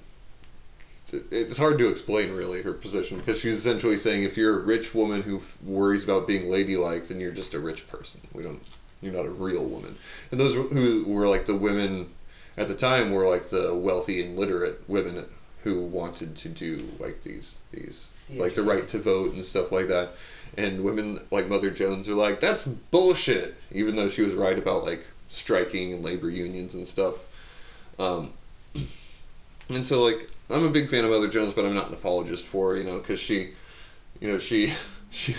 It's 1.32 1.58
hard 1.58 1.80
to 1.80 1.90
explain 1.90 2.32
really 2.34 2.62
her 2.62 2.74
position 2.74 3.18
because 3.18 3.40
she's 3.40 3.56
essentially 3.56 3.98
saying 3.98 4.24
if 4.24 4.38
you're 4.38 4.60
a 4.60 4.64
rich 4.64 4.94
woman 4.94 5.24
who 5.24 5.38
f- 5.38 5.58
worries 5.64 6.04
about 6.04 6.28
being 6.28 6.52
ladylike, 6.52 7.08
then 7.08 7.20
you're 7.20 7.32
just 7.32 7.56
a 7.56 7.60
rich 7.60 7.90
person. 7.90 8.22
We 8.32 8.44
don't. 8.44 8.62
You're 9.02 9.14
not 9.14 9.26
a 9.26 9.32
real 9.32 9.64
woman. 9.64 9.96
And 10.30 10.40
those 10.40 10.54
who 10.54 11.06
were 11.08 11.28
like 11.28 11.46
the 11.46 11.56
women 11.56 12.10
at 12.58 12.68
the 12.68 12.76
time 12.76 13.12
were 13.12 13.28
like 13.28 13.50
the 13.50 13.74
wealthy 13.74 14.24
and 14.24 14.38
literate 14.38 14.88
women 14.88 15.26
who 15.64 15.82
wanted 15.82 16.36
to 16.36 16.50
do 16.50 16.88
like 17.00 17.24
these 17.24 17.62
these 17.72 18.14
Like 18.36 18.56
the 18.56 18.64
right 18.64 18.88
to 18.90 19.00
vote 19.00 19.34
and 19.34 19.44
stuff 19.44 19.72
like 19.72 19.88
that. 19.88 20.12
And 20.58 20.84
women 20.84 21.22
like 21.32 21.48
Mother 21.48 21.70
Jones 21.70 22.10
are 22.10 22.16
like 22.16 22.40
that's 22.40 22.66
bullshit, 22.66 23.56
even 23.72 23.96
though 23.96 24.10
she 24.10 24.24
was 24.24 24.34
right 24.34 24.58
about 24.58 24.84
like 24.84 25.08
striking 25.30 25.94
and 25.94 26.04
labor 26.04 26.30
unions 26.30 26.76
and 26.76 26.88
stuff. 26.88 27.16
Um, 27.98 28.34
and 29.70 29.86
so 29.86 30.04
like 30.04 30.30
I'm 30.50 30.64
a 30.64 30.70
big 30.70 30.90
fan 30.90 31.04
of 31.04 31.12
Mother 31.12 31.28
Jones, 31.28 31.54
but 31.54 31.64
I'm 31.66 31.76
not 31.76 31.88
an 31.88 31.94
apologist 31.94 32.48
for 32.48 32.76
you 32.76 32.84
know, 32.84 32.98
because 32.98 33.20
she, 33.20 33.52
you 34.20 34.28
know, 34.28 34.40
she, 34.40 34.74
she, 35.12 35.36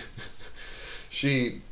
she, 1.10 1.62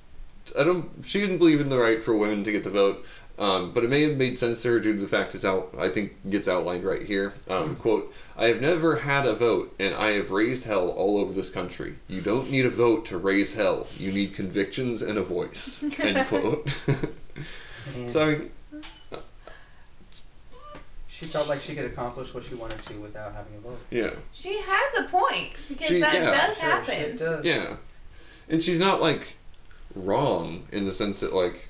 I 0.59 0.64
don't, 0.64 0.91
she 1.05 1.21
didn't 1.21 1.39
believe 1.39 1.61
in 1.61 1.69
the 1.69 1.79
right 1.79 2.03
for 2.03 2.16
women 2.16 2.43
to 2.45 2.53
get 2.53 2.64
the 2.64 2.71
vote. 2.71 3.07
Um, 3.39 3.70
but 3.72 3.84
it 3.84 3.91
may 3.91 4.03
have 4.03 4.16
made 4.16 4.36
sense 4.36 4.62
to 4.62 4.68
her 4.72 4.80
due 4.80 4.95
to 4.95 5.01
the 5.01 5.07
fact 5.07 5.34
it's 5.34 5.45
out. 5.45 5.72
I 5.78 5.89
think 5.91 6.28
gets 6.28 6.49
outlined 6.49 6.82
right 6.82 7.03
here. 7.03 7.34
Um, 7.49 7.76
Quote: 7.76 8.12
I 8.36 8.47
have 8.47 8.61
never 8.61 8.97
had 8.97 9.26
a 9.26 9.32
vote, 9.34 9.74
and 9.78 9.95
I 9.95 10.09
have 10.12 10.32
raised 10.32 10.64
hell 10.64 10.89
all 10.89 11.18
over 11.18 11.32
this 11.32 11.49
country. 11.49 11.95
You 12.09 12.20
don't 12.20 12.51
need 12.51 12.66
a 12.66 12.70
vote 12.70 13.07
to 13.07 13.16
raise 13.18 13.55
hell. 13.55 13.86
You 13.97 14.11
need 14.11 14.34
convictions 14.34 15.03
and 15.03 15.16
a 15.18 15.22
voice. 15.22 15.84
End 16.01 16.26
quote. 16.26 16.68
So 18.09 18.22
I 18.22 18.26
mean, 18.34 18.51
she 21.07 21.24
felt 21.24 21.49
like 21.49 21.61
she 21.61 21.74
could 21.74 21.86
accomplish 21.86 22.34
what 22.34 22.45
she 22.45 22.55
wanted 22.55 22.80
to 22.82 22.95
without 23.01 23.32
having 23.32 23.55
a 23.57 23.61
vote. 23.61 23.78
yeah, 23.91 24.11
She 24.32 24.61
has 24.61 25.05
a 25.07 25.09
point 25.09 25.55
because 25.68 25.86
She- 25.89 26.01
that 26.01 26.14
yeah, 26.14 26.30
does 26.47 26.59
Sure, 26.59 26.68
happen. 26.70 27.16
does. 27.16 27.45
yeah, 27.47 27.76
and 28.49 28.62
she's 28.62 28.78
not 28.78 29.01
like 29.01 29.36
wrong 29.95 30.68
in 30.70 30.84
the 30.84 30.93
sense 30.93 31.20
that 31.20 31.32
like 31.32 31.68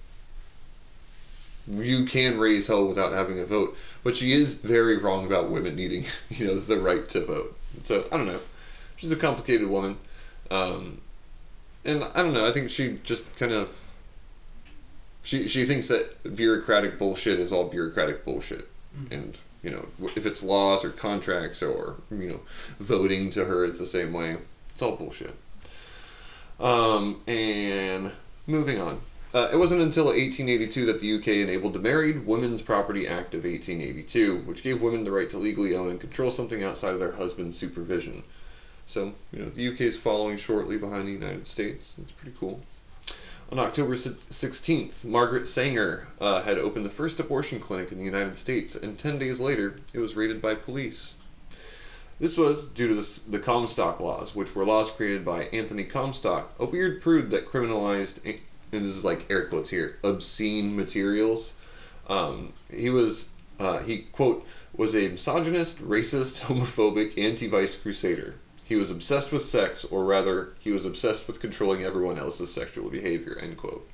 you 1.70 2.04
can 2.06 2.38
raise 2.38 2.66
hell 2.66 2.86
without 2.86 3.12
having 3.12 3.38
a 3.38 3.44
vote, 3.44 3.76
but 4.02 4.16
she 4.16 4.32
is 4.32 4.54
very 4.54 4.96
wrong 4.96 5.26
about 5.26 5.50
women 5.50 5.76
needing 5.76 6.04
you 6.30 6.46
know 6.46 6.58
the 6.58 6.78
right 6.78 7.08
to 7.10 7.24
vote. 7.24 7.56
So 7.82 8.06
I 8.12 8.16
don't 8.16 8.26
know. 8.26 8.40
She's 8.96 9.12
a 9.12 9.16
complicated 9.16 9.68
woman, 9.68 9.96
um, 10.50 11.00
and 11.84 12.02
I 12.04 12.22
don't 12.22 12.32
know. 12.34 12.46
I 12.46 12.52
think 12.52 12.70
she 12.70 12.98
just 13.04 13.36
kind 13.36 13.52
of 13.52 13.70
she 15.22 15.46
she 15.48 15.64
thinks 15.64 15.88
that 15.88 16.34
bureaucratic 16.36 16.98
bullshit 16.98 17.38
is 17.38 17.52
all 17.52 17.64
bureaucratic 17.68 18.24
bullshit, 18.24 18.68
Mhm. 18.98 19.12
and 19.12 19.38
you 19.62 19.70
know 19.70 19.86
if 20.16 20.24
it's 20.26 20.42
laws 20.42 20.84
or 20.84 20.90
contracts 20.90 21.62
or 21.62 21.96
you 22.10 22.28
know 22.28 22.40
voting 22.80 23.30
to 23.30 23.44
her 23.44 23.64
is 23.64 23.78
the 23.78 23.86
same 23.86 24.12
way. 24.12 24.38
It's 24.72 24.82
all 24.82 24.96
bullshit. 24.96 25.34
Um, 26.60 27.20
and 27.28 28.10
moving 28.46 28.80
on. 28.80 29.00
Uh, 29.34 29.48
it 29.52 29.56
wasn't 29.56 29.82
until 29.82 30.06
1882 30.06 30.86
that 30.86 31.00
the 31.00 31.14
UK 31.14 31.28
enabled 31.28 31.74
the 31.74 31.78
Married 31.78 32.26
Women's 32.26 32.62
Property 32.62 33.06
Act 33.06 33.34
of 33.34 33.44
1882, 33.44 34.38
which 34.38 34.62
gave 34.62 34.80
women 34.80 35.04
the 35.04 35.10
right 35.10 35.28
to 35.28 35.36
legally 35.36 35.76
own 35.76 35.90
and 35.90 36.00
control 36.00 36.30
something 36.30 36.64
outside 36.64 36.94
of 36.94 36.98
their 36.98 37.12
husband's 37.12 37.58
supervision. 37.58 38.22
So, 38.86 39.12
you 39.30 39.40
know, 39.40 39.50
the 39.50 39.68
UK 39.68 39.82
is 39.82 39.98
following 39.98 40.38
shortly 40.38 40.78
behind 40.78 41.06
the 41.06 41.12
United 41.12 41.46
States. 41.46 41.94
It's 42.00 42.12
pretty 42.12 42.34
cool. 42.40 42.62
On 43.52 43.58
October 43.58 43.94
16th, 43.94 45.04
Margaret 45.04 45.46
Sanger 45.46 46.08
uh, 46.22 46.42
had 46.42 46.56
opened 46.56 46.86
the 46.86 46.90
first 46.90 47.20
abortion 47.20 47.60
clinic 47.60 47.92
in 47.92 47.98
the 47.98 48.04
United 48.04 48.38
States, 48.38 48.74
and 48.74 48.98
10 48.98 49.18
days 49.18 49.40
later, 49.40 49.80
it 49.92 49.98
was 49.98 50.16
raided 50.16 50.40
by 50.40 50.54
police. 50.54 51.16
This 52.18 52.36
was 52.36 52.66
due 52.66 52.88
to 52.88 52.94
the, 52.94 53.20
the 53.28 53.38
Comstock 53.38 54.00
laws, 54.00 54.34
which 54.34 54.54
were 54.54 54.64
laws 54.64 54.90
created 54.90 55.24
by 55.24 55.44
Anthony 55.44 55.84
Comstock, 55.84 56.52
a 56.58 56.64
weird 56.64 57.00
prude 57.00 57.30
that 57.30 57.46
criminalized, 57.46 58.38
and 58.72 58.84
this 58.84 58.94
is 58.94 59.04
like 59.04 59.30
air 59.30 59.46
quotes 59.46 59.70
here, 59.70 59.98
obscene 60.02 60.76
materials. 60.76 61.54
Um, 62.08 62.52
he 62.70 62.90
was, 62.90 63.30
uh, 63.58 63.80
he, 63.80 63.98
quote, 63.98 64.46
was 64.74 64.94
a 64.94 65.08
misogynist, 65.08 65.78
racist, 65.78 66.40
homophobic, 66.46 67.18
anti 67.18 67.48
vice 67.48 67.76
crusader. 67.76 68.34
He 68.64 68.76
was 68.76 68.90
obsessed 68.90 69.32
with 69.32 69.44
sex, 69.44 69.84
or 69.84 70.04
rather, 70.04 70.52
he 70.58 70.72
was 70.72 70.84
obsessed 70.84 71.26
with 71.26 71.40
controlling 71.40 71.82
everyone 71.84 72.18
else's 72.18 72.52
sexual 72.52 72.90
behavior, 72.90 73.38
end 73.40 73.56
quote. 73.56 73.88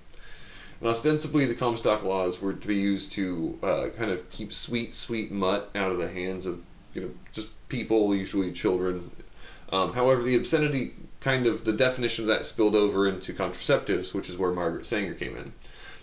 And 0.81 0.89
ostensibly, 0.89 1.47
the 1.47 1.55
Comstock 1.55 2.03
laws 2.03 2.41
were 2.43 2.53
to 2.53 2.67
be 2.67 2.75
used 2.75 3.13
to 3.13 3.59
uh, 3.63 3.89
kind 3.97 4.11
of 4.11 4.29
keep 4.31 4.53
sweet, 4.53 4.95
sweet 4.95 5.31
mutt 5.31 5.71
out 5.75 5.93
of 5.93 5.99
the 5.99 6.09
hands 6.09 6.45
of, 6.47 6.61
you 6.93 7.03
know, 7.03 7.11
just 7.33 7.49
people, 7.69 8.15
usually 8.15 8.53
children. 8.53 9.13
Um, 9.73 9.93
however, 9.95 10.23
the 10.23 10.35
obscenity 10.35 10.95
kind 11.25 11.47
of 11.47 11.65
the 11.65 11.73
definition 11.73 12.25
of 12.25 12.29
that 12.29 12.45
spilled 12.45 12.77
over 12.77 13.09
into 13.09 13.33
contraceptives, 13.33 14.13
which 14.13 14.29
is 14.29 14.37
where 14.37 14.53
Margaret 14.53 14.85
Sanger 14.85 15.15
came 15.15 15.35
in. 15.35 15.55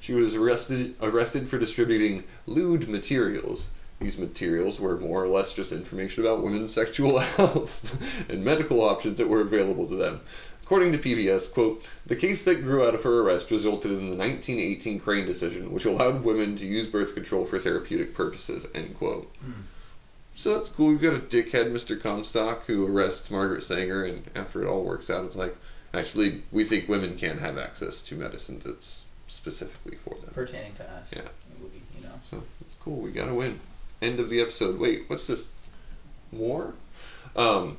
She 0.01 0.13
was 0.13 0.34
arrested 0.34 0.95
arrested 0.99 1.47
for 1.47 1.59
distributing 1.59 2.24
lewd 2.47 2.89
materials. 2.89 3.69
These 3.99 4.17
materials 4.17 4.80
were 4.80 4.97
more 4.97 5.24
or 5.24 5.28
less 5.28 5.53
just 5.55 5.72
information 5.72 6.26
about 6.26 6.41
women's 6.41 6.74
sexual 6.74 7.19
health 7.38 8.28
and 8.32 8.43
medical 8.43 8.82
options 8.82 9.19
that 9.19 9.30
were 9.30 9.41
available 9.41 9.86
to 9.89 9.95
them. 9.95 10.22
According 10.63 10.93
to 10.93 10.97
PBS, 10.97 11.53
quote, 11.53 11.86
the 12.07 12.15
case 12.15 12.41
that 12.43 12.63
grew 12.63 12.88
out 12.88 12.95
of 12.95 13.03
her 13.03 13.19
arrest 13.19 13.51
resulted 13.51 13.91
in 13.91 14.09
the 14.09 14.15
1918 14.15 14.99
Crane 15.01 15.26
decision, 15.28 15.72
which 15.72 15.86
allowed 15.86 16.24
women 16.24 16.55
to 16.55 16.65
use 16.65 16.88
birth 16.88 17.13
control 17.13 17.45
for 17.45 17.59
therapeutic 17.59 18.15
purposes, 18.15 18.67
end 18.74 18.97
quote. 18.97 19.32
Hmm. 19.43 19.51
So 20.42 20.58
that's 20.58 20.70
cool. 20.70 20.88
We've 20.88 21.00
got 21.00 21.14
a 21.14 21.20
dickhead, 21.20 21.72
Mr. 21.72 22.02
Comstock, 22.02 22.66
who 22.66 22.88
arrests 22.88 23.30
Margaret 23.30 23.62
Sanger, 23.62 24.04
and 24.04 24.24
after 24.36 24.64
it 24.64 24.68
all 24.68 24.82
works 24.84 25.08
out, 25.12 25.24
it's 25.24 25.36
like, 25.36 25.56
actually, 25.94 26.42
we 26.52 26.64
think 26.64 26.89
women 26.89 27.16
can't 27.16 27.39
have 27.39 27.60
access 27.60 28.02
to 28.02 28.16
medicine 28.16 28.60
that's 28.66 29.04
specifically 29.28 29.98
for 29.98 30.16
them. 30.16 30.32
Pertaining 30.34 30.74
to 30.74 30.92
us. 30.94 31.14
Yeah. 31.16 31.22
It 31.22 31.62
would 31.62 31.72
be, 31.72 31.82
you 31.96 32.04
know. 32.04 32.16
So 32.24 32.42
it's 32.62 32.74
cool. 32.80 33.02
We 33.02 33.12
gotta 33.12 33.36
win. 33.36 33.60
End 34.02 34.20
of 34.20 34.32
the 34.32 34.42
episode. 34.42 34.80
Wait, 34.80 35.04
what's 35.06 35.28
this? 35.28 35.52
War? 36.32 36.74
Um, 37.36 37.78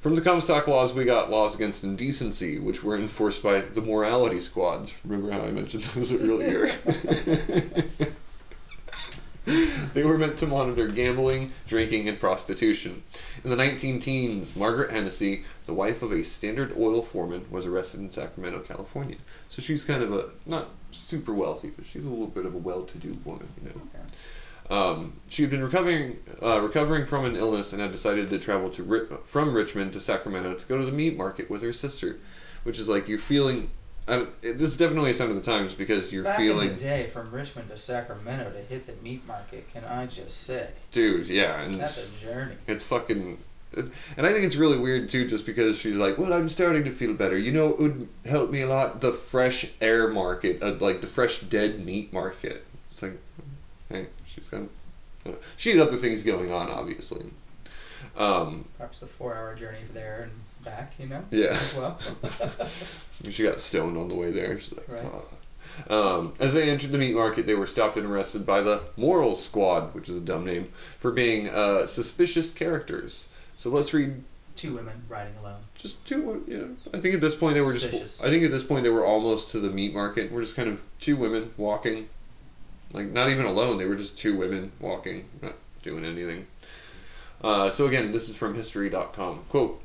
from 0.00 0.14
the 0.14 0.20
Comstock 0.20 0.68
laws, 0.68 0.92
we 0.92 1.04
got 1.04 1.32
laws 1.32 1.56
against 1.56 1.82
indecency, 1.82 2.60
which 2.60 2.84
were 2.84 2.96
enforced 2.96 3.42
by 3.42 3.62
the 3.62 3.82
morality 3.82 4.40
squads. 4.40 4.94
Remember 5.04 5.32
how 5.32 5.40
I 5.40 5.50
mentioned 5.50 5.82
those 5.96 6.12
earlier? 6.12 6.70
they 9.44 10.02
were 10.02 10.16
meant 10.16 10.38
to 10.38 10.46
monitor 10.46 10.88
gambling, 10.88 11.52
drinking, 11.66 12.08
and 12.08 12.18
prostitution. 12.18 13.02
In 13.42 13.50
the 13.50 13.56
19 13.56 13.98
teens, 14.00 14.56
Margaret 14.56 14.90
Hennessy, 14.90 15.44
the 15.66 15.74
wife 15.74 16.02
of 16.02 16.12
a 16.12 16.24
Standard 16.24 16.74
Oil 16.78 17.02
foreman, 17.02 17.46
was 17.50 17.66
arrested 17.66 18.00
in 18.00 18.10
Sacramento, 18.10 18.60
California. 18.60 19.16
So 19.48 19.60
she's 19.60 19.84
kind 19.84 20.02
of 20.02 20.12
a, 20.12 20.30
not 20.46 20.70
super 20.90 21.34
wealthy, 21.34 21.70
but 21.70 21.84
she's 21.86 22.06
a 22.06 22.10
little 22.10 22.26
bit 22.26 22.46
of 22.46 22.54
a 22.54 22.58
well 22.58 22.84
to 22.84 22.98
do 22.98 23.18
woman, 23.24 23.48
you 23.62 23.68
know. 23.68 23.82
Okay. 23.94 24.04
Um, 24.70 25.20
she 25.28 25.42
had 25.42 25.50
been 25.50 25.62
recovering 25.62 26.18
uh, 26.42 26.60
recovering 26.60 27.04
from 27.04 27.26
an 27.26 27.36
illness 27.36 27.74
and 27.74 27.82
had 27.82 27.92
decided 27.92 28.30
to 28.30 28.38
travel 28.38 28.70
to 28.70 28.82
Ri- 28.82 29.06
from 29.24 29.52
Richmond 29.52 29.92
to 29.92 30.00
Sacramento 30.00 30.54
to 30.54 30.66
go 30.66 30.78
to 30.78 30.86
the 30.86 30.92
meat 30.92 31.16
market 31.18 31.50
with 31.50 31.60
her 31.60 31.72
sister, 31.72 32.18
which 32.62 32.78
is 32.78 32.88
like 32.88 33.06
you're 33.06 33.18
feeling. 33.18 33.70
I 34.06 34.26
it, 34.42 34.58
this 34.58 34.70
is 34.70 34.76
definitely 34.76 35.12
a 35.12 35.14
sign 35.14 35.30
of 35.30 35.36
the 35.36 35.40
times 35.40 35.74
because 35.74 36.12
you're 36.12 36.24
Back 36.24 36.38
in 36.38 36.46
feeling, 36.46 36.68
the 36.70 36.74
day, 36.76 37.06
from 37.06 37.30
Richmond 37.30 37.70
to 37.70 37.76
Sacramento 37.76 38.50
to 38.50 38.58
hit 38.58 38.86
the 38.86 38.92
meat 39.02 39.26
market, 39.26 39.66
can 39.72 39.84
I 39.84 40.06
just 40.06 40.42
say, 40.42 40.68
dude, 40.92 41.26
yeah, 41.26 41.62
and 41.62 41.80
that's 41.80 41.98
a 41.98 42.06
journey. 42.20 42.56
it's 42.66 42.84
fucking. 42.84 43.38
And 44.16 44.24
I 44.24 44.30
think 44.32 44.44
it's 44.44 44.54
really 44.54 44.78
weird 44.78 45.08
too, 45.08 45.26
just 45.26 45.44
because 45.44 45.76
she's 45.76 45.96
like, 45.96 46.16
"Well, 46.16 46.32
I'm 46.32 46.48
starting 46.48 46.84
to 46.84 46.92
feel 46.92 47.12
better. 47.12 47.36
You 47.36 47.50
know, 47.50 47.70
it 47.70 47.78
would 47.80 48.08
help 48.24 48.50
me 48.50 48.60
a 48.60 48.68
lot. 48.68 49.00
The 49.00 49.10
fresh 49.10 49.66
air 49.80 50.06
market, 50.06 50.62
uh, 50.62 50.74
like 50.78 51.00
the 51.00 51.08
fresh 51.08 51.40
dead 51.40 51.84
meat 51.84 52.12
market. 52.12 52.64
It's 52.92 53.02
like, 53.02 53.18
hey, 53.88 54.06
she's 54.26 54.44
got, 54.44 54.62
she 55.56 55.70
had 55.70 55.80
other 55.80 55.96
things 55.96 56.22
going 56.22 56.52
on, 56.52 56.70
obviously. 56.70 57.26
Um, 58.16 58.66
Perhaps 58.76 58.98
the 58.98 59.06
four-hour 59.06 59.56
journey 59.56 59.78
there 59.92 60.22
and 60.22 60.32
back, 60.64 60.92
you 60.98 61.06
know. 61.06 61.22
yeah, 61.30 61.48
As 61.52 61.74
well. 61.76 61.98
she 63.30 63.42
got 63.44 63.60
stoned 63.60 63.96
on 63.96 64.08
the 64.08 64.14
way 64.14 64.30
there. 64.30 64.58
She's 64.58 64.72
like, 64.74 64.88
Right. 64.88 65.02
fuck. 65.02 65.90
Um, 65.90 66.34
as 66.38 66.54
they 66.54 66.70
entered 66.70 66.92
the 66.92 66.98
meat 66.98 67.14
market, 67.14 67.46
they 67.46 67.54
were 67.54 67.66
stopped 67.66 67.96
and 67.96 68.06
arrested 68.06 68.46
by 68.46 68.60
the 68.60 68.82
Moral 68.96 69.34
Squad, 69.34 69.92
which 69.94 70.08
is 70.08 70.16
a 70.16 70.20
dumb 70.20 70.44
name, 70.44 70.66
for 70.72 71.10
being 71.10 71.48
uh, 71.48 71.86
suspicious 71.88 72.50
characters. 72.52 73.28
So 73.56 73.70
let's 73.70 73.92
read 73.92 74.22
Two 74.56 74.74
women 74.74 75.02
riding 75.08 75.34
alone. 75.40 75.62
just 75.74 76.06
two 76.06 76.44
you 76.46 76.56
know 76.56 76.76
i 76.96 77.00
think 77.00 77.12
at 77.12 77.20
this 77.20 77.34
point 77.34 77.54
they 77.56 77.60
were 77.60 77.72
just 77.72 78.22
i 78.22 78.30
think 78.30 78.44
at 78.44 78.52
this 78.52 78.62
point 78.62 78.84
they 78.84 78.90
were 78.90 79.04
almost 79.04 79.50
to 79.50 79.58
the 79.58 79.68
meat 79.68 79.92
market 79.92 80.30
we're 80.30 80.42
just 80.42 80.54
kind 80.54 80.68
of 80.68 80.80
two 81.00 81.16
women 81.16 81.50
walking 81.56 82.08
like 82.92 83.08
not 83.08 83.28
even 83.28 83.44
alone 83.46 83.78
they 83.78 83.84
were 83.84 83.96
just 83.96 84.16
two 84.16 84.36
women 84.36 84.70
walking 84.78 85.24
not 85.42 85.54
doing 85.82 86.04
anything 86.04 86.46
uh, 87.42 87.68
so 87.68 87.88
again 87.88 88.12
this 88.12 88.28
is 88.30 88.36
from 88.36 88.54
history.com 88.54 89.40
quote 89.48 89.82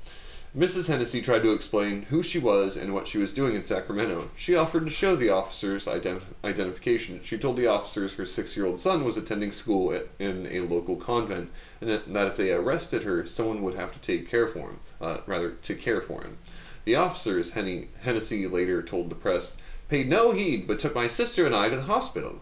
Mrs. 0.58 0.88
Hennessy 0.88 1.22
tried 1.22 1.44
to 1.44 1.52
explain 1.52 2.02
who 2.10 2.24
she 2.24 2.40
was 2.40 2.76
and 2.76 2.92
what 2.92 3.08
she 3.08 3.20
was 3.20 3.32
doing 3.32 3.54
in 3.54 3.64
Sacramento. 3.64 4.32
She 4.36 4.56
offered 4.56 4.86
to 4.86 4.92
show 4.92 5.16
the 5.16 5.30
officers 5.30 5.86
ident- 5.86 6.24
identification. 6.44 7.22
She 7.22 7.38
told 7.38 7.56
the 7.56 7.68
officers 7.68 8.14
her 8.14 8.26
six 8.26 8.58
year 8.58 8.66
old 8.66 8.80
son 8.80 9.04
was 9.04 9.16
attending 9.16 9.52
school 9.52 9.94
at, 9.94 10.08
in 10.18 10.48
a 10.48 10.62
local 10.62 10.96
convent 10.96 11.52
and 11.82 11.90
that, 11.92 12.28
if 12.28 12.36
they 12.36 12.52
arrested 12.52 13.04
her, 13.04 13.28
someone 13.28 13.62
would 13.62 13.76
have 13.76 13.92
to 13.92 14.00
take 14.00 14.28
care 14.28 14.48
for 14.48 14.72
him, 14.72 14.80
uh, 15.00 15.18
rather, 15.28 15.52
to 15.52 15.76
care 15.76 16.02
for 16.02 16.24
him. 16.24 16.40
The 16.84 16.96
officers, 16.96 17.52
Henny, 17.52 17.90
Hennessy 18.02 18.48
later 18.48 18.82
told 18.82 19.12
the 19.12 19.16
press, 19.16 19.56
paid 19.88 20.10
no 20.10 20.32
heed 20.32 20.66
but 20.66 20.80
took 20.80 20.96
my 20.96 21.08
sister 21.08 21.46
and 21.46 21.54
I 21.54 21.70
to 21.70 21.76
the 21.76 21.84
hospital. 21.84 22.42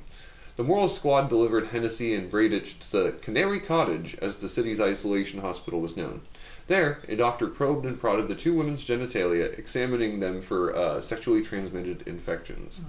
The 0.56 0.64
Moral 0.64 0.88
Squad 0.88 1.28
delivered 1.28 1.68
Hennessy 1.68 2.16
and 2.16 2.32
Bradich 2.32 2.80
to 2.80 2.92
the 2.92 3.12
Canary 3.12 3.60
Cottage, 3.60 4.18
as 4.22 4.38
the 4.38 4.50
city's 4.50 4.82
isolation 4.82 5.42
hospital 5.42 5.82
was 5.82 5.98
known. 5.98 6.22
There, 6.68 7.00
a 7.08 7.16
doctor 7.16 7.48
probed 7.48 7.86
and 7.86 8.00
prodded 8.00 8.28
the 8.28 8.36
two 8.36 8.54
women's 8.54 8.86
genitalia, 8.86 9.58
examining 9.58 10.20
them 10.20 10.42
for 10.42 10.76
uh, 10.76 11.02
sexually 11.02 11.42
transmitted 11.42 12.06
infections. 12.06 12.82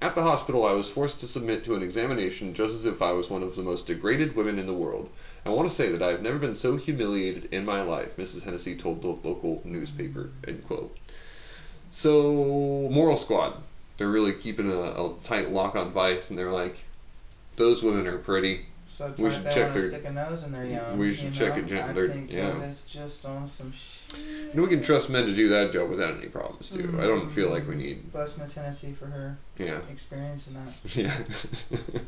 At 0.00 0.14
the 0.14 0.22
hospital, 0.22 0.66
I 0.66 0.72
was 0.72 0.90
forced 0.90 1.20
to 1.20 1.26
submit 1.26 1.64
to 1.64 1.74
an 1.74 1.82
examination 1.82 2.54
just 2.54 2.74
as 2.74 2.84
if 2.84 3.00
I 3.00 3.12
was 3.12 3.30
one 3.30 3.42
of 3.42 3.56
the 3.56 3.62
most 3.62 3.86
degraded 3.86 4.36
women 4.36 4.58
in 4.58 4.66
the 4.66 4.74
world. 4.74 5.08
I 5.46 5.48
want 5.48 5.68
to 5.68 5.74
say 5.74 5.90
that 5.90 6.02
I 6.02 6.08
have 6.08 6.22
never 6.22 6.38
been 6.38 6.54
so 6.54 6.76
humiliated 6.76 7.48
in 7.52 7.64
my 7.64 7.82
life, 7.82 8.16
Mrs. 8.16 8.44
Hennessy 8.44 8.76
told 8.76 9.02
the 9.02 9.08
local 9.08 9.62
newspaper. 9.64 10.30
End 10.46 10.66
quote. 10.66 10.96
So, 11.90 12.88
Moral 12.90 13.16
Squad. 13.16 13.54
They're 13.96 14.08
really 14.08 14.32
keeping 14.32 14.70
a, 14.70 14.78
a 14.78 15.14
tight 15.22 15.50
lock 15.50 15.76
on 15.76 15.90
Vice, 15.90 16.28
and 16.28 16.38
they're 16.38 16.52
like, 16.52 16.84
those 17.56 17.82
women 17.82 18.06
are 18.06 18.18
pretty. 18.18 18.66
So 18.94 19.12
We 19.18 19.28
should 19.28 19.50
check 19.50 19.72
their- 19.72 19.82
stick 19.88 20.04
a 20.04 20.12
nose 20.12 20.44
in 20.44 20.52
their 20.52 20.64
young. 20.64 20.96
we 20.96 21.12
should 21.12 21.24
you 21.24 21.30
check 21.32 21.54
know? 21.56 21.62
it 21.62 21.66
gen- 21.66 21.90
I 21.90 21.92
think 22.12 22.30
yeah. 22.30 22.52
that 22.52 22.68
is 22.68 22.82
just 22.82 23.26
awesome 23.26 23.72
shit. 23.72 24.16
And 24.52 24.62
we 24.62 24.68
can 24.68 24.82
trust 24.84 25.10
men 25.10 25.26
to 25.26 25.34
do 25.34 25.48
that 25.48 25.72
job 25.72 25.90
without 25.90 26.14
any 26.16 26.28
problems 26.28 26.70
too. 26.70 26.96
I 27.00 27.02
don't 27.02 27.28
feel 27.28 27.50
like 27.50 27.66
we 27.66 27.74
need. 27.74 28.12
Bless 28.12 28.38
Miss 28.38 28.54
Hennessy 28.54 28.92
for 28.92 29.06
her 29.06 29.36
Yeah. 29.58 29.80
experience 29.90 30.46
in 30.46 30.54
that. 30.54 30.72
Yeah. 30.94 32.00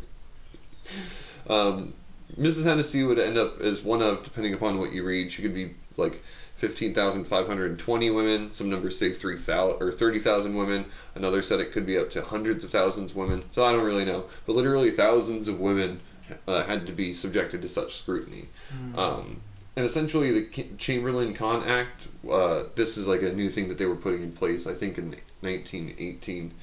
um, 1.53 1.93
Mrs. 2.39 2.63
Hennessy 2.65 3.03
would 3.03 3.19
end 3.19 3.37
up 3.37 3.61
as 3.61 3.83
one 3.83 4.01
of, 4.01 4.23
depending 4.23 4.55
upon 4.55 4.79
what 4.79 4.93
you 4.93 5.05
read, 5.05 5.33
she 5.33 5.43
could 5.43 5.55
be 5.55 5.75
like 5.97 6.23
fifteen 6.55 6.95
thousand 6.95 7.25
five 7.25 7.49
hundred 7.49 7.71
and 7.73 7.81
twenty 7.81 8.11
women. 8.11 8.53
Some 8.53 8.71
numbers 8.71 8.97
say 8.97 9.11
three 9.13 9.37
thousand 9.37 9.83
or 9.83 9.91
thirty 9.91 10.21
thousand 10.21 10.55
women. 10.55 10.85
Another 11.17 11.43
said 11.43 11.59
it 11.59 11.73
could 11.73 11.85
be 11.87 11.99
up 11.99 12.11
to 12.13 12.23
hundreds 12.23 12.65
of 12.65 12.71
thousands 12.71 13.11
of 13.11 13.17
women. 13.17 13.43
So 13.51 13.65
I 13.65 13.73
don't 13.73 13.85
really 13.85 14.05
know, 14.05 14.27
but 14.47 14.55
literally 14.55 14.93
thousands 14.93 15.49
of 15.49 15.59
women 15.59 16.01
uh, 16.47 16.65
had 16.65 16.87
to 16.87 16.93
be 16.93 17.15
subjected 17.15 17.63
to 17.63 17.69
such 17.69 17.95
scrutiny. 17.95 18.49
Um, 18.97 19.41
and 19.77 19.85
essentially, 19.85 20.33
the 20.33 20.65
Chamberlain 20.79 21.35
Kahn 21.35 21.63
Act. 21.65 22.09
Uh, 22.29 22.65
this 22.75 22.97
is 22.97 23.07
like 23.07 23.23
a 23.23 23.33
new 23.33 23.51
thing 23.51 23.69
that 23.69 23.79
they 23.79 23.87
were 23.87 23.97
putting 23.97 24.23
in 24.23 24.33
place. 24.33 24.67
I 24.67 24.73
think 24.73 24.99
in 24.99 25.17
1918. 25.41 26.55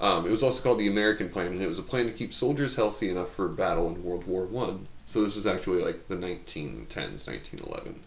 Um, 0.00 0.26
it 0.26 0.30
was 0.30 0.42
also 0.42 0.62
called 0.62 0.80
the 0.80 0.88
American 0.88 1.28
Plan, 1.28 1.52
and 1.52 1.62
it 1.62 1.68
was 1.68 1.78
a 1.78 1.82
plan 1.82 2.06
to 2.06 2.12
keep 2.12 2.34
soldiers 2.34 2.74
healthy 2.74 3.08
enough 3.08 3.28
for 3.28 3.46
battle 3.46 3.88
in 3.88 4.02
World 4.02 4.26
War 4.26 4.44
One. 4.44 4.88
So 5.06 5.22
this 5.22 5.36
was 5.36 5.46
actually 5.46 5.82
like 5.82 6.08
the 6.08 6.16
1910s, 6.16 7.28
1911. 7.28 8.00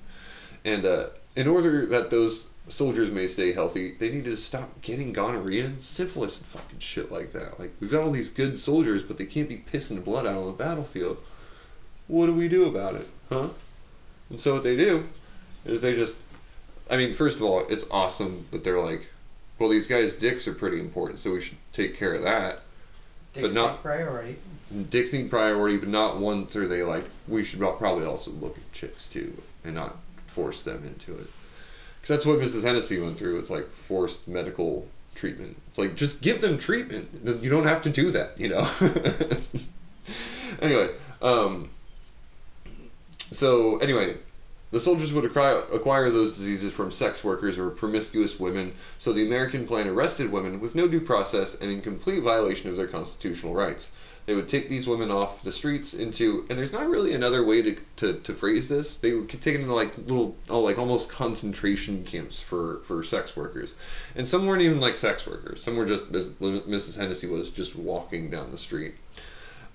And 0.65 0.85
uh, 0.85 1.07
in 1.35 1.47
order 1.47 1.85
that 1.85 2.09
those 2.09 2.47
soldiers 2.67 3.11
may 3.11 3.27
stay 3.27 3.53
healthy, 3.53 3.91
they 3.91 4.09
needed 4.09 4.25
to 4.25 4.37
stop 4.37 4.81
getting 4.81 5.13
gonorrhea 5.13 5.65
and 5.65 5.81
syphilis 5.81 6.39
and 6.39 6.47
fucking 6.47 6.79
shit 6.79 7.11
like 7.11 7.31
that. 7.33 7.59
Like 7.59 7.73
we've 7.79 7.91
got 7.91 8.03
all 8.03 8.11
these 8.11 8.29
good 8.29 8.57
soldiers, 8.57 9.03
but 9.03 9.17
they 9.17 9.25
can't 9.25 9.49
be 9.49 9.63
pissing 9.71 10.03
blood 10.03 10.25
out 10.25 10.37
on 10.37 10.47
the 10.47 10.53
battlefield. 10.53 11.17
What 12.07 12.27
do 12.27 12.33
we 12.33 12.47
do 12.47 12.67
about 12.67 12.95
it, 12.95 13.07
huh? 13.29 13.49
And 14.29 14.39
so 14.39 14.55
what 14.55 14.63
they 14.63 14.75
do 14.75 15.07
is 15.65 15.81
they 15.81 15.93
just, 15.95 16.17
I 16.89 16.97
mean, 16.97 17.13
first 17.13 17.37
of 17.37 17.43
all, 17.43 17.65
it's 17.69 17.85
awesome 17.91 18.47
that 18.51 18.63
they're 18.63 18.81
like, 18.81 19.09
well, 19.57 19.69
these 19.69 19.87
guys' 19.87 20.15
dicks 20.15 20.47
are 20.47 20.53
pretty 20.53 20.79
important, 20.79 21.19
so 21.19 21.31
we 21.31 21.41
should 21.41 21.57
take 21.71 21.97
care 21.97 22.13
of 22.13 22.23
that. 22.23 22.61
Dicks 23.33 23.53
not- 23.53 23.73
take 23.73 23.81
priority. 23.81 24.35
Dicks 24.89 25.13
need 25.13 25.29
priority, 25.29 25.77
but 25.77 25.89
not 25.89 26.17
once 26.17 26.55
are 26.55 26.67
they 26.67 26.83
like, 26.83 27.05
we 27.27 27.43
should 27.43 27.59
probably 27.59 28.05
also 28.05 28.31
look 28.31 28.57
at 28.57 28.71
chicks 28.73 29.07
too 29.07 29.41
and 29.63 29.75
not 29.75 29.97
force 30.27 30.63
them 30.63 30.83
into 30.85 31.13
it. 31.17 31.27
Because 32.05 32.17
that's 32.17 32.25
what 32.27 32.39
Mrs. 32.39 32.63
Hennessy 32.63 33.01
went 33.01 33.17
through. 33.17 33.39
It's 33.39 33.49
like 33.49 33.67
forced 33.67 34.27
medical 34.27 34.87
treatment. 35.15 35.57
It's 35.69 35.79
like, 35.79 35.95
just 35.95 36.21
give 36.21 36.39
them 36.39 36.59
treatment. 36.59 37.09
You 37.41 37.49
don't 37.49 37.65
have 37.65 37.81
to 37.81 37.89
do 37.89 38.11
that, 38.11 38.39
you 38.39 38.47
know? 38.47 38.69
anyway, 40.61 40.91
um, 41.23 41.71
so 43.31 43.77
anyway, 43.79 44.17
the 44.69 44.79
soldiers 44.79 45.13
would 45.13 45.25
acquire, 45.25 45.61
acquire 45.73 46.11
those 46.11 46.37
diseases 46.37 46.71
from 46.71 46.91
sex 46.91 47.23
workers 47.23 47.57
or 47.57 47.71
promiscuous 47.71 48.39
women, 48.39 48.75
so 48.99 49.11
the 49.11 49.25
American 49.25 49.65
plan 49.65 49.87
arrested 49.87 50.31
women 50.31 50.59
with 50.59 50.75
no 50.75 50.87
due 50.87 51.01
process 51.01 51.59
and 51.59 51.71
in 51.71 51.81
complete 51.81 52.21
violation 52.21 52.69
of 52.69 52.77
their 52.77 52.85
constitutional 52.85 53.55
rights. 53.55 53.89
They 54.25 54.33
would 54.33 54.49
take 54.49 54.69
these 54.69 54.87
women 54.87 55.11
off 55.11 55.43
the 55.43 55.51
streets 55.51 55.93
into, 55.93 56.45
and 56.49 56.57
there's 56.57 56.73
not 56.73 56.89
really 56.89 57.13
another 57.13 57.43
way 57.43 57.61
to, 57.61 57.77
to, 57.97 58.13
to 58.19 58.33
phrase 58.33 58.67
this. 58.67 58.95
They 58.95 59.13
would 59.13 59.29
take 59.29 59.43
them 59.43 59.61
into 59.61 59.75
like 59.75 59.95
little, 59.97 60.35
oh, 60.49 60.61
like 60.61 60.79
almost 60.79 61.09
concentration 61.09 62.03
camps 62.03 62.41
for, 62.41 62.79
for 62.79 63.03
sex 63.03 63.35
workers. 63.37 63.75
And 64.15 64.27
some 64.27 64.47
weren't 64.47 64.63
even 64.63 64.79
like 64.79 64.95
sex 64.95 65.27
workers. 65.27 65.61
Some 65.61 65.75
were 65.75 65.85
just, 65.85 66.11
Mrs. 66.11 66.97
Hennessy 66.97 67.27
was, 67.27 67.51
just 67.51 67.75
walking 67.75 68.31
down 68.31 68.51
the 68.51 68.57
street. 68.57 68.95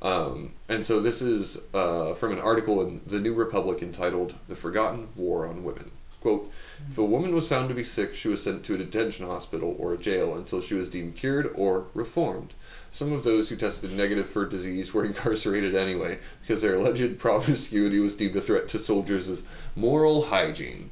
Um, 0.02 0.52
and 0.68 0.84
so 0.84 1.00
this 1.00 1.20
is 1.20 1.60
uh, 1.74 2.14
from 2.14 2.32
an 2.32 2.38
article 2.38 2.80
in 2.82 3.00
the 3.06 3.20
New 3.20 3.34
Republic 3.34 3.82
entitled 3.82 4.34
"The 4.48 4.56
Forgotten 4.56 5.08
War 5.14 5.46
on 5.46 5.62
Women." 5.62 5.90
Quote: 6.20 6.50
If 6.88 6.98
a 6.98 7.04
woman 7.04 7.34
was 7.34 7.48
found 7.48 7.68
to 7.68 7.74
be 7.74 7.84
sick, 7.84 8.14
she 8.14 8.28
was 8.28 8.42
sent 8.42 8.64
to 8.64 8.74
a 8.74 8.78
detention 8.78 9.26
hospital 9.26 9.76
or 9.78 9.92
a 9.92 9.98
jail 9.98 10.34
until 10.34 10.60
she 10.60 10.74
was 10.74 10.90
deemed 10.90 11.16
cured 11.16 11.50
or 11.54 11.86
reformed. 11.94 12.54
Some 12.92 13.12
of 13.12 13.22
those 13.22 13.48
who 13.48 13.56
tested 13.56 13.92
negative 13.92 14.28
for 14.28 14.44
disease 14.44 14.92
were 14.92 15.04
incarcerated 15.06 15.74
anyway 15.74 16.18
because 16.40 16.62
their 16.62 16.76
alleged 16.76 17.18
promiscuity 17.18 18.00
was 18.00 18.16
deemed 18.16 18.36
a 18.36 18.40
threat 18.40 18.68
to 18.68 18.78
soldiers' 18.78 19.42
moral 19.76 20.22
hygiene. 20.26 20.90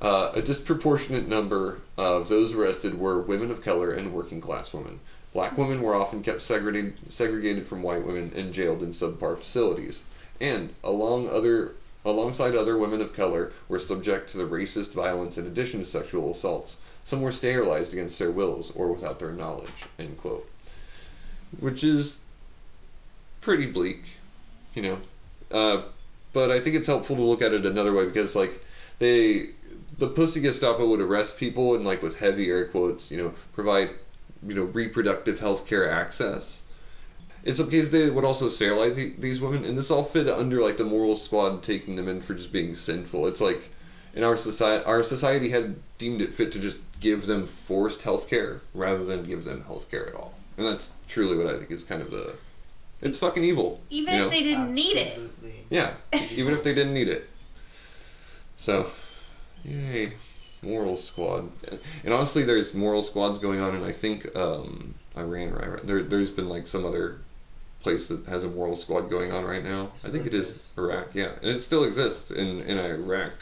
Uh, 0.00 0.30
a 0.34 0.42
disproportionate 0.42 1.26
number 1.26 1.80
of 1.96 2.28
those 2.28 2.52
arrested 2.52 2.98
were 2.98 3.20
women 3.20 3.50
of 3.50 3.62
color 3.62 3.90
and 3.90 4.12
working 4.12 4.40
class 4.40 4.72
women. 4.72 5.00
Black 5.32 5.58
women 5.58 5.82
were 5.82 5.94
often 5.94 6.22
kept 6.22 6.42
segregated, 6.42 6.96
segregated 7.08 7.66
from 7.66 7.82
white 7.82 8.06
women 8.06 8.32
and 8.34 8.54
jailed 8.54 8.82
in 8.82 8.90
subpar 8.90 9.36
facilities. 9.36 10.04
And 10.40 10.74
along 10.84 11.28
other, 11.28 11.74
alongside 12.04 12.54
other 12.54 12.78
women 12.78 13.00
of 13.00 13.14
color, 13.14 13.52
were 13.68 13.78
subject 13.78 14.30
to 14.30 14.38
the 14.38 14.44
racist 14.44 14.92
violence 14.92 15.36
in 15.36 15.46
addition 15.46 15.80
to 15.80 15.86
sexual 15.86 16.30
assaults. 16.30 16.76
Some 17.04 17.22
were 17.22 17.32
sterilized 17.32 17.92
against 17.92 18.18
their 18.18 18.30
wills 18.30 18.70
or 18.70 18.92
without 18.92 19.18
their 19.18 19.32
knowledge. 19.32 19.84
End 19.98 20.16
quote. 20.16 20.48
Which 21.60 21.84
is 21.84 22.16
pretty 23.40 23.66
bleak, 23.66 24.04
you 24.74 24.82
know. 24.82 24.98
Uh, 25.50 25.82
but 26.32 26.50
I 26.50 26.60
think 26.60 26.76
it's 26.76 26.86
helpful 26.86 27.16
to 27.16 27.22
look 27.22 27.42
at 27.42 27.52
it 27.52 27.64
another 27.64 27.92
way 27.92 28.04
because, 28.04 28.36
like, 28.36 28.62
they 28.98 29.50
the 29.98 30.08
pussy 30.08 30.40
Gestapo 30.40 30.86
would 30.86 31.00
arrest 31.00 31.38
people 31.38 31.74
and 31.74 31.84
like 31.84 32.02
with 32.02 32.18
heavy 32.18 32.50
air 32.50 32.66
quotes, 32.66 33.10
you 33.10 33.16
know, 33.16 33.34
provide 33.52 33.90
you 34.46 34.54
know 34.54 34.64
reproductive 34.64 35.40
health 35.40 35.66
care 35.66 35.90
access. 35.90 36.62
In 37.44 37.54
some 37.54 37.70
cases, 37.70 37.92
they 37.92 38.10
would 38.10 38.24
also 38.24 38.48
sterilize 38.48 38.96
the, 38.96 39.14
these 39.18 39.40
women, 39.40 39.64
and 39.64 39.78
this 39.78 39.90
all 39.90 40.02
fit 40.02 40.28
under 40.28 40.60
like 40.60 40.76
the 40.76 40.84
moral 40.84 41.14
squad 41.14 41.62
taking 41.62 41.96
them 41.96 42.08
in 42.08 42.20
for 42.20 42.34
just 42.34 42.52
being 42.52 42.74
sinful. 42.74 43.26
It's 43.28 43.40
like 43.40 43.72
in 44.14 44.24
our 44.24 44.36
society, 44.36 44.84
our 44.84 45.02
society 45.02 45.50
had 45.50 45.76
deemed 45.98 46.22
it 46.22 46.32
fit 46.32 46.50
to 46.52 46.58
just 46.58 46.82
give 47.00 47.26
them 47.26 47.46
forced 47.46 48.02
health 48.02 48.28
care 48.28 48.62
rather 48.74 49.04
than 49.04 49.24
give 49.24 49.44
them 49.44 49.62
health 49.64 49.90
care 49.90 50.08
at 50.08 50.14
all, 50.14 50.34
and 50.56 50.66
that's 50.66 50.92
truly 51.06 51.36
what 51.36 51.52
I 51.52 51.58
think 51.58 51.70
is 51.70 51.84
kind 51.84 52.02
of 52.02 52.10
the. 52.10 52.34
It's 53.02 53.18
fucking 53.18 53.44
evil. 53.44 53.80
Even 53.90 54.14
you 54.14 54.24
if 54.24 54.30
they 54.30 54.42
didn't 54.42 54.72
need 54.74 54.96
it. 54.96 55.20
Yeah, 55.68 55.94
even 56.30 56.54
if 56.54 56.62
they 56.62 56.74
didn't 56.74 56.94
need 56.94 57.08
it. 57.08 57.28
So, 58.56 58.90
yay, 59.64 60.14
moral 60.62 60.96
squad. 60.96 61.50
And 62.04 62.14
honestly, 62.14 62.42
there's 62.42 62.74
moral 62.74 63.02
squads 63.02 63.38
going 63.38 63.60
on, 63.60 63.74
and 63.74 63.84
I 63.84 63.92
think 63.92 64.34
um, 64.34 64.94
Iran, 65.16 65.52
right? 65.52 65.86
There, 65.86 66.02
there's 66.02 66.30
been 66.30 66.48
like 66.48 66.66
some 66.66 66.84
other 66.86 67.18
place 67.80 68.08
that 68.08 68.26
has 68.26 68.44
a 68.44 68.48
moral 68.48 68.74
squad 68.74 69.10
going 69.10 69.30
on 69.32 69.44
right 69.44 69.62
now. 69.62 69.90
I 69.92 69.96
Still 69.96 70.12
think 70.12 70.26
it 70.26 70.34
is. 70.34 70.72
Iraq, 70.78 71.08
yeah, 71.14 71.32
and 71.42 71.50
it 71.50 71.60
still 71.60 71.84
exists 71.84 72.30
in 72.30 72.60
in 72.62 72.78
Iraq 72.78 73.32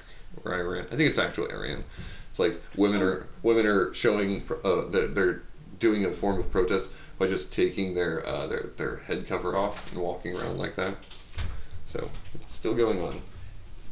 or 0.45 0.55
Iran. 0.55 0.87
I 0.93 0.97
think 0.97 1.09
it's 1.11 1.19
actually 1.19 1.51
Iran. 1.51 1.85
It's 2.31 2.39
like 2.39 2.61
women 2.77 3.01
are 3.03 3.27
women 3.43 3.67
are 3.67 3.95
showing 3.95 4.43
uh, 4.65 4.87
that 4.91 5.15
they're 5.15 5.43
doing 5.79 6.05
a 6.05 6.13
form 6.13 6.39
of 6.41 6.51
protest 6.51 6.91
by 7.19 7.27
just 7.27 7.53
taking 7.53 7.95
their 7.95 8.27
uh, 8.27 8.47
their 8.47 8.71
their 8.77 8.97
head 8.99 9.27
cover 9.27 9.57
off 9.57 9.93
and 9.93 10.01
walking 10.03 10.37
around 10.37 10.59
like 10.59 10.75
that. 10.77 10.97
So 11.87 12.11
it's 12.35 12.55
still 12.55 12.75
going 12.75 13.01
on. 13.01 13.21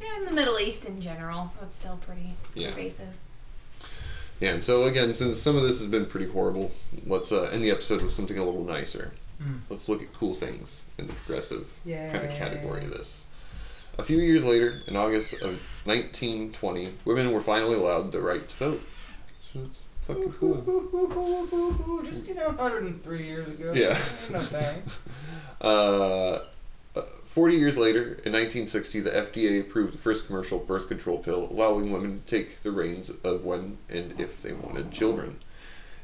Yeah, 0.01 0.19
in 0.19 0.25
the 0.25 0.33
Middle 0.33 0.59
East 0.59 0.87
in 0.87 1.01
general, 1.01 1.53
that's 1.61 1.77
still 1.77 1.99
pretty 2.05 2.35
Yeah. 2.55 2.71
pervasive. 2.71 3.15
Yeah, 4.41 4.55
and 4.55 4.65
so 4.65 4.85
again, 4.85 5.15
since 5.15 5.39
some 5.39 5.57
of 5.57 5.63
this 5.63 5.79
has 5.79 5.87
been 5.89 6.07
pretty 6.07 6.27
horrible, 6.29 6.73
let's 7.07 7.31
uh, 7.31 7.43
end 7.53 7.63
the 7.63 7.71
episode 7.71 8.03
with 8.03 8.13
something 8.13 8.37
a 8.39 8.45
little 8.45 8.65
nicer. 8.65 9.13
Mm. 9.41 9.61
Let's 9.71 9.89
look 9.89 10.03
at 10.03 10.13
cool 10.13 10.35
things 10.35 10.83
in 10.99 11.07
the 11.07 11.13
progressive 11.13 11.67
kind 11.85 12.25
of 12.25 12.31
category 12.31 12.85
of 12.85 12.91
this. 12.91 13.25
A 13.99 14.03
few 14.03 14.19
years 14.19 14.45
later, 14.45 14.81
in 14.89 14.97
August 14.97 15.35
of 15.35 15.61
1920, 15.85 16.95
women 17.05 17.31
were 17.31 17.41
finally 17.41 17.75
allowed 17.77 18.11
the 18.11 18.21
right 18.21 18.49
to 18.49 18.57
vote. 18.57 18.83
So 19.43 19.61
it's 19.61 19.83
fucking 20.03 20.33
cool. 20.35 22.03
Just 22.05 22.29
you 22.29 22.35
know, 22.35 22.49
103 22.49 23.25
years 23.25 23.49
ago. 23.49 23.73
Yeah. 23.75 23.99
No 24.31 24.41
thing. 24.41 24.83
Uh, 25.61 26.41
uh, 26.97 27.03
40 27.25 27.55
years 27.55 27.79
later, 27.79 28.01
in 28.01 28.33
1960, 28.33 28.99
the 28.99 29.11
FDA 29.11 29.61
approved 29.61 29.95
the 29.95 29.99
first 29.99 30.27
commercial 30.27 30.59
birth 30.59 30.89
control 30.89 31.19
pill, 31.19 31.47
allowing 31.53 31.93
women 31.93 32.21
to 32.21 32.27
take 32.27 32.65
the 32.65 32.73
reins 32.73 33.11
of 33.23 33.45
when 33.45 33.79
and 33.89 34.19
if 34.19 34.43
they 34.43 34.53
wanted 34.53 34.91
children. 34.91 35.39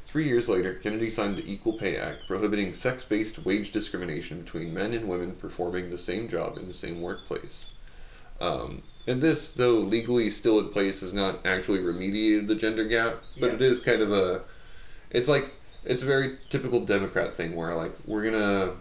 Three 0.05 0.29
years 0.29 0.47
later, 0.47 0.73
Kennedy 0.73 1.09
signed 1.09 1.35
the 1.35 1.51
Equal 1.51 1.73
Pay 1.73 1.97
Act, 1.97 2.25
prohibiting 2.25 2.73
sex 2.73 3.03
based 3.03 3.45
wage 3.45 3.71
discrimination 3.71 4.41
between 4.43 4.73
men 4.73 4.93
and 4.93 5.09
women 5.09 5.33
performing 5.33 5.89
the 5.89 5.97
same 5.97 6.29
job 6.29 6.57
in 6.57 6.69
the 6.69 6.73
same 6.73 7.01
workplace. 7.01 7.73
Um, 8.41 8.81
and 9.07 9.21
this, 9.21 9.49
though 9.49 9.75
legally 9.79 10.29
still 10.29 10.59
in 10.59 10.69
place, 10.69 10.99
has 11.01 11.13
not 11.13 11.45
actually 11.45 11.79
remediated 11.79 12.47
the 12.47 12.55
gender 12.55 12.83
gap, 12.85 13.23
but 13.39 13.47
Yeah. 13.47 13.55
it 13.55 13.61
is 13.61 13.79
kind 13.79 14.01
of 14.01 14.11
a. 14.11 14.41
It's 15.11 15.29
like. 15.29 15.55
It's 15.85 16.03
a 16.03 16.05
very 16.05 16.37
typical 16.49 16.81
Democrat 16.85 17.33
thing 17.33 17.55
where, 17.55 17.73
like, 17.73 17.93
we're 18.05 18.23
gonna 18.29 18.73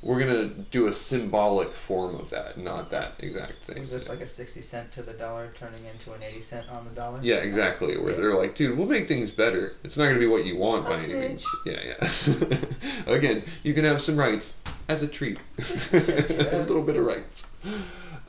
we're 0.00 0.18
gonna 0.18 0.46
do 0.70 0.86
a 0.86 0.92
symbolic 0.92 1.70
form 1.70 2.14
of 2.14 2.30
that, 2.30 2.56
not 2.56 2.88
that 2.90 3.12
exact 3.18 3.52
thing. 3.52 3.76
Is 3.78 3.90
this 3.90 4.08
like 4.08 4.20
a 4.22 4.26
60 4.26 4.60
cent 4.62 4.92
to 4.92 5.02
the 5.02 5.12
dollar 5.12 5.52
turning 5.58 5.84
into 5.84 6.12
an 6.14 6.22
80 6.22 6.40
cent 6.40 6.70
on 6.70 6.84
the 6.84 6.90
dollar? 6.92 7.18
yeah, 7.22 7.36
exactly. 7.36 7.98
Where 7.98 8.12
Yeah. 8.12 8.16
they're 8.16 8.34
like, 8.34 8.54
dude, 8.54 8.78
we'll 8.78 8.86
make 8.86 9.08
things 9.08 9.30
better. 9.30 9.74
It's 9.84 9.98
not 9.98 10.06
gonna 10.06 10.18
be 10.20 10.26
what 10.26 10.46
you 10.46 10.56
want 10.56 10.84
by 10.86 10.96
any 11.00 11.14
means. 11.14 11.44
Yeah, 11.66 11.80
yeah. 11.84 12.58
Again, 13.12 13.42
you 13.62 13.74
can 13.74 13.84
have 13.84 14.00
some 14.00 14.16
rights, 14.16 14.54
as 14.88 15.02
a 15.02 15.08
treat. 15.08 15.38
a 15.58 16.64
little 16.66 16.82
bit 16.82 16.96
of 16.96 17.04
rights. 17.04 17.46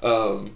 Um, 0.01 0.55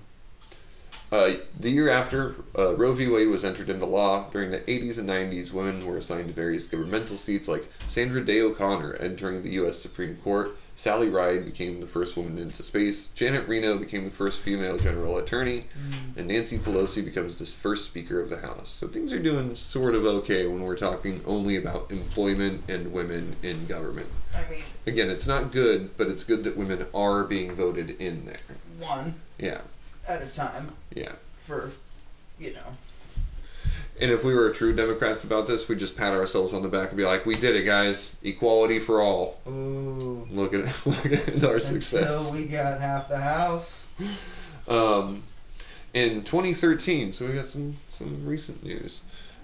uh, 1.11 1.35
the 1.59 1.69
year 1.69 1.89
after 1.89 2.35
uh, 2.57 2.75
Roe 2.75 2.91
v. 2.91 3.07
Wade 3.07 3.27
was 3.27 3.43
entered 3.45 3.69
into 3.69 3.85
law, 3.85 4.27
during 4.31 4.49
the 4.49 4.61
80s 4.61 4.97
and 4.97 5.07
90s, 5.07 5.53
women 5.53 5.85
were 5.85 5.97
assigned 5.97 6.27
to 6.29 6.33
various 6.33 6.65
governmental 6.65 7.17
seats, 7.17 7.47
like 7.47 7.71
Sandra 7.87 8.25
Day 8.25 8.41
O'Connor 8.41 8.95
entering 8.95 9.43
the 9.43 9.51
U.S. 9.51 9.77
Supreme 9.77 10.15
Court. 10.17 10.57
Sally 10.75 11.07
Ride 11.09 11.45
became 11.45 11.81
the 11.81 11.85
first 11.85 12.17
woman 12.17 12.39
into 12.39 12.63
space. 12.63 13.09
Janet 13.09 13.47
Reno 13.47 13.77
became 13.77 14.05
the 14.05 14.09
first 14.09 14.41
female 14.41 14.79
general 14.79 15.17
attorney. 15.19 15.65
And 16.17 16.29
Nancy 16.29 16.57
Pelosi 16.57 17.05
becomes 17.05 17.37
the 17.37 17.45
first 17.45 17.85
Speaker 17.85 18.19
of 18.19 18.31
the 18.31 18.37
House. 18.39 18.71
So 18.71 18.87
things 18.87 19.13
are 19.13 19.21
doing 19.21 19.53
sort 19.53 19.93
of 19.93 20.03
okay 20.03 20.47
when 20.47 20.63
we're 20.63 20.75
talking 20.75 21.21
only 21.27 21.57
about 21.57 21.91
employment 21.91 22.63
and 22.67 22.91
women 22.91 23.35
in 23.43 23.67
government. 23.67 24.07
I 24.35 24.49
mean, 24.49 24.63
Again, 24.87 25.11
it's 25.11 25.27
not 25.27 25.51
good, 25.51 25.95
but 25.95 26.07
it's 26.07 26.23
good 26.23 26.43
that 26.45 26.57
women 26.57 26.87
are 26.91 27.23
being 27.23 27.53
voted 27.53 27.91
in 28.01 28.25
there. 28.25 28.35
one 28.79 29.13
Yeah, 29.37 29.61
at 30.07 30.21
a 30.21 30.27
time 30.27 30.73
yeah. 30.93 31.13
for, 31.37 31.71
you 32.39 32.53
know. 32.53 32.77
And 34.01 34.11
if 34.11 34.23
we 34.23 34.33
were 34.33 34.49
true 34.49 34.75
Democrats 34.75 35.23
about 35.23 35.47
this, 35.47 35.69
we'd 35.69 35.79
just 35.79 35.95
pat 35.95 36.13
ourselves 36.13 36.53
on 36.53 36.63
the 36.63 36.67
back 36.67 36.89
and 36.89 36.97
be 36.97 37.05
like, 37.05 37.25
"We 37.25 37.35
did 37.35 37.55
it, 37.55 37.63
guys! 37.63 38.15
Equality 38.23 38.79
for 38.79 39.01
all." 39.01 39.39
Ooh. 39.47 40.27
Look 40.31 40.53
at 40.53 40.63
look 40.85 41.05
at 41.05 41.43
our 41.43 41.59
success. 41.59 42.29
Until 42.29 42.41
we 42.41 42.47
got 42.47 42.81
half 42.81 43.07
the 43.07 43.19
house. 43.19 43.85
Um, 44.67 45.23
in 45.93 46.23
2013, 46.23 47.11
so 47.11 47.27
we 47.27 47.33
got 47.33 47.47
some 47.47 47.77
some 47.91 48.25
recent 48.25 48.63
news. 48.63 49.01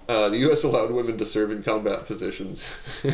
Uh, 0.07 0.27
the 0.29 0.37
U.S. 0.39 0.63
allowed 0.63 0.89
women 0.89 1.19
to 1.19 1.25
serve 1.25 1.51
in 1.51 1.61
combat 1.61 2.07
positions, 2.07 2.67
and 3.03 3.13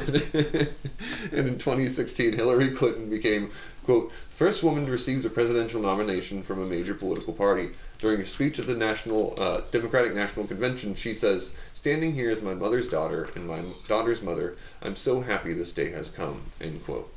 in 1.33 1.57
2016, 1.57 2.31
Hillary 2.31 2.69
Clinton 2.69 3.09
became 3.09 3.51
quote 3.85 4.11
first 4.29 4.63
woman 4.63 4.85
to 4.85 4.91
receive 4.91 5.23
the 5.23 5.29
presidential 5.29 5.81
nomination 5.81 6.43
from 6.43 6.61
a 6.61 6.65
major 6.65 6.93
political 6.93 7.33
party. 7.33 7.69
During 7.99 8.19
a 8.19 8.25
speech 8.25 8.59
at 8.59 8.67
the 8.67 8.75
National 8.75 9.33
uh, 9.37 9.61
Democratic 9.71 10.13
National 10.13 10.45
Convention, 10.45 10.95
she 10.95 11.13
says, 11.13 11.55
"Standing 11.73 12.13
here 12.13 12.29
is 12.29 12.41
my 12.41 12.53
mother's 12.53 12.89
daughter 12.89 13.29
and 13.35 13.47
my 13.47 13.61
daughter's 13.87 14.21
mother, 14.21 14.57
I'm 14.81 14.95
so 14.95 15.21
happy 15.21 15.53
this 15.53 15.71
day 15.71 15.91
has 15.91 16.09
come." 16.09 16.41
End 16.59 16.83
quote. 16.83 17.11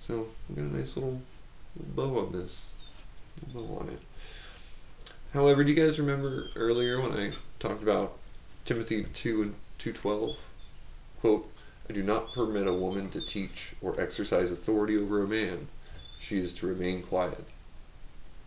So 0.00 0.28
we 0.48 0.62
got 0.62 0.70
a 0.70 0.76
nice 0.76 0.96
little 0.96 1.20
bow 1.74 2.26
on 2.26 2.32
this. 2.32 2.70
Bow 3.52 3.78
on 3.80 3.88
it. 3.88 4.00
However, 5.32 5.64
do 5.64 5.72
you 5.72 5.84
guys 5.84 5.98
remember 5.98 6.46
earlier 6.54 7.00
when 7.00 7.12
I 7.12 7.32
talked 7.58 7.82
about 7.82 8.16
Timothy 8.64 9.04
2 9.12 9.42
and 9.42 9.54
212? 9.78 10.38
Quote, 11.20 11.52
I 11.90 11.92
do 11.92 12.02
not 12.02 12.32
permit 12.32 12.66
a 12.66 12.72
woman 12.72 13.10
to 13.10 13.20
teach 13.20 13.74
or 13.82 14.00
exercise 14.00 14.50
authority 14.50 14.96
over 14.96 15.22
a 15.22 15.26
man. 15.28 15.68
She 16.26 16.40
is 16.40 16.52
to 16.54 16.66
remain 16.66 17.04
quiet. 17.04 17.44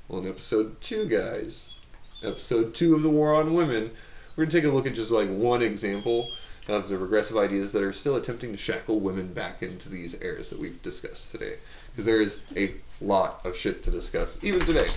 Well, 0.10 0.22
in 0.22 0.28
episode 0.28 0.82
2, 0.82 1.06
guys, 1.06 1.80
episode 2.22 2.74
2 2.74 2.94
of 2.94 3.04
the 3.04 3.10
War 3.10 3.34
on 3.34 3.54
Women, 3.54 3.92
we're 4.36 4.44
going 4.44 4.50
to 4.50 4.62
take 4.62 4.70
a 4.70 4.76
look 4.76 4.86
at 4.86 4.96
just 4.96 5.12
like 5.12 5.30
one 5.30 5.62
example 5.62 6.28
of 6.68 6.90
the 6.90 6.98
regressive 6.98 7.38
ideas 7.38 7.72
that 7.72 7.82
are 7.82 7.94
still 7.94 8.18
attempting 8.18 8.52
to 8.52 8.58
shackle 8.58 9.00
women 9.00 9.32
back 9.32 9.64
into 9.64 9.88
these 9.88 10.22
eras 10.22 10.50
that 10.50 10.60
we've 10.60 10.82
discussed 10.82 11.32
today. 11.32 11.56
Because 11.92 12.06
there 12.06 12.22
is 12.22 12.38
a 12.58 12.74
lot 13.00 13.46
of 13.46 13.56
shit 13.56 13.82
to 13.84 13.92
discuss, 13.92 14.38
even 14.42 14.60
today. 14.60 14.88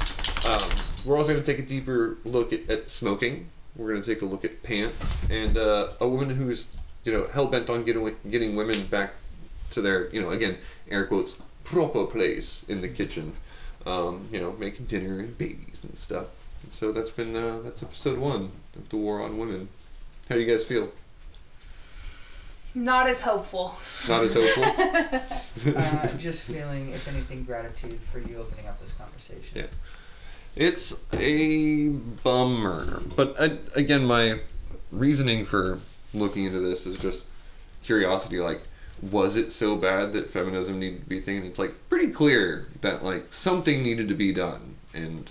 Um, 0.50 0.58
we're 1.04 1.16
also 1.16 1.34
going 1.34 1.44
to 1.44 1.52
take 1.52 1.64
a 1.64 1.68
deeper 1.68 2.16
look 2.24 2.52
at, 2.52 2.68
at 2.68 2.90
smoking. 2.90 3.48
We're 3.76 3.90
going 3.90 4.02
to 4.02 4.12
take 4.12 4.22
a 4.22 4.26
look 4.26 4.44
at 4.44 4.64
pants 4.64 5.22
and 5.30 5.56
uh, 5.56 5.92
a 6.00 6.08
woman 6.08 6.30
who's 6.30 6.66
you 7.04 7.12
know 7.12 7.28
hell 7.32 7.46
bent 7.46 7.70
on 7.70 7.84
getting 7.84 8.16
getting 8.28 8.56
women 8.56 8.86
back 8.86 9.14
to 9.70 9.80
their 9.80 10.10
you 10.10 10.20
know 10.20 10.30
again 10.30 10.58
air 10.90 11.06
quotes 11.06 11.40
proper 11.64 12.06
place 12.06 12.64
in 12.68 12.80
the 12.80 12.88
kitchen. 12.88 13.34
Um, 13.84 14.28
you 14.32 14.40
know, 14.40 14.52
making 14.52 14.86
dinner 14.86 15.18
and 15.18 15.36
babies 15.36 15.82
and 15.82 15.98
stuff. 15.98 16.26
And 16.62 16.72
so 16.72 16.92
that's 16.92 17.10
been 17.10 17.34
uh, 17.34 17.60
that's 17.64 17.82
episode 17.82 18.16
one 18.18 18.52
of 18.76 18.88
the 18.90 18.96
War 18.96 19.20
on 19.20 19.38
Women. 19.38 19.68
How 20.28 20.36
do 20.36 20.40
you 20.40 20.46
guys 20.46 20.64
feel? 20.64 20.92
Not 22.74 23.06
as 23.08 23.20
hopeful. 23.20 23.76
Not 24.08 24.24
as 24.24 24.34
hopeful. 24.34 24.64
Uh, 25.76 26.08
just 26.16 26.42
feeling, 26.42 26.90
if 26.92 27.06
anything, 27.06 27.44
gratitude 27.44 28.00
for 28.10 28.18
you 28.18 28.38
opening 28.38 28.66
up 28.66 28.80
this 28.80 28.92
conversation. 28.92 29.58
Yeah. 29.58 29.66
It's 30.56 30.94
a 31.12 31.88
bummer. 31.88 33.00
But 33.14 33.36
uh, 33.38 33.56
again, 33.74 34.04
my 34.06 34.40
reasoning 34.90 35.44
for 35.44 35.78
looking 36.14 36.46
into 36.46 36.58
this 36.60 36.86
is 36.86 36.96
just 36.96 37.28
curiosity. 37.84 38.40
Like, 38.40 38.62
was 39.02 39.36
it 39.36 39.52
so 39.52 39.76
bad 39.76 40.12
that 40.12 40.30
feminism 40.30 40.78
needed 40.78 41.00
to 41.00 41.08
be 41.08 41.20
thing? 41.20 41.38
And 41.38 41.46
it's 41.46 41.58
like 41.58 41.74
pretty 41.88 42.08
clear 42.08 42.66
that 42.80 43.04
like 43.04 43.32
something 43.32 43.82
needed 43.82 44.08
to 44.08 44.14
be 44.14 44.32
done. 44.32 44.76
And 44.94 45.30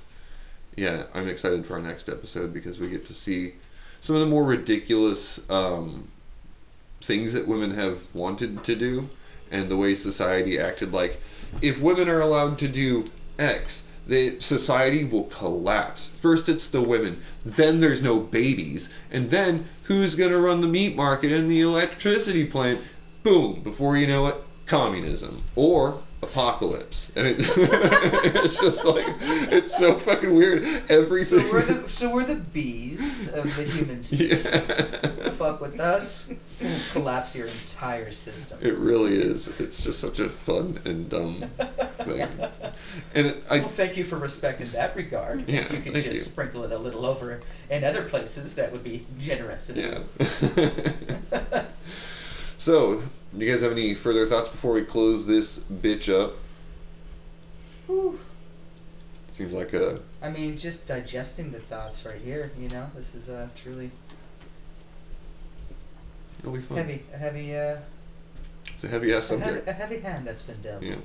yeah, 0.75 1.03
I'm 1.13 1.27
excited 1.27 1.65
for 1.65 1.75
our 1.75 1.81
next 1.81 2.09
episode 2.09 2.53
because 2.53 2.79
we 2.79 2.89
get 2.89 3.05
to 3.05 3.13
see 3.13 3.53
some 4.01 4.15
of 4.15 4.21
the 4.21 4.27
more 4.27 4.43
ridiculous 4.43 5.39
um, 5.49 6.09
things 7.01 7.33
that 7.33 7.47
women 7.47 7.71
have 7.71 8.01
wanted 8.13 8.63
to 8.65 8.75
do 8.75 9.09
and 9.51 9.69
the 9.69 9.77
way 9.77 9.95
society 9.95 10.59
acted 10.59 10.93
like 10.93 11.21
if 11.61 11.81
women 11.81 12.07
are 12.09 12.21
allowed 12.21 12.57
to 12.59 12.67
do 12.67 13.05
X, 13.37 13.87
the 14.07 14.39
society 14.39 15.03
will 15.03 15.25
collapse. 15.25 16.07
First 16.07 16.49
it's 16.49 16.67
the 16.67 16.81
women, 16.81 17.21
then 17.45 17.79
there's 17.79 18.01
no 18.01 18.19
babies, 18.19 18.93
and 19.11 19.29
then 19.29 19.65
who's 19.83 20.15
gonna 20.15 20.39
run 20.39 20.61
the 20.61 20.67
meat 20.67 20.95
market 20.95 21.31
and 21.31 21.49
the 21.49 21.61
electricity 21.61 22.45
plant? 22.45 22.79
Boom! 23.23 23.61
Before 23.61 23.95
you 23.97 24.07
know 24.07 24.27
it, 24.27 24.35
communism 24.65 25.43
or 25.55 26.01
apocalypse, 26.23 27.11
and 27.15 27.27
it, 27.27 27.35
it's 27.39 28.59
just 28.59 28.85
like 28.85 29.05
it's 29.51 29.77
so 29.77 29.95
fucking 29.95 30.33
weird. 30.33 30.63
Everything. 30.89 31.41
So 31.41 31.51
we're 31.51 31.65
the 31.65 31.89
so 31.89 32.13
we're 32.13 32.23
the 32.25 32.35
bees 32.35 33.31
of 33.33 33.55
the 33.55 33.63
human 33.63 34.01
species. 34.03 34.43
Yeah. 34.43 35.29
Fuck 35.31 35.61
with 35.61 35.79
us, 35.79 36.31
collapse 36.91 37.35
your 37.35 37.47
entire 37.47 38.11
system. 38.11 38.59
It 38.61 38.77
really 38.77 39.17
is. 39.19 39.59
It's 39.59 39.83
just 39.83 39.99
such 39.99 40.19
a 40.19 40.29
fun 40.29 40.79
and 40.85 41.09
dumb 41.09 41.43
thing. 41.99 42.27
And 43.13 43.35
I, 43.49 43.59
well, 43.59 43.67
thank 43.67 43.97
you 43.97 44.03
for 44.03 44.17
respect 44.17 44.61
in 44.61 44.71
that 44.71 44.95
regard. 44.95 45.47
Yeah, 45.47 45.61
if 45.61 45.71
you 45.71 45.79
could 45.81 45.93
just 45.95 46.07
you. 46.07 46.13
sprinkle 46.13 46.63
it 46.63 46.71
a 46.71 46.77
little 46.77 47.05
over 47.05 47.41
in 47.69 47.83
other 47.83 48.03
places, 48.03 48.55
that 48.55 48.71
would 48.71 48.83
be 48.83 49.05
generous. 49.19 49.69
yeah. 49.69 49.99
so, 52.61 53.01
do 53.35 53.43
you 53.43 53.51
guys 53.51 53.63
have 53.63 53.71
any 53.71 53.95
further 53.95 54.27
thoughts 54.27 54.49
before 54.51 54.73
we 54.73 54.83
close 54.83 55.25
this 55.25 55.57
bitch 55.57 56.13
up? 56.13 56.33
Whew. 57.87 58.19
Seems 59.31 59.51
like 59.51 59.73
a 59.73 59.99
I 60.21 60.29
mean, 60.29 60.59
just 60.59 60.85
digesting 60.85 61.51
the 61.51 61.59
thoughts 61.59 62.05
right 62.05 62.21
here. 62.21 62.51
You 62.55 62.69
know, 62.69 62.85
this 62.95 63.15
is 63.15 63.29
uh, 63.29 63.47
truly 63.55 63.89
it'll 66.41 66.51
be 66.53 66.61
fun. 66.61 66.77
heavy, 66.77 67.03
a 67.11 67.17
heavy, 67.17 67.57
uh, 67.57 67.77
It's 68.75 68.83
a 68.83 68.87
heavy 68.89 69.11
ass 69.11 69.25
subject. 69.25 69.67
a 69.67 69.73
heavy 69.73 69.97
hand 69.97 70.27
that's 70.27 70.43
been 70.43 70.61
dealt. 70.61 70.83
Yeah. 70.83 70.97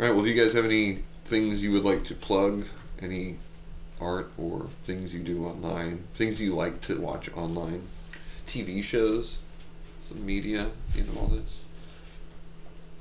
All 0.00 0.06
right. 0.06 0.10
Well, 0.10 0.24
do 0.24 0.28
you 0.28 0.42
guys 0.42 0.54
have 0.54 0.64
any 0.64 1.04
things 1.26 1.62
you 1.62 1.70
would 1.70 1.84
like 1.84 2.02
to 2.06 2.16
plug? 2.16 2.66
Any 3.00 3.36
art 4.00 4.32
or 4.36 4.66
things 4.86 5.14
you 5.14 5.20
do 5.20 5.46
online? 5.46 6.02
Things 6.14 6.40
you 6.40 6.56
like 6.56 6.80
to 6.80 7.00
watch 7.00 7.32
online? 7.36 7.82
TV 8.48 8.82
shows, 8.82 9.38
some 10.10 10.26
media, 10.26 10.68
you 10.94 11.02
know 11.04 11.20
all 11.20 11.26
this. 11.28 11.64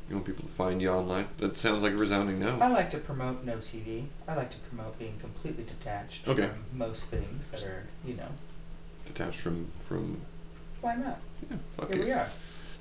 You 0.09 0.15
want 0.15 0.25
people 0.25 0.43
to 0.43 0.49
find 0.51 0.81
you 0.81 0.89
online? 0.89 1.27
That 1.37 1.57
sounds 1.57 1.83
like 1.83 1.93
a 1.93 1.97
resounding 1.97 2.39
no. 2.39 2.57
I 2.59 2.67
like 2.69 2.89
to 2.91 2.97
promote 2.97 3.43
no 3.43 3.57
TV. 3.57 4.05
I 4.27 4.35
like 4.35 4.49
to 4.51 4.57
promote 4.57 4.97
being 4.97 5.17
completely 5.19 5.63
detached 5.65 6.27
Okay. 6.27 6.47
from 6.47 6.63
most 6.73 7.05
things 7.05 7.51
that 7.51 7.63
are, 7.63 7.83
you 8.05 8.15
know, 8.15 8.27
Detached 9.05 9.39
from 9.39 9.67
from. 9.79 10.21
why 10.81 10.95
not? 10.95 11.19
Yeah. 11.49 11.57
Fuck 11.73 11.93
Here 11.93 12.01
it. 12.01 12.05
we 12.05 12.11
are. 12.11 12.27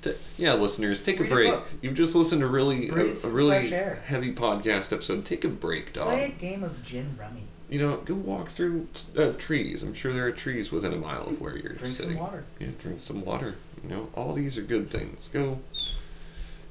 T- 0.01 0.13
yeah, 0.37 0.53
listeners, 0.53 1.01
take 1.03 1.19
Read 1.19 1.29
a 1.29 1.33
a 1.33 1.35
break. 1.35 1.51
book. 1.53 1.67
You've 1.81 1.95
just 1.95 2.15
listened 2.15 2.41
to 2.41 2.47
really 2.47 2.89
Breathe 2.89 3.07
a, 3.07 3.11
a 3.11 3.15
some 3.15 3.33
really 3.33 3.59
fresh 3.59 3.71
air. 3.73 4.01
heavy 4.05 4.33
podcast 4.33 4.93
episode. 4.93 5.25
Take 5.25 5.43
a 5.43 5.49
break, 5.49 5.93
dog. 5.93 6.07
Play 6.07 6.25
a 6.25 6.29
game 6.29 6.63
of 6.63 6.81
gin 6.83 7.15
rummy. 7.19 7.43
You 7.69 7.79
know, 7.79 7.97
go 7.97 8.15
walk 8.15 8.49
through 8.49 8.87
uh, 9.17 9.33
trees. 9.37 9.83
I'm 9.83 9.93
sure 9.93 10.11
there 10.13 10.25
are 10.25 10.31
trees 10.31 10.71
within 10.71 10.93
a 10.93 10.97
mile 10.97 11.27
of 11.27 11.39
where 11.41 11.55
you're 11.57 11.73
Drink 11.73 11.93
sitting. 11.95 12.13
some 12.13 12.21
water. 12.23 12.43
Yeah, 12.59 12.67
drink 12.79 13.01
some 13.01 13.23
water. 13.23 13.53
You 13.83 13.89
know, 13.89 14.09
all 14.15 14.33
these 14.33 14.57
are 14.57 14.61
good 14.61 14.89
things. 14.89 15.29
Go 15.31 15.59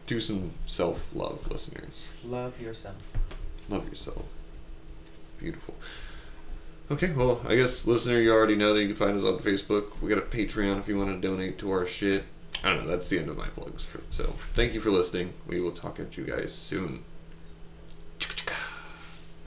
do 0.07 0.21
some 0.21 0.53
self 0.67 1.07
love, 1.15 1.51
listeners. 1.51 2.07
Love 2.25 2.61
yourself. 2.61 2.97
Love 3.69 3.89
yourself. 3.89 4.25
Beautiful. 5.39 5.75
Okay, 6.91 7.13
well, 7.13 7.43
I 7.47 7.55
guess, 7.55 7.87
listener, 7.87 8.19
you 8.19 8.33
already 8.33 8.57
know 8.57 8.73
that 8.73 8.81
you 8.81 8.89
can 8.89 8.97
find 8.97 9.17
us 9.17 9.25
on 9.25 9.39
Facebook. 9.39 10.01
We 10.01 10.09
got 10.09 10.19
a 10.19 10.23
Patreon 10.23 10.79
if 10.81 10.89
you 10.89 10.99
want 10.99 11.21
to 11.21 11.29
donate 11.29 11.59
to 11.59 11.71
our 11.71 11.87
shit. 11.87 12.25
I 12.65 12.71
don't 12.71 12.87
know, 12.87 12.91
that's 12.91 13.11
the 13.11 13.19
end 13.19 13.29
of 13.29 13.37
my 13.37 13.47
plugs. 13.49 13.85
For, 13.85 14.01
so, 14.11 14.35
thank 14.55 14.73
you 14.73 14.81
for 14.81 14.91
listening. 14.91 15.35
We 15.47 15.61
will 15.61 15.73
talk 15.73 16.01
at 16.01 16.17
you 16.17 16.25
guys 16.25 16.53
soon. 16.53 17.05